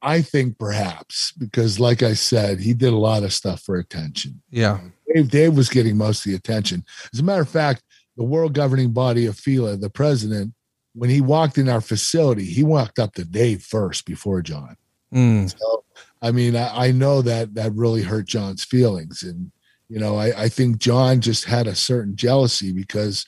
I 0.00 0.22
think 0.22 0.58
perhaps 0.58 1.32
because, 1.32 1.80
like 1.80 2.02
I 2.02 2.14
said, 2.14 2.60
he 2.60 2.72
did 2.72 2.92
a 2.92 2.98
lot 2.98 3.24
of 3.24 3.32
stuff 3.32 3.62
for 3.62 3.76
attention. 3.76 4.40
Yeah. 4.50 4.80
Dave, 5.12 5.30
Dave 5.30 5.56
was 5.56 5.68
getting 5.68 5.96
most 5.96 6.24
of 6.24 6.30
the 6.30 6.36
attention. 6.36 6.84
As 7.12 7.20
a 7.20 7.24
matter 7.24 7.42
of 7.42 7.48
fact, 7.48 7.82
the 8.16 8.24
world 8.24 8.52
governing 8.52 8.92
body 8.92 9.26
of 9.26 9.36
FILA, 9.36 9.76
the 9.76 9.90
president, 9.90 10.54
when 10.94 11.10
he 11.10 11.20
walked 11.20 11.58
in 11.58 11.68
our 11.68 11.80
facility, 11.80 12.44
he 12.44 12.62
walked 12.62 12.98
up 12.98 13.14
to 13.14 13.24
Dave 13.24 13.62
first 13.62 14.04
before 14.04 14.42
John. 14.42 14.76
Mm. 15.12 15.56
So, 15.58 15.84
I 16.20 16.32
mean, 16.32 16.56
I, 16.56 16.88
I 16.88 16.90
know 16.92 17.22
that 17.22 17.54
that 17.54 17.72
really 17.74 18.02
hurt 18.02 18.26
John's 18.26 18.64
feelings. 18.64 19.22
And, 19.22 19.50
you 19.88 19.98
know, 19.98 20.16
I, 20.16 20.42
I 20.42 20.48
think 20.48 20.78
John 20.78 21.20
just 21.20 21.44
had 21.44 21.66
a 21.66 21.74
certain 21.74 22.16
jealousy 22.16 22.72
because 22.72 23.24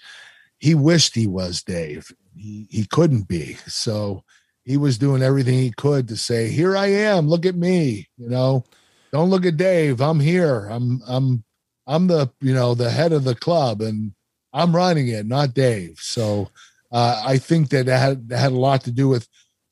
he 0.59 0.75
wished 0.75 1.15
he 1.15 1.27
was 1.27 1.63
Dave. 1.63 2.13
He, 2.37 2.67
he 2.71 2.87
couldn't 2.87 3.29
be. 3.29 3.55
So 3.67 4.25
he 4.65 4.77
was 4.77 4.99
doing 4.99 5.23
everything 5.23 5.55
he 5.55 5.71
could 5.71 6.09
to 6.09 6.17
say, 6.17 6.49
here 6.49 6.77
I 6.77 6.87
am, 6.87 7.29
look 7.29 7.47
at 7.47 7.55
me, 7.55 8.09
you 8.17 8.29
know, 8.29 8.65
don't 9.13 9.31
look 9.31 9.45
at 9.45 9.57
Dave. 9.57 10.01
I'm 10.01 10.21
here. 10.21 10.67
I'm, 10.67 11.03
I'm, 11.07 11.45
I'm 11.87 12.07
the, 12.07 12.31
you 12.41 12.55
know, 12.55 12.75
the 12.75 12.91
head 12.91 13.13
of 13.13 13.25
the 13.25 13.35
club 13.35 13.81
and 13.81 14.13
I'm 14.53 14.75
running 14.75 15.09
it, 15.09 15.27
not 15.27 15.55
Dave. 15.55 15.99
So 15.99 16.51
uh, 16.93 17.23
I 17.25 17.39
think 17.39 17.71
that, 17.71 17.87
that 17.87 17.99
had, 17.99 18.29
that 18.29 18.39
had 18.39 18.53
a 18.53 18.57
lot 18.57 18.85
to 18.85 18.91
do 18.91 19.09
with 19.09 19.29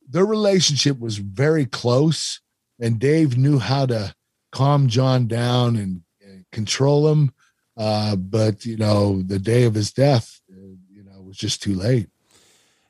their 0.09 0.27
relationship 0.27 0.99
was 0.99 1.19
very 1.19 1.67
close 1.67 2.41
and 2.81 2.99
Dave 2.99 3.37
knew 3.37 3.59
how 3.59 3.87
to 3.87 4.15
calm 4.53 4.89
John 4.89 5.27
down 5.27 5.77
and, 5.77 6.03
and 6.21 6.45
control 6.53 7.09
him. 7.09 7.33
Uh, 7.77 8.17
but 8.17 8.65
you 8.65 8.77
know, 8.77 9.23
the 9.23 9.39
day 9.39 9.65
of 9.65 9.75
his 9.75 9.93
death, 9.93 10.41
uh, 10.51 10.57
you 10.91 11.05
know, 11.05 11.23
was 11.23 11.37
just 11.37 11.63
too 11.63 11.75
late. 11.75 12.09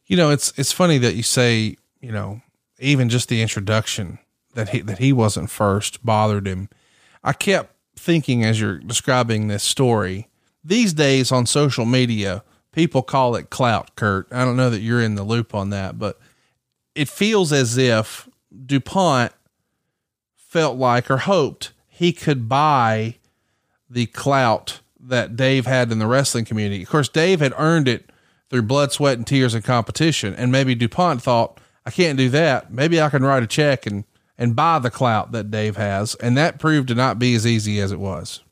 You 0.06 0.16
know, 0.16 0.30
it's 0.30 0.58
it's 0.58 0.72
funny 0.72 0.96
that 0.98 1.14
you 1.14 1.22
say, 1.22 1.76
you 2.00 2.12
know, 2.12 2.40
even 2.78 3.08
just 3.08 3.28
the 3.28 3.42
introduction 3.42 4.18
that 4.54 4.70
he 4.70 4.80
that 4.80 4.98
he 4.98 5.12
wasn't 5.12 5.50
first 5.50 6.04
bothered 6.04 6.46
him. 6.46 6.68
I 7.22 7.32
kept 7.32 7.74
thinking 7.96 8.44
as 8.44 8.60
you're 8.60 8.78
describing 8.78 9.48
this 9.48 9.62
story, 9.62 10.28
these 10.64 10.92
days 10.92 11.32
on 11.32 11.46
social 11.46 11.84
media, 11.84 12.42
people 12.72 13.02
call 13.02 13.34
it 13.34 13.50
clout, 13.50 13.96
Kurt. 13.96 14.28
I 14.32 14.44
don't 14.44 14.56
know 14.56 14.70
that 14.70 14.80
you're 14.80 15.02
in 15.02 15.16
the 15.16 15.24
loop 15.24 15.54
on 15.54 15.70
that, 15.70 15.98
but 15.98 16.18
it 16.94 17.08
feels 17.08 17.52
as 17.52 17.76
if 17.76 18.28
DuPont 18.66 19.32
felt 20.36 20.78
like 20.78 21.10
or 21.10 21.18
hoped 21.18 21.72
he 21.88 22.12
could 22.12 22.48
buy 22.48 23.16
the 23.90 24.06
clout 24.06 24.80
that 25.00 25.36
Dave 25.36 25.66
had 25.66 25.90
in 25.90 25.98
the 25.98 26.06
wrestling 26.06 26.44
community. 26.44 26.82
Of 26.82 26.88
course, 26.88 27.08
Dave 27.08 27.40
had 27.40 27.52
earned 27.56 27.88
it 27.88 28.10
through 28.50 28.62
blood, 28.62 28.92
sweat, 28.92 29.18
and 29.18 29.26
tears 29.26 29.54
and 29.54 29.64
competition. 29.64 30.34
And 30.34 30.50
maybe 30.50 30.74
DuPont 30.74 31.22
thought, 31.22 31.60
I 31.88 31.90
can't 31.90 32.18
do 32.18 32.28
that. 32.28 32.70
Maybe 32.70 33.00
I 33.00 33.08
can 33.08 33.22
write 33.22 33.42
a 33.42 33.46
check 33.46 33.86
and, 33.86 34.04
and 34.36 34.54
buy 34.54 34.78
the 34.78 34.90
clout 34.90 35.32
that 35.32 35.50
Dave 35.50 35.78
has. 35.78 36.14
And 36.16 36.36
that 36.36 36.58
proved 36.58 36.88
to 36.88 36.94
not 36.94 37.18
be 37.18 37.34
as 37.34 37.46
easy 37.46 37.80
as 37.80 37.92
it 37.92 37.98
was. 37.98 38.42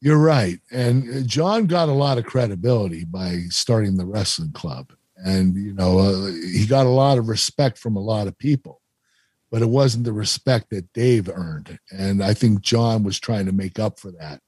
You're 0.00 0.18
right. 0.18 0.58
And 0.72 1.28
John 1.28 1.66
got 1.66 1.88
a 1.88 1.92
lot 1.92 2.18
of 2.18 2.24
credibility 2.24 3.04
by 3.04 3.42
starting 3.50 3.96
the 3.96 4.04
wrestling 4.04 4.50
club. 4.50 4.92
And, 5.18 5.54
you 5.54 5.72
know, 5.72 6.00
uh, 6.00 6.32
he 6.32 6.66
got 6.66 6.84
a 6.84 6.88
lot 6.88 7.16
of 7.16 7.28
respect 7.28 7.78
from 7.78 7.94
a 7.94 8.00
lot 8.02 8.26
of 8.26 8.36
people, 8.36 8.80
but 9.52 9.62
it 9.62 9.68
wasn't 9.68 10.02
the 10.02 10.12
respect 10.12 10.70
that 10.70 10.92
Dave 10.92 11.28
earned. 11.32 11.78
And 11.92 12.24
I 12.24 12.34
think 12.34 12.60
John 12.60 13.04
was 13.04 13.20
trying 13.20 13.46
to 13.46 13.52
make 13.52 13.78
up 13.78 14.00
for 14.00 14.10
that. 14.18 14.40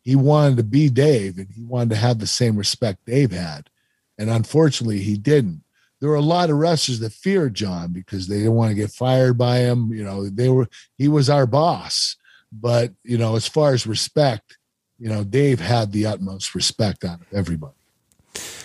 He 0.00 0.16
wanted 0.16 0.56
to 0.56 0.64
be 0.64 0.88
Dave 0.88 1.36
and 1.36 1.48
he 1.54 1.60
wanted 1.60 1.90
to 1.90 1.96
have 1.96 2.18
the 2.18 2.26
same 2.26 2.56
respect 2.56 3.04
Dave 3.04 3.30
had. 3.30 3.68
And 4.16 4.30
unfortunately, 4.30 5.00
he 5.00 5.18
didn't. 5.18 5.62
There 6.02 6.10
were 6.10 6.16
a 6.16 6.20
lot 6.20 6.50
of 6.50 6.56
wrestlers 6.56 6.98
that 6.98 7.12
feared 7.12 7.54
John 7.54 7.92
because 7.92 8.26
they 8.26 8.38
didn't 8.38 8.54
want 8.54 8.70
to 8.70 8.74
get 8.74 8.90
fired 8.90 9.38
by 9.38 9.58
him. 9.58 9.92
You 9.92 10.02
know, 10.02 10.28
they 10.28 10.48
were, 10.48 10.68
he 10.98 11.06
was 11.06 11.30
our 11.30 11.46
boss. 11.46 12.16
But, 12.50 12.90
you 13.04 13.16
know, 13.16 13.36
as 13.36 13.46
far 13.46 13.72
as 13.72 13.86
respect, 13.86 14.58
you 14.98 15.08
know, 15.08 15.22
Dave 15.22 15.60
had 15.60 15.92
the 15.92 16.06
utmost 16.06 16.56
respect 16.56 17.04
out 17.04 17.20
of 17.20 17.32
everybody. 17.32 17.76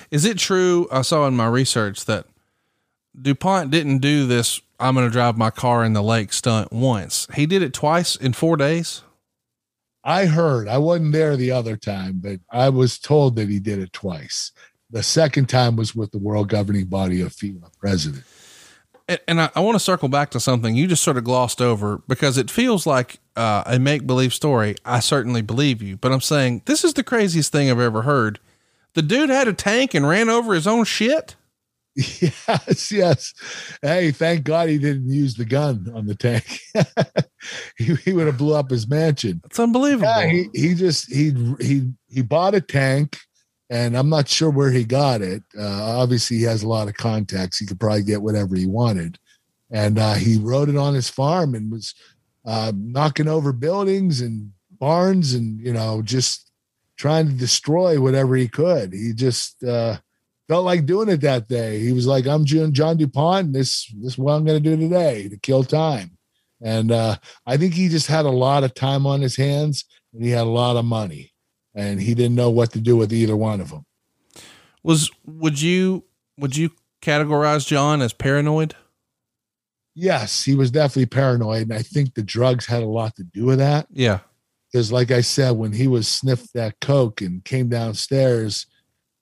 Is 0.10 0.26
it 0.26 0.40
true? 0.40 0.88
I 0.92 1.04
saw 1.04 1.28
in 1.28 1.36
my 1.36 1.46
research 1.46 2.06
that 2.06 2.26
DuPont 3.22 3.70
didn't 3.70 4.00
do 4.00 4.26
this. 4.26 4.60
I'm 4.80 4.96
going 4.96 5.06
to 5.06 5.14
drive 5.14 5.38
my 5.38 5.52
car 5.52 5.86
in 5.86 5.94
the 5.94 6.02
lake 6.02 6.34
stunt 6.34 6.74
once. 6.74 7.28
He 7.36 7.46
did 7.46 7.62
it 7.62 7.72
twice 7.72 8.16
in 8.16 8.34
four 8.34 8.58
days. 8.58 9.04
I 10.04 10.26
heard, 10.26 10.68
I 10.68 10.80
wasn't 10.80 11.12
there 11.12 11.36
the 11.38 11.52
other 11.52 11.78
time, 11.78 12.20
but 12.24 12.40
I 12.50 12.70
was 12.70 12.98
told 12.98 13.36
that 13.36 13.50
he 13.50 13.60
did 13.60 13.78
it 13.78 13.94
twice. 13.94 14.54
The 14.90 15.04
second 15.04 15.50
time 15.50 15.76
was 15.76 15.96
with 15.96 16.12
the 16.12 16.18
world 16.18 16.50
governing 16.50 16.86
body 16.86 17.22
of 17.22 17.34
FILA 17.34 17.72
president. 17.80 18.24
And, 19.08 19.20
and 19.28 19.42
I, 19.42 19.50
I 19.56 19.60
want 19.60 19.76
to 19.76 19.80
circle 19.80 20.10
back 20.10 20.32
to 20.32 20.40
something 20.40 20.76
you 20.76 20.88
just 20.88 21.04
sort 21.04 21.18
of 21.18 21.24
glossed 21.24 21.62
over 21.62 22.02
because 22.08 22.38
it 22.38 22.52
feels 22.52 22.86
like 22.86 23.20
uh, 23.36 23.64
a 23.66 23.80
make 23.80 24.06
believe 24.06 24.34
story. 24.34 24.76
I 24.86 25.00
certainly 25.00 25.42
believe 25.42 25.82
you, 25.82 25.98
but 25.98 26.12
I'm 26.12 26.22
saying 26.22 26.64
this 26.66 26.84
is 26.84 26.94
the 26.94 27.04
craziest 27.04 27.52
thing 27.52 27.70
I've 27.70 27.80
ever 27.80 28.04
heard. 28.04 28.40
The 28.94 29.02
dude 29.02 29.30
had 29.30 29.48
a 29.48 29.54
tank 29.54 29.94
and 29.94 30.08
ran 30.08 30.30
over 30.30 30.54
his 30.54 30.68
own 30.68 30.86
shit. 30.86 31.36
Yes, 32.22 32.92
yes. 32.92 33.34
Hey, 33.82 34.12
thank 34.12 34.44
God 34.44 34.70
he 34.70 34.78
didn't 34.78 35.10
use 35.10 35.34
the 35.34 35.46
gun 35.46 35.92
on 35.96 36.06
the 36.06 36.14
tank. 36.14 36.60
he, 37.78 37.96
he 37.96 38.14
would 38.14 38.28
have 38.28 38.38
blew 38.38 38.54
up 38.54 38.70
his 38.70 38.88
mansion. 38.88 39.42
It's 39.46 39.60
unbelievable. 39.60 40.08
Yeah, 40.08 40.28
he, 40.28 40.48
he 40.54 40.74
just 40.76 41.12
he 41.12 41.32
he 41.60 41.92
he 42.08 42.22
bought 42.22 42.54
a 42.54 42.62
tank, 42.62 43.18
and 43.70 43.98
I'm 43.98 44.10
not 44.10 44.28
sure 44.28 44.50
where 44.50 44.72
he 44.72 44.84
got 44.84 45.22
it. 45.22 45.44
Uh, 45.58 46.00
obviously, 46.00 46.38
he 46.38 46.44
has 46.44 46.64
a 46.64 46.68
lot 46.68 46.88
of 46.88 46.96
contacts. 46.96 47.58
He 47.58 47.66
could 47.66 47.80
probably 47.80 48.04
get 48.04 48.22
whatever 48.22 48.56
he 48.56 48.66
wanted, 48.66 49.20
and 49.72 50.00
uh, 50.00 50.14
he 50.14 50.38
rode 50.38 50.70
it 50.70 50.78
on 50.78 50.94
his 50.94 51.10
farm 51.10 51.56
and 51.56 51.72
was 51.72 51.94
uh, 52.46 52.72
knocking 52.76 53.28
over 53.28 53.52
buildings 53.52 54.22
and 54.22 54.52
barns, 54.80 55.34
and 55.34 55.60
you 55.60 55.74
know 55.74 56.02
just 56.02 56.52
trying 56.98 57.28
to 57.28 57.34
destroy 57.34 58.00
whatever 58.00 58.36
he 58.36 58.48
could. 58.48 58.94
He 58.94 59.14
just 59.14 59.64
uh, 59.64 59.98
felt 60.48 60.66
like 60.66 60.86
doing 60.86 61.10
it 61.10 61.22
that 61.22 61.48
day. 61.48 61.80
He 61.80 61.92
was 61.92 62.08
like, 62.08 62.26
"I'm 62.26 62.46
John, 62.46 62.74
John 62.74 62.98
Dupont. 62.98 63.54
This 63.54 63.88
this 64.02 64.14
is 64.14 64.18
what 64.18 64.34
I'm 64.34 64.46
going 64.46 64.62
to 64.62 64.70
do 64.70 64.78
today 64.78 65.28
to 65.30 65.38
kill 65.38 65.64
time." 65.64 66.18
And 66.62 66.92
uh, 66.92 67.18
I 67.46 67.58
think 67.58 67.74
he 67.74 67.88
just 67.88 68.08
had 68.08 68.26
a 68.26 68.30
lot 68.30 68.64
of 68.64 68.74
time 68.74 69.06
on 69.06 69.22
his 69.22 69.36
hands, 69.36 69.86
and 70.14 70.24
he 70.24 70.32
had 70.32 70.48
a 70.48 70.50
lot 70.50 70.76
of 70.76 70.86
money, 70.86 71.34
and 71.78 72.02
he 72.02 72.16
didn't 72.16 72.36
know 72.36 72.50
what 72.50 72.72
to 72.74 72.82
do 72.82 72.98
with 72.98 73.14
either 73.14 73.38
one 73.38 73.62
of 73.62 73.70
them. 73.70 73.86
Was 74.84 75.12
would 75.26 75.62
you 75.62 76.04
would 76.38 76.58
you 76.58 76.72
categorize 77.02 77.68
John 77.68 78.02
as 78.02 78.14
paranoid? 78.14 78.76
Yes, 79.94 80.44
he 80.44 80.56
was 80.56 80.72
definitely 80.72 81.06
paranoid, 81.08 81.64
and 81.64 81.74
I 81.74 81.82
think 81.82 82.14
the 82.14 82.24
drugs 82.24 82.66
had 82.66 82.84
a 82.84 82.88
lot 82.88 83.16
to 83.16 83.24
do 83.24 83.46
with 83.46 83.60
that. 83.60 83.88
Yeah. 83.92 84.20
Because, 84.72 84.92
like 84.92 85.12
I 85.12 85.22
said, 85.22 85.52
when 85.52 85.72
he 85.72 85.88
was 85.88 86.08
sniffed 86.08 86.54
that 86.54 86.80
coke 86.82 87.22
and 87.22 87.44
came 87.44 87.70
downstairs, 87.70 88.66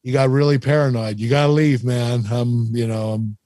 he 0.04 0.12
got 0.12 0.30
really 0.30 0.58
paranoid. 0.58 1.20
You 1.20 1.30
got 1.30 1.48
to 1.48 1.54
leave, 1.54 1.84
man. 1.84 2.26
I'm, 2.30 2.76
you 2.76 2.88
know, 2.88 3.12
I'm, 3.12 3.38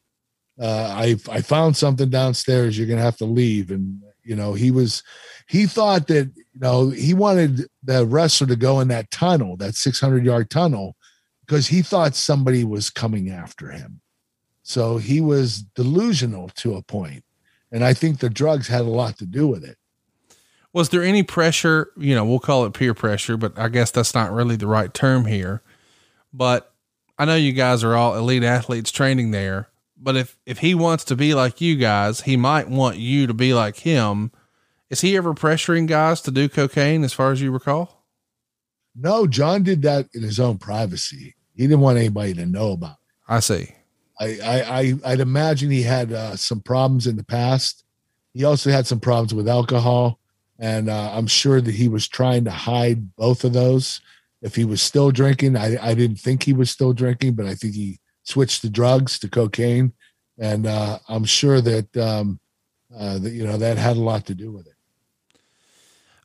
uh, 0.59 0.93
I 0.95 1.15
I 1.29 1.41
found 1.41 1.77
something 1.77 2.09
downstairs. 2.09 2.77
You're 2.77 2.87
gonna 2.87 3.01
have 3.01 3.17
to 3.17 3.25
leave. 3.25 3.71
And 3.71 4.01
you 4.23 4.35
know, 4.35 4.53
he 4.53 4.71
was, 4.71 5.03
he 5.49 5.65
thought 5.65 6.07
that 6.07 6.31
you 6.35 6.43
know 6.59 6.91
he 6.91 7.13
wanted 7.13 7.67
the 7.83 8.05
wrestler 8.05 8.47
to 8.47 8.55
go 8.55 8.79
in 8.79 8.87
that 8.89 9.09
tunnel, 9.09 9.57
that 9.57 9.75
600 9.75 10.23
yard 10.23 10.49
tunnel, 10.49 10.95
because 11.45 11.67
he 11.67 11.81
thought 11.81 12.15
somebody 12.15 12.63
was 12.63 12.91
coming 12.91 13.29
after 13.29 13.71
him. 13.71 13.99
So 14.61 14.97
he 14.97 15.19
was 15.19 15.63
delusional 15.73 16.49
to 16.57 16.75
a 16.75 16.83
point, 16.83 17.23
and 17.71 17.83
I 17.83 17.93
think 17.95 18.19
the 18.19 18.29
drugs 18.29 18.67
had 18.67 18.81
a 18.81 18.83
lot 18.83 19.17
to 19.17 19.25
do 19.25 19.47
with 19.47 19.63
it. 19.63 19.77
Was 20.71 20.89
there 20.89 21.01
any 21.01 21.23
pressure? 21.23 21.91
You 21.97 22.13
know, 22.13 22.23
we'll 22.23 22.39
call 22.39 22.65
it 22.65 22.73
peer 22.73 22.93
pressure, 22.93 23.35
but 23.35 23.57
I 23.57 23.69
guess 23.69 23.89
that's 23.89 24.13
not 24.13 24.31
really 24.31 24.55
the 24.55 24.67
right 24.67 24.93
term 24.93 25.25
here. 25.25 25.63
But 26.31 26.71
I 27.17 27.25
know 27.25 27.35
you 27.35 27.53
guys 27.53 27.83
are 27.83 27.95
all 27.95 28.15
elite 28.15 28.43
athletes 28.43 28.91
training 28.91 29.31
there. 29.31 29.69
But 29.97 30.15
if 30.15 30.37
if 30.45 30.59
he 30.59 30.75
wants 30.75 31.03
to 31.05 31.15
be 31.15 31.33
like 31.33 31.59
you 31.59 31.75
guys, 31.75 32.21
he 32.21 32.37
might 32.37 32.69
want 32.69 32.97
you 32.97 33.25
to 33.25 33.33
be 33.33 33.55
like 33.55 33.77
him. 33.77 34.31
Is 34.89 35.01
he 35.01 35.15
ever 35.17 35.33
pressuring 35.33 35.87
guys 35.87 36.21
to 36.21 36.31
do 36.31 36.49
cocaine, 36.49 37.03
as 37.03 37.13
far 37.13 37.31
as 37.31 37.41
you 37.41 37.51
recall? 37.51 38.05
No, 38.95 39.27
John 39.27 39.63
did 39.63 39.83
that 39.83 40.07
in 40.13 40.23
his 40.23 40.39
own 40.39 40.57
privacy. 40.57 41.35
He 41.55 41.63
didn't 41.63 41.81
want 41.81 41.97
anybody 41.97 42.33
to 42.33 42.45
know 42.45 42.71
about. 42.71 42.91
It. 42.91 42.97
I 43.27 43.39
see. 43.39 43.75
I, 44.19 44.25
I, 44.43 44.79
I 44.79 44.93
I'd 45.05 45.19
imagine 45.19 45.69
he 45.69 45.83
had 45.83 46.11
uh, 46.11 46.35
some 46.35 46.61
problems 46.61 47.07
in 47.07 47.15
the 47.15 47.23
past. 47.23 47.83
He 48.33 48.43
also 48.43 48.71
had 48.71 48.87
some 48.87 48.99
problems 48.99 49.33
with 49.33 49.47
alcohol, 49.47 50.19
and 50.57 50.89
uh, 50.89 51.11
I'm 51.13 51.27
sure 51.27 51.61
that 51.61 51.75
he 51.75 51.87
was 51.87 52.07
trying 52.07 52.43
to 52.45 52.51
hide 52.51 53.15
both 53.15 53.43
of 53.43 53.53
those. 53.53 54.01
If 54.41 54.55
he 54.55 54.65
was 54.65 54.81
still 54.81 55.11
drinking, 55.11 55.55
I, 55.55 55.77
I 55.81 55.93
didn't 55.93 56.19
think 56.19 56.43
he 56.43 56.53
was 56.53 56.69
still 56.69 56.93
drinking, 56.93 57.33
but 57.33 57.45
I 57.45 57.55
think 57.55 57.75
he 57.75 57.99
switched 58.23 58.61
to 58.61 58.69
drugs 58.69 59.19
to 59.19 59.29
cocaine, 59.29 59.93
and 60.37 60.65
uh, 60.65 60.99
I'm 61.07 61.25
sure 61.25 61.61
that 61.61 61.95
um, 61.97 62.39
uh, 62.95 63.19
that 63.19 63.31
you 63.31 63.45
know 63.45 63.57
that 63.57 63.77
had 63.77 63.97
a 63.97 64.01
lot 64.01 64.25
to 64.27 64.35
do 64.35 64.51
with 64.51 64.67
it. 64.67 64.73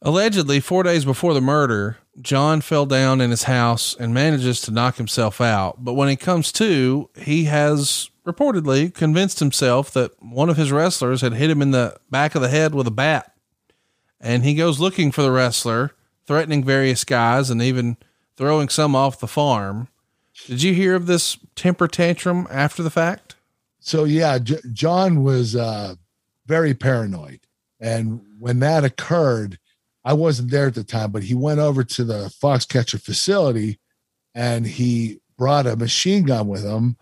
Allegedly, 0.07 0.61
four 0.61 0.83
days 0.83 1.07
before 1.07 1.33
the 1.33 1.41
murder, 1.41 1.97
John 2.21 2.61
fell 2.61 2.85
down 2.85 3.23
in 3.23 3.31
his 3.31 3.45
house 3.45 3.97
and 3.99 4.13
manages 4.13 4.61
to 4.63 4.71
knock 4.71 4.97
himself 4.97 5.41
out. 5.41 5.83
But 5.83 5.95
when 5.95 6.11
he 6.11 6.17
comes 6.17 6.53
to, 6.53 7.09
he 7.17 7.45
has 7.45 8.11
reportedly 8.27 8.93
convinced 8.93 9.39
himself 9.39 9.91
that 9.93 10.23
one 10.23 10.51
of 10.51 10.59
his 10.59 10.71
wrestlers 10.71 11.23
had 11.23 11.33
hit 11.33 11.49
him 11.49 11.63
in 11.63 11.71
the 11.71 11.97
back 12.11 12.35
of 12.35 12.43
the 12.43 12.51
head 12.51 12.75
with 12.75 12.87
a 12.87 12.91
bat. 12.91 13.35
And 14.21 14.45
he 14.45 14.55
goes 14.55 14.79
looking 14.79 15.11
for 15.11 15.23
the 15.23 15.31
wrestler, 15.31 15.93
threatening 16.27 16.65
various 16.65 17.05
guys 17.05 17.49
and 17.49 17.63
even 17.63 17.97
throwing 18.37 18.69
some 18.69 18.95
off 18.95 19.21
the 19.21 19.27
farm. 19.27 19.89
Did 20.47 20.63
you 20.63 20.75
hear 20.75 20.95
of 20.95 21.07
this 21.07 21.39
temper 21.57 21.89
tantrum 21.89 22.47
after 22.51 22.83
the 22.83 22.91
fact? 22.91 23.37
So 23.81 24.05
yeah, 24.05 24.39
J- 24.39 24.61
John 24.73 25.23
was 25.23 25.57
uh, 25.57 25.95
very 26.47 26.75
paranoid, 26.75 27.41
and 27.81 28.21
when 28.39 28.61
that 28.61 28.85
occurred, 28.85 29.59
I 30.05 30.13
wasn't 30.13 30.51
there 30.51 30.67
at 30.67 30.75
the 30.75 30.85
time, 30.85 31.13
but 31.13 31.23
he 31.23 31.35
went 31.35 31.61
over 31.61 31.83
to 31.83 32.05
the 32.05 32.33
Foxcatcher 32.43 33.01
facility, 33.01 33.81
and 34.35 34.67
he 34.67 35.21
brought 35.39 35.67
a 35.67 35.77
machine 35.77 36.25
gun 36.25 36.47
with 36.47 36.65
him, 36.65 36.97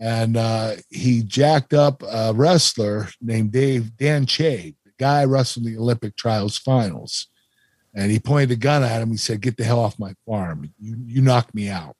and 0.00 0.36
uh, 0.36 0.76
he 0.88 1.22
jacked 1.22 1.74
up 1.74 2.02
a 2.02 2.32
wrestler 2.34 3.08
named 3.20 3.52
Dave 3.52 3.96
Dan 3.96 4.26
Chaid, 4.26 4.76
the 4.84 4.92
guy 4.98 5.24
wrestled 5.24 5.66
in 5.66 5.72
the 5.72 5.78
Olympic 5.78 6.16
trials 6.16 6.56
finals, 6.58 7.28
and 7.94 8.10
he 8.10 8.18
pointed 8.18 8.50
a 8.52 8.56
gun 8.56 8.82
at 8.82 9.02
him. 9.02 9.10
He 9.10 9.16
said, 9.16 9.40
"Get 9.40 9.56
the 9.56 9.64
hell 9.64 9.80
off 9.80 9.98
my 9.98 10.14
farm! 10.26 10.72
You 10.78 10.96
you 11.06 11.22
knocked 11.22 11.54
me 11.54 11.68
out." 11.68 11.96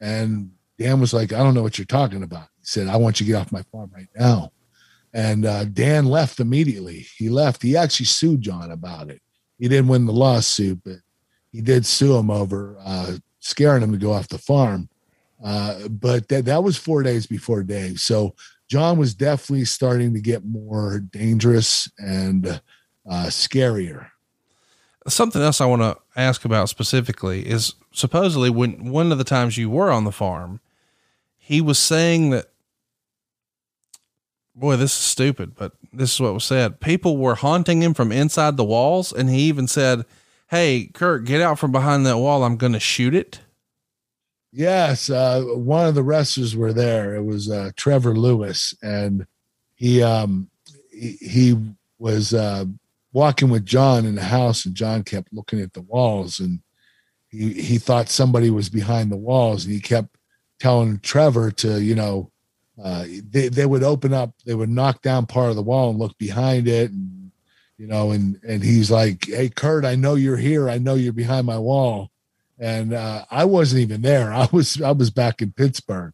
And 0.00 0.52
Dan 0.78 1.00
was 1.00 1.12
like, 1.12 1.32
I 1.32 1.38
don't 1.38 1.54
know 1.54 1.62
what 1.62 1.76
you're 1.76 1.84
talking 1.84 2.22
about. 2.22 2.48
He 2.60 2.64
said, 2.66 2.86
I 2.86 2.96
want 2.96 3.20
you 3.20 3.26
to 3.26 3.32
get 3.32 3.40
off 3.40 3.52
my 3.52 3.62
farm 3.72 3.90
right 3.94 4.08
now. 4.16 4.52
And 5.12 5.44
uh, 5.44 5.64
Dan 5.64 6.06
left 6.06 6.38
immediately. 6.38 7.06
He 7.16 7.28
left. 7.28 7.62
He 7.62 7.76
actually 7.76 8.06
sued 8.06 8.42
John 8.42 8.70
about 8.70 9.10
it. 9.10 9.20
He 9.58 9.68
didn't 9.68 9.88
win 9.88 10.06
the 10.06 10.12
lawsuit, 10.12 10.80
but 10.84 10.98
he 11.52 11.60
did 11.60 11.84
sue 11.84 12.16
him 12.16 12.30
over 12.30 12.76
uh, 12.84 13.14
scaring 13.40 13.82
him 13.82 13.92
to 13.92 13.98
go 13.98 14.12
off 14.12 14.28
the 14.28 14.38
farm. 14.38 14.88
Uh, 15.42 15.88
but 15.88 16.28
that, 16.28 16.44
that 16.46 16.62
was 16.62 16.76
four 16.76 17.02
days 17.02 17.26
before 17.26 17.62
Dave. 17.62 18.00
So 18.00 18.34
John 18.68 18.98
was 18.98 19.14
definitely 19.14 19.64
starting 19.64 20.14
to 20.14 20.20
get 20.20 20.44
more 20.44 21.00
dangerous 21.00 21.90
and 21.98 22.46
uh, 22.46 23.26
scarier 23.26 24.08
something 25.10 25.42
else 25.42 25.60
I 25.60 25.66
want 25.66 25.82
to 25.82 25.96
ask 26.16 26.44
about 26.44 26.68
specifically 26.68 27.48
is 27.48 27.74
supposedly 27.92 28.50
when 28.50 28.90
one 28.90 29.12
of 29.12 29.18
the 29.18 29.24
times 29.24 29.56
you 29.56 29.70
were 29.70 29.90
on 29.90 30.04
the 30.04 30.12
farm, 30.12 30.60
he 31.36 31.60
was 31.60 31.78
saying 31.78 32.30
that, 32.30 32.46
boy, 34.54 34.76
this 34.76 34.92
is 34.92 35.04
stupid, 35.04 35.54
but 35.54 35.72
this 35.98 36.14
is 36.14 36.20
what 36.20 36.34
was 36.34 36.44
said. 36.44 36.80
People 36.80 37.16
were 37.16 37.34
haunting 37.34 37.82
him 37.82 37.94
from 37.94 38.12
inside 38.12 38.56
the 38.56 38.64
walls. 38.64 39.12
And 39.12 39.28
he 39.28 39.40
even 39.42 39.66
said, 39.68 40.04
Hey, 40.48 40.90
Kurt, 40.94 41.24
get 41.24 41.40
out 41.40 41.58
from 41.58 41.72
behind 41.72 42.06
that 42.06 42.18
wall. 42.18 42.44
I'm 42.44 42.56
going 42.56 42.72
to 42.72 42.80
shoot 42.80 43.14
it. 43.14 43.40
Yes. 44.50 45.10
Uh, 45.10 45.42
one 45.42 45.86
of 45.86 45.94
the 45.94 46.02
wrestlers 46.02 46.56
were 46.56 46.72
there. 46.72 47.14
It 47.14 47.24
was 47.24 47.50
uh, 47.50 47.72
Trevor 47.76 48.14
Lewis. 48.14 48.74
And 48.82 49.26
he, 49.74 50.02
um, 50.02 50.48
he, 50.90 51.18
he 51.20 51.56
was, 51.98 52.32
uh, 52.32 52.64
walking 53.12 53.50
with 53.50 53.64
John 53.64 54.04
in 54.04 54.14
the 54.14 54.22
house, 54.22 54.64
and 54.64 54.74
John 54.74 55.02
kept 55.02 55.32
looking 55.32 55.60
at 55.60 55.72
the 55.72 55.80
walls, 55.82 56.40
and 56.40 56.60
he 57.28 57.52
he 57.54 57.78
thought 57.78 58.08
somebody 58.08 58.50
was 58.50 58.68
behind 58.68 59.10
the 59.10 59.16
walls, 59.16 59.64
and 59.64 59.74
he 59.74 59.80
kept 59.80 60.16
telling 60.60 60.98
Trevor 61.00 61.50
to, 61.52 61.82
you 61.82 61.94
know, 61.94 62.30
uh, 62.82 63.04
they 63.30 63.48
they 63.48 63.66
would 63.66 63.82
open 63.82 64.12
up, 64.12 64.32
they 64.44 64.54
would 64.54 64.68
knock 64.68 65.02
down 65.02 65.26
part 65.26 65.50
of 65.50 65.56
the 65.56 65.62
wall 65.62 65.90
and 65.90 65.98
look 65.98 66.16
behind 66.18 66.68
it, 66.68 66.90
and 66.90 67.30
you 67.76 67.86
know, 67.86 68.10
and 68.10 68.40
and 68.46 68.62
he's 68.62 68.90
like, 68.90 69.26
"Hey, 69.26 69.48
Kurt, 69.48 69.84
I 69.84 69.94
know 69.94 70.14
you're 70.14 70.36
here. 70.36 70.68
I 70.68 70.78
know 70.78 70.94
you're 70.94 71.12
behind 71.12 71.46
my 71.46 71.58
wall." 71.58 72.10
And 72.60 72.92
uh, 72.92 73.24
I 73.30 73.44
wasn't 73.44 73.82
even 73.82 74.02
there. 74.02 74.32
I 74.32 74.48
was 74.52 74.80
I 74.80 74.92
was 74.92 75.10
back 75.10 75.42
in 75.42 75.52
Pittsburgh, 75.52 76.12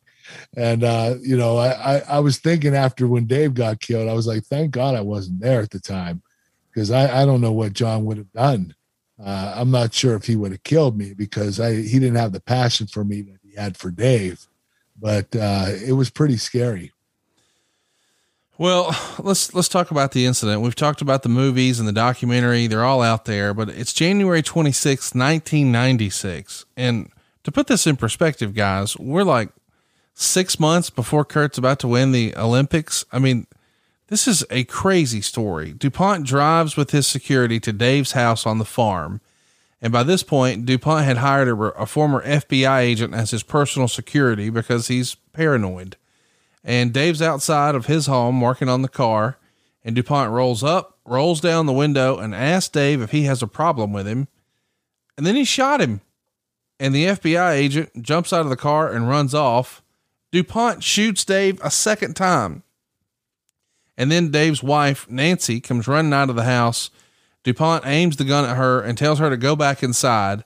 and 0.57 0.85
uh, 0.85 1.17
you 1.21 1.37
know, 1.37 1.57
I, 1.59 1.97
I 1.97 2.03
I 2.09 2.19
was 2.21 2.39
thinking 2.39 2.75
after 2.75 3.07
when 3.07 3.27
Dave 3.27 3.55
got 3.55 3.81
killed, 3.81 4.09
I 4.09 4.15
was 4.15 4.27
like, 4.27 4.45
thank 4.45 4.71
God 4.71 4.95
I 4.95 5.01
wasn't 5.01 5.41
there 5.41 5.61
at 5.61 5.71
the 5.71 5.81
time 5.81 6.23
because 6.71 6.91
I, 6.91 7.23
I 7.23 7.25
don't 7.25 7.41
know 7.41 7.53
what 7.53 7.73
John 7.73 8.05
would 8.05 8.17
have 8.17 8.33
done. 8.33 8.75
Uh, 9.23 9.55
I'm 9.57 9.71
not 9.71 9.95
sure 9.95 10.17
if 10.17 10.25
he 10.25 10.35
would 10.35 10.53
have 10.53 10.65
killed 10.65 10.99
me 10.99 11.15
because 11.15 11.61
I 11.61 11.75
he 11.75 11.99
didn't 11.99 12.17
have 12.17 12.33
the 12.33 12.41
passion 12.41 12.87
for 12.87 13.05
me 13.05 13.23
that 13.23 13.39
he 13.43 13.55
had 13.55 13.77
for 13.77 13.91
Dave, 13.91 14.47
but 14.99 15.35
uh, 15.35 15.67
it 15.87 15.93
was 15.93 16.11
pretty 16.11 16.37
scary. 16.37 16.93
Well, 18.57 18.97
let's 19.19 19.53
let's 19.53 19.69
talk 19.69 19.91
about 19.91 20.13
the 20.13 20.27
incident. 20.27 20.63
We've 20.63 20.77
talked 20.77 21.01
about 21.01 21.25
the 21.25 21.29
movies 21.29 21.81
and 21.81 21.89
the 21.89 21.93
documentary; 21.93 22.69
they're 22.69 22.85
all 22.85 23.03
out 23.03 23.25
there. 23.25 23.53
But 23.53 23.69
it's 23.69 23.93
January 23.93 24.43
26, 24.43 25.15
1996, 25.15 26.65
and 26.77 27.11
to 27.43 27.53
put 27.53 27.67
this 27.67 27.87
in 27.87 27.97
perspective, 27.97 28.55
guys, 28.55 28.97
we're 28.97 29.25
like 29.25 29.51
six 30.15 30.61
months 30.61 30.89
before 30.89 31.25
Kurt's 31.25 31.59
about 31.59 31.81
to 31.81 31.89
win 31.89 32.13
the 32.13 32.33
Olympics. 32.37 33.05
I 33.13 33.19
mean, 33.19 33.47
this 34.09 34.29
is 34.29 34.45
a 34.51 34.65
crazy 34.65 35.21
story. 35.21 35.73
DuPont 35.73 36.25
drives 36.25 36.77
with 36.77 36.93
his 36.93 37.07
security 37.07 37.59
to 37.61 37.73
Dave's 37.73 38.13
house 38.13 38.47
on 38.47 38.59
the 38.59 38.65
farm. 38.65 39.21
And 39.85 39.93
by 39.93 40.03
this 40.03 40.23
point, 40.23 40.65
DuPont 40.65 41.05
had 41.05 41.19
hired 41.19 41.47
a, 41.47 41.55
a, 41.55 41.85
former 41.85 42.25
FBI 42.25 42.79
agent 42.79 43.13
as 43.13 43.33
his 43.33 43.43
personal 43.43 43.87
security 43.87 44.49
because 44.49 44.89
he's 44.89 45.17
paranoid. 45.35 45.99
And 46.65 46.91
Dave's 46.91 47.21
outside 47.21 47.75
of 47.75 47.85
his 47.85 48.07
home 48.07 48.41
working 48.41 48.71
on 48.71 48.81
the 48.81 48.89
car. 48.89 49.37
And 49.85 49.95
DuPont 49.95 50.31
rolls 50.31 50.65
up, 50.65 50.99
rolls 51.05 51.39
down 51.39 51.67
the 51.67 51.73
window, 51.75 52.17
and 52.17 52.35
asks 52.35 52.71
Dave 52.71 53.03
if 53.03 53.11
he 53.11 53.25
has 53.25 53.43
a 53.43 53.47
problem 53.47 53.93
with 53.93 54.07
him. 54.07 54.29
And 55.19 55.27
then 55.27 55.37
he 55.37 55.45
shot 55.45 55.83
him. 55.83 56.01
And 56.81 56.95
the 56.95 57.05
FBI 57.05 57.53
agent 57.53 58.03
jumps 58.03 58.33
out 58.33 58.41
of 58.41 58.49
the 58.49 58.57
car 58.57 58.91
and 58.91 59.07
runs 59.07 59.35
off. 59.35 59.83
DuPont 60.33 60.83
shoots 60.83 61.27
Dave 61.27 61.61
a 61.63 61.71
second 61.71 62.17
time. 62.17 62.63
And 63.99 64.11
then 64.11 64.31
Dave's 64.31 64.63
wife, 64.63 65.07
Nancy, 65.11 65.61
comes 65.61 65.87
running 65.87 66.15
out 66.15 66.31
of 66.31 66.37
the 66.37 66.45
house. 66.45 66.89
DuPont 67.45 67.87
aims 67.87 68.17
the 68.17 68.25
gun 68.25 68.45
at 68.45 68.57
her 68.57 68.81
and 68.81 68.99
tells 68.99 69.19
her 69.19 69.31
to 69.31 69.37
go 69.37 69.55
back 69.55 69.83
inside. 69.83 70.45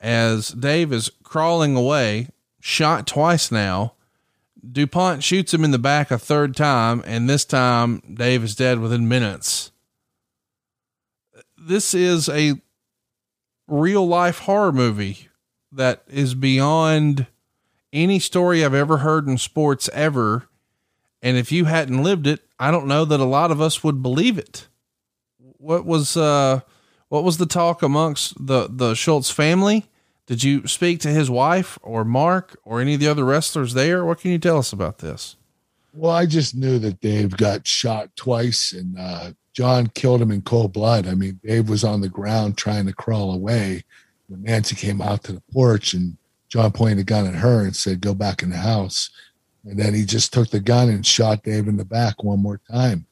As 0.00 0.48
Dave 0.48 0.92
is 0.92 1.10
crawling 1.22 1.76
away, 1.76 2.28
shot 2.60 3.06
twice 3.06 3.50
now, 3.50 3.94
DuPont 4.72 5.22
shoots 5.22 5.52
him 5.52 5.64
in 5.64 5.72
the 5.72 5.78
back 5.78 6.10
a 6.10 6.18
third 6.18 6.56
time, 6.56 7.02
and 7.06 7.28
this 7.28 7.44
time 7.44 8.02
Dave 8.14 8.42
is 8.44 8.54
dead 8.54 8.78
within 8.78 9.08
minutes. 9.08 9.72
This 11.58 11.94
is 11.94 12.28
a 12.28 12.54
real 13.66 14.06
life 14.06 14.40
horror 14.40 14.72
movie 14.72 15.28
that 15.72 16.02
is 16.08 16.34
beyond 16.34 17.26
any 17.92 18.18
story 18.18 18.64
I've 18.64 18.74
ever 18.74 18.98
heard 18.98 19.26
in 19.26 19.38
sports 19.38 19.88
ever. 19.92 20.48
And 21.22 21.36
if 21.36 21.50
you 21.50 21.64
hadn't 21.64 22.02
lived 22.02 22.26
it, 22.26 22.40
I 22.58 22.70
don't 22.70 22.86
know 22.86 23.04
that 23.04 23.20
a 23.20 23.24
lot 23.24 23.50
of 23.50 23.60
us 23.60 23.82
would 23.82 24.02
believe 24.02 24.38
it. 24.38 24.68
What 25.64 25.86
was 25.86 26.14
uh 26.14 26.60
what 27.08 27.24
was 27.24 27.38
the 27.38 27.46
talk 27.46 27.82
amongst 27.82 28.46
the 28.46 28.68
the 28.70 28.94
Schultz 28.94 29.30
family? 29.30 29.86
Did 30.26 30.44
you 30.44 30.66
speak 30.66 31.00
to 31.00 31.08
his 31.08 31.30
wife 31.30 31.78
or 31.82 32.04
Mark 32.04 32.58
or 32.64 32.82
any 32.82 32.94
of 32.94 33.00
the 33.00 33.08
other 33.08 33.24
wrestlers 33.24 33.72
there? 33.72 34.04
What 34.04 34.20
can 34.20 34.30
you 34.30 34.38
tell 34.38 34.58
us 34.58 34.74
about 34.74 34.98
this? 34.98 35.36
Well, 35.94 36.12
I 36.12 36.26
just 36.26 36.54
knew 36.54 36.78
that 36.80 37.00
Dave 37.00 37.36
got 37.36 37.66
shot 37.66 38.14
twice 38.14 38.72
and 38.72 38.98
uh, 38.98 39.32
John 39.54 39.86
killed 39.88 40.20
him 40.20 40.30
in 40.30 40.42
cold 40.42 40.74
blood. 40.74 41.06
I 41.06 41.14
mean, 41.14 41.40
Dave 41.42 41.70
was 41.70 41.82
on 41.82 42.02
the 42.02 42.10
ground 42.10 42.58
trying 42.58 42.84
to 42.86 42.92
crawl 42.92 43.32
away 43.32 43.84
when 44.28 44.42
Nancy 44.42 44.76
came 44.76 45.00
out 45.00 45.24
to 45.24 45.32
the 45.32 45.42
porch 45.52 45.94
and 45.94 46.16
John 46.50 46.72
pointed 46.72 46.98
a 46.98 47.04
gun 47.04 47.26
at 47.26 47.36
her 47.36 47.62
and 47.64 47.74
said, 47.74 48.02
Go 48.02 48.12
back 48.12 48.42
in 48.42 48.50
the 48.50 48.58
house. 48.58 49.08
And 49.64 49.78
then 49.78 49.94
he 49.94 50.04
just 50.04 50.32
took 50.32 50.50
the 50.50 50.60
gun 50.60 50.90
and 50.90 51.06
shot 51.06 51.42
Dave 51.42 51.68
in 51.68 51.78
the 51.78 51.86
back 51.86 52.22
one 52.22 52.40
more 52.40 52.60
time. 52.70 53.06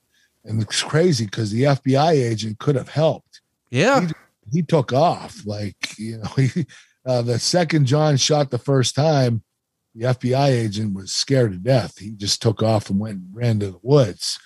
And 0.44 0.60
it's 0.62 0.82
crazy 0.82 1.24
because 1.24 1.50
the 1.50 1.64
FBI 1.64 2.12
agent 2.12 2.58
could 2.58 2.74
have 2.74 2.88
helped. 2.88 3.40
Yeah. 3.70 4.00
He, 4.00 4.12
he 4.52 4.62
took 4.62 4.92
off. 4.92 5.46
Like, 5.46 5.98
you 5.98 6.18
know, 6.18 6.28
he, 6.36 6.66
uh, 7.06 7.22
the 7.22 7.38
second 7.38 7.86
John 7.86 8.16
shot 8.16 8.50
the 8.50 8.58
first 8.58 8.94
time, 8.94 9.42
the 9.94 10.06
FBI 10.06 10.48
agent 10.48 10.94
was 10.94 11.12
scared 11.12 11.52
to 11.52 11.58
death. 11.58 11.98
He 11.98 12.10
just 12.10 12.40
took 12.40 12.62
off 12.62 12.90
and 12.90 12.98
went 12.98 13.16
and 13.18 13.28
ran 13.32 13.60
to 13.60 13.72
the 13.72 13.80
woods. 13.82 14.38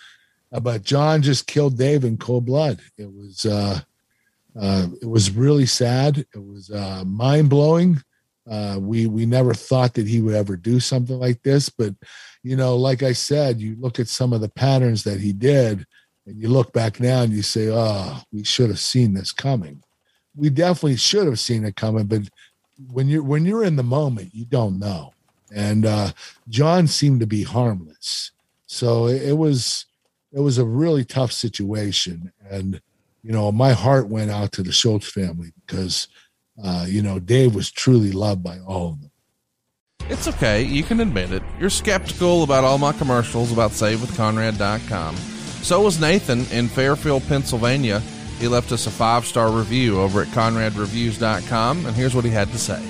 Uh, 0.52 0.60
but 0.60 0.82
John 0.82 1.22
just 1.22 1.46
killed 1.46 1.78
Dave 1.78 2.04
in 2.04 2.18
cold 2.18 2.46
blood. 2.46 2.80
It 2.98 3.12
was, 3.12 3.46
uh, 3.46 3.80
uh, 4.60 4.86
it 5.00 5.06
was 5.06 5.30
really 5.30 5.66
sad. 5.66 6.18
It 6.18 6.42
was 6.42 6.70
uh, 6.70 7.04
mind 7.06 7.50
blowing. 7.50 8.02
Uh, 8.48 8.78
we 8.80 9.06
we 9.06 9.26
never 9.26 9.52
thought 9.52 9.94
that 9.94 10.06
he 10.06 10.20
would 10.20 10.34
ever 10.34 10.56
do 10.56 10.78
something 10.78 11.18
like 11.18 11.42
this, 11.42 11.68
but 11.68 11.94
you 12.46 12.54
know, 12.54 12.76
like 12.76 13.02
I 13.02 13.12
said, 13.12 13.60
you 13.60 13.74
look 13.80 13.98
at 13.98 14.06
some 14.06 14.32
of 14.32 14.40
the 14.40 14.48
patterns 14.48 15.02
that 15.02 15.18
he 15.18 15.32
did, 15.32 15.84
and 16.26 16.40
you 16.40 16.48
look 16.48 16.72
back 16.72 17.00
now 17.00 17.22
and 17.22 17.32
you 17.32 17.42
say, 17.42 17.68
"Oh, 17.72 18.22
we 18.30 18.44
should 18.44 18.68
have 18.68 18.78
seen 18.78 19.14
this 19.14 19.32
coming." 19.32 19.82
We 20.36 20.50
definitely 20.50 20.94
should 20.94 21.26
have 21.26 21.40
seen 21.40 21.64
it 21.64 21.74
coming, 21.74 22.06
but 22.06 22.22
when 22.92 23.08
you're 23.08 23.24
when 23.24 23.46
you're 23.46 23.64
in 23.64 23.74
the 23.74 23.82
moment, 23.82 24.32
you 24.32 24.44
don't 24.44 24.78
know. 24.78 25.12
And 25.52 25.86
uh, 25.86 26.12
John 26.48 26.86
seemed 26.86 27.18
to 27.18 27.26
be 27.26 27.42
harmless, 27.42 28.30
so 28.68 29.08
it, 29.08 29.22
it 29.22 29.38
was 29.38 29.86
it 30.32 30.38
was 30.38 30.58
a 30.58 30.64
really 30.64 31.04
tough 31.04 31.32
situation, 31.32 32.30
and 32.48 32.80
you 33.24 33.32
know, 33.32 33.50
my 33.50 33.72
heart 33.72 34.06
went 34.06 34.30
out 34.30 34.52
to 34.52 34.62
the 34.62 34.70
Schultz 34.70 35.10
family 35.10 35.52
because 35.66 36.06
uh, 36.62 36.86
you 36.88 37.02
know, 37.02 37.18
Dave 37.18 37.56
was 37.56 37.72
truly 37.72 38.12
loved 38.12 38.44
by 38.44 38.60
all 38.60 38.90
of 38.90 39.00
them. 39.00 39.10
It's 40.08 40.28
okay. 40.28 40.62
You 40.62 40.82
can 40.82 41.00
admit 41.00 41.32
it. 41.32 41.42
You're 41.58 41.70
skeptical 41.70 42.42
about 42.44 42.64
all 42.64 42.78
my 42.78 42.92
commercials 42.92 43.52
about 43.52 43.72
SaveWithConrad.com. 43.72 45.16
So 45.16 45.82
was 45.82 46.00
Nathan 46.00 46.46
in 46.52 46.68
Fairfield, 46.68 47.26
Pennsylvania. 47.26 48.00
He 48.38 48.46
left 48.46 48.70
us 48.70 48.86
a 48.86 48.90
five 48.90 49.24
star 49.26 49.50
review 49.50 50.00
over 50.00 50.22
at 50.22 50.28
ConradReviews.com, 50.28 51.86
and 51.86 51.96
here's 51.96 52.14
what 52.14 52.24
he 52.24 52.30
had 52.30 52.48
to 52.52 52.58
say. 52.58 52.80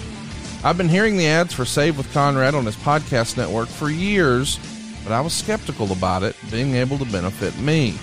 I've 0.62 0.76
been 0.76 0.88
hearing 0.88 1.16
the 1.16 1.26
ads 1.26 1.54
for 1.54 1.64
Save 1.64 1.96
with 1.96 2.12
Conrad 2.12 2.54
on 2.54 2.66
his 2.66 2.76
podcast 2.76 3.36
network 3.36 3.68
for 3.68 3.88
years, 3.88 4.58
but 5.04 5.12
I 5.12 5.20
was 5.20 5.32
skeptical 5.32 5.92
about 5.92 6.22
it 6.22 6.36
being 6.50 6.74
able 6.74 6.98
to 6.98 7.04
benefit 7.06 7.56
me. 7.60 7.94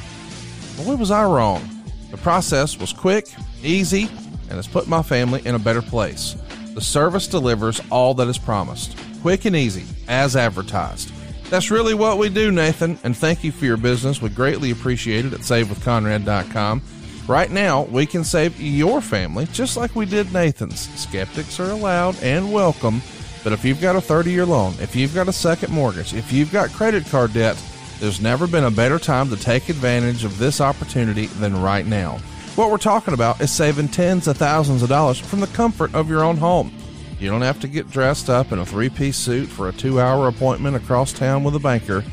But 0.78 0.86
Boy, 0.86 0.96
was 0.96 1.12
I 1.12 1.26
wrong. 1.26 1.68
The 2.10 2.18
process 2.18 2.80
was 2.80 2.94
quick, 2.94 3.28
easy, 3.62 4.04
and 4.04 4.54
has 4.54 4.68
put 4.68 4.88
my 4.88 5.04
family 5.04 5.42
in 5.46 5.56
a 5.56 5.60
better 5.60 5.82
place. 5.82 6.36
The 6.74 6.82
service 6.82 7.28
delivers 7.28 7.82
all 7.92 8.16
that 8.16 8.28
is 8.28 8.40
promised, 8.40 8.98
quick 9.22 9.46
and 9.46 9.56
easy, 9.56 9.86
as 10.08 10.36
advertised. 10.36 11.12
That's 11.52 11.70
really 11.70 11.94
what 11.94 12.18
we 12.18 12.30
do, 12.30 12.52
Nathan, 12.52 12.98
and 13.04 13.16
thank 13.16 13.44
you 13.44 13.52
for 13.52 13.66
your 13.66 13.78
business. 13.78 14.24
We 14.24 14.30
greatly 14.30 14.72
appreciate 14.72 15.26
it 15.26 15.34
at 15.34 15.42
SaveWithConrad.com. 15.42 16.82
Right 17.28 17.52
now, 17.52 17.84
we 17.84 18.08
can 18.08 18.24
save 18.24 18.60
your 18.60 19.02
family 19.02 19.46
just 19.54 19.78
like 19.78 19.96
we 19.96 20.08
did 20.08 20.34
Nathan's. 20.34 20.90
Skeptics 21.00 21.60
are 21.60 21.70
allowed 21.70 22.22
and 22.24 22.52
welcome, 22.52 23.04
but 23.44 23.54
if 23.54 23.64
you've 23.64 23.80
got 23.80 23.96
a 23.96 24.02
30 24.02 24.32
year 24.32 24.46
loan, 24.46 24.74
if 24.80 24.96
you've 24.96 25.14
got 25.14 25.28
a 25.28 25.34
second 25.34 25.72
mortgage, 25.72 26.16
if 26.16 26.34
you've 26.34 26.52
got 26.52 26.72
credit 26.72 27.06
card 27.06 27.34
debt, 27.34 27.62
there's 28.00 28.20
never 28.20 28.48
been 28.48 28.64
a 28.64 28.72
better 28.72 28.98
time 28.98 29.30
to 29.30 29.38
take 29.38 29.70
advantage 29.70 30.24
of 30.24 30.40
this 30.40 30.60
opportunity 30.60 31.28
than 31.28 31.62
right 31.62 31.86
now. 31.86 32.20
What 32.56 32.70
we're 32.70 32.78
talking 32.78 33.16
about 33.16 33.42
is 33.42 33.50
saving 33.50 33.88
tens 33.88 34.28
of 34.28 34.38
thousands 34.38 34.84
of 34.84 34.90
dollars 34.90 35.18
from 35.18 35.40
the 35.40 35.48
comfort 35.48 35.96
of 35.96 36.08
your 36.08 36.24
own 36.24 36.38
home. 36.38 36.72
You 37.20 37.32
don't 37.32 37.42
have 37.42 37.60
to 37.62 37.68
get 37.68 37.90
dressed 37.90 38.30
up 38.30 38.52
in 38.52 38.60
a 38.60 38.66
three 38.66 38.90
piece 38.90 39.18
suit 39.18 39.48
for 39.48 39.70
a 39.70 39.74
two 39.74 40.00
hour 40.00 40.28
appointment 40.28 40.76
across 40.76 41.12
town 41.14 41.44
with 41.44 41.56
a 41.56 41.60
banker. 41.60 42.04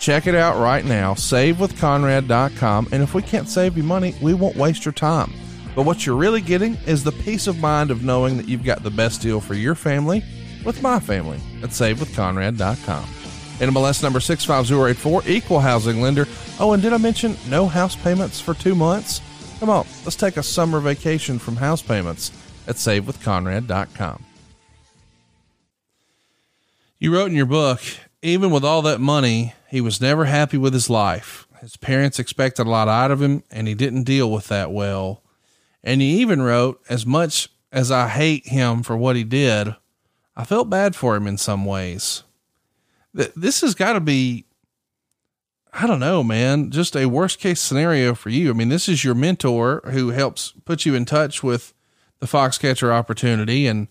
Check 0.00 0.26
it 0.26 0.34
out 0.34 0.60
right 0.60 0.84
now, 0.84 1.14
savewithconrad.com. 1.14 2.88
And 2.90 3.02
if 3.04 3.14
we 3.14 3.22
can't 3.22 3.48
save 3.48 3.76
you 3.76 3.84
money, 3.84 4.16
we 4.20 4.34
won't 4.34 4.56
waste 4.56 4.84
your 4.84 4.92
time. 4.92 5.32
But 5.76 5.84
what 5.84 6.04
you're 6.04 6.16
really 6.16 6.40
getting 6.40 6.74
is 6.86 7.04
the 7.04 7.12
peace 7.12 7.46
of 7.46 7.60
mind 7.60 7.92
of 7.92 8.02
knowing 8.02 8.36
that 8.36 8.48
you've 8.48 8.64
got 8.64 8.82
the 8.82 8.90
best 8.90 9.22
deal 9.22 9.40
for 9.40 9.54
your 9.54 9.76
family 9.76 10.24
with 10.64 10.82
my 10.82 10.98
family 10.98 11.38
at 11.62 11.70
savewithconrad.com. 11.70 13.04
NMLS 13.04 14.02
number 14.02 14.18
65084, 14.18 15.22
equal 15.26 15.60
housing 15.60 16.00
lender. 16.00 16.26
Oh, 16.58 16.72
and 16.72 16.82
did 16.82 16.92
I 16.92 16.98
mention 16.98 17.36
no 17.48 17.68
house 17.68 17.94
payments 17.94 18.40
for 18.40 18.54
two 18.54 18.74
months? 18.74 19.20
Come 19.60 19.70
on, 19.70 19.86
let's 20.04 20.14
take 20.14 20.36
a 20.36 20.42
summer 20.42 20.78
vacation 20.78 21.38
from 21.40 21.56
house 21.56 21.82
payments 21.82 22.30
at 22.68 22.76
savewithconrad.com. 22.76 24.24
You 27.00 27.14
wrote 27.14 27.30
in 27.30 27.36
your 27.36 27.46
book, 27.46 27.80
even 28.22 28.50
with 28.50 28.64
all 28.64 28.82
that 28.82 29.00
money, 29.00 29.54
he 29.68 29.80
was 29.80 30.00
never 30.00 30.26
happy 30.26 30.58
with 30.58 30.72
his 30.74 30.88
life. 30.88 31.48
His 31.60 31.76
parents 31.76 32.20
expected 32.20 32.66
a 32.66 32.70
lot 32.70 32.88
out 32.88 33.10
of 33.10 33.20
him, 33.20 33.42
and 33.50 33.66
he 33.66 33.74
didn't 33.74 34.04
deal 34.04 34.30
with 34.30 34.46
that 34.48 34.70
well. 34.70 35.22
And 35.82 36.02
you 36.02 36.18
even 36.18 36.42
wrote, 36.42 36.80
as 36.88 37.04
much 37.04 37.48
as 37.72 37.90
I 37.90 38.08
hate 38.08 38.46
him 38.46 38.82
for 38.82 38.96
what 38.96 39.16
he 39.16 39.24
did, 39.24 39.74
I 40.36 40.44
felt 40.44 40.70
bad 40.70 40.94
for 40.94 41.16
him 41.16 41.26
in 41.26 41.36
some 41.36 41.64
ways. 41.64 42.22
This 43.12 43.62
has 43.62 43.74
got 43.74 43.94
to 43.94 44.00
be, 44.00 44.44
I 45.80 45.86
don't 45.86 46.00
know, 46.00 46.24
man, 46.24 46.72
just 46.72 46.96
a 46.96 47.06
worst 47.06 47.38
case 47.38 47.60
scenario 47.60 48.16
for 48.16 48.30
you. 48.30 48.50
I 48.50 48.52
mean, 48.52 48.68
this 48.68 48.88
is 48.88 49.04
your 49.04 49.14
mentor 49.14 49.80
who 49.84 50.08
helps 50.08 50.52
put 50.64 50.84
you 50.84 50.96
in 50.96 51.04
touch 51.04 51.44
with 51.44 51.72
the 52.18 52.26
Foxcatcher 52.26 52.90
opportunity 52.90 53.64
and 53.68 53.86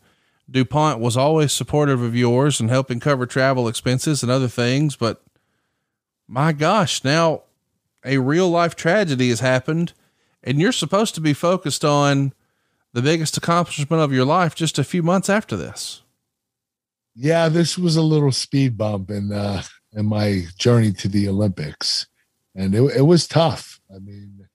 DuPont 0.51 0.99
was 0.99 1.15
always 1.15 1.53
supportive 1.53 2.01
of 2.01 2.13
yours 2.13 2.59
and 2.59 2.69
helping 2.69 2.99
cover 2.99 3.25
travel 3.25 3.69
expenses 3.69 4.21
and 4.21 4.29
other 4.29 4.49
things. 4.49 4.97
But 4.97 5.23
my 6.27 6.51
gosh, 6.51 7.05
now 7.05 7.43
a 8.03 8.17
real 8.17 8.49
life 8.49 8.75
tragedy 8.75 9.29
has 9.29 9.39
happened 9.39 9.93
and 10.43 10.59
you're 10.59 10.73
supposed 10.73 11.15
to 11.15 11.21
be 11.21 11.33
focused 11.33 11.85
on 11.85 12.33
the 12.91 13.01
biggest 13.01 13.38
accomplishment 13.38 14.01
of 14.01 14.11
your 14.11 14.25
life 14.25 14.55
just 14.55 14.77
a 14.77 14.83
few 14.83 15.03
months 15.03 15.29
after 15.29 15.55
this. 15.55 16.01
Yeah, 17.15 17.47
this 17.47 17.77
was 17.77 17.95
a 17.95 18.01
little 18.01 18.33
speed 18.33 18.77
bump 18.77 19.09
and 19.09 19.31
uh, 19.31 19.61
in 19.97 20.05
my 20.05 20.43
journey 20.57 20.93
to 20.93 21.09
the 21.09 21.27
Olympics, 21.27 22.07
and 22.55 22.73
it, 22.73 22.81
it 22.95 23.01
was 23.01 23.27
tough. 23.27 23.81
I 23.93 23.99
mean, 23.99 24.47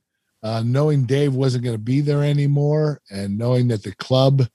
uh, 0.42 0.62
knowing 0.64 1.04
Dave 1.04 1.34
wasn't 1.34 1.64
going 1.64 1.76
to 1.76 1.82
be 1.82 2.00
there 2.00 2.22
anymore, 2.22 3.02
and 3.10 3.36
knowing 3.36 3.68
that 3.68 3.82
the 3.82 3.94
club 3.96 4.48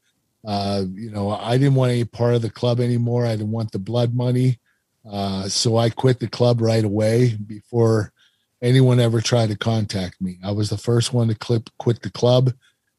uh, 0.47 0.83
you 0.93 1.11
know, 1.11 1.31
I 1.31 1.57
didn't 1.57 1.75
want 1.75 1.91
any 1.91 2.05
part 2.05 2.33
of 2.33 2.41
the 2.41 2.49
club 2.49 2.79
anymore. 2.79 3.25
I 3.25 3.31
didn't 3.31 3.51
want 3.51 3.71
the 3.73 3.79
blood 3.79 4.15
money. 4.15 4.59
Uh, 5.09 5.49
so 5.49 5.77
I 5.77 5.89
quit 5.89 6.19
the 6.19 6.29
club 6.29 6.61
right 6.61 6.83
away 6.83 7.35
before 7.35 8.13
anyone 8.61 8.99
ever 8.99 9.19
tried 9.19 9.49
to 9.49 9.57
contact 9.57 10.21
me. 10.21 10.39
I 10.43 10.51
was 10.51 10.69
the 10.69 10.77
first 10.77 11.13
one 11.13 11.27
to 11.27 11.35
clip, 11.35 11.69
quit 11.79 12.01
the 12.01 12.09
club. 12.09 12.53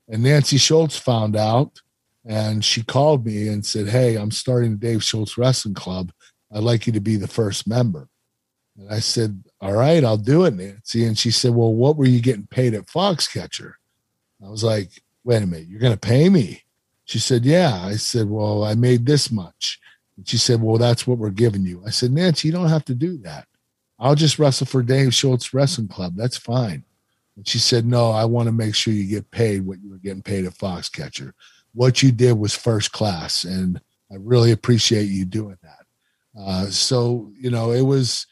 And 0.08 0.22
Nancy 0.22 0.58
Schultz 0.58 0.98
found 0.98 1.36
out 1.36 1.80
and 2.26 2.62
she 2.62 2.82
called 2.82 3.24
me 3.24 3.48
and 3.48 3.64
said, 3.64 3.88
Hey, 3.88 4.16
I'm 4.16 4.30
starting 4.30 4.72
the 4.72 4.86
Dave 4.86 5.02
Schultz 5.02 5.38
Wrestling 5.38 5.74
Club. 5.74 6.12
I'd 6.52 6.62
like 6.62 6.86
you 6.86 6.92
to 6.94 7.00
be 7.00 7.16
the 7.16 7.28
first 7.28 7.66
member. 7.66 8.08
And 8.78 8.90
I 8.90 9.00
said, 9.00 9.44
All 9.60 9.74
right, 9.74 10.04
I'll 10.04 10.16
do 10.16 10.44
it, 10.44 10.54
Nancy. 10.54 11.04
And 11.04 11.18
she 11.18 11.30
said, 11.30 11.54
Well, 11.54 11.74
what 11.74 11.96
were 11.96 12.06
you 12.06 12.20
getting 12.20 12.46
paid 12.46 12.74
at 12.74 12.86
Foxcatcher? 12.86 13.72
I 14.44 14.48
was 14.48 14.64
like, 14.64 15.02
Wait 15.24 15.42
a 15.42 15.46
minute, 15.46 15.68
you're 15.68 15.80
going 15.80 15.92
to 15.92 15.98
pay 15.98 16.28
me? 16.28 16.62
She 17.04 17.18
said, 17.18 17.44
Yeah. 17.44 17.80
I 17.84 17.96
said, 17.96 18.28
Well, 18.30 18.64
I 18.64 18.74
made 18.74 19.06
this 19.06 19.30
much. 19.30 19.80
And 20.16 20.28
she 20.28 20.38
said, 20.38 20.62
Well, 20.62 20.78
that's 20.78 21.06
what 21.06 21.18
we're 21.18 21.30
giving 21.30 21.62
you. 21.62 21.82
I 21.86 21.90
said, 21.90 22.12
Nancy, 22.12 22.48
you 22.48 22.52
don't 22.52 22.68
have 22.68 22.84
to 22.86 22.94
do 22.94 23.18
that. 23.18 23.46
I'll 23.98 24.14
just 24.14 24.38
wrestle 24.38 24.66
for 24.66 24.82
Dave 24.82 25.12
Schultz 25.12 25.52
Wrestling 25.52 25.88
Club. 25.88 26.14
That's 26.16 26.36
fine. 26.36 26.84
And 27.36 27.46
she 27.46 27.58
said, 27.58 27.84
No, 27.84 28.10
I 28.10 28.24
want 28.24 28.46
to 28.46 28.52
make 28.52 28.74
sure 28.74 28.92
you 28.92 29.06
get 29.06 29.30
paid 29.30 29.66
what 29.66 29.80
you 29.80 29.90
were 29.90 29.98
getting 29.98 30.22
paid 30.22 30.44
at 30.44 30.54
Foxcatcher. 30.54 31.32
What 31.74 32.02
you 32.02 32.12
did 32.12 32.32
was 32.32 32.54
first 32.54 32.92
class. 32.92 33.44
And 33.44 33.80
I 34.10 34.16
really 34.18 34.52
appreciate 34.52 35.04
you 35.04 35.24
doing 35.24 35.58
that. 35.62 35.77
Uh, 36.38 36.66
so, 36.66 37.30
you 37.38 37.50
know, 37.50 37.72
it 37.72 37.82
was 37.82 38.26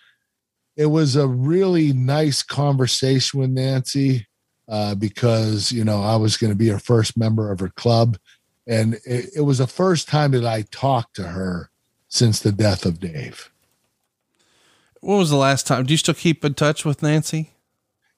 it 0.77 0.87
was 0.87 1.17
a 1.17 1.27
really 1.27 1.93
nice 1.93 2.43
conversation 2.43 3.41
with 3.41 3.51
Nancy 3.51 4.27
uh, 4.69 4.95
because, 4.95 5.73
you 5.73 5.85
know, 5.85 6.03
I 6.03 6.17
was 6.17 6.37
going 6.37 6.53
to 6.53 6.57
be 6.57 6.69
her 6.69 6.79
first 6.79 7.17
member 7.17 7.51
of 7.51 7.61
her 7.61 7.71
club 7.71 8.19
and 8.67 8.95
it, 9.05 9.31
it 9.37 9.41
was 9.43 9.59
the 9.59 9.67
first 9.67 10.09
time 10.09 10.33
that 10.33 10.45
I 10.45 10.63
talked 10.71 11.15
to 11.17 11.29
her 11.29 11.71
since 12.09 12.41
the 12.41 12.53
death 12.53 12.85
of 12.85 13.01
Dave. 13.01 13.51
When 15.01 15.19
was 15.19 15.31
the 15.31 15.37
last 15.37 15.67
time? 15.67 15.87
Do 15.87 15.95
you 15.95 15.99
still 15.99 16.15
keep 16.15 16.45
in 16.45 16.55
touch 16.55 16.85
with 16.85 17.03
Nancy? 17.03 17.53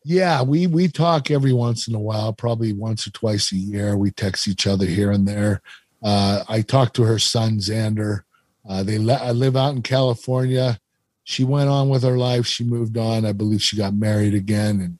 Yeah, 0.04 0.42
we 0.42 0.66
we 0.66 0.88
talk 0.88 1.30
every 1.30 1.52
once 1.52 1.86
in 1.86 1.94
a 1.94 2.00
while, 2.00 2.32
probably 2.32 2.72
once 2.72 3.06
or 3.06 3.10
twice 3.10 3.52
a 3.52 3.56
year. 3.56 3.96
We 3.96 4.10
text 4.10 4.48
each 4.48 4.66
other 4.66 4.86
here 4.86 5.10
and 5.10 5.28
there. 5.28 5.60
Uh, 6.02 6.44
I 6.48 6.62
talked 6.62 6.96
to 6.96 7.02
her 7.02 7.18
son 7.18 7.58
Xander. 7.58 8.22
Uh, 8.68 8.82
they 8.82 8.98
le- 8.98 9.14
I 9.14 9.32
live 9.32 9.56
out 9.56 9.74
in 9.74 9.82
California. 9.82 10.78
She 11.24 11.42
went 11.42 11.70
on 11.70 11.88
with 11.88 12.02
her 12.02 12.18
life. 12.18 12.46
She 12.46 12.64
moved 12.64 12.98
on. 12.98 13.24
I 13.24 13.32
believe 13.32 13.62
she 13.62 13.76
got 13.76 13.94
married 13.94 14.34
again, 14.34 14.80
and 14.80 14.98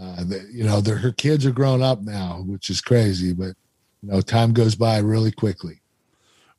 uh, 0.00 0.24
the, 0.24 0.48
you 0.50 0.64
know, 0.64 0.80
her 0.80 1.12
kids 1.12 1.44
are 1.44 1.52
grown 1.52 1.82
up 1.82 2.00
now, 2.00 2.42
which 2.46 2.70
is 2.70 2.80
crazy. 2.80 3.32
But 3.32 3.54
you 4.02 4.10
know, 4.10 4.20
time 4.20 4.52
goes 4.52 4.74
by 4.74 4.98
really 4.98 5.32
quickly. 5.32 5.80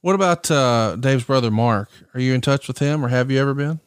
What 0.01 0.15
about 0.15 0.51
uh, 0.51 0.97
Dave's 0.99 1.23
brother 1.23 1.49
Mark? 1.49 1.89
Are 2.13 2.19
you 2.19 2.34
in 2.34 2.41
touch 2.41 2.67
with 2.67 2.80
him, 2.80 3.03
or 3.03 3.07
have 3.07 3.31
you 3.31 3.39
ever 3.39 3.53
been? 3.53 3.80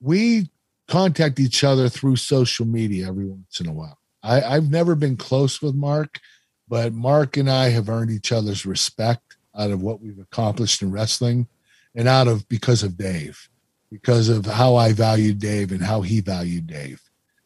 We 0.00 0.50
contact 0.86 1.38
each 1.38 1.62
other 1.62 1.88
through 1.88 2.16
social 2.16 2.64
media 2.64 3.08
every 3.08 3.26
once 3.26 3.60
in 3.60 3.68
a 3.68 3.72
while. 3.72 3.98
I, 4.22 4.40
I've 4.40 4.70
never 4.70 4.94
been 4.94 5.16
close 5.16 5.60
with 5.60 5.74
Mark, 5.74 6.20
but 6.68 6.92
Mark 6.92 7.36
and 7.36 7.50
I 7.50 7.68
have 7.70 7.88
earned 7.88 8.10
each 8.10 8.32
other's 8.32 8.64
respect 8.64 9.36
out 9.56 9.70
of 9.70 9.82
what 9.82 10.00
we've 10.00 10.18
accomplished 10.18 10.82
in 10.82 10.90
wrestling, 10.90 11.48
and 11.94 12.08
out 12.08 12.28
of 12.28 12.48
because 12.48 12.82
of 12.82 12.96
Dave, 12.96 13.48
because 13.90 14.28
of 14.28 14.46
how 14.46 14.76
I 14.76 14.92
valued 14.92 15.38
Dave 15.38 15.72
and 15.72 15.82
how 15.82 16.02
he 16.02 16.20
valued 16.20 16.66
Dave, 16.66 17.00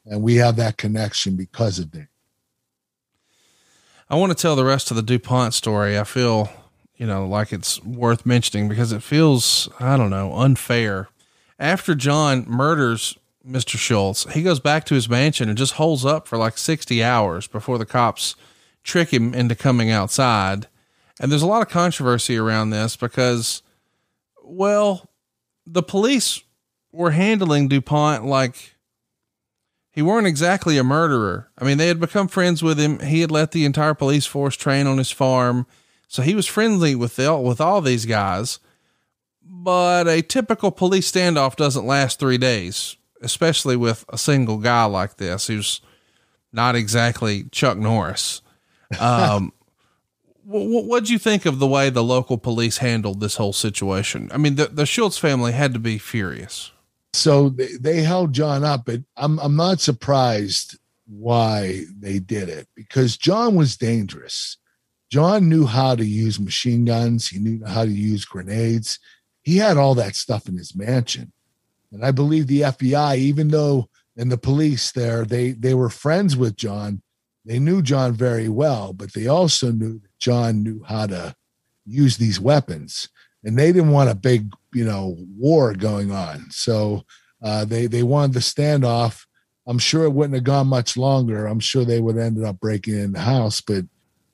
and 0.07 0.23
we 0.23 0.37
have 0.37 0.57
that 0.57 0.77
connection 0.77 1.37
because 1.37 1.79
of 1.79 1.91
Dave. 1.91 2.09
I 4.11 4.17
want 4.17 4.31
to 4.31 4.41
tell 4.41 4.57
the 4.57 4.65
rest 4.65 4.91
of 4.91 4.97
the 4.97 5.03
DuPont 5.03 5.55
story. 5.55 5.99
I 5.99 6.05
feel, 6.05 6.51
you 6.97 7.07
know, 7.07 7.27
like 7.27 7.51
it's 7.51 7.83
worth 7.83 8.27
mentioning 8.27 8.69
because 8.69 8.93
it 8.93 9.03
feels, 9.03 9.71
I 9.81 9.97
don't 9.97 10.11
know, 10.11 10.35
unfair. 10.35 11.09
After 11.59 11.95
John 11.95 12.45
murders 12.47 13.17
Mr. 13.47 13.79
Schultz, 13.79 14.31
he 14.33 14.43
goes 14.43 14.61
back 14.61 14.85
to 14.85 14.95
his 14.95 15.09
mansion 15.09 15.49
and 15.49 15.57
just 15.57 15.75
holds 15.75 16.05
up 16.05 16.29
for 16.29 16.37
like 16.37 16.59
60 16.59 17.03
hours 17.03 17.47
before 17.47 17.79
the 17.79 17.87
cops 17.87 18.37
trick 18.85 19.15
him 19.15 19.33
into 19.33 19.55
coming 19.55 19.91
outside. 19.91 20.67
And 21.19 21.33
there's 21.33 21.41
a 21.41 21.47
lot 21.47 21.63
of 21.63 21.69
controversy 21.69 22.37
around 22.37 22.69
this 22.71 22.97
because, 22.97 23.63
well, 24.53 25.11
the 25.67 25.83
police 25.83 26.43
were 26.93 27.13
handling 27.13 27.69
DuPont 27.69 28.27
like 28.27 28.75
he 29.91 30.03
weren't 30.03 30.27
exactly 30.27 30.79
a 30.79 30.85
murderer. 30.85 31.51
I 31.59 31.65
mean, 31.65 31.79
they 31.79 31.89
had 31.89 32.01
become 32.01 32.29
friends 32.29 32.63
with 32.63 32.79
him. 32.79 32.99
He 33.01 33.21
had 33.21 33.31
let 33.31 33.53
the 33.53 33.65
entire 33.65 33.95
police 33.95 34.27
force 34.27 34.57
train 34.57 34.87
on 34.87 34.99
his 34.99 35.11
farm. 35.11 35.67
So 36.09 36.23
he 36.23 36.35
was 36.35 36.47
friendly 36.47 36.95
with 36.95 37.17
the, 37.17 37.37
with 37.39 37.61
all 37.61 37.81
these 37.81 38.05
guys, 38.05 38.59
but 39.43 40.07
a 40.07 40.21
typical 40.21 40.71
police 40.71 41.11
standoff 41.11 41.57
doesn't 41.57 41.87
last 41.87 42.19
three 42.19 42.39
days, 42.39 42.97
especially 43.23 43.77
with 43.77 44.05
a 44.11 44.19
single 44.19 44.59
guy 44.59 44.85
like 44.85 45.17
this 45.17 45.47
who's 45.47 45.81
not 46.53 46.75
exactly 46.75 47.45
Chuck 47.45 47.79
Norris. 47.79 48.43
Um, 49.01 49.55
what'd 50.45 51.11
you 51.11 51.19
think 51.19 51.47
of 51.47 51.59
the 51.59 51.67
way 51.67 51.91
the 51.91 52.03
local 52.03 52.39
police 52.39 52.79
handled 52.79 53.21
this 53.21 53.37
whole 53.37 53.53
situation? 53.53 54.31
I 54.33 54.39
mean, 54.39 54.57
the, 54.57 54.67
the 54.67 54.87
Schultz 54.87 55.19
family 55.19 55.53
had 55.53 55.73
to 55.75 55.79
be 55.79 55.99
furious. 55.99 56.73
So 57.15 57.51
they, 57.51 57.69
they 57.79 58.03
held 58.03 58.33
John 58.33 58.65
up, 58.65 58.85
but 58.87 59.01
I'm 59.17 59.39
I'm 59.39 59.57
not 59.57 59.81
surprised 59.81 60.79
why 61.07 61.85
they 61.99 62.19
did 62.19 62.49
it 62.49 62.69
because 62.75 63.17
John 63.17 63.55
was 63.55 63.77
dangerous. 63.77 64.57
John 65.11 65.49
knew 65.49 65.67
how 65.67 65.95
to 65.95 66.05
use 66.05 66.41
machine 66.41 66.87
guns. 66.87 67.29
He 67.29 67.39
knew 67.39 67.63
how 67.67 67.85
to 67.85 67.91
use 67.91 68.25
grenades. 68.25 68.99
He 69.43 69.59
had 69.59 69.77
all 69.77 69.95
that 69.97 70.17
stuff 70.17 70.49
in 70.49 70.57
his 70.57 70.75
mansion. 70.75 71.33
And 71.93 72.03
I 72.03 72.13
believe 72.13 72.47
the 72.47 72.63
FBI, 72.63 73.19
even 73.19 73.49
though 73.49 73.91
and 74.17 74.33
the 74.33 74.39
police 74.39 74.93
there, 74.93 75.25
they 75.25 75.53
they 75.53 75.75
were 75.75 75.91
friends 75.91 76.37
with 76.37 76.57
John. 76.57 77.03
They 77.45 77.59
knew 77.59 77.83
John 77.83 78.13
very 78.13 78.49
well, 78.49 78.93
but 78.93 79.13
they 79.13 79.27
also 79.27 79.73
knew 79.73 79.99
that 79.99 80.12
John 80.23 80.63
knew 80.63 80.83
how 80.85 81.07
to 81.09 81.35
use 81.85 82.17
these 82.17 82.41
weapons. 82.41 83.09
And 83.45 83.59
they 83.59 83.73
didn't 83.73 83.91
want 83.91 84.09
a 84.09 84.15
big, 84.15 84.53
you 84.73 84.85
know, 84.85 85.17
war 85.37 85.75
going 85.75 86.13
on. 86.13 86.47
So 86.51 87.03
uh, 87.43 87.65
they 87.65 87.87
they 87.87 88.05
wanted 88.05 88.35
the 88.35 88.41
standoff. 88.41 89.27
I'm 89.67 89.81
sure 89.81 90.05
it 90.05 90.13
wouldn't 90.13 90.35
have 90.35 90.45
gone 90.45 90.69
much 90.69 90.97
longer. 90.97 91.47
I'm 91.47 91.59
sure 91.59 91.85
they 91.85 92.01
would 92.01 92.17
have 92.17 92.25
ended 92.25 92.45
up 92.45 92.61
breaking 92.61 92.99
in 92.99 93.13
the 93.13 93.21
house, 93.21 93.61
but 93.61 93.85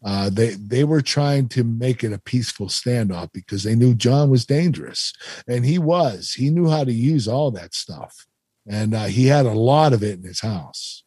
uh, 0.04 0.28
they 0.28 0.50
they 0.50 0.84
were 0.84 1.00
trying 1.00 1.48
to 1.48 1.64
make 1.64 2.04
it 2.04 2.12
a 2.12 2.18
peaceful 2.18 2.66
standoff 2.66 3.32
because 3.32 3.62
they 3.62 3.74
knew 3.74 3.94
John 3.94 4.28
was 4.28 4.44
dangerous, 4.44 5.14
and 5.48 5.64
he 5.64 5.78
was. 5.78 6.34
He 6.34 6.50
knew 6.50 6.68
how 6.68 6.84
to 6.84 6.92
use 6.92 7.26
all 7.26 7.50
that 7.52 7.74
stuff, 7.74 8.26
and 8.66 8.94
uh, 8.94 9.06
he 9.06 9.26
had 9.26 9.46
a 9.46 9.52
lot 9.52 9.94
of 9.94 10.02
it 10.02 10.18
in 10.18 10.24
his 10.24 10.40
house. 10.40 11.02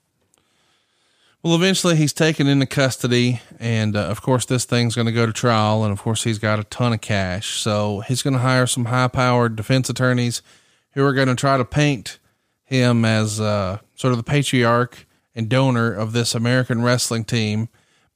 Well, 1.43 1.55
eventually 1.55 1.95
he's 1.95 2.13
taken 2.13 2.45
into 2.45 2.67
custody, 2.67 3.41
and 3.59 3.95
uh, 3.95 4.01
of 4.01 4.21
course 4.21 4.45
this 4.45 4.65
thing's 4.65 4.95
going 4.95 5.07
to 5.07 5.11
go 5.11 5.25
to 5.25 5.33
trial, 5.33 5.83
and 5.83 5.91
of 5.91 6.01
course 6.01 6.23
he's 6.23 6.37
got 6.37 6.59
a 6.59 6.63
ton 6.65 6.93
of 6.93 7.01
cash, 7.01 7.59
so 7.59 8.01
he's 8.01 8.21
going 8.21 8.33
to 8.33 8.39
hire 8.39 8.67
some 8.67 8.85
high-powered 8.85 9.55
defense 9.55 9.89
attorneys 9.89 10.43
who 10.91 11.03
are 11.03 11.13
going 11.13 11.27
to 11.27 11.35
try 11.35 11.57
to 11.57 11.65
paint 11.65 12.19
him 12.63 13.03
as 13.03 13.39
uh, 13.39 13.79
sort 13.95 14.11
of 14.11 14.17
the 14.17 14.23
patriarch 14.23 15.07
and 15.33 15.49
donor 15.49 15.91
of 15.91 16.13
this 16.13 16.35
American 16.35 16.83
wrestling 16.83 17.23
team 17.23 17.69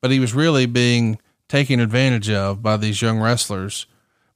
but 0.06 0.12
he 0.12 0.20
was 0.20 0.36
really 0.36 0.68
being 0.68 1.18
taken 1.48 1.80
advantage 1.80 2.30
of 2.30 2.62
by 2.62 2.78
these 2.78 3.02
young 3.02 3.20
wrestlers 3.20 3.88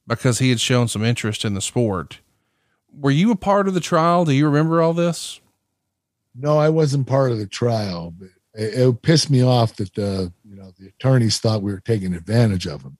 because 0.07 0.40
he 0.40 0.49
had 0.49 0.60
shown 0.60 0.88
some 0.88 1.03
interest 1.03 1.45
in 1.45 1.53
the 1.53 1.61
sport. 1.61 2.22
Were 2.91 3.11
you 3.11 3.30
a 3.30 3.36
part 3.36 3.68
of 3.68 3.76
the 3.76 3.80
trial? 3.80 4.26
Do 4.26 4.32
you 4.32 4.48
remember 4.48 4.82
all 4.82 4.94
this? 4.94 5.40
No, 6.34 6.57
I 6.57 6.70
wasn't 6.70 7.06
part 7.06 7.32
of 7.32 7.38
the 7.38 7.45
trial, 7.45 8.11
but 8.18 8.30
it, 8.60 8.80
it 8.80 9.02
pissed 9.02 9.30
me 9.30 9.44
off 9.44 9.76
that 9.77 9.94
the 9.95 10.31
you 10.44 10.56
know 10.56 10.72
the 10.77 10.88
attorneys 10.88 11.40
thought 11.40 11.61
we 11.61 11.72
were 11.72 11.81
taking 11.81 12.14
advantage 12.14 12.68
of 12.68 12.81
him. 12.81 12.98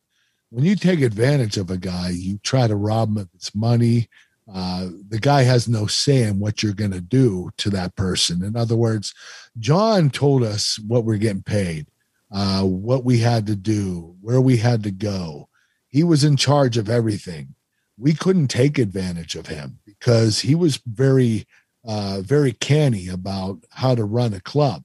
When 0.50 0.66
you 0.66 0.76
take 0.76 1.02
advantage 1.02 1.58
of 1.58 1.70
a 1.70 1.78
guy, 1.78 2.10
you 2.10 2.40
try 2.40 2.68
to 2.68 2.76
rob 2.76 3.10
him 3.10 3.18
of 3.18 3.30
his 3.34 3.54
money. 3.54 4.10
Uh, 4.52 4.88
the 5.10 5.20
guy 5.20 5.44
has 5.44 5.68
no 5.68 5.86
say 5.86 6.24
in 6.24 6.40
what 6.40 6.64
you're 6.64 6.74
going 6.74 6.90
to 6.90 7.02
do 7.02 7.52
to 7.58 7.70
that 7.70 7.96
person. 7.96 8.44
In 8.44 8.56
other 8.56 8.76
words, 8.76 9.14
John 9.60 10.10
told 10.10 10.44
us 10.44 10.80
what 10.88 11.04
we're 11.04 11.18
getting 11.18 11.44
paid 11.44 11.86
uh, 12.32 12.64
what 12.64 13.04
we 13.04 13.20
had 13.20 13.48
to 13.48 13.56
do, 13.56 14.16
where 14.22 14.42
we 14.42 14.58
had 14.58 14.84
to 14.84 14.92
go. 14.92 15.50
He 15.88 16.04
was 16.04 16.24
in 16.24 16.38
charge 16.38 16.78
of 16.78 16.90
everything. 16.90 17.56
We 17.98 18.14
couldn't 18.14 18.48
take 18.50 18.78
advantage 18.78 19.36
of 19.36 19.48
him 19.48 19.80
because 19.86 20.40
he 20.40 20.56
was 20.56 20.80
very, 20.86 21.46
uh, 21.84 22.22
very 22.22 22.54
canny 22.54 23.08
about 23.08 23.60
how 23.72 23.96
to 23.96 24.04
run 24.04 24.34
a 24.34 24.40
club. 24.40 24.84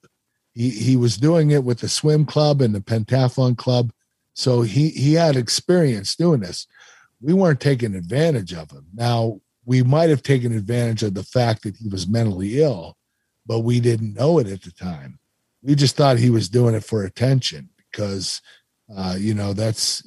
He 0.55 0.71
he 0.71 0.97
was 0.97 1.17
doing 1.17 1.51
it 1.51 1.65
with 1.65 1.81
the 1.81 1.89
swim 1.89 2.25
club 2.25 2.63
and 2.63 2.75
the 2.75 2.81
pentathlon 2.81 3.57
club, 3.57 3.93
so 4.35 4.63
he 4.63 4.91
he 4.91 5.15
had 5.15 5.37
experience 5.37 6.15
doing 6.17 6.41
this. 6.41 6.67
We 7.21 7.33
weren't 7.33 7.61
taking 7.61 7.95
advantage 7.95 8.53
of 8.53 8.71
him. 8.71 8.87
Now 8.95 9.41
we 9.65 9.83
might 9.83 10.11
have 10.11 10.23
taken 10.23 10.55
advantage 10.55 11.03
of 11.03 11.15
the 11.15 11.23
fact 11.23 11.63
that 11.63 11.77
he 11.77 11.89
was 11.89 12.07
mentally 12.07 12.63
ill, 12.63 12.97
but 13.47 13.61
we 13.61 13.81
didn't 13.81 14.15
know 14.15 14.39
it 14.39 14.47
at 14.47 14.63
the 14.63 14.73
time 14.73 15.19
we 15.65 15.75
just 15.75 15.97
thought 15.97 16.19
he 16.19 16.31
was 16.31 16.49
doing 16.49 16.75
it 16.75 16.85
for 16.85 17.05
attention 17.05 17.71
because 17.91 18.43
uh, 18.95 19.17
you 19.19 19.35
know 19.35 19.53
that's 19.53 20.07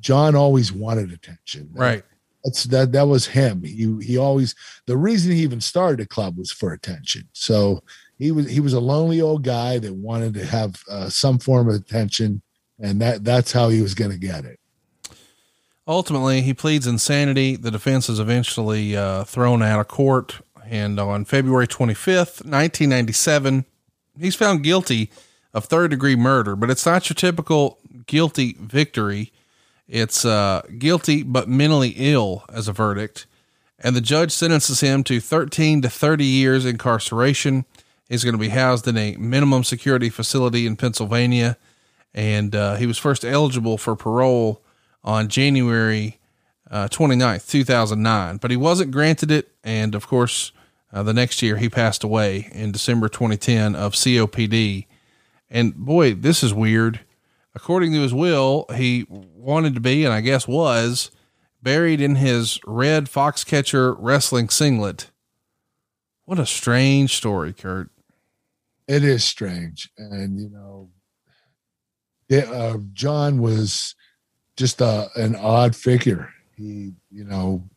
John 0.00 0.34
always 0.34 0.72
wanted 0.72 1.12
attention. 1.12 1.70
Right. 1.72 2.02
That's 2.44 2.64
that 2.64 2.92
that 2.92 3.06
was 3.06 3.26
him. 3.26 3.62
He 3.62 3.96
he 4.02 4.18
always 4.18 4.54
the 4.86 4.96
reason 4.96 5.32
he 5.32 5.42
even 5.42 5.60
started 5.60 6.00
a 6.00 6.06
club 6.06 6.36
was 6.36 6.50
for 6.52 6.72
attention. 6.72 7.28
So 7.32 7.82
he 8.18 8.32
was 8.32 8.48
he 8.50 8.60
was 8.60 8.72
a 8.72 8.80
lonely 8.80 9.20
old 9.20 9.42
guy 9.42 9.78
that 9.78 9.94
wanted 9.94 10.34
to 10.34 10.44
have 10.44 10.82
uh, 10.90 11.08
some 11.08 11.38
form 11.38 11.68
of 11.68 11.74
attention, 11.74 12.42
and 12.78 13.00
that 13.00 13.24
that's 13.24 13.52
how 13.52 13.68
he 13.68 13.80
was 13.82 13.94
going 13.94 14.10
to 14.10 14.18
get 14.18 14.44
it. 14.44 14.58
Ultimately, 15.88 16.42
he 16.42 16.52
pleads 16.52 16.86
insanity. 16.86 17.56
The 17.56 17.70
defense 17.70 18.08
is 18.08 18.18
eventually 18.18 18.96
uh, 18.96 19.24
thrown 19.24 19.62
out 19.62 19.80
of 19.80 19.88
court, 19.88 20.40
and 20.64 20.98
on 20.98 21.24
February 21.24 21.66
twenty 21.66 21.94
fifth, 21.94 22.44
nineteen 22.44 22.88
ninety 22.88 23.12
seven 23.12 23.64
he's 24.20 24.34
found 24.34 24.62
guilty 24.62 25.10
of 25.54 25.64
third 25.64 25.90
degree 25.90 26.16
murder, 26.16 26.56
but 26.56 26.70
it's 26.70 26.86
not 26.86 27.08
your 27.08 27.14
typical 27.14 27.78
guilty 28.06 28.56
victory. 28.60 29.32
It's 29.88 30.24
uh, 30.24 30.62
guilty 30.78 31.22
but 31.22 31.48
mentally 31.48 31.94
ill 31.96 32.44
as 32.52 32.68
a 32.68 32.72
verdict. 32.72 33.26
And 33.78 33.94
the 33.94 34.00
judge 34.00 34.32
sentences 34.32 34.80
him 34.80 35.04
to 35.04 35.20
13 35.20 35.82
to 35.82 35.90
30 35.90 36.24
years 36.24 36.64
incarceration. 36.64 37.64
He's 38.08 38.24
going 38.24 38.34
to 38.34 38.38
be 38.38 38.50
housed 38.50 38.86
in 38.86 38.96
a 38.96 39.16
minimum 39.16 39.64
security 39.64 40.10
facility 40.10 40.66
in 40.66 40.76
Pennsylvania. 40.76 41.56
And 42.14 42.54
uh, 42.54 42.76
he 42.76 42.86
was 42.86 42.98
first 42.98 43.24
eligible 43.24 43.78
for 43.78 43.96
parole 43.96 44.62
on 45.04 45.28
January 45.28 46.18
uh, 46.70 46.88
29th, 46.88 47.48
2009, 47.48 48.38
but 48.38 48.50
he 48.50 48.56
wasn't 48.56 48.90
granted 48.90 49.30
it. 49.30 49.52
And 49.62 49.94
of 49.94 50.06
course, 50.06 50.52
uh, 50.92 51.02
the 51.02 51.14
next 51.14 51.42
year, 51.42 51.56
he 51.56 51.68
passed 51.68 52.02
away 52.04 52.48
in 52.52 52.72
December 52.72 53.08
2010 53.08 53.74
of 53.74 53.92
COPD. 53.92 54.86
And 55.50 55.74
boy, 55.74 56.14
this 56.14 56.42
is 56.42 56.54
weird. 56.54 57.00
According 57.54 57.92
to 57.92 58.00
his 58.00 58.14
will, 58.14 58.66
he 58.74 59.06
wanted 59.08 59.74
to 59.74 59.80
be, 59.80 60.04
and 60.04 60.12
I 60.12 60.20
guess 60.20 60.46
was, 60.46 61.10
buried 61.62 62.00
in 62.00 62.16
his 62.16 62.60
red 62.66 63.06
Foxcatcher 63.06 63.96
wrestling 63.98 64.48
singlet. 64.48 65.10
What 66.24 66.38
a 66.38 66.46
strange 66.46 67.14
story, 67.14 67.52
Kurt. 67.52 67.90
It 68.88 69.02
is 69.04 69.24
strange. 69.24 69.90
And, 69.98 70.40
you 70.40 70.48
know, 70.48 70.90
it, 72.28 72.48
uh, 72.48 72.78
John 72.92 73.40
was 73.40 73.94
just 74.56 74.80
a, 74.80 75.08
an 75.16 75.36
odd 75.36 75.74
figure. 75.74 76.30
He, 76.56 76.92
you 77.10 77.24
know, 77.24 77.68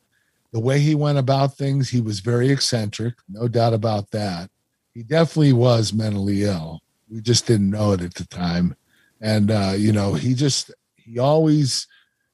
the 0.52 0.60
way 0.60 0.80
he 0.80 0.96
went 0.96 1.18
about 1.18 1.56
things, 1.56 1.90
he 1.90 2.02
was 2.02 2.20
very 2.22 2.50
eccentric, 2.50 3.16
no 3.28 3.48
doubt 3.48 3.74
about 3.74 4.12
that. 4.12 4.50
He 4.94 5.04
definitely 5.04 5.54
was 5.54 5.94
mentally 5.94 6.44
ill. 6.44 6.80
We 7.10 7.22
just 7.22 7.46
didn't 7.46 7.70
know 7.70 7.92
it 7.92 8.02
at 8.02 8.16
the 8.16 8.26
time. 8.26 8.76
And, 9.22 9.52
uh, 9.52 9.74
you 9.78 9.92
know, 9.92 10.14
he 10.14 10.34
just, 10.34 10.72
he 10.96 11.20
always, 11.20 11.88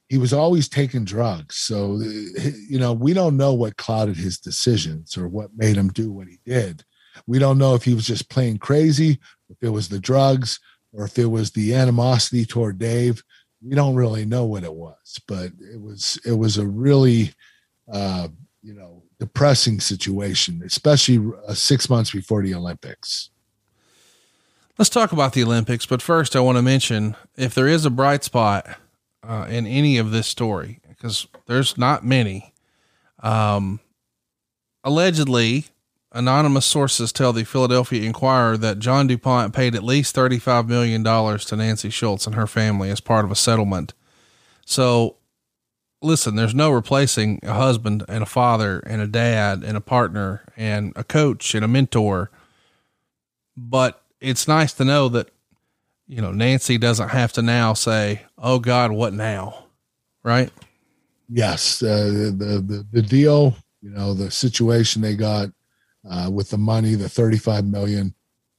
he 0.07 0.17
was 0.17 0.33
always 0.33 0.69
taking 0.69 1.03
drugs. 1.03 1.55
So, 1.55 1.99
you 1.99 2.79
know, 2.79 2.93
we 2.93 3.13
don't 3.13 3.37
know 3.37 3.53
what 3.53 3.77
clouded 3.77 4.17
his 4.17 4.37
decisions 4.37 5.17
or 5.17 5.27
what 5.27 5.49
made 5.55 5.75
him 5.75 5.89
do 5.89 6.11
what 6.11 6.27
he 6.27 6.39
did. 6.45 6.83
We 7.27 7.39
don't 7.39 7.57
know 7.57 7.75
if 7.75 7.83
he 7.83 7.93
was 7.93 8.07
just 8.07 8.29
playing 8.29 8.59
crazy, 8.59 9.19
if 9.49 9.57
it 9.61 9.69
was 9.69 9.89
the 9.89 9.99
drugs, 9.99 10.59
or 10.93 11.05
if 11.05 11.17
it 11.17 11.25
was 11.25 11.51
the 11.51 11.73
animosity 11.73 12.45
toward 12.45 12.77
Dave. 12.77 13.23
We 13.61 13.75
don't 13.75 13.95
really 13.95 14.25
know 14.25 14.45
what 14.45 14.63
it 14.63 14.73
was, 14.73 15.19
but 15.27 15.51
it 15.59 15.81
was 15.81 16.19
it 16.25 16.33
was 16.33 16.57
a 16.57 16.67
really 16.67 17.33
uh, 17.91 18.27
you 18.65 18.73
know, 18.73 19.03
depressing 19.19 19.79
situation, 19.79 20.61
especially 20.65 21.31
uh, 21.47 21.53
six 21.53 21.87
months 21.87 22.11
before 22.11 22.41
the 22.41 22.55
Olympics. 22.55 23.29
Let's 24.77 24.89
talk 24.89 25.11
about 25.11 25.33
the 25.33 25.43
Olympics, 25.43 25.85
but 25.85 26.01
first, 26.01 26.35
I 26.35 26.39
want 26.39 26.57
to 26.57 26.63
mention 26.63 27.15
if 27.37 27.53
there 27.53 27.67
is 27.67 27.85
a 27.85 27.91
bright 27.91 28.23
spot 28.23 28.67
uh, 29.23 29.45
in 29.47 29.67
any 29.67 29.97
of 29.97 30.11
this 30.11 30.27
story, 30.27 30.81
because 30.89 31.27
there's 31.45 31.77
not 31.77 32.03
many. 32.03 32.53
Um, 33.21 33.79
allegedly, 34.83 35.65
anonymous 36.15 36.65
sources 36.65 37.11
tell 37.11 37.33
the 37.33 37.43
Philadelphia 37.43 38.03
Inquirer 38.03 38.57
that 38.57 38.79
John 38.79 39.05
DuPont 39.07 39.53
paid 39.53 39.75
at 39.75 39.83
least 39.83 40.15
$35 40.15 40.67
million 40.67 41.03
to 41.03 41.55
Nancy 41.55 41.89
Schultz 41.89 42.25
and 42.25 42.35
her 42.35 42.47
family 42.47 42.89
as 42.89 42.99
part 42.99 43.25
of 43.25 43.31
a 43.31 43.35
settlement. 43.35 43.93
So 44.65 45.17
listen, 46.01 46.35
there's 46.35 46.55
no 46.55 46.71
replacing 46.71 47.39
a 47.43 47.53
husband 47.53 48.03
and 48.07 48.23
a 48.23 48.27
father 48.27 48.79
and 48.79 49.01
a 49.01 49.07
dad 49.07 49.63
and 49.63 49.75
a 49.77 49.81
partner 49.81 50.43
and 50.55 50.93
a 50.95 51.03
coach 51.03 51.53
and 51.53 51.65
a 51.65 51.67
mentor. 51.67 52.31
But 53.57 54.01
it's 54.19 54.47
nice 54.47 54.73
to 54.73 54.85
know 54.85 55.09
that 55.09 55.29
you 56.07 56.21
know, 56.21 56.31
Nancy 56.31 56.77
doesn't 56.77 57.09
have 57.09 57.33
to 57.33 57.41
now 57.41 57.73
say, 57.73 58.21
"Oh 58.37 58.59
God, 58.59 58.91
what 58.91 59.13
now?" 59.13 59.65
Right? 60.23 60.51
Yes, 61.27 61.81
uh, 61.81 62.05
the 62.05 62.63
the 62.67 62.85
the 62.91 63.01
deal, 63.01 63.55
you 63.81 63.89
know, 63.89 64.13
the 64.13 64.29
situation 64.29 65.01
they 65.01 65.15
got 65.15 65.49
uh, 66.09 66.29
with 66.31 66.49
the 66.49 66.57
money, 66.57 66.95
the 66.95 67.09
thirty 67.09 67.37
five 67.37 67.65
million, 67.65 68.13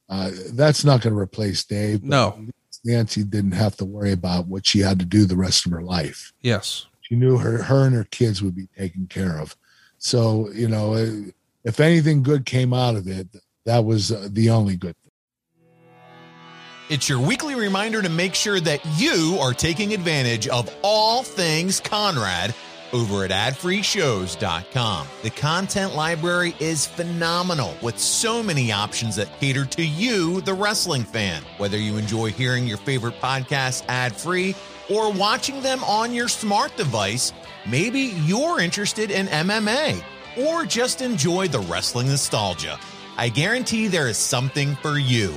uh, 0.09 0.31
that's 0.53 0.83
not 0.83 1.01
going 1.01 1.13
to 1.13 1.19
replace 1.19 1.63
Dave. 1.63 2.03
No, 2.03 2.47
Nancy 2.85 3.23
didn't 3.23 3.51
have 3.51 3.75
to 3.77 3.85
worry 3.85 4.11
about 4.11 4.47
what 4.47 4.65
she 4.65 4.79
had 4.79 4.99
to 4.99 5.05
do 5.05 5.25
the 5.25 5.37
rest 5.37 5.65
of 5.65 5.71
her 5.71 5.81
life. 5.81 6.33
Yes, 6.41 6.85
she 7.01 7.15
knew 7.15 7.37
her 7.37 7.63
her 7.63 7.85
and 7.85 7.95
her 7.95 8.05
kids 8.05 8.41
would 8.41 8.55
be 8.55 8.67
taken 8.77 9.07
care 9.07 9.39
of. 9.39 9.55
So 9.97 10.49
you 10.53 10.67
know, 10.67 10.93
uh, 10.93 11.31
if 11.63 11.79
anything 11.79 12.23
good 12.23 12.45
came 12.45 12.73
out 12.73 12.95
of 12.95 13.07
it, 13.07 13.27
that 13.65 13.83
was 13.83 14.11
uh, 14.11 14.27
the 14.31 14.49
only 14.49 14.75
good 14.75 14.95
thing. 15.03 15.11
It's 16.89 17.09
your 17.09 17.19
weekly 17.19 17.53
reminder 17.55 18.01
to 18.01 18.07
make 18.07 18.33
sure 18.33 18.61
that 18.61 18.79
you 18.97 19.37
are 19.41 19.51
taking 19.51 19.93
advantage 19.93 20.47
of 20.47 20.73
all 20.81 21.21
things 21.21 21.81
Conrad 21.81 22.55
over 22.93 23.23
at 23.23 23.31
adfreeshows.com. 23.31 25.07
The 25.23 25.29
content 25.29 25.95
library 25.95 26.55
is 26.59 26.85
phenomenal 26.85 27.75
with 27.81 27.99
so 27.99 28.41
many 28.41 28.71
options 28.71 29.15
that 29.17 29.39
cater 29.39 29.65
to 29.65 29.85
you, 29.85 30.41
the 30.41 30.53
wrestling 30.53 31.03
fan. 31.03 31.43
Whether 31.57 31.77
you 31.77 31.97
enjoy 31.97 32.31
hearing 32.31 32.67
your 32.67 32.77
favorite 32.77 33.19
podcasts 33.21 33.83
ad 33.87 34.15
free 34.15 34.55
or 34.89 35.11
watching 35.11 35.61
them 35.61 35.83
on 35.83 36.13
your 36.13 36.27
smart 36.27 36.75
device, 36.77 37.33
maybe 37.67 37.99
you're 38.25 38.59
interested 38.59 39.11
in 39.11 39.27
MMA 39.27 40.01
or 40.37 40.65
just 40.65 41.01
enjoy 41.01 41.47
the 41.47 41.59
wrestling 41.61 42.07
nostalgia. 42.07 42.79
I 43.17 43.29
guarantee 43.29 43.87
there 43.87 44.07
is 44.07 44.17
something 44.17 44.75
for 44.75 44.97
you. 44.97 45.33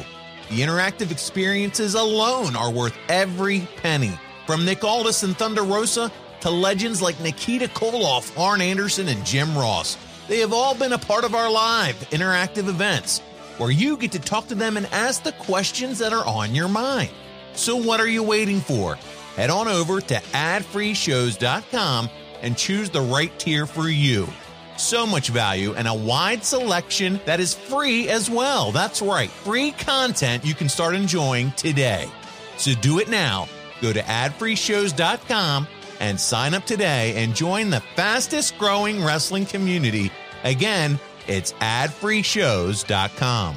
The 0.50 0.60
interactive 0.60 1.10
experiences 1.10 1.94
alone 1.94 2.56
are 2.56 2.70
worth 2.70 2.96
every 3.08 3.68
penny. 3.76 4.18
From 4.46 4.64
Nick 4.64 4.82
Aldis 4.82 5.22
and 5.22 5.36
Thunder 5.36 5.62
Rosa 5.62 6.10
to 6.40 6.50
legends 6.50 7.02
like 7.02 7.20
Nikita 7.20 7.66
Koloff, 7.68 8.38
Arn 8.38 8.60
Anderson, 8.60 9.08
and 9.08 9.24
Jim 9.24 9.56
Ross. 9.56 9.96
They 10.28 10.38
have 10.38 10.52
all 10.52 10.74
been 10.74 10.92
a 10.92 10.98
part 10.98 11.24
of 11.24 11.34
our 11.34 11.50
live 11.50 11.96
interactive 12.10 12.68
events 12.68 13.20
where 13.58 13.70
you 13.70 13.96
get 13.96 14.12
to 14.12 14.18
talk 14.18 14.46
to 14.48 14.54
them 14.54 14.76
and 14.76 14.86
ask 14.86 15.22
the 15.22 15.32
questions 15.32 15.98
that 15.98 16.12
are 16.12 16.26
on 16.26 16.54
your 16.54 16.68
mind. 16.68 17.10
So, 17.52 17.76
what 17.76 18.00
are 18.00 18.08
you 18.08 18.22
waiting 18.22 18.60
for? 18.60 18.94
Head 19.36 19.50
on 19.50 19.68
over 19.68 20.00
to 20.00 20.14
adfreeshows.com 20.14 22.10
and 22.42 22.56
choose 22.56 22.90
the 22.90 23.00
right 23.02 23.36
tier 23.38 23.66
for 23.66 23.88
you. 23.88 24.28
So 24.76 25.06
much 25.06 25.28
value 25.28 25.74
and 25.74 25.86
a 25.86 25.94
wide 25.94 26.42
selection 26.42 27.20
that 27.26 27.38
is 27.38 27.52
free 27.52 28.08
as 28.08 28.30
well. 28.30 28.72
That's 28.72 29.02
right, 29.02 29.30
free 29.30 29.72
content 29.72 30.44
you 30.44 30.54
can 30.54 30.70
start 30.70 30.94
enjoying 30.94 31.52
today. 31.52 32.08
So 32.56 32.72
do 32.80 32.98
it 32.98 33.08
now. 33.08 33.46
Go 33.82 33.92
to 33.92 34.00
adfreeshows.com 34.00 35.66
and 36.00 36.18
sign 36.18 36.54
up 36.54 36.66
today 36.66 37.22
and 37.22 37.36
join 37.36 37.70
the 37.70 37.80
fastest 37.94 38.58
growing 38.58 39.04
wrestling 39.04 39.46
community. 39.46 40.10
Again, 40.42 40.98
it's 41.28 41.52
adfreeshows.com. 41.54 43.56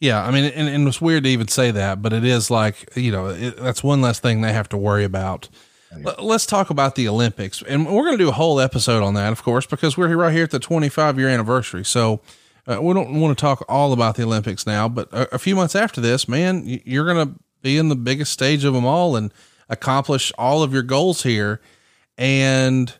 Yeah, 0.00 0.24
I 0.24 0.32
mean, 0.32 0.46
and, 0.46 0.68
and 0.68 0.88
it's 0.88 1.00
weird 1.00 1.24
to 1.24 1.30
even 1.30 1.46
say 1.46 1.70
that, 1.70 2.02
but 2.02 2.12
it 2.12 2.24
is 2.24 2.50
like 2.50 2.96
you 2.96 3.12
know 3.12 3.28
it, 3.28 3.56
that's 3.56 3.84
one 3.84 4.00
less 4.00 4.18
thing 4.18 4.40
they 4.40 4.52
have 4.52 4.68
to 4.70 4.76
worry 4.76 5.04
about. 5.04 5.48
Let's 6.18 6.46
talk 6.46 6.70
about 6.70 6.94
the 6.94 7.06
Olympics, 7.06 7.62
and 7.62 7.86
we're 7.86 8.04
going 8.04 8.16
to 8.16 8.24
do 8.24 8.30
a 8.30 8.32
whole 8.32 8.58
episode 8.58 9.02
on 9.02 9.14
that, 9.14 9.30
of 9.30 9.42
course, 9.42 9.66
because 9.66 9.96
we're 9.96 10.16
right 10.16 10.32
here 10.32 10.44
at 10.44 10.50
the 10.50 10.58
25 10.58 11.18
year 11.18 11.28
anniversary. 11.28 11.84
So 11.84 12.20
uh, 12.66 12.78
we 12.80 12.94
don't 12.94 13.20
want 13.20 13.36
to 13.36 13.40
talk 13.40 13.64
all 13.68 13.92
about 13.92 14.16
the 14.16 14.22
Olympics 14.22 14.66
now, 14.66 14.88
but 14.88 15.12
a, 15.12 15.34
a 15.34 15.38
few 15.38 15.54
months 15.54 15.76
after 15.76 16.00
this, 16.00 16.26
man, 16.26 16.62
you're 16.64 17.04
going 17.04 17.28
to 17.28 17.34
be 17.62 17.78
in 17.78 17.88
the 17.88 17.96
biggest 17.96 18.32
stage 18.32 18.64
of 18.64 18.74
them 18.74 18.84
all 18.84 19.16
and 19.16 19.32
accomplish 19.68 20.32
all 20.36 20.62
of 20.62 20.72
your 20.72 20.82
goals 20.82 21.22
here. 21.22 21.60
And 22.18 22.92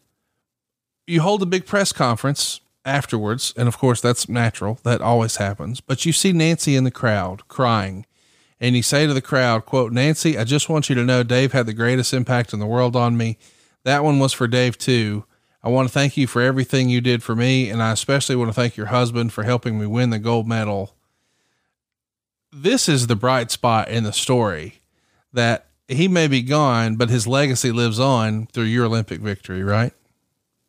you 1.06 1.20
hold 1.20 1.42
a 1.42 1.46
big 1.46 1.66
press 1.66 1.92
conference 1.92 2.60
afterwards. 2.84 3.52
And 3.56 3.68
of 3.68 3.78
course, 3.78 4.00
that's 4.00 4.28
natural. 4.28 4.78
That 4.84 5.00
always 5.00 5.36
happens. 5.36 5.80
But 5.80 6.06
you 6.06 6.12
see 6.12 6.32
Nancy 6.32 6.76
in 6.76 6.84
the 6.84 6.90
crowd 6.90 7.46
crying. 7.48 8.06
And 8.60 8.76
you 8.76 8.82
say 8.82 9.06
to 9.06 9.14
the 9.14 9.20
crowd, 9.20 9.66
quote, 9.66 9.92
Nancy, 9.92 10.38
I 10.38 10.44
just 10.44 10.68
want 10.68 10.88
you 10.88 10.94
to 10.94 11.04
know 11.04 11.22
Dave 11.22 11.52
had 11.52 11.66
the 11.66 11.72
greatest 11.72 12.14
impact 12.14 12.52
in 12.52 12.60
the 12.60 12.66
world 12.66 12.94
on 12.94 13.16
me. 13.16 13.36
That 13.84 14.04
one 14.04 14.20
was 14.20 14.32
for 14.32 14.46
Dave 14.46 14.78
too. 14.78 15.24
I 15.64 15.68
want 15.68 15.88
to 15.88 15.92
thank 15.92 16.16
you 16.16 16.26
for 16.26 16.40
everything 16.40 16.88
you 16.88 17.00
did 17.00 17.22
for 17.22 17.34
me. 17.34 17.70
And 17.70 17.82
I 17.82 17.92
especially 17.92 18.36
want 18.36 18.50
to 18.50 18.54
thank 18.54 18.76
your 18.76 18.86
husband 18.86 19.32
for 19.32 19.42
helping 19.42 19.78
me 19.78 19.86
win 19.86 20.10
the 20.10 20.18
gold 20.18 20.46
medal. 20.46 20.94
This 22.52 22.88
is 22.88 23.06
the 23.06 23.16
bright 23.16 23.50
spot 23.50 23.88
in 23.88 24.04
the 24.04 24.12
story 24.12 24.82
that 25.32 25.66
he 25.88 26.06
may 26.06 26.28
be 26.28 26.42
gone, 26.42 26.96
but 26.96 27.08
his 27.08 27.26
legacy 27.26 27.72
lives 27.72 27.98
on 27.98 28.46
through 28.46 28.64
your 28.64 28.84
Olympic 28.84 29.20
victory, 29.20 29.62
right? 29.62 29.92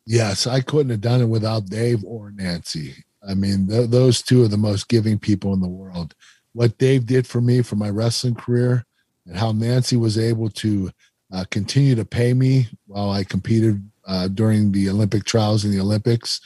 Yes, 0.06 0.46
I 0.46 0.60
couldn't 0.60 0.90
have 0.90 1.00
done 1.00 1.20
it 1.20 1.28
without 1.28 1.66
Dave 1.66 2.02
or 2.04 2.30
Nancy. 2.30 3.04
I 3.26 3.34
mean, 3.34 3.68
th- 3.68 3.90
those 3.90 4.22
two 4.22 4.44
are 4.44 4.48
the 4.48 4.56
most 4.56 4.88
giving 4.88 5.18
people 5.18 5.52
in 5.52 5.60
the 5.60 5.68
world. 5.68 6.14
What 6.52 6.78
Dave 6.78 7.06
did 7.06 7.26
for 7.26 7.40
me 7.40 7.62
for 7.62 7.76
my 7.76 7.90
wrestling 7.90 8.34
career, 8.34 8.84
and 9.26 9.36
how 9.36 9.52
Nancy 9.52 9.96
was 9.96 10.18
able 10.18 10.50
to 10.50 10.90
uh, 11.32 11.44
continue 11.50 11.94
to 11.94 12.04
pay 12.04 12.34
me 12.34 12.68
while 12.86 13.10
I 13.10 13.24
competed 13.24 13.82
uh, 14.06 14.28
during 14.28 14.72
the 14.72 14.88
Olympic 14.88 15.24
trials 15.24 15.64
and 15.64 15.72
the 15.72 15.80
Olympics. 15.80 16.40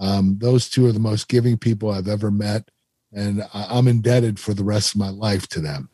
Um, 0.00 0.38
those 0.38 0.70
two 0.70 0.86
are 0.86 0.92
the 0.92 0.98
most 0.98 1.28
giving 1.28 1.58
people 1.58 1.90
I've 1.90 2.08
ever 2.08 2.30
met, 2.30 2.70
and 3.12 3.46
I'm 3.52 3.88
indebted 3.88 4.40
for 4.40 4.54
the 4.54 4.64
rest 4.64 4.94
of 4.94 5.00
my 5.00 5.10
life 5.10 5.46
to 5.48 5.60
them. 5.60 5.88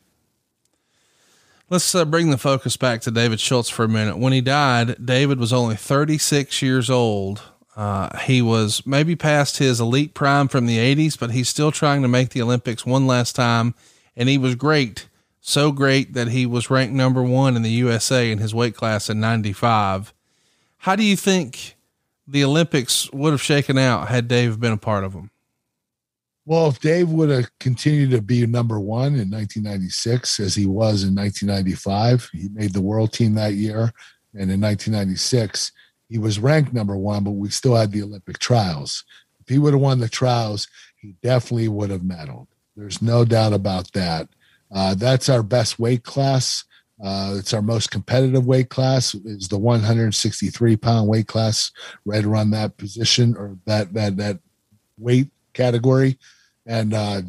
Let's 1.69 1.93
uh, 1.93 2.05
bring 2.05 2.31
the 2.31 2.37
focus 2.37 2.77
back 2.77 3.01
to 3.01 3.11
David 3.11 3.39
Schultz 3.39 3.69
for 3.69 3.83
a 3.83 3.89
minute. 3.89 4.17
When 4.17 4.33
he 4.33 4.41
died, 4.41 5.05
David 5.05 5.39
was 5.39 5.53
only 5.53 5.75
36 5.75 6.63
years 6.63 6.89
old. 6.89 7.43
Uh, 7.75 8.17
he 8.21 8.41
was 8.41 8.85
maybe 8.87 9.15
past 9.15 9.57
his 9.57 9.79
elite 9.79 10.15
prime 10.15 10.47
from 10.47 10.65
the 10.65 10.77
80s, 10.77 11.17
but 11.19 11.31
he's 11.31 11.47
still 11.47 11.71
trying 11.71 12.01
to 12.01 12.07
make 12.07 12.29
the 12.29 12.41
Olympics 12.41 12.87
one 12.87 13.05
last 13.05 13.35
time. 13.35 13.75
And 14.15 14.27
he 14.27 14.37
was 14.37 14.55
great. 14.55 15.07
So 15.41 15.71
great 15.71 16.13
that 16.13 16.29
he 16.29 16.45
was 16.45 16.71
ranked 16.71 16.93
number 16.93 17.21
one 17.21 17.55
in 17.55 17.61
the 17.61 17.69
USA 17.69 18.31
in 18.31 18.39
his 18.39 18.53
weight 18.53 18.75
class 18.75 19.09
in 19.09 19.19
95. 19.19 20.13
How 20.79 20.95
do 20.95 21.03
you 21.03 21.15
think 21.15 21.75
the 22.27 22.43
Olympics 22.43 23.11
would 23.11 23.31
have 23.31 23.41
shaken 23.41 23.77
out 23.77 24.07
had 24.07 24.27
Dave 24.27 24.59
been 24.59 24.73
a 24.73 24.77
part 24.77 25.03
of 25.03 25.13
them? 25.13 25.29
Well, 26.49 26.69
if 26.69 26.79
Dave 26.79 27.09
would 27.09 27.29
have 27.29 27.51
continued 27.59 28.09
to 28.09 28.23
be 28.23 28.43
number 28.47 28.79
one 28.79 29.13
in 29.13 29.29
1996, 29.29 30.39
as 30.39 30.55
he 30.55 30.65
was 30.65 31.03
in 31.03 31.13
1995, 31.13 32.27
he 32.33 32.49
made 32.51 32.73
the 32.73 32.81
world 32.81 33.13
team 33.13 33.35
that 33.35 33.53
year. 33.53 33.93
And 34.33 34.49
in 34.49 34.59
1996, 34.59 35.71
he 36.09 36.17
was 36.17 36.39
ranked 36.39 36.73
number 36.73 36.97
one, 36.97 37.23
but 37.23 37.33
we 37.33 37.51
still 37.51 37.75
had 37.75 37.91
the 37.91 38.01
Olympic 38.01 38.39
trials. 38.39 39.03
If 39.41 39.49
he 39.49 39.59
would 39.59 39.73
have 39.73 39.81
won 39.81 39.99
the 39.99 40.09
trials, 40.09 40.67
he 40.95 41.13
definitely 41.21 41.67
would 41.67 41.91
have 41.91 42.01
medaled. 42.01 42.47
There's 42.75 42.99
no 42.99 43.25
doubt 43.25 43.53
about 43.53 43.91
that. 43.91 44.27
Uh, 44.73 44.95
that's 44.95 45.29
our 45.29 45.43
best 45.43 45.77
weight 45.77 46.03
class. 46.03 46.63
Uh, 46.99 47.35
it's 47.37 47.53
our 47.53 47.61
most 47.61 47.91
competitive 47.91 48.47
weight 48.47 48.69
class. 48.71 49.13
Is 49.13 49.49
the 49.49 49.59
163 49.59 50.77
pound 50.77 51.07
weight 51.07 51.27
class 51.27 51.71
right 52.05 52.25
around 52.25 52.49
that 52.49 52.75
position 52.77 53.35
or 53.37 53.55
that 53.67 53.93
that 53.93 54.17
that 54.17 54.39
weight 54.97 55.27
category? 55.53 56.17
And 56.69 56.93
uh, 56.93 57.23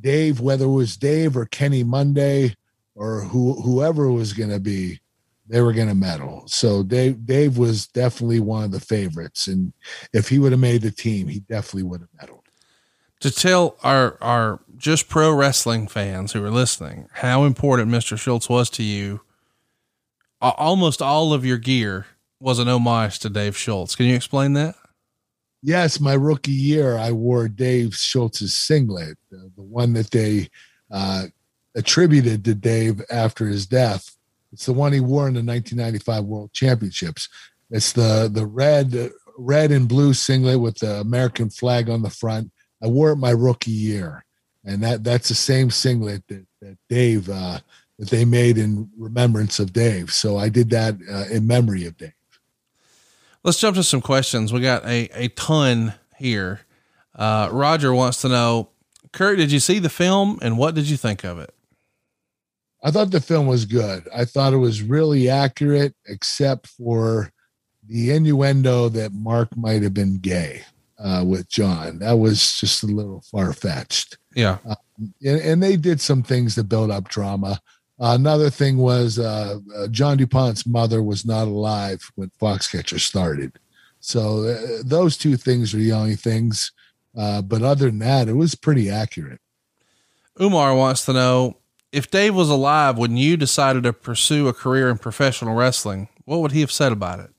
Dave, 0.00 0.40
whether 0.40 0.64
it 0.64 0.72
was 0.72 0.96
Dave 0.96 1.36
or 1.36 1.46
Kenny 1.46 1.84
Monday 1.84 2.56
or 2.96 3.20
who 3.20 3.54
whoever 3.62 4.10
was 4.10 4.32
going 4.32 4.50
to 4.50 4.58
be, 4.58 5.00
they 5.46 5.62
were 5.62 5.72
going 5.72 5.88
to 5.88 5.94
medal. 5.94 6.42
So 6.48 6.82
Dave 6.82 7.24
Dave 7.24 7.56
was 7.56 7.86
definitely 7.86 8.40
one 8.40 8.64
of 8.64 8.72
the 8.72 8.80
favorites, 8.80 9.46
and 9.46 9.72
if 10.12 10.28
he 10.28 10.40
would 10.40 10.50
have 10.50 10.60
made 10.60 10.82
the 10.82 10.90
team, 10.90 11.28
he 11.28 11.38
definitely 11.38 11.84
would 11.84 12.00
have 12.00 12.10
medaled. 12.20 12.42
To 13.20 13.30
tell 13.30 13.76
our 13.84 14.18
our 14.20 14.58
just 14.76 15.08
pro 15.08 15.32
wrestling 15.32 15.86
fans 15.86 16.32
who 16.32 16.44
are 16.44 16.50
listening 16.50 17.08
how 17.12 17.44
important 17.44 17.90
Mr. 17.90 18.18
Schultz 18.18 18.48
was 18.48 18.68
to 18.70 18.82
you, 18.82 19.20
almost 20.40 21.00
all 21.00 21.32
of 21.32 21.44
your 21.46 21.58
gear 21.58 22.06
was 22.40 22.58
an 22.58 22.66
homage 22.66 23.20
to 23.20 23.28
Dave 23.28 23.56
Schultz. 23.56 23.94
Can 23.94 24.06
you 24.06 24.16
explain 24.16 24.54
that? 24.54 24.74
Yes, 25.62 26.00
my 26.00 26.14
rookie 26.14 26.52
year, 26.52 26.96
I 26.96 27.12
wore 27.12 27.48
Dave 27.48 27.94
Schultz's 27.94 28.54
singlet, 28.54 29.18
the, 29.30 29.50
the 29.56 29.62
one 29.62 29.92
that 29.92 30.10
they 30.10 30.48
uh, 30.90 31.26
attributed 31.74 32.44
to 32.44 32.54
Dave 32.54 33.02
after 33.10 33.46
his 33.46 33.66
death. 33.66 34.16
It's 34.52 34.66
the 34.66 34.72
one 34.72 34.92
he 34.92 35.00
wore 35.00 35.28
in 35.28 35.34
the 35.34 35.42
1995 35.42 36.24
World 36.24 36.52
Championships. 36.52 37.28
It's 37.70 37.92
the 37.92 38.28
the 38.32 38.46
red 38.46 39.10
red 39.38 39.70
and 39.70 39.88
blue 39.88 40.12
singlet 40.12 40.60
with 40.60 40.78
the 40.78 41.00
American 41.00 41.50
flag 41.50 41.88
on 41.88 42.02
the 42.02 42.10
front. 42.10 42.50
I 42.82 42.88
wore 42.88 43.12
it 43.12 43.16
my 43.16 43.30
rookie 43.30 43.70
year, 43.70 44.24
and 44.64 44.82
that 44.82 45.04
that's 45.04 45.28
the 45.28 45.34
same 45.34 45.70
singlet 45.70 46.24
that, 46.28 46.46
that 46.62 46.78
Dave 46.88 47.28
uh, 47.28 47.60
that 47.98 48.10
they 48.10 48.24
made 48.24 48.58
in 48.58 48.90
remembrance 48.98 49.60
of 49.60 49.72
Dave. 49.72 50.12
So 50.12 50.36
I 50.36 50.48
did 50.48 50.70
that 50.70 50.96
uh, 51.08 51.26
in 51.32 51.46
memory 51.46 51.86
of 51.86 51.96
Dave. 51.96 52.12
Let's 53.42 53.58
jump 53.58 53.76
to 53.76 53.82
some 53.82 54.00
questions. 54.00 54.52
We 54.52 54.60
got 54.60 54.84
a, 54.84 55.08
a 55.14 55.28
ton 55.28 55.94
here. 56.18 56.60
Uh, 57.14 57.48
Roger 57.50 57.92
wants 57.92 58.20
to 58.22 58.28
know 58.28 58.70
Kurt, 59.12 59.38
did 59.38 59.50
you 59.50 59.60
see 59.60 59.78
the 59.78 59.88
film 59.88 60.38
and 60.42 60.56
what 60.56 60.74
did 60.74 60.88
you 60.88 60.96
think 60.96 61.24
of 61.24 61.38
it? 61.38 61.54
I 62.82 62.90
thought 62.90 63.10
the 63.10 63.20
film 63.20 63.46
was 63.46 63.64
good. 63.64 64.08
I 64.14 64.24
thought 64.24 64.54
it 64.54 64.58
was 64.58 64.82
really 64.82 65.28
accurate, 65.28 65.94
except 66.06 66.66
for 66.66 67.30
the 67.86 68.12
innuendo 68.12 68.88
that 68.90 69.12
Mark 69.12 69.54
might 69.56 69.82
have 69.82 69.92
been 69.92 70.18
gay 70.18 70.62
uh, 70.98 71.24
with 71.26 71.48
John. 71.48 71.98
That 71.98 72.18
was 72.18 72.58
just 72.58 72.82
a 72.82 72.86
little 72.86 73.22
far 73.30 73.52
fetched. 73.52 74.16
Yeah. 74.34 74.58
And, 75.22 75.40
and 75.40 75.62
they 75.62 75.76
did 75.76 76.00
some 76.00 76.22
things 76.22 76.54
to 76.54 76.64
build 76.64 76.90
up 76.90 77.08
drama. 77.08 77.60
Another 78.00 78.48
thing 78.48 78.78
was 78.78 79.18
uh, 79.18 79.58
uh, 79.76 79.86
John 79.88 80.16
DuPont's 80.16 80.66
mother 80.66 81.02
was 81.02 81.26
not 81.26 81.46
alive 81.46 82.10
when 82.14 82.30
Foxcatcher 82.40 82.98
started. 82.98 83.58
So 84.00 84.44
uh, 84.44 84.82
those 84.82 85.18
two 85.18 85.36
things 85.36 85.74
are 85.74 85.78
the 85.78 85.92
only 85.92 86.16
things. 86.16 86.72
Uh, 87.14 87.42
but 87.42 87.62
other 87.62 87.86
than 87.86 87.98
that, 87.98 88.28
it 88.28 88.32
was 88.32 88.54
pretty 88.54 88.88
accurate. 88.88 89.40
Umar 90.40 90.74
wants 90.74 91.04
to 91.04 91.12
know 91.12 91.58
if 91.92 92.10
Dave 92.10 92.34
was 92.34 92.48
alive 92.48 92.96
when 92.96 93.18
you 93.18 93.36
decided 93.36 93.82
to 93.82 93.92
pursue 93.92 94.48
a 94.48 94.54
career 94.54 94.88
in 94.88 94.96
professional 94.96 95.54
wrestling, 95.54 96.08
what 96.24 96.38
would 96.40 96.52
he 96.52 96.60
have 96.60 96.72
said 96.72 96.92
about 96.92 97.20
it? 97.20 97.30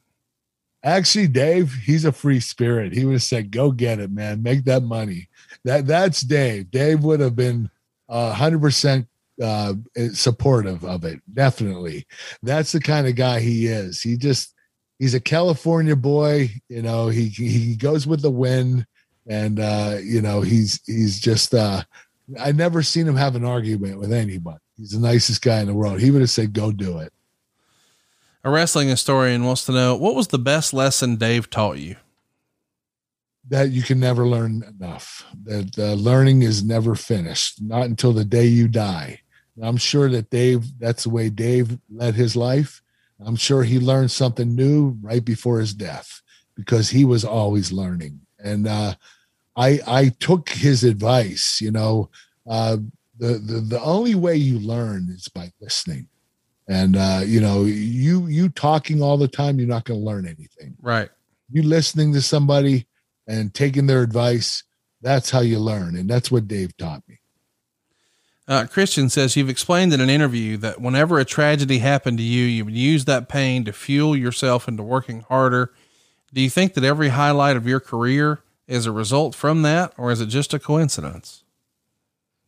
Actually, 0.83 1.27
Dave, 1.27 1.73
he's 1.73 2.05
a 2.05 2.11
free 2.11 2.39
spirit. 2.39 2.93
He 2.93 3.05
would 3.05 3.13
have 3.13 3.23
said, 3.23 3.51
"Go 3.51 3.71
get 3.71 3.99
it, 3.99 4.11
man. 4.11 4.43
Make 4.43 4.65
that 4.65 4.83
money." 4.83 5.29
That 5.63 5.87
that's 5.87 6.21
Dave. 6.21 6.69
Dave 6.69 7.03
would 7.03 7.19
have 7.19 7.35
been 7.35 7.69
hundred 8.09 8.61
percent 8.61 9.07
uh, 9.41 9.73
supportive 10.13 10.83
of 10.83 11.03
it. 11.05 11.19
Definitely, 11.33 12.05
that's 12.43 12.71
the 12.71 12.79
kind 12.79 13.07
of 13.07 13.15
guy 13.15 13.39
he 13.39 13.67
is. 13.67 14.01
He 14.01 14.17
just 14.17 14.53
he's 14.99 15.15
a 15.15 15.19
California 15.19 15.95
boy. 15.95 16.51
You 16.69 16.81
know, 16.81 17.09
he 17.09 17.27
he 17.27 17.75
goes 17.75 18.07
with 18.07 18.21
the 18.21 18.31
wind, 18.31 18.85
and 19.27 19.59
uh, 19.59 19.97
you 20.01 20.21
know 20.21 20.41
he's 20.41 20.81
he's 20.85 21.19
just. 21.19 21.53
Uh, 21.53 21.83
I 22.39 22.53
never 22.53 22.81
seen 22.81 23.07
him 23.07 23.17
have 23.17 23.35
an 23.35 23.43
argument 23.43 23.99
with 23.99 24.13
anybody. 24.13 24.59
He's 24.77 24.91
the 24.91 24.99
nicest 24.99 25.41
guy 25.41 25.59
in 25.59 25.67
the 25.67 25.73
world. 25.73 25.99
He 25.99 26.11
would 26.11 26.21
have 26.21 26.29
said, 26.29 26.53
"Go 26.53 26.71
do 26.71 26.99
it." 26.99 27.11
A 28.43 28.49
wrestling 28.49 28.87
historian 28.87 29.43
wants 29.43 29.65
to 29.65 29.71
know 29.71 29.95
what 29.95 30.15
was 30.15 30.29
the 30.29 30.39
best 30.39 30.73
lesson 30.73 31.17
Dave 31.17 31.49
taught 31.49 31.77
you? 31.77 31.97
That 33.49 33.71
you 33.71 33.83
can 33.83 33.99
never 33.99 34.27
learn 34.27 34.63
enough. 34.63 35.25
That 35.43 35.77
uh, 35.77 35.93
learning 35.93 36.41
is 36.41 36.63
never 36.63 36.95
finished, 36.95 37.61
not 37.61 37.85
until 37.85 38.13
the 38.13 38.25
day 38.25 38.45
you 38.45 38.67
die. 38.67 39.20
I'm 39.61 39.77
sure 39.77 40.09
that 40.09 40.29
Dave, 40.29 40.79
that's 40.79 41.03
the 41.03 41.09
way 41.09 41.29
Dave 41.29 41.77
led 41.89 42.15
his 42.15 42.35
life. 42.35 42.81
I'm 43.19 43.35
sure 43.35 43.63
he 43.63 43.79
learned 43.79 44.11
something 44.11 44.55
new 44.55 44.97
right 45.01 45.23
before 45.23 45.59
his 45.59 45.73
death 45.73 46.21
because 46.55 46.89
he 46.89 47.05
was 47.05 47.23
always 47.23 47.71
learning. 47.71 48.21
And 48.43 48.67
uh, 48.67 48.95
I 49.55 49.79
I 49.85 50.09
took 50.19 50.49
his 50.49 50.83
advice. 50.83 51.59
You 51.61 51.71
know, 51.71 52.09
uh, 52.47 52.77
the, 53.17 53.37
the 53.37 53.59
the 53.61 53.81
only 53.81 54.15
way 54.15 54.35
you 54.35 54.59
learn 54.59 55.09
is 55.11 55.27
by 55.27 55.51
listening 55.61 56.07
and 56.67 56.95
uh, 56.95 57.21
you 57.23 57.39
know 57.39 57.65
you 57.65 58.27
you 58.27 58.49
talking 58.49 59.01
all 59.01 59.17
the 59.17 59.27
time 59.27 59.59
you're 59.59 59.67
not 59.67 59.85
going 59.85 59.99
to 59.99 60.05
learn 60.05 60.25
anything 60.25 60.75
right 60.81 61.09
you 61.51 61.61
listening 61.61 62.13
to 62.13 62.21
somebody 62.21 62.87
and 63.27 63.53
taking 63.53 63.85
their 63.85 64.01
advice 64.01 64.63
that's 65.01 65.29
how 65.29 65.41
you 65.41 65.59
learn 65.59 65.95
and 65.95 66.09
that's 66.09 66.31
what 66.31 66.47
dave 66.47 66.75
taught 66.77 67.03
me 67.07 67.19
uh, 68.51 68.65
christian 68.65 69.07
says 69.09 69.37
you've 69.37 69.49
explained 69.49 69.93
in 69.93 70.01
an 70.01 70.09
interview 70.09 70.57
that 70.57 70.81
whenever 70.81 71.17
a 71.17 71.25
tragedy 71.25 71.79
happened 71.79 72.17
to 72.17 72.23
you 72.23 72.43
you 72.43 72.65
would 72.65 72.75
use 72.75 73.05
that 73.05 73.29
pain 73.29 73.63
to 73.63 73.71
fuel 73.71 74.15
yourself 74.15 74.67
into 74.67 74.83
working 74.83 75.21
harder. 75.21 75.71
Do 76.33 76.41
you 76.41 76.49
think 76.49 76.73
that 76.73 76.83
every 76.83 77.09
highlight 77.09 77.55
of 77.55 77.65
your 77.65 77.79
career 77.79 78.43
is 78.67 78.85
a 78.85 78.91
result 78.91 79.35
from 79.35 79.61
that 79.61 79.93
or 79.97 80.11
is 80.11 80.19
it 80.19 80.27
just 80.27 80.53
a 80.53 80.59
coincidence? 80.59 81.43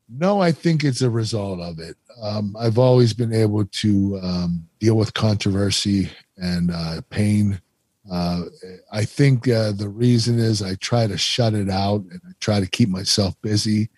No 0.09 0.41
i 0.41 0.51
think 0.51 0.83
it's 0.83 1.01
a 1.01 1.09
result 1.09 1.61
of 1.61 1.79
it. 1.79 1.95
Um, 2.21 2.55
I've 2.59 2.77
always 2.77 3.13
been 3.13 3.33
able 3.33 3.65
to 3.65 4.19
um, 4.21 4.67
deal 4.79 4.95
with 4.95 5.13
controversy 5.13 6.09
and 6.37 6.69
uh, 6.69 7.01
pain. 7.09 7.61
Uh, 8.11 8.43
I 8.91 9.05
think 9.05 9.47
uh, 9.47 9.71
the 9.71 9.87
reason 9.87 10.37
is 10.37 10.61
I 10.61 10.75
try 10.75 11.07
to 11.07 11.17
shut 11.17 11.53
it 11.53 11.69
out 11.69 12.01
and 12.01 12.19
I 12.27 12.31
try 12.41 12.59
to 12.59 12.67
keep 12.67 12.89
myself 12.89 13.33
busy 13.41 13.89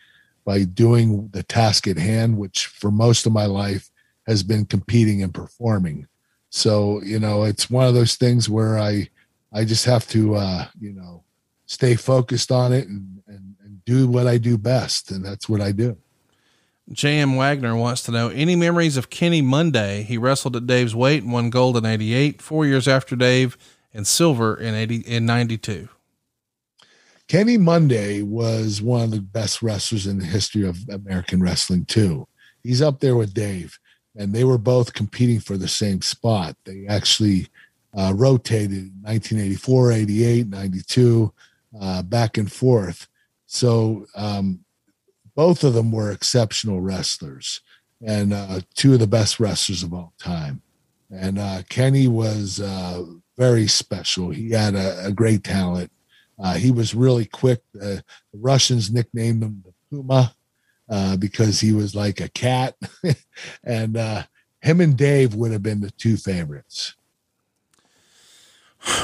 by 0.45 0.63
doing 0.63 1.29
the 1.29 1.43
task 1.43 1.87
at 1.87 1.97
hand, 1.97 2.37
which 2.37 2.67
for 2.67 2.91
most 2.91 3.25
of 3.25 3.33
my 3.33 3.45
life 3.45 3.89
has 4.27 4.43
been 4.43 4.65
competing 4.65 5.21
and 5.21 5.33
performing. 5.33 6.07
So 6.49 7.01
you 7.03 7.19
know, 7.19 7.43
it's 7.43 7.69
one 7.69 7.87
of 7.87 7.93
those 7.93 8.15
things 8.15 8.49
where 8.49 8.79
I 8.79 9.09
I 9.51 9.65
just 9.65 9.85
have 9.85 10.07
to 10.09 10.35
uh, 10.35 10.67
you 10.79 10.93
know 10.93 11.23
stay 11.65 11.95
focused 11.95 12.51
on 12.51 12.71
it 12.71 12.87
and, 12.87 13.21
and, 13.27 13.55
and 13.63 13.83
do 13.85 14.07
what 14.07 14.27
I 14.27 14.37
do 14.37 14.57
best, 14.57 15.11
and 15.11 15.25
that's 15.25 15.49
what 15.49 15.61
I 15.61 15.71
do. 15.71 15.97
J.M. 16.91 17.35
Wagner 17.35 17.75
wants 17.75 18.03
to 18.03 18.11
know 18.11 18.29
any 18.29 18.55
memories 18.55 18.95
of 18.95 19.09
Kenny 19.09 19.41
Monday. 19.41 20.03
He 20.03 20.19
wrestled 20.19 20.55
at 20.55 20.67
Dave's 20.67 20.95
weight 20.95 21.23
and 21.23 21.33
won 21.33 21.49
gold 21.49 21.77
in 21.77 21.85
88, 21.85 22.43
four 22.43 22.65
years 22.65 22.87
after 22.87 23.15
Dave, 23.15 23.57
and 23.91 24.05
silver 24.05 24.55
in 24.55 24.75
80 24.75 24.97
in 24.97 25.25
92. 25.25 25.89
Kenny 27.27 27.57
Monday 27.57 28.21
was 28.21 28.81
one 28.81 29.03
of 29.03 29.11
the 29.11 29.21
best 29.21 29.61
wrestlers 29.61 30.05
in 30.05 30.19
the 30.19 30.25
history 30.25 30.67
of 30.67 30.77
American 30.89 31.41
wrestling, 31.41 31.85
too. 31.85 32.27
He's 32.63 32.81
up 32.81 32.99
there 32.99 33.15
with 33.15 33.33
Dave, 33.33 33.79
and 34.15 34.33
they 34.33 34.43
were 34.43 34.57
both 34.57 34.93
competing 34.93 35.39
for 35.39 35.57
the 35.57 35.67
same 35.67 36.01
spot. 36.01 36.55
They 36.65 36.85
actually 36.87 37.47
uh, 37.97 38.13
rotated 38.15 38.71
in 38.71 38.93
1984, 39.01 39.91
88, 39.91 40.47
92, 40.47 41.33
uh, 41.79 42.01
back 42.03 42.37
and 42.37 42.51
forth. 42.51 43.07
So 43.47 44.05
um, 44.15 44.59
both 45.35 45.63
of 45.63 45.73
them 45.73 45.91
were 45.91 46.11
exceptional 46.11 46.81
wrestlers 46.81 47.61
and 48.05 48.33
uh, 48.33 48.61
two 48.73 48.93
of 48.93 48.99
the 48.99 49.07
best 49.07 49.39
wrestlers 49.39 49.83
of 49.83 49.93
all 49.93 50.13
time. 50.19 50.61
And 51.11 51.39
uh, 51.39 51.61
Kenny 51.69 52.07
was 52.07 52.59
uh, 52.59 53.03
very 53.37 53.67
special. 53.67 54.31
He 54.31 54.51
had 54.51 54.75
a, 54.75 55.07
a 55.07 55.11
great 55.11 55.43
talent. 55.43 55.91
Uh, 56.37 56.55
he 56.55 56.71
was 56.71 56.93
really 56.93 57.25
quick. 57.25 57.61
the 57.73 58.03
Russians 58.33 58.91
nicknamed 58.91 59.43
him 59.43 59.63
the 59.65 59.73
Puma 59.89 60.33
uh, 60.89 61.17
because 61.17 61.59
he 61.59 61.71
was 61.71 61.95
like 61.95 62.19
a 62.19 62.29
cat. 62.29 62.75
and 63.63 63.97
uh, 63.97 64.23
him 64.61 64.81
and 64.81 64.97
Dave 64.97 65.35
would 65.35 65.51
have 65.51 65.63
been 65.63 65.81
the 65.81 65.91
two 65.91 66.17
favorites. 66.17 66.95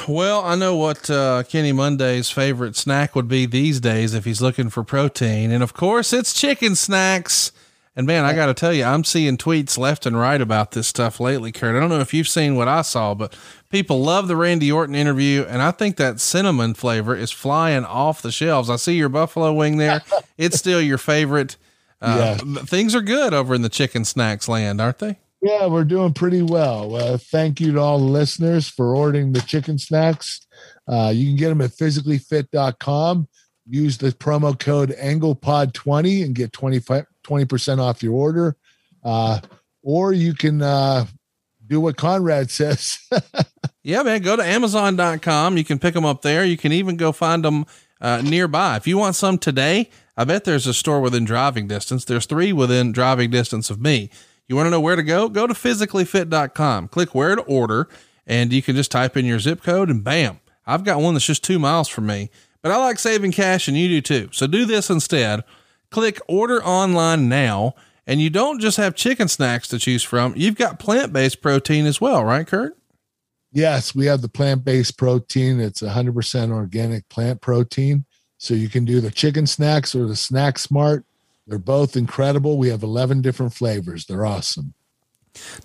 Well, 0.08 0.44
I 0.44 0.56
know 0.56 0.76
what 0.76 1.10
uh, 1.10 1.44
Kenny 1.44 1.72
Monday's 1.72 2.30
favorite 2.30 2.76
snack 2.76 3.16
would 3.16 3.28
be 3.28 3.46
these 3.46 3.80
days 3.80 4.14
if 4.14 4.26
he's 4.26 4.42
looking 4.42 4.70
for 4.70 4.84
protein. 4.84 5.52
And 5.52 5.64
of 5.64 5.74
course, 5.74 6.14
it's 6.14 6.40
chicken 6.40 6.76
snacks. 6.76 7.52
And 7.96 8.08
man, 8.08 8.24
I 8.24 8.34
got 8.34 8.46
to 8.46 8.54
tell 8.54 8.72
you, 8.72 8.86
I'm 8.86 9.04
seeing 9.04 9.38
tweets 9.38 9.78
left 9.78 10.06
and 10.06 10.18
right 10.18 10.40
about 10.40 10.72
this 10.72 10.88
stuff 10.88 11.20
lately, 11.20 11.52
Kurt. 11.52 11.76
I 11.76 11.80
don't 11.80 11.90
know 11.90 12.00
if 12.00 12.14
you've 12.14 12.28
seen 12.28 12.56
what 12.56 12.70
I 12.70 12.84
saw, 12.84 13.14
but 13.14 13.38
people 13.70 14.02
love 14.02 14.30
the 14.30 14.38
Randy 14.38 14.72
Orton 14.72 14.96
interview. 14.96 15.44
And 15.44 15.62
I 15.62 15.72
think 15.72 15.98
that 15.98 16.22
cinnamon 16.22 16.74
flavor 16.74 17.16
is 17.16 17.32
flying 17.32 17.84
off 17.84 18.22
the 18.22 18.32
shelves. 18.32 18.70
I 18.70 18.78
see 18.78 18.96
your 18.96 19.10
buffalo 19.10 19.52
wing 19.52 19.76
there. 19.76 20.02
it's 20.38 20.58
still 20.58 20.82
your 20.82 20.98
favorite. 20.98 21.58
Uh, 22.00 22.38
yeah. 22.42 22.64
Things 22.64 22.96
are 22.96 23.02
good 23.02 23.34
over 23.34 23.54
in 23.54 23.62
the 23.62 23.70
chicken 23.70 24.06
snacks 24.06 24.48
land, 24.48 24.80
aren't 24.80 25.00
they? 25.00 25.20
Yeah, 25.42 25.68
we're 25.68 25.84
doing 25.84 26.14
pretty 26.14 26.44
well. 26.44 26.96
Uh, 26.96 27.18
thank 27.18 27.60
you 27.60 27.74
to 27.74 27.80
all 27.80 27.98
the 27.98 28.06
listeners 28.06 28.70
for 28.70 28.96
ordering 28.96 29.34
the 29.34 29.42
chicken 29.42 29.78
snacks. 29.78 30.48
Uh, 30.88 31.12
you 31.14 31.28
can 31.28 31.36
get 31.36 31.50
them 31.50 31.62
at 31.62 31.72
physicallyfit.com. 31.72 33.28
Use 33.68 33.98
the 33.98 34.12
promo 34.12 34.58
code 34.58 34.92
AnglePod20 34.92 36.26
and 36.26 36.36
get 36.36 36.54
25, 36.54 37.06
20% 37.24 37.80
off 37.80 38.04
your 38.04 38.14
order. 38.14 38.56
Uh, 39.04 39.40
or 39.84 40.14
you 40.14 40.34
can 40.34 40.62
uh, 40.62 41.06
do 41.66 41.80
what 41.80 41.98
Conrad 41.98 42.52
says. 42.52 42.98
yeah, 43.84 44.04
man, 44.04 44.22
go 44.22 44.36
to 44.36 44.44
Amazon.com. 44.44 45.58
You 45.58 45.64
can 45.64 45.80
pick 45.80 45.94
them 45.94 46.06
up 46.06 46.22
there. 46.22 46.46
You 46.46 46.58
can 46.58 46.72
even 46.72 46.98
go 46.98 47.12
find 47.12 47.44
them 47.44 47.66
uh, 48.00 48.22
nearby. 48.22 48.76
If 48.78 48.88
you 48.88 48.98
want 48.98 49.16
some 49.16 49.38
today, 49.38 49.90
I 50.18 50.24
bet 50.24 50.44
there's 50.44 50.68
a 50.68 50.74
store 50.74 51.00
within 51.02 51.26
driving 51.26 51.68
distance. 51.68 52.06
There's 52.06 52.26
three 52.26 52.54
within 52.54 52.92
driving 52.92 53.32
distance 53.32 53.70
of 53.70 53.80
me. 53.82 54.10
You 54.48 54.56
want 54.56 54.68
to 54.68 54.72
know 54.72 54.82
where 54.82 54.96
to 54.96 55.04
go? 55.04 55.30
Go 55.30 55.48
to 55.48 55.54
physicallyfit.com. 55.54 56.90
Click 56.90 57.16
where 57.16 57.36
to 57.36 57.42
order, 57.44 57.88
and 58.28 58.52
you 58.52 58.62
can 58.62 58.76
just 58.76 58.92
type 58.92 59.16
in 59.16 59.26
your 59.26 59.40
zip 59.40 59.64
code, 59.64 59.90
and 59.90 60.04
bam, 60.04 60.42
I've 60.66 60.84
got 60.84 61.00
one 61.00 61.14
that's 61.14 61.26
just 61.26 61.44
two 61.44 61.58
miles 61.58 61.88
from 61.88 62.08
me. 62.08 62.30
But 62.62 62.72
I 62.72 62.78
like 62.78 63.00
saving 63.00 63.32
cash, 63.32 63.68
and 63.68 63.78
you 63.78 63.88
do 63.88 64.02
too. 64.02 64.30
So 64.34 64.48
do 64.48 64.66
this 64.66 64.90
instead. 64.90 65.44
Click 65.92 66.20
order 66.28 66.64
online 66.64 67.30
now, 67.30 67.76
and 68.08 68.22
you 68.22 68.30
don't 68.30 68.60
just 68.60 68.78
have 68.78 68.96
chicken 68.96 69.28
snacks 69.28 69.68
to 69.68 69.78
choose 69.78 70.04
from. 70.04 70.34
You've 70.36 70.56
got 70.56 70.80
plant 70.80 71.14
based 71.14 71.42
protein 71.42 71.86
as 71.86 72.02
well, 72.02 72.24
right, 72.24 72.48
Kurt? 72.48 72.78
Yes, 73.52 73.94
we 73.94 74.06
have 74.06 74.22
the 74.22 74.30
plant 74.30 74.64
based 74.64 74.98
protein. 74.98 75.60
It's 75.60 75.82
100% 75.82 76.52
organic 76.52 77.08
plant 77.10 77.42
protein. 77.42 78.06
So 78.38 78.54
you 78.56 78.70
can 78.70 78.86
do 78.86 79.02
the 79.02 79.12
chicken 79.12 79.46
snacks 79.46 79.94
or 79.94 80.08
the 80.08 80.16
snack 80.16 80.58
smart 80.58 81.06
they're 81.48 81.60
both 81.60 81.98
incredible. 81.98 82.58
We 82.58 82.70
have 82.70 82.84
11 82.84 83.22
different 83.22 83.54
flavors. 83.54 84.06
They're 84.06 84.26
awesome. 84.26 84.74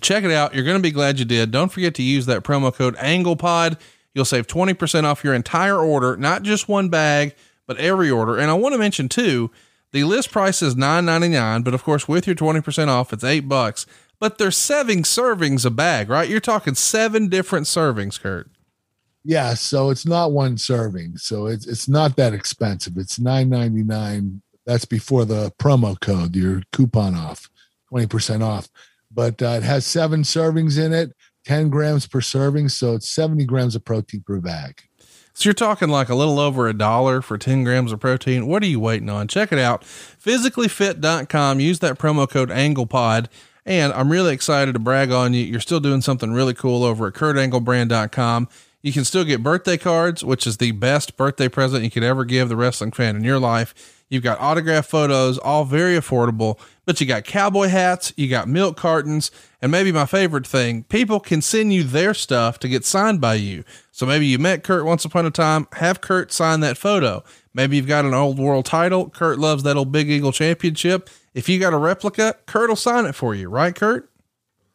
Check 0.01 0.23
it 0.23 0.31
out. 0.31 0.53
You're 0.53 0.63
going 0.63 0.77
to 0.77 0.83
be 0.83 0.91
glad 0.91 1.19
you 1.19 1.25
did. 1.25 1.51
Don't 1.51 1.71
forget 1.71 1.95
to 1.95 2.03
use 2.03 2.25
that 2.25 2.43
promo 2.43 2.73
code 2.73 2.95
AnglePod. 2.97 3.79
You'll 4.13 4.25
save 4.25 4.47
20% 4.47 5.03
off 5.03 5.23
your 5.23 5.33
entire 5.33 5.77
order, 5.77 6.17
not 6.17 6.43
just 6.43 6.67
one 6.67 6.89
bag, 6.89 7.35
but 7.67 7.77
every 7.77 8.09
order. 8.09 8.37
And 8.37 8.49
I 8.49 8.55
want 8.55 8.73
to 8.73 8.79
mention 8.79 9.07
too 9.07 9.51
The 9.93 10.03
list 10.03 10.31
price 10.31 10.61
is 10.61 10.75
$9.99, 10.75 11.63
but 11.63 11.73
of 11.73 11.83
course, 11.83 12.07
with 12.07 12.27
your 12.27 12.35
20% 12.35 12.87
off, 12.87 13.13
it's 13.13 13.23
eight 13.23 13.47
bucks. 13.47 13.85
But 14.19 14.37
they're 14.37 14.51
seven 14.51 15.03
servings 15.03 15.65
a 15.65 15.69
bag, 15.69 16.09
right? 16.09 16.29
You're 16.29 16.39
talking 16.39 16.75
seven 16.75 17.29
different 17.29 17.67
servings, 17.67 18.19
Kurt. 18.19 18.49
Yeah, 19.23 19.53
so 19.55 19.89
it's 19.89 20.05
not 20.05 20.31
one 20.31 20.57
serving, 20.57 21.17
so 21.17 21.47
it's 21.47 21.67
it's 21.67 21.89
not 21.89 22.15
that 22.15 22.33
expensive. 22.33 22.93
It's 22.97 23.19
nine 23.19 23.49
ninety 23.49 23.83
nine. 23.83 24.41
That's 24.65 24.85
before 24.85 25.25
the 25.25 25.51
promo 25.59 25.99
code, 25.99 26.33
your 26.33 26.63
coupon 26.71 27.13
off, 27.13 27.49
twenty 27.89 28.07
percent 28.07 28.41
off. 28.41 28.69
But 29.11 29.41
uh, 29.41 29.57
it 29.57 29.63
has 29.63 29.85
seven 29.85 30.23
servings 30.23 30.83
in 30.83 30.93
it, 30.93 31.13
ten 31.43 31.69
grams 31.69 32.07
per 32.07 32.21
serving, 32.21 32.69
so 32.69 32.95
it's 32.95 33.09
seventy 33.09 33.43
grams 33.45 33.75
of 33.75 33.83
protein 33.83 34.23
per 34.25 34.39
bag. 34.39 34.81
So 35.37 35.49
you're 35.49 35.53
talking 35.53 35.89
like 35.89 36.09
a 36.09 36.15
little 36.15 36.39
over 36.39 36.67
a 36.67 36.73
dollar 36.73 37.21
for 37.21 37.37
10 37.37 37.63
grams 37.63 37.91
of 37.91 37.99
protein. 37.99 38.47
What 38.47 38.63
are 38.63 38.65
you 38.65 38.79
waiting 38.79 39.07
on? 39.07 39.27
Check 39.27 39.51
it 39.51 39.59
out. 39.59 39.83
Physicallyfit.com. 39.83 41.59
Use 41.59 41.77
that 41.77 41.99
promo 41.99 42.27
code 42.27 42.49
AnglePod. 42.49 43.27
And 43.63 43.93
I'm 43.93 44.11
really 44.11 44.33
excited 44.33 44.73
to 44.73 44.79
brag 44.79 45.11
on 45.11 45.35
you. 45.35 45.43
You're 45.43 45.59
still 45.59 45.79
doing 45.79 46.01
something 46.01 46.33
really 46.33 46.55
cool 46.55 46.83
over 46.83 47.05
at 47.05 47.13
KurtAngleBrand.com. 47.13 48.49
You 48.87 48.93
can 48.93 49.03
still 49.03 49.25
get 49.25 49.43
birthday 49.43 49.75
cards, 49.75 50.23
which 50.23 50.47
is 50.47 50.59
the 50.59 50.71
best 50.71 51.17
birthday 51.17 51.49
present 51.49 51.83
you 51.83 51.91
could 51.91 52.05
ever 52.05 52.23
give 52.23 52.47
the 52.47 52.55
wrestling 52.55 52.93
fan 52.93 53.17
in 53.17 53.23
your 53.25 53.37
life. 53.37 53.75
You've 54.07 54.23
got 54.23 54.39
autograph 54.39 54.85
photos, 54.85 55.37
all 55.37 55.65
very 55.65 55.97
affordable, 55.97 56.57
but 56.85 57.01
you 57.01 57.05
got 57.05 57.25
cowboy 57.25 57.67
hats, 57.67 58.13
you 58.15 58.29
got 58.29 58.47
milk 58.47 58.77
cartons, 58.77 59.29
and 59.61 59.73
maybe 59.73 59.91
my 59.91 60.05
favorite 60.05 60.47
thing, 60.47 60.83
people 60.83 61.19
can 61.19 61.41
send 61.41 61.73
you 61.73 61.83
their 61.83 62.13
stuff 62.13 62.59
to 62.59 62.69
get 62.69 62.85
signed 62.85 63.19
by 63.19 63.33
you. 63.33 63.65
So 63.91 64.05
maybe 64.05 64.25
you 64.25 64.39
met 64.39 64.63
Kurt 64.63 64.85
once 64.85 65.03
upon 65.03 65.25
a 65.25 65.31
time, 65.31 65.67
have 65.73 65.99
Kurt 65.99 66.31
sign 66.31 66.61
that 66.61 66.77
photo. 66.77 67.25
Maybe 67.53 67.75
you've 67.75 67.87
got 67.87 68.05
an 68.05 68.13
old 68.13 68.39
world 68.39 68.63
title. 68.63 69.09
Kurt 69.09 69.37
loves 69.37 69.63
that 69.63 69.75
old 69.75 69.91
Big 69.91 70.09
Eagle 70.09 70.31
championship. 70.31 71.09
If 71.33 71.49
you 71.49 71.59
got 71.59 71.73
a 71.73 71.77
replica, 71.77 72.37
Kurt 72.45 72.69
will 72.69 72.77
sign 72.77 73.05
it 73.05 73.15
for 73.15 73.35
you, 73.35 73.49
right, 73.49 73.75
Kurt? 73.75 74.09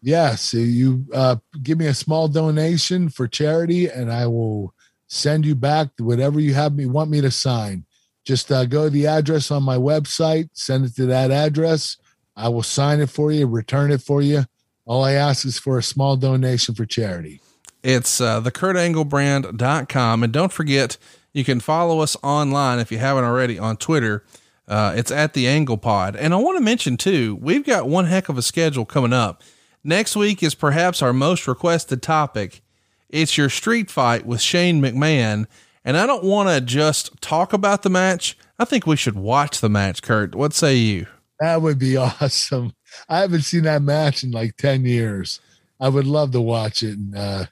Yeah, 0.02 0.34
so 0.34 0.58
you 0.58 1.06
uh, 1.14 1.36
give 1.62 1.78
me 1.78 1.86
a 1.86 1.94
small 1.94 2.26
donation 2.26 3.08
for 3.08 3.28
charity, 3.28 3.88
and 3.88 4.12
I 4.12 4.26
will 4.26 4.74
send 5.06 5.46
you 5.46 5.54
back 5.54 5.90
whatever 5.98 6.40
you 6.40 6.54
have 6.54 6.74
me 6.74 6.86
want 6.86 7.10
me 7.10 7.20
to 7.20 7.30
sign. 7.30 7.84
Just 8.24 8.50
uh, 8.50 8.64
go 8.64 8.84
to 8.84 8.90
the 8.90 9.06
address 9.06 9.50
on 9.50 9.62
my 9.62 9.76
website, 9.76 10.48
send 10.54 10.84
it 10.84 10.96
to 10.96 11.06
that 11.06 11.30
address. 11.30 11.96
I 12.36 12.48
will 12.48 12.62
sign 12.62 13.00
it 13.00 13.10
for 13.10 13.30
you, 13.30 13.46
return 13.46 13.92
it 13.92 14.00
for 14.00 14.22
you. 14.22 14.44
All 14.84 15.04
I 15.04 15.12
ask 15.12 15.44
is 15.44 15.58
for 15.58 15.78
a 15.78 15.82
small 15.82 16.16
donation 16.16 16.74
for 16.74 16.84
charity. 16.84 17.40
It's 17.82 18.20
uh, 18.20 18.40
the 18.40 18.52
KurtAngleBrand.com. 18.52 20.22
And 20.22 20.32
don't 20.32 20.52
forget, 20.52 20.98
you 21.32 21.44
can 21.44 21.60
follow 21.60 22.00
us 22.00 22.16
online 22.22 22.78
if 22.78 22.90
you 22.90 22.98
haven't 22.98 23.24
already 23.24 23.58
on 23.58 23.76
Twitter. 23.76 24.24
Uh, 24.66 24.94
it's 24.96 25.10
at 25.10 25.34
the 25.34 25.46
Angle 25.46 25.78
Pod. 25.78 26.16
And 26.16 26.32
I 26.32 26.36
want 26.36 26.58
to 26.58 26.64
mention 26.64 26.96
too, 26.96 27.38
we've 27.40 27.64
got 27.64 27.88
one 27.88 28.06
heck 28.06 28.28
of 28.28 28.38
a 28.38 28.42
schedule 28.42 28.84
coming 28.84 29.12
up. 29.12 29.42
Next 29.84 30.14
week 30.14 30.42
is 30.42 30.54
perhaps 30.54 31.02
our 31.02 31.12
most 31.12 31.48
requested 31.48 32.02
topic. 32.02 32.62
It's 33.08 33.36
your 33.36 33.48
street 33.48 33.90
fight 33.90 34.24
with 34.24 34.40
Shane 34.40 34.80
McMahon. 34.80 35.46
And 35.84 35.96
I 35.96 36.06
don't 36.06 36.22
want 36.22 36.48
to 36.48 36.60
just 36.60 37.20
talk 37.20 37.52
about 37.52 37.82
the 37.82 37.90
match. 37.90 38.38
I 38.60 38.64
think 38.64 38.86
we 38.86 38.94
should 38.94 39.16
watch 39.16 39.60
the 39.60 39.68
match, 39.68 40.00
Kurt. 40.00 40.36
What 40.36 40.54
say 40.54 40.76
you? 40.76 41.06
That 41.40 41.62
would 41.62 41.80
be 41.80 41.96
awesome. 41.98 42.72
I 43.08 43.18
haven't 43.18 43.42
seen 43.42 43.64
that 43.64 43.82
match 43.82 44.22
in 44.22 44.30
like 44.30 44.56
10 44.56 44.84
years. 44.84 45.40
I 45.80 45.88
would 45.88 46.06
love 46.06 46.30
to 46.32 46.40
watch 46.40 46.84
it 46.84 46.96
and, 46.96 47.16
uh, 47.16 47.46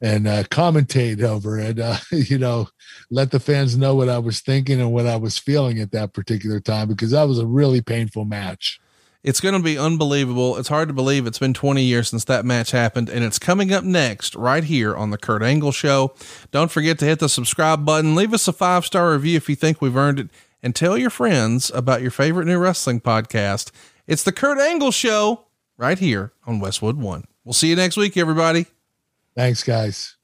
and 0.00 0.26
uh, 0.26 0.44
commentate 0.44 1.22
over 1.22 1.58
it. 1.58 1.78
Uh, 1.78 1.98
you 2.10 2.38
know, 2.38 2.68
let 3.10 3.30
the 3.30 3.40
fans 3.40 3.76
know 3.76 3.94
what 3.94 4.08
I 4.08 4.18
was 4.18 4.40
thinking 4.40 4.80
and 4.80 4.94
what 4.94 5.06
I 5.06 5.16
was 5.16 5.36
feeling 5.36 5.78
at 5.80 5.92
that 5.92 6.14
particular 6.14 6.58
time 6.58 6.88
because 6.88 7.10
that 7.10 7.28
was 7.28 7.38
a 7.38 7.46
really 7.46 7.82
painful 7.82 8.24
match. 8.24 8.80
It's 9.22 9.40
going 9.40 9.54
to 9.54 9.62
be 9.62 9.78
unbelievable. 9.78 10.56
It's 10.56 10.68
hard 10.68 10.88
to 10.88 10.94
believe 10.94 11.26
it's 11.26 11.38
been 11.38 11.54
20 11.54 11.82
years 11.82 12.08
since 12.08 12.24
that 12.24 12.44
match 12.44 12.70
happened, 12.70 13.08
and 13.08 13.24
it's 13.24 13.38
coming 13.38 13.72
up 13.72 13.82
next 13.82 14.34
right 14.36 14.62
here 14.62 14.94
on 14.94 15.10
the 15.10 15.18
Kurt 15.18 15.42
Angle 15.42 15.72
Show. 15.72 16.14
Don't 16.52 16.70
forget 16.70 16.98
to 17.00 17.04
hit 17.04 17.18
the 17.18 17.28
subscribe 17.28 17.84
button. 17.84 18.14
Leave 18.14 18.32
us 18.32 18.46
a 18.46 18.52
five 18.52 18.86
star 18.86 19.12
review 19.12 19.36
if 19.36 19.48
you 19.48 19.56
think 19.56 19.80
we've 19.82 19.96
earned 19.96 20.20
it, 20.20 20.30
and 20.62 20.74
tell 20.74 20.96
your 20.96 21.10
friends 21.10 21.70
about 21.74 22.02
your 22.02 22.10
favorite 22.10 22.46
new 22.46 22.58
wrestling 22.58 23.00
podcast. 23.00 23.70
It's 24.06 24.22
the 24.22 24.32
Kurt 24.32 24.58
Angle 24.58 24.92
Show 24.92 25.46
right 25.76 25.98
here 25.98 26.32
on 26.46 26.60
Westwood 26.60 26.96
One. 26.96 27.24
We'll 27.44 27.52
see 27.52 27.68
you 27.68 27.76
next 27.76 27.96
week, 27.96 28.16
everybody. 28.16 28.66
Thanks, 29.34 29.62
guys. 29.62 30.16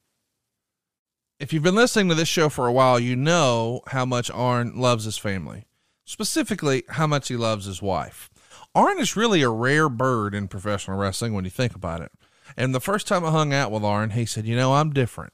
If 1.38 1.52
you've 1.52 1.62
been 1.62 1.74
listening 1.74 2.08
to 2.08 2.14
this 2.14 2.28
show 2.28 2.48
for 2.48 2.68
a 2.68 2.72
while, 2.72 3.00
you 3.00 3.16
know 3.16 3.82
how 3.88 4.04
much 4.04 4.30
Arn 4.30 4.76
loves 4.76 5.04
his 5.04 5.18
family, 5.18 5.64
specifically, 6.04 6.84
how 6.88 7.08
much 7.08 7.28
he 7.28 7.36
loves 7.36 7.66
his 7.66 7.82
wife. 7.82 8.30
Arn 8.74 8.98
is 8.98 9.16
really 9.16 9.42
a 9.42 9.50
rare 9.50 9.88
bird 9.88 10.34
in 10.34 10.48
professional 10.48 10.96
wrestling 10.96 11.34
when 11.34 11.44
you 11.44 11.50
think 11.50 11.74
about 11.74 12.00
it. 12.00 12.10
And 12.56 12.74
the 12.74 12.80
first 12.80 13.06
time 13.06 13.24
I 13.24 13.30
hung 13.30 13.52
out 13.52 13.70
with 13.70 13.84
Arn, 13.84 14.10
he 14.10 14.26
said, 14.26 14.46
You 14.46 14.56
know, 14.56 14.74
I'm 14.74 14.92
different. 14.92 15.32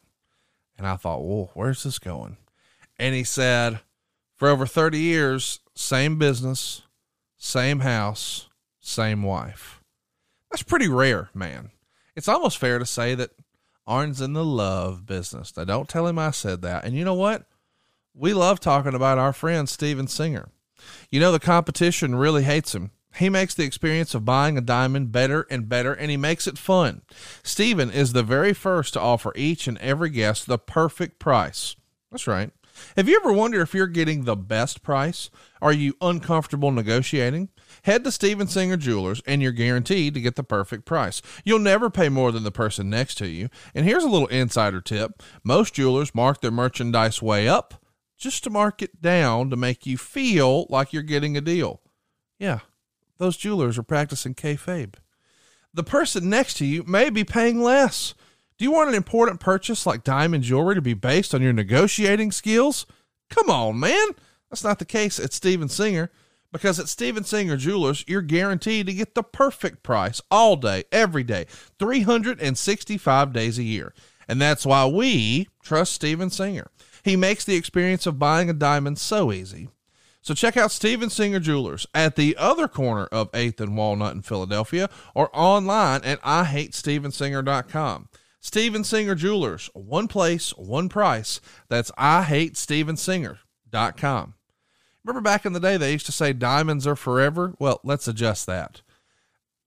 And 0.77 0.87
I 0.87 0.97
thought, 0.97 1.25
Well, 1.25 1.51
where's 1.55 1.83
this 1.83 1.99
going? 1.99 2.37
And 2.99 3.15
he 3.15 3.25
said, 3.25 3.81
For 4.37 4.49
over 4.49 4.67
30 4.67 4.99
years, 4.99 5.61
same 5.75 6.19
business, 6.19 6.83
same 7.37 7.81
house, 7.81 8.49
same 8.81 9.23
wife. 9.23 9.83
That's 10.51 10.63
pretty 10.63 10.89
rare, 10.89 11.31
man. 11.35 11.71
It's 12.17 12.29
almost 12.29 12.59
fair 12.59 12.79
to 12.79 12.87
say 12.87 13.15
that 13.15 13.31
Arn's 13.87 14.21
in 14.21 14.33
the 14.33 14.45
love 14.45 15.07
business. 15.07 15.57
Now, 15.57 15.65
don't 15.65 15.89
tell 15.89 16.07
him 16.07 16.19
I 16.19 16.33
said 16.33 16.63
that. 16.63 16.85
And 16.85 16.97
you 16.97 17.05
know 17.05 17.15
what? 17.15 17.47
We 18.15 18.35
love 18.35 18.59
talking 18.59 18.95
about 18.95 19.19
our 19.19 19.33
friend 19.33 19.69
Steven 19.69 20.09
Singer. 20.09 20.49
You 21.11 21.21
know, 21.21 21.31
the 21.31 21.39
competition 21.39 22.17
really 22.17 22.43
hates 22.43 22.75
him. 22.75 22.91
He 23.17 23.29
makes 23.29 23.55
the 23.55 23.65
experience 23.65 24.15
of 24.15 24.25
buying 24.25 24.57
a 24.57 24.63
diamond 24.63 25.11
better 25.13 25.47
and 25.51 25.69
better, 25.69 25.93
and 25.93 26.11
he 26.11 26.17
makes 26.17 26.47
it 26.47 26.59
fun. 26.59 27.03
Steven 27.43 27.91
is 27.91 28.13
the 28.13 28.23
very 28.23 28.53
first 28.53 28.93
to 28.95 29.01
offer 29.01 29.33
each 29.35 29.67
and 29.67 29.79
every 29.79 30.11
guest 30.11 30.47
the 30.47 30.59
perfect 30.59 31.19
price. 31.19 31.75
That's 32.11 32.27
right. 32.27 32.51
Have 32.97 33.09
you 33.09 33.17
ever 33.17 33.33
wondered 33.33 33.63
if 33.63 33.75
you're 33.75 33.87
getting 33.87 34.25
the 34.25 34.37
best 34.37 34.83
price? 34.83 35.31
Are 35.61 35.73
you 35.73 35.95
uncomfortable 36.01 36.71
negotiating? 36.71 37.49
Head 37.83 38.05
to 38.05 38.13
Steven 38.13 38.47
Singer 38.47 38.77
Jewelers 38.77 39.21
and 39.27 39.43
you're 39.43 39.53
guaranteed 39.53 40.15
to 40.15 40.21
get 40.21 40.37
the 40.37 40.45
perfect 40.45 40.85
price. 40.85 41.21
You'll 41.45 41.59
never 41.59 41.91
pay 41.91 42.09
more 42.09 42.33
than 42.33 42.45
the 42.45 42.51
person 42.51 42.89
next 42.89 43.17
to 43.17 43.27
you. 43.27 43.49
And 43.75 43.85
here's 43.85 44.05
a 44.05 44.09
little 44.09 44.29
insider 44.29 44.81
tip 44.81 45.23
most 45.43 45.75
jewelers 45.75 46.15
mark 46.15 46.41
their 46.41 46.51
merchandise 46.51 47.21
way 47.21 47.49
up 47.49 47.85
just 48.17 48.45
to 48.45 48.51
mark 48.51 48.83
it 48.83 49.01
down 49.01 49.51
to 49.51 49.57
make 49.57 49.87
you 49.87 49.97
feel 49.97 50.67
like 50.69 50.93
you're 50.93 51.03
getting 51.03 51.37
a 51.37 51.41
deal. 51.41 51.81
Yeah, 52.39 52.61
those 53.19 53.37
jewelers 53.37 53.79
are 53.79 53.83
practicing 53.83 54.35
kayfabe. 54.35 54.95
The 55.75 55.85
person 55.85 56.29
next 56.29 56.55
to 56.55 56.67
you 56.67 56.83
may 56.85 57.11
be 57.11 57.25
paying 57.25 57.63
less. 57.63 58.15
Do 58.57 58.65
you 58.65 58.73
want 58.73 58.89
an 58.89 58.95
important 58.95 59.41
purchase 59.41 59.87
like 59.87 60.03
diamond 60.03 60.45
jewelry 60.45 60.75
to 60.75 60.83
be 60.83 60.95
based 60.95 61.35
on 61.35 61.43
your 61.43 61.53
negotiating 61.53 62.33
skills? 62.33 62.87
Come 63.31 63.51
on, 63.51 63.79
man. 63.79 64.09
That's 64.51 64.65
not 64.65 64.79
the 64.79 64.85
case 64.85 65.21
at 65.21 65.33
Steven 65.33 65.69
Singer 65.69 66.11
because 66.53 66.81
at 66.81 66.89
Steven 66.89 67.25
Singer 67.25 67.57
Jewelers, 67.57 68.05
you're 68.09 68.23
guaranteed 68.23 68.87
to 68.87 68.95
get 68.95 69.15
the 69.15 69.23
perfect 69.23 69.83
price 69.83 70.21
all 70.31 70.57
day, 70.57 70.85
every 70.91 71.23
day, 71.23 71.47
365 71.79 73.33
days 73.33 73.59
a 73.59 73.63
year. 73.63 73.93
And 74.27 74.41
that's 74.41 74.67
why 74.67 74.87
we 74.87 75.49
trust 75.63 75.93
Steven 75.93 76.31
Singer. 76.31 76.71
He 77.03 77.17
makes 77.17 77.45
the 77.45 77.57
experience 77.57 78.07
of 78.07 78.19
buying 78.19 78.51
a 78.51 78.55
diamond 78.55 78.99
so 78.99 79.33
easy. 79.33 79.69
So 80.29 80.35
check 80.35 80.59
out 80.59 80.71
Steven 80.71 81.09
Singer 81.09 81.41
Jewelers 81.41 81.87
at 81.95 82.15
the 82.15 82.37
other 82.37 82.69
corner 82.69 83.07
of 83.07 83.33
8th 83.33 83.63
and 83.63 83.79
Walnut 83.79 84.15
in 84.15 84.21
Philadelphia 84.21 84.91
or 85.15 85.31
online 85.33 86.05
at 86.05 86.21
IHateStevenSinger.com. 86.21 88.11
Steven 88.39 88.85
Singer 88.85 89.15
Jewelers, 89.15 89.71
one 89.73 90.07
place, 90.07 90.51
one 90.51 90.91
price. 90.91 91.41
That's 91.71 91.91
IHateStevenSinger.com. 91.93 94.35
Remember 95.03 95.23
back 95.23 95.47
in 95.47 95.55
the 95.55 95.61
day, 95.61 95.79
they 95.79 95.93
used 95.93 96.05
to 96.05 96.13
say 96.13 96.35
diamonds 96.35 96.87
are 96.87 96.95
forever? 96.95 97.55
Well, 97.59 97.81
let's 97.83 98.07
adjust 98.07 98.45
that. 98.49 98.83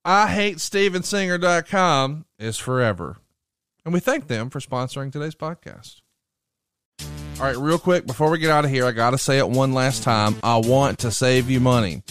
IHateStevenSinger.com 0.06 2.26
is 2.38 2.60
forever. 2.60 3.18
And 3.84 3.96
we 3.96 4.00
thank 4.00 4.28
them 4.28 4.52
for 4.52 4.60
sponsoring 4.60 5.12
today's 5.12 5.34
podcast. 5.34 6.02
All 7.40 7.48
right, 7.48 7.58
real 7.58 7.80
quick, 7.80 8.06
before 8.06 8.30
we 8.30 8.38
get 8.38 8.52
out 8.52 8.66
of 8.66 8.72
here, 8.72 8.86
I 8.86 8.92
got 8.92 9.12
to 9.12 9.18
say 9.18 9.40
it 9.40 9.50
one 9.50 9.74
last 9.74 10.04
time. 10.04 10.36
I 10.44 10.58
want 10.58 11.00
to 11.00 11.12
save 11.12 11.50
you 11.50 11.60
money. 11.60 12.04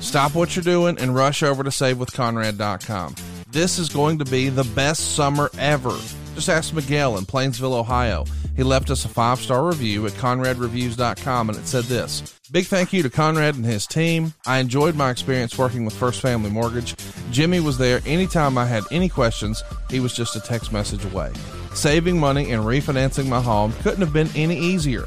Stop 0.00 0.34
what 0.34 0.54
you're 0.54 0.62
doing 0.62 0.98
and 0.98 1.14
rush 1.14 1.42
over 1.42 1.64
to 1.64 1.70
savewithconrad.com. 1.70 3.16
This 3.50 3.78
is 3.78 3.88
going 3.88 4.18
to 4.18 4.24
be 4.24 4.48
the 4.48 4.64
best 4.64 5.16
summer 5.16 5.50
ever. 5.58 5.96
Just 6.34 6.48
ask 6.48 6.72
Miguel 6.72 7.16
in 7.18 7.26
Painesville, 7.26 7.74
Ohio. 7.74 8.24
He 8.54 8.62
left 8.62 8.90
us 8.90 9.04
a 9.04 9.08
five 9.08 9.40
star 9.40 9.66
review 9.66 10.06
at 10.06 10.12
conradreviews.com 10.12 11.50
and 11.50 11.58
it 11.58 11.66
said 11.66 11.84
this 11.84 12.35
Big 12.52 12.66
thank 12.66 12.92
you 12.92 13.02
to 13.02 13.10
Conrad 13.10 13.56
and 13.56 13.64
his 13.64 13.88
team. 13.88 14.32
I 14.46 14.58
enjoyed 14.58 14.94
my 14.94 15.10
experience 15.10 15.58
working 15.58 15.84
with 15.84 15.96
First 15.96 16.20
Family 16.20 16.48
Mortgage. 16.48 16.94
Jimmy 17.32 17.58
was 17.58 17.76
there 17.76 18.00
anytime 18.06 18.56
I 18.56 18.66
had 18.66 18.84
any 18.92 19.08
questions, 19.08 19.64
he 19.90 19.98
was 19.98 20.14
just 20.14 20.36
a 20.36 20.40
text 20.40 20.72
message 20.72 21.04
away. 21.04 21.32
Saving 21.74 22.20
money 22.20 22.52
and 22.52 22.62
refinancing 22.62 23.26
my 23.26 23.40
home 23.40 23.72
couldn't 23.82 24.00
have 24.00 24.12
been 24.12 24.30
any 24.36 24.56
easier. 24.56 25.06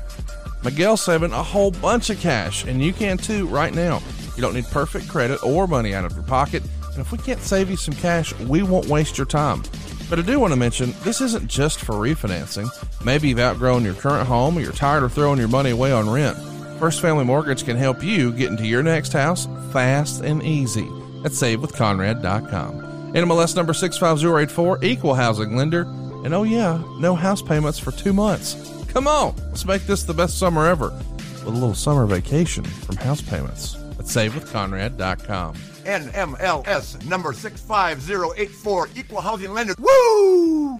Miguel's 0.65 1.01
saving 1.01 1.31
a 1.31 1.41
whole 1.41 1.71
bunch 1.71 2.09
of 2.09 2.19
cash, 2.19 2.65
and 2.65 2.83
you 2.83 2.91
can 2.91 3.17
too 3.17 3.47
right 3.47 3.73
now. 3.73 4.01
You 4.35 4.41
don't 4.41 4.53
need 4.53 4.65
perfect 4.65 5.07
credit 5.07 5.41
or 5.41 5.65
money 5.65 5.95
out 5.95 6.03
of 6.03 6.13
your 6.13 6.23
pocket, 6.23 6.61
and 6.91 6.99
if 6.99 7.13
we 7.13 7.19
can't 7.19 7.41
save 7.41 7.69
you 7.69 7.77
some 7.77 7.93
cash, 7.95 8.37
we 8.39 8.63
won't 8.63 8.87
waste 8.87 9.17
your 9.17 9.25
time. 9.25 9.63
But 10.09 10.19
I 10.19 10.23
do 10.23 10.41
want 10.41 10.51
to 10.51 10.59
mention 10.59 10.93
this 11.03 11.21
isn't 11.21 11.47
just 11.47 11.79
for 11.79 11.93
refinancing. 11.93 12.69
Maybe 13.05 13.29
you've 13.29 13.39
outgrown 13.39 13.85
your 13.85 13.93
current 13.93 14.27
home 14.27 14.57
or 14.57 14.61
you're 14.61 14.73
tired 14.73 15.03
of 15.03 15.13
throwing 15.13 15.39
your 15.39 15.47
money 15.47 15.69
away 15.69 15.93
on 15.93 16.09
rent. 16.09 16.37
First 16.79 17.01
Family 17.01 17.25
Mortgage 17.25 17.65
can 17.65 17.75
help 17.75 18.01
you 18.01 18.31
get 18.31 18.49
into 18.49 18.65
your 18.65 18.81
next 18.81 19.11
house 19.11 19.49
fast 19.73 20.23
and 20.23 20.41
easy 20.41 20.85
at 21.25 21.31
SaveWithConrad.com. 21.31 23.13
NMLS 23.13 23.55
number 23.55 23.73
65084, 23.73 24.85
equal 24.85 25.13
housing 25.13 25.57
lender. 25.57 25.81
And 26.23 26.33
oh, 26.33 26.43
yeah, 26.43 26.81
no 26.97 27.15
house 27.15 27.41
payments 27.41 27.79
for 27.79 27.91
two 27.91 28.13
months. 28.13 28.85
Come 28.87 29.07
on, 29.07 29.35
let's 29.49 29.65
make 29.65 29.81
this 29.83 30.03
the 30.03 30.13
best 30.13 30.39
summer 30.39 30.67
ever 30.67 30.89
with 30.89 31.47
a 31.47 31.49
little 31.49 31.75
summer 31.75 32.05
vacation 32.05 32.63
from 32.63 32.95
house 32.95 33.21
payments 33.21 33.75
at 33.75 34.05
SaveWithConrad.com. 34.05 35.55
NMLS 35.83 37.05
number 37.05 37.33
65084, 37.33 38.89
equal 38.95 39.21
housing 39.21 39.53
lender. 39.53 39.75
Woo! 39.77 40.79